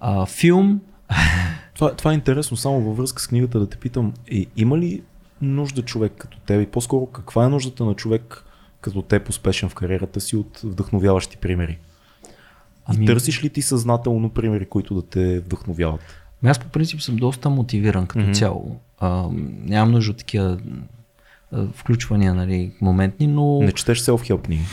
А, 0.00 0.26
филм, 0.26 0.80
Това, 1.74 1.94
това 1.94 2.10
е 2.10 2.14
интересно, 2.14 2.56
само 2.56 2.80
във 2.80 2.96
връзка 2.96 3.22
с 3.22 3.26
книгата 3.26 3.60
да 3.60 3.68
те 3.68 3.76
питам, 3.76 4.14
е, 4.32 4.46
има 4.56 4.78
ли 4.78 5.02
нужда 5.42 5.82
човек 5.82 6.12
като 6.18 6.38
теб 6.38 6.62
и 6.62 6.70
по-скоро 6.70 7.06
каква 7.06 7.44
е 7.44 7.48
нуждата 7.48 7.84
на 7.84 7.94
човек 7.94 8.44
като 8.80 9.02
теб 9.02 9.28
успешен 9.28 9.68
в 9.68 9.74
кариерата 9.74 10.20
си 10.20 10.36
от 10.36 10.60
вдъхновяващи 10.64 11.36
примери? 11.36 11.78
Ами... 12.94 13.04
И 13.04 13.06
търсиш 13.06 13.44
ли 13.44 13.48
ти 13.48 13.62
съзнателно 13.62 14.30
примери, 14.30 14.66
които 14.66 14.94
да 14.94 15.02
те 15.02 15.40
вдъхновяват? 15.40 16.00
Ами 16.42 16.50
Аз 16.50 16.58
по 16.58 16.68
принцип 16.68 17.00
съм 17.00 17.16
доста 17.16 17.50
мотивиран 17.50 18.06
като 18.06 18.24
mm-hmm. 18.24 18.34
цяло. 18.34 18.76
А, 18.98 19.28
нямам 19.64 19.92
нужда 19.92 20.10
от 20.10 20.18
такива 20.18 20.58
включвания, 21.72 22.34
нали, 22.34 22.70
моментни, 22.80 23.26
но... 23.26 23.60
Не 23.62 23.72
четеш 23.72 24.00
self-help 24.00 24.42
книги. 24.42 24.64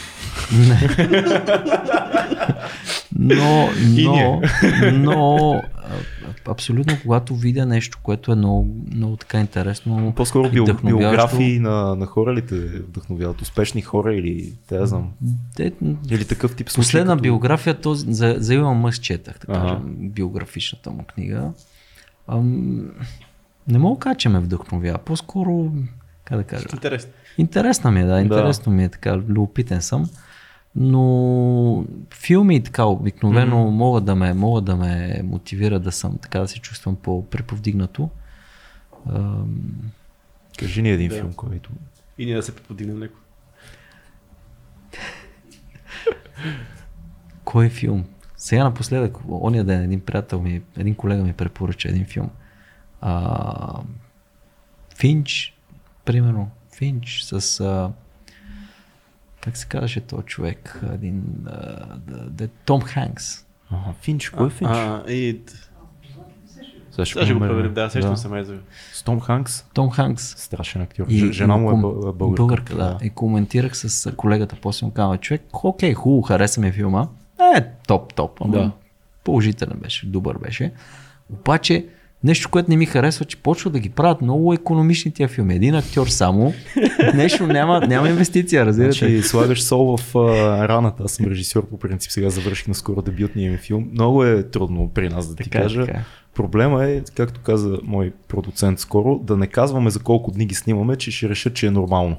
но, 3.19 3.69
но, 4.03 4.41
но 4.93 5.61
абсолютно 6.47 6.97
когато 7.01 7.35
видя 7.35 7.65
нещо, 7.65 7.99
което 8.03 8.31
е 8.31 8.35
много, 8.35 8.67
много 8.93 9.17
така 9.17 9.39
интересно 9.39 10.13
По-скоро 10.15 10.49
био, 10.49 10.65
биографии 10.85 11.59
на, 11.59 11.95
на 11.95 12.05
хора 12.05 12.33
ли 12.33 12.41
те 12.41 12.55
вдъхновяват? 12.59 13.41
Успешни 13.41 13.81
хора 13.81 14.15
или 14.15 14.53
те 14.67 14.77
да 14.77 14.87
знам? 14.87 15.11
Те, 15.55 15.73
Или 16.11 16.25
такъв 16.25 16.55
тип 16.55 16.69
случаи? 16.69 16.87
Последна 16.87 17.13
като... 17.13 17.21
биография 17.21 17.81
този, 17.81 18.13
за, 18.13 18.35
за 18.37 18.53
Илон 18.53 18.77
Мъск 18.77 19.01
четах, 19.01 19.39
така 19.39 19.53
Ага. 19.53 19.79
биографичната 19.85 20.91
му 20.91 21.03
книга. 21.03 21.51
Ам, 22.27 22.91
не 23.67 23.77
мога 23.77 23.95
да 23.95 23.99
кажа, 23.99 24.15
че 24.17 24.29
ме 24.29 24.39
вдъхновява. 24.39 24.97
По-скоро, 24.97 25.71
как 26.27 26.37
да 26.37 26.43
кажа, 26.43 26.65
Интересно. 26.73 27.11
Интересна 27.37 27.91
ми 27.91 27.99
е, 28.01 28.05
да, 28.05 28.21
интересно 28.21 28.71
ми 28.71 28.83
е 28.83 28.89
така, 28.89 29.17
любопитен 29.17 29.81
съм. 29.81 30.09
Но 30.75 31.85
филми 32.13 32.55
и 32.55 32.63
така 32.63 32.85
обикновено 32.85 33.55
mm-hmm. 33.55 33.69
могат, 33.69 34.05
да 34.05 34.15
ме, 34.15 34.33
могат 34.33 34.65
да 34.65 34.75
ме 34.75 35.21
мотивира 35.23 35.79
да 35.79 35.91
съм, 35.91 36.17
така 36.17 36.39
да 36.39 36.47
се 36.47 36.59
чувствам 36.59 36.95
по-преповдигнато. 36.95 38.09
Ам, 39.15 39.91
Кажи 40.59 40.81
ни 40.81 40.89
един 40.89 41.09
Да. 41.09 41.15
филм, 41.15 41.33
който... 41.33 41.69
И 42.17 42.25
ние 42.25 42.35
да 42.35 42.43
се 42.43 42.55
преподигнем 42.55 42.99
леко. 42.99 43.19
Кой 47.43 47.69
филм? 47.69 48.05
Сега 48.37 48.63
напоследък, 48.63 49.17
ония 49.29 49.63
ден 49.63 49.83
един 49.83 50.01
приятел 50.01 50.41
ми, 50.41 50.61
един 50.77 50.95
колега 50.95 51.23
ми 51.23 51.33
препоръча 51.33 51.89
един 51.89 52.05
филм. 52.05 52.29
А, 53.01 53.81
Финч, 54.97 55.56
примерно, 56.07 56.49
Финч 56.71 57.21
с... 57.23 57.59
А, 57.59 57.91
как 59.41 59.57
се 59.57 59.67
казваше 59.67 60.01
този 60.01 60.23
човек? 60.23 60.81
Един... 60.93 61.23
А, 61.45 61.51
да, 61.97 62.17
да, 62.19 62.47
Том 62.47 62.81
Ханкс. 62.81 63.45
Ага, 63.71 63.93
Финч, 64.01 64.29
кой 64.29 64.47
е 64.47 64.51
Финч? 64.51 64.69
А, 64.71 65.03
и... 65.07 65.39
Сега 66.91 67.05
Сега 67.05 67.25
ще 67.25 67.33
го 67.33 67.39
проверим, 67.39 67.73
да, 67.73 67.89
сещам 67.89 68.17
се 68.17 68.27
май 68.27 68.43
за... 68.43 68.57
С 68.93 69.03
Том 69.03 69.19
Ханкс, 69.19 69.61
Том 69.63 69.89
Ханкс. 69.89 70.23
страшен 70.37 70.81
актьор. 70.81 71.05
И- 71.09 71.31
Жена 71.33 71.57
му 71.57 71.69
е 71.69 71.73
бъл- 71.73 71.81
българка. 72.13 72.13
Българка, 72.35 72.75
да. 72.75 72.97
И 73.01 73.09
коментирах 73.09 73.77
с 73.77 74.11
колегата, 74.11 74.55
после 74.57 74.85
му 74.85 74.93
казва, 74.93 75.17
човек, 75.17 75.41
окей, 75.53 75.93
хубаво, 75.93 76.21
хареса 76.21 76.61
ми 76.61 76.71
филма. 76.71 77.07
Е, 77.55 77.65
топ, 77.87 78.13
топ. 78.13 78.37
Ама 78.41 78.53
Да. 78.53 78.71
Положителен 79.23 79.79
беше, 79.79 80.05
добър 80.05 80.37
беше. 80.37 80.71
Обаче, 81.29 81.87
нещо, 82.23 82.49
което 82.49 82.69
не 82.69 82.77
ми 82.77 82.85
харесва, 82.85 83.25
че 83.25 83.37
почва 83.37 83.71
да 83.71 83.79
ги 83.79 83.89
правят 83.89 84.21
много 84.21 84.53
економични 84.53 85.11
тия 85.11 85.27
филми. 85.27 85.55
Един 85.55 85.75
актьор 85.75 86.07
само, 86.07 86.53
нещо 87.13 87.47
няма, 87.47 87.87
няма 87.87 88.09
инвестиция, 88.09 88.65
разбирате. 88.65 88.97
Значи 88.97 89.21
слагаш 89.21 89.63
сол 89.63 89.97
в 89.97 90.15
а, 90.15 90.67
раната. 90.67 91.03
Аз 91.03 91.11
съм 91.11 91.25
режисьор 91.25 91.69
по 91.69 91.79
принцип. 91.79 92.11
Сега 92.11 92.29
завърших 92.29 92.67
наскоро 92.67 93.01
дебютния 93.01 93.51
ми 93.51 93.57
филм. 93.57 93.89
Много 93.91 94.23
е 94.23 94.43
трудно 94.43 94.91
при 94.93 95.09
нас 95.09 95.27
да 95.29 95.35
ти 95.35 95.43
Така 95.43 95.57
е, 95.57 95.61
кажа. 95.61 95.85
така 95.85 95.97
е. 95.97 96.03
Проблема 96.33 96.85
е, 96.85 97.01
както 97.15 97.39
каза 97.41 97.79
мой 97.83 98.13
продуцент 98.27 98.79
скоро, 98.79 99.19
да 99.19 99.37
не 99.37 99.47
казваме 99.47 99.89
за 99.89 99.99
колко 99.99 100.31
дни 100.31 100.45
ги 100.45 100.55
снимаме, 100.55 100.95
че 100.95 101.11
ще 101.11 101.29
решат, 101.29 101.53
че 101.53 101.67
е 101.67 101.71
нормално. 101.71 102.17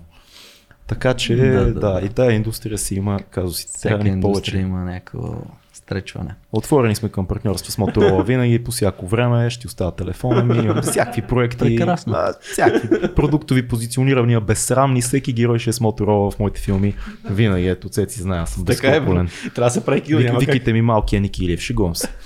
Така 0.87 1.15
че, 1.15 1.37
да, 1.37 1.53
Да, 1.53 1.73
да, 1.73 1.81
да, 1.81 2.01
и 2.07 2.09
тая 2.09 2.33
индустрия 2.33 2.79
си 2.79 2.95
има 2.95 3.19
казусите. 3.31 3.73
Всяка 3.79 4.09
индустрия 4.09 4.21
повече. 4.21 4.59
има 4.59 4.85
някакво 4.85 5.35
стречване. 5.79 6.35
Отворени 6.53 6.95
сме 6.95 7.09
към 7.09 7.27
партньорство 7.27 7.73
с 7.73 7.77
Motorola 7.77 8.25
винаги, 8.27 8.65
по 8.65 8.71
всяко 8.71 9.07
време 9.07 9.51
ще 9.51 9.67
оставя 9.67 9.97
телефона 9.97 10.45
ми, 10.45 10.59
имам 10.59 10.83
всякакви 10.83 11.23
проекти, 11.23 11.59
Прекрасно. 11.59 12.13
а, 12.17 12.35
всякакви 12.41 13.15
продуктови 13.15 13.69
позиционирания, 13.69 14.41
безсрамни, 14.41 15.03
всеки 15.03 15.33
герой 15.33 15.59
ще 15.59 15.71
е 15.71 15.73
с 15.73 15.79
Motorola 15.79 16.31
в 16.31 16.39
моите 16.39 16.61
филми. 16.61 16.95
Винаги, 17.31 17.69
ето, 17.69 17.89
Цеци 17.89 18.21
знае, 18.21 18.41
аз 18.41 18.51
съм 18.51 18.65
Така 18.65 18.89
е. 18.89 19.01
Трябва 19.01 19.27
да 19.55 19.71
се 19.71 19.85
прави 19.85 20.01
кил, 20.01 20.19
Вик, 20.19 20.27
няма 20.27 20.39
как. 20.39 20.47
викайте 20.47 20.73
ми 20.73 20.83
малкия 20.83 21.21
Ники 21.21 21.45
Илиев, 21.45 21.61
шегувам 21.61 21.97
се. 21.97 22.09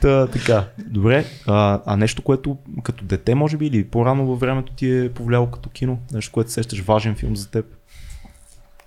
Та, 0.00 0.26
така, 0.26 0.64
добре. 0.86 1.24
А, 1.46 1.80
а 1.86 1.96
нещо, 1.96 2.22
което 2.22 2.58
като 2.82 3.04
дете, 3.04 3.34
може 3.34 3.56
би, 3.56 3.66
или 3.66 3.84
по-рано 3.84 4.26
във 4.26 4.40
времето 4.40 4.72
ти 4.72 4.98
е 4.98 5.08
повлияло 5.08 5.50
като 5.50 5.68
кино? 5.68 5.98
Нещо, 6.12 6.32
което 6.32 6.50
сещаш 6.50 6.80
важен 6.80 7.14
филм 7.14 7.36
за 7.36 7.50
теб? 7.50 7.77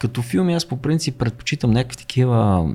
Като 0.02 0.22
филми 0.22 0.54
аз 0.54 0.66
по 0.66 0.78
принцип 0.78 1.18
предпочитам 1.18 1.72
някакви 1.72 1.98
такива 1.98 2.70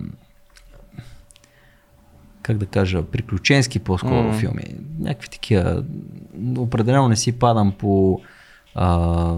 как 2.43 2.59
да 2.59 2.67
кажа, 2.67 3.03
приключенски 3.03 3.79
по-скоро 3.79 4.33
mm. 4.33 4.39
филми. 4.39 4.65
Някакви 4.99 5.29
такива. 5.29 5.85
Определено 6.57 7.09
не 7.09 7.17
си 7.17 7.33
падам 7.33 7.73
по 7.73 8.21
а, 8.75 9.35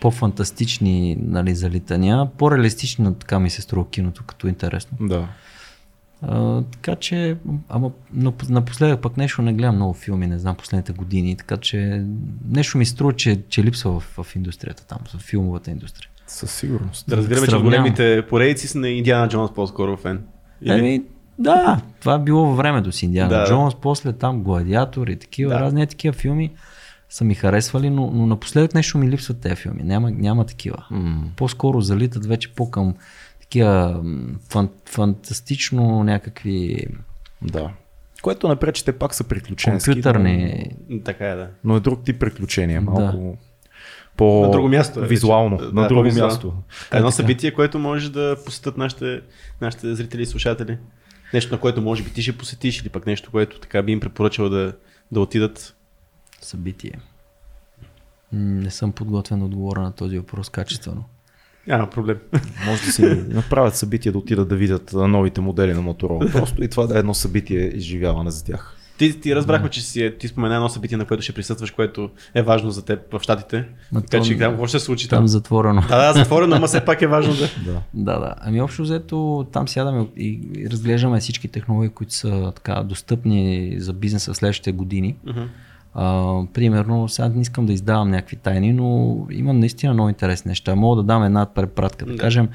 по-фантастични 0.00 1.16
нали, 1.20 1.54
залитания. 1.54 2.26
По-реалистично 2.38 3.14
така 3.14 3.38
ми 3.38 3.50
се 3.50 3.62
струва 3.62 3.90
киното 3.90 4.24
като 4.26 4.48
интересно. 4.48 4.98
Да. 5.00 5.28
А, 6.22 6.62
така 6.62 6.96
че, 6.96 7.36
ама 7.68 7.90
но 8.12 8.34
напоследък 8.48 9.02
пък 9.02 9.16
нещо 9.16 9.42
не 9.42 9.52
гледам 9.52 9.74
много 9.74 9.94
филми, 9.94 10.26
не 10.26 10.38
знам 10.38 10.56
последните 10.56 10.92
години, 10.92 11.36
така 11.36 11.56
че 11.56 12.04
нещо 12.48 12.78
ми 12.78 12.86
струва, 12.86 13.12
че, 13.12 13.42
че 13.48 13.64
липсва 13.64 14.00
в, 14.00 14.22
в 14.22 14.36
индустрията 14.36 14.86
там, 14.86 14.98
в 15.14 15.18
филмовата 15.18 15.70
индустрия. 15.70 16.08
Със 16.26 16.52
сигурност. 16.52 17.08
Да 17.08 17.16
разбираме, 17.16 17.46
че 17.46 17.56
големите 17.56 18.26
поредици 18.28 18.68
са 18.68 18.78
на 18.78 18.88
Индиана 18.88 19.28
Джонс 19.28 19.54
по-скоро 19.54 19.96
фен. 19.96 20.22
Или? 20.62 20.78
Еми, 20.78 21.02
да, 21.38 21.80
това 22.00 22.14
е 22.14 22.18
било 22.18 22.46
във 22.46 22.56
времето 22.56 22.92
си 22.92 23.04
Индиана 23.04 23.30
Да. 23.30 23.40
да. 23.40 23.46
Джонс, 23.46 23.74
после 23.74 24.12
там 24.12 24.42
Гладиатор 24.42 25.06
и 25.06 25.16
такива, 25.16 25.52
Да. 25.52 25.60
разни 25.60 25.82
е 25.82 25.86
такива 25.86 26.12
филми 26.12 26.52
са 27.10 27.24
ми 27.24 27.34
харесвали, 27.34 27.90
но, 27.90 28.10
но 28.10 28.26
напоследък 28.26 28.74
нещо 28.74 28.98
ми 28.98 29.08
липсват 29.08 29.40
тези 29.40 29.56
филми, 29.56 29.82
няма, 29.82 30.10
няма 30.10 30.44
такива. 30.44 30.84
М. 30.90 31.22
По-скоро 31.36 31.80
залитат 31.80 32.26
вече 32.26 32.54
по-към 32.54 32.94
такива 33.48 34.02
фан, 34.48 34.68
фантастично 34.86 36.04
някакви 36.04 36.86
Да. 37.42 37.70
Което 38.22 38.48
не 38.48 38.56
пречи, 38.56 38.84
те 38.84 38.92
пак 38.92 39.14
са 39.14 39.24
приключенски. 39.24 39.90
компютърни... 39.90 40.64
М, 40.90 40.98
Така 41.04 41.26
е, 41.26 41.34
да. 41.36 41.42
Но, 41.42 41.50
но 41.64 41.76
е 41.76 41.80
друг 41.80 42.04
тип 42.04 42.20
приключения. 42.20 42.82
Да. 42.82 42.90
Малко 42.90 43.38
по 44.16 44.42
На 44.42 44.50
друго 44.50 44.68
място 44.68 44.98
е 44.98 45.02
вече. 45.02 45.08
визуално, 45.10 45.56
Да, 45.56 45.64
на 45.64 45.88
друго 45.88 46.00
по-визуално. 46.00 46.32
място. 46.32 46.54
Едно 46.92 47.08
Е, 47.08 47.12
събитие, 47.12 47.54
което 47.54 47.78
може 47.78 48.12
да 48.12 48.36
посетят 48.44 48.76
нашите, 48.76 49.20
нашите 49.60 49.94
зрители 49.94 50.22
и 50.22 50.26
слушатели. 50.26 50.78
Нещо, 51.34 51.54
на 51.54 51.60
което 51.60 51.82
може 51.82 52.02
би 52.02 52.10
ти 52.10 52.22
ще 52.22 52.38
посетиш 52.38 52.80
или 52.80 52.88
пък 52.88 53.06
нещо, 53.06 53.30
което 53.30 53.60
така 53.60 53.82
би 53.82 53.92
им 53.92 54.00
препоръчал 54.00 54.48
да, 54.48 54.72
да 55.12 55.20
отидат. 55.20 55.74
Събитие. 56.40 56.92
Не 58.32 58.70
съм 58.70 58.92
подготвен 58.92 59.38
да 59.38 59.44
отговоря 59.44 59.80
на 59.80 59.92
този 59.92 60.18
въпрос 60.18 60.48
качествено. 60.48 61.04
Няма 61.68 61.90
проблем. 61.90 62.16
Може 62.66 62.82
да 62.82 62.92
си 62.92 63.02
направят 63.28 63.76
събитие 63.76 64.12
да 64.12 64.18
отидат 64.18 64.48
да 64.48 64.56
видят 64.56 64.92
новите 64.92 65.40
модели 65.40 65.74
на 65.74 65.80
Motorola. 65.82 66.32
Просто 66.32 66.64
и 66.64 66.68
това 66.68 66.86
да 66.86 66.96
е 66.96 66.98
едно 66.98 67.14
събитие 67.14 67.60
изживяване 67.74 68.30
за 68.30 68.44
тях. 68.44 68.74
Ти, 68.98 69.20
ти 69.20 69.36
разбрахме, 69.36 69.68
че 69.68 69.82
си, 69.82 70.02
е- 70.02 70.16
ти 70.16 70.28
спомена 70.28 70.54
едно 70.54 70.68
събитие, 70.68 70.96
на 70.96 71.04
което 71.04 71.22
ще 71.22 71.32
присъстваш, 71.32 71.70
което 71.70 72.10
е 72.34 72.42
важно 72.42 72.70
за 72.70 72.84
теб 72.84 73.12
в 73.12 73.20
Штатите. 73.22 73.64
Ма 73.92 74.02
Така 74.02 74.24
че 74.24 74.38
там 74.38 74.50
какво 74.50 74.66
ще 74.66 74.78
се 74.78 74.84
случи 74.84 75.08
Там 75.08 75.18
там? 75.18 75.28
затворено. 75.28 75.82
Да, 75.88 76.06
да, 76.06 76.12
затворено, 76.12 76.56
ама 76.56 76.66
все 76.66 76.84
пак 76.84 77.02
е 77.02 77.06
важно 77.06 77.32
да. 77.34 77.48
Да. 77.72 77.80
Да, 77.94 78.18
да. 78.18 78.34
Ами 78.40 78.60
общо 78.60 78.82
взето 78.82 79.46
там 79.52 79.68
сядаме 79.68 80.06
и 80.16 80.40
и 80.56 80.70
разглеждаме 80.70 81.20
всички 81.20 81.48
технологии, 81.48 81.90
които 81.90 82.14
са 82.14 82.52
така 82.54 82.82
достъпни 82.82 83.74
за 83.78 83.92
бизнеса 83.92 84.32
в 84.32 84.36
следващите 84.36 84.72
години. 84.72 85.16
Мгм. 85.26 85.40
А, 85.94 86.40
примерно, 86.54 87.08
сега 87.08 87.28
не 87.28 87.40
искам 87.40 87.66
да 87.66 87.72
издавам 87.72 88.10
някакви 88.10 88.36
тайни, 88.36 88.72
но 88.72 89.18
има 89.30 89.52
наистина 89.52 89.92
много 89.92 90.08
интересни 90.08 90.48
неща. 90.48 90.74
Мога 90.74 90.96
да 90.96 91.02
дам 91.02 91.24
една 91.24 91.46
препратка. 91.46 92.04
Да 92.06 92.12
Да. 92.12 92.18
кажем, 92.18 92.48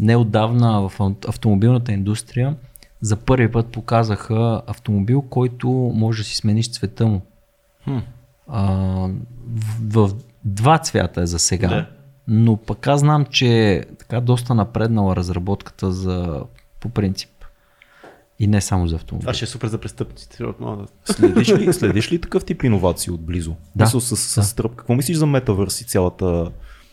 неотдавна 0.00 0.88
в 0.88 1.00
ав- 1.00 1.28
автомобилната 1.28 1.92
индустрия 1.92 2.54
за 3.00 3.16
първи 3.16 3.52
път 3.52 3.66
показаха 3.66 4.62
автомобил, 4.66 5.22
който 5.22 5.68
може 5.94 6.22
да 6.22 6.28
си 6.28 6.36
смениш 6.36 6.70
цвета 6.72 7.06
му. 7.06 7.20
Хм. 7.84 7.98
А, 8.48 8.72
в, 9.88 10.08
в 10.08 10.14
два 10.44 10.78
цвята 10.78 11.22
е 11.22 11.26
за 11.26 11.38
сега. 11.38 11.68
Да. 11.68 11.86
Но 12.28 12.56
пък 12.56 12.86
аз 12.86 13.00
знам, 13.00 13.24
че 13.24 13.72
е 13.72 13.84
така 13.98 14.20
доста 14.20 14.54
напреднала 14.54 15.16
разработката 15.16 15.92
за 15.92 16.42
по 16.80 16.88
принцип. 16.88 17.30
И 18.40 18.46
не 18.46 18.60
само 18.60 18.88
за 18.88 18.96
автомобили. 18.96 19.24
Това 19.24 19.34
ще 19.34 19.44
е 19.44 19.48
супер 19.48 19.68
за 19.68 19.78
престъпниците. 19.78 20.42
Да... 20.60 20.76
Следиш 21.04 21.48
ли, 21.48 21.72
следиш 21.72 22.12
ли 22.12 22.20
такъв 22.20 22.44
тип 22.44 22.62
иновации 22.62 23.12
отблизо? 23.12 23.54
Да. 23.76 23.84
Мисъл 23.84 24.00
с, 24.00 24.16
с, 24.16 24.44
с 24.44 24.54
тръп. 24.54 24.76
Какво 24.76 24.94
мислиш 24.94 25.16
за 25.16 25.26
метавърс 25.26 25.80
и 25.80 25.84
цялата 25.84 26.50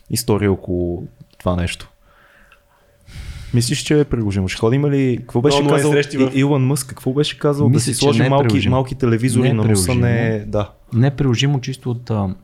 история 0.09 0.51
около 0.51 1.07
това 1.39 1.55
нещо? 1.55 1.89
Мислиш, 3.53 3.79
че 3.79 3.99
е 3.99 4.03
приложимо? 4.03 4.47
Ще 4.47 4.59
ходим 4.59 4.85
ли? 4.85 5.17
Какво 5.19 5.41
беше 5.41 5.61
Много 5.61 5.75
е 5.75 5.77
казал 5.77 5.91
в- 5.91 6.35
И- 6.35 6.39
Илон 6.39 6.65
Мъск? 6.65 6.87
Какво 6.87 7.13
беше 7.13 7.39
казал? 7.39 7.69
Мисля, 7.69 7.77
да 7.77 7.83
си 7.83 7.93
сложи 7.93 8.23
е 8.23 8.29
малки, 8.29 8.69
малки 8.69 8.95
телевизори 8.95 9.43
Не 9.43 9.49
е 9.49 9.53
на 9.53 9.63
носа 9.63 9.95
не 9.95 10.27
е... 10.27 10.39
Да. 10.45 10.71
Не 10.93 11.07
е 11.07 11.11
приложимо 11.11 11.61
чисто 11.61 11.91
от, 11.91 12.09
а, 12.09 12.35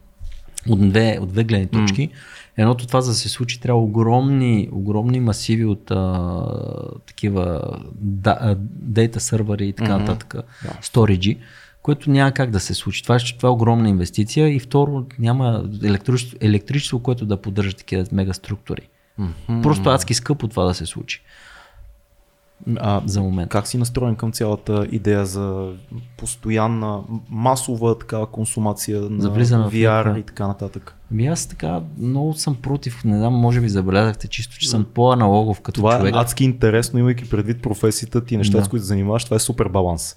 от, 0.69 0.89
две, 0.89 1.17
от 1.21 1.31
две 1.31 1.43
гледни 1.43 1.67
точки. 1.67 2.09
Едното 2.57 2.87
това 2.87 3.01
за 3.01 3.11
да 3.11 3.15
се 3.15 3.29
случи 3.29 3.59
трябва 3.59 3.81
огромни, 3.81 4.69
огромни 4.71 5.19
масиви 5.19 5.65
от 5.65 5.91
а, 5.91 6.45
такива 7.05 7.61
да, 7.95 8.55
дейта 8.69 9.19
сървъри 9.19 9.67
и 9.67 9.73
така 9.73 9.95
Мгм. 9.95 10.03
нататък, 10.03 10.35
сториджи, 10.81 11.37
което 11.81 12.09
няма 12.09 12.31
как 12.31 12.49
да 12.49 12.59
се 12.59 12.73
случи. 12.73 13.03
Това, 13.03 13.17
това 13.37 13.49
е 13.49 13.51
огромна 13.51 13.89
инвестиция 13.89 14.55
и 14.55 14.59
второ 14.59 15.05
няма 15.19 15.65
електричество, 15.83 16.37
електричество 16.41 16.99
което 16.99 17.25
да 17.25 17.37
поддържа 17.37 17.73
такива 17.73 18.05
мегаструктури. 18.11 18.89
Просто 19.63 19.89
адски 19.89 20.13
скъпо 20.13 20.47
това 20.47 20.63
да 20.63 20.73
се 20.73 20.85
случи 20.85 21.21
А, 22.77 23.01
за 23.05 23.21
момент. 23.21 23.49
как 23.49 23.67
си 23.67 23.77
настроен 23.77 24.15
към 24.15 24.31
цялата 24.31 24.87
идея 24.91 25.25
за 25.25 25.71
постоянна, 26.17 26.99
масова 27.29 27.97
такава 27.97 28.25
консумация 28.25 29.01
на 29.01 29.21
За 29.21 29.29
VR 29.29 29.97
някаква- 29.97 30.19
и 30.19 30.23
така 30.23 30.47
нататък? 30.47 30.95
Ами 31.11 31.27
аз 31.27 31.47
така 31.47 31.81
много 31.97 32.33
съм 32.33 32.55
против, 32.55 33.03
не 33.03 33.17
знам, 33.17 33.33
може 33.33 33.61
би 33.61 33.69
забелязахте 33.69 34.27
чисто, 34.27 34.57
че 34.57 34.69
съм 34.69 34.85
по-аналогов 34.85 35.61
като 35.61 35.75
Това 35.75 35.97
човек. 35.97 36.15
е 36.15 36.17
адски 36.17 36.43
интересно, 36.43 36.99
имайки 36.99 37.29
предвид 37.29 37.61
професията 37.61 38.23
ти, 38.23 38.37
нещата, 38.37 38.57
Да. 38.57 38.65
с 38.65 38.69
които 38.69 38.85
занимаваш, 38.85 39.25
това 39.25 39.35
е 39.35 39.39
супер 39.39 39.67
баланс. 39.67 40.15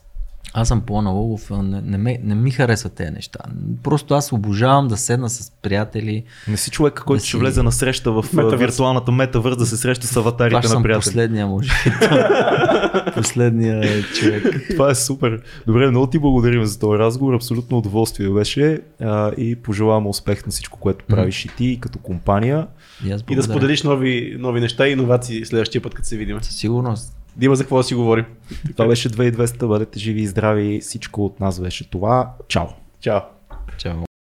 Аз 0.54 0.68
съм 0.68 0.80
по-аналогов, 0.80 1.50
не, 1.52 1.80
не, 1.80 1.98
ме, 1.98 2.18
не 2.22 2.34
ми 2.34 2.50
харесват 2.50 2.92
тези 2.92 3.10
неща. 3.10 3.38
Просто 3.82 4.14
аз 4.14 4.32
обожавам 4.32 4.88
да 4.88 4.96
седна 4.96 5.30
с 5.30 5.52
приятели. 5.52 6.24
Не 6.48 6.56
си 6.56 6.70
човек, 6.70 6.94
който 6.96 7.18
Да 7.18 7.20
ще 7.20 7.30
си- 7.30 7.36
влезе 7.36 7.62
на 7.62 7.72
среща 7.72 8.12
в 8.12 8.24
а, 8.24 8.36
Метавърс. 8.36 8.60
виртуалната 8.60 9.12
метавърс 9.12 9.56
да 9.56 9.66
се 9.66 9.76
среща 9.76 10.06
с 10.06 10.10
Това 10.10 10.20
аватарите 10.20 10.62
ще 10.62 10.76
на 10.76 10.82
приятели. 10.82 11.00
последния, 11.00 11.46
може 11.46 11.68
последния 13.14 14.02
човек. 14.04 14.44
Това 14.70 14.90
е 14.90 14.94
супер. 14.94 15.40
Добре, 15.66 15.90
много 15.90 16.06
ти 16.06 16.18
благодарим 16.18 16.64
за 16.64 16.78
този 16.78 16.98
разговор. 16.98 17.34
Абсолютно 17.34 17.78
удоволствие 17.78 18.28
беше 18.30 18.80
а, 19.00 19.32
и 19.32 19.56
пожелавам 19.56 20.06
успех 20.06 20.46
на 20.46 20.52
всичко, 20.52 20.78
което 20.78 21.04
правиш 21.04 21.44
и 21.44 21.48
ти 21.48 21.66
и 21.66 21.80
като 21.80 21.98
компания. 21.98 22.66
И, 23.06 23.12
аз 23.12 23.24
И 23.30 23.36
да 23.36 23.42
споделиш 23.42 23.82
нови, 23.82 24.36
нови 24.38 24.60
неща 24.60 24.88
и 24.88 24.92
иновации 24.92 25.44
следващия 25.44 25.82
път, 25.82 25.94
като 25.94 26.08
се 26.08 26.16
видим. 26.16 26.42
Със 26.42 26.56
сигурност. 26.56 27.12
Да 27.36 27.44
има 27.44 27.56
за 27.56 27.64
какво 27.64 27.76
да 27.76 27.82
си 27.82 27.94
говорим. 27.94 28.24
Това 28.72 28.88
беше 28.88 29.10
2200. 29.10 29.66
Бъдете 29.66 29.98
живи 29.98 30.20
и 30.20 30.26
здрави. 30.26 30.80
Всичко 30.80 31.24
от 31.24 31.40
нас 31.40 31.60
беше 31.60 31.90
това. 31.90 32.32
Чао! 32.48 32.66
Чао! 33.00 33.20
Чао. 33.78 34.05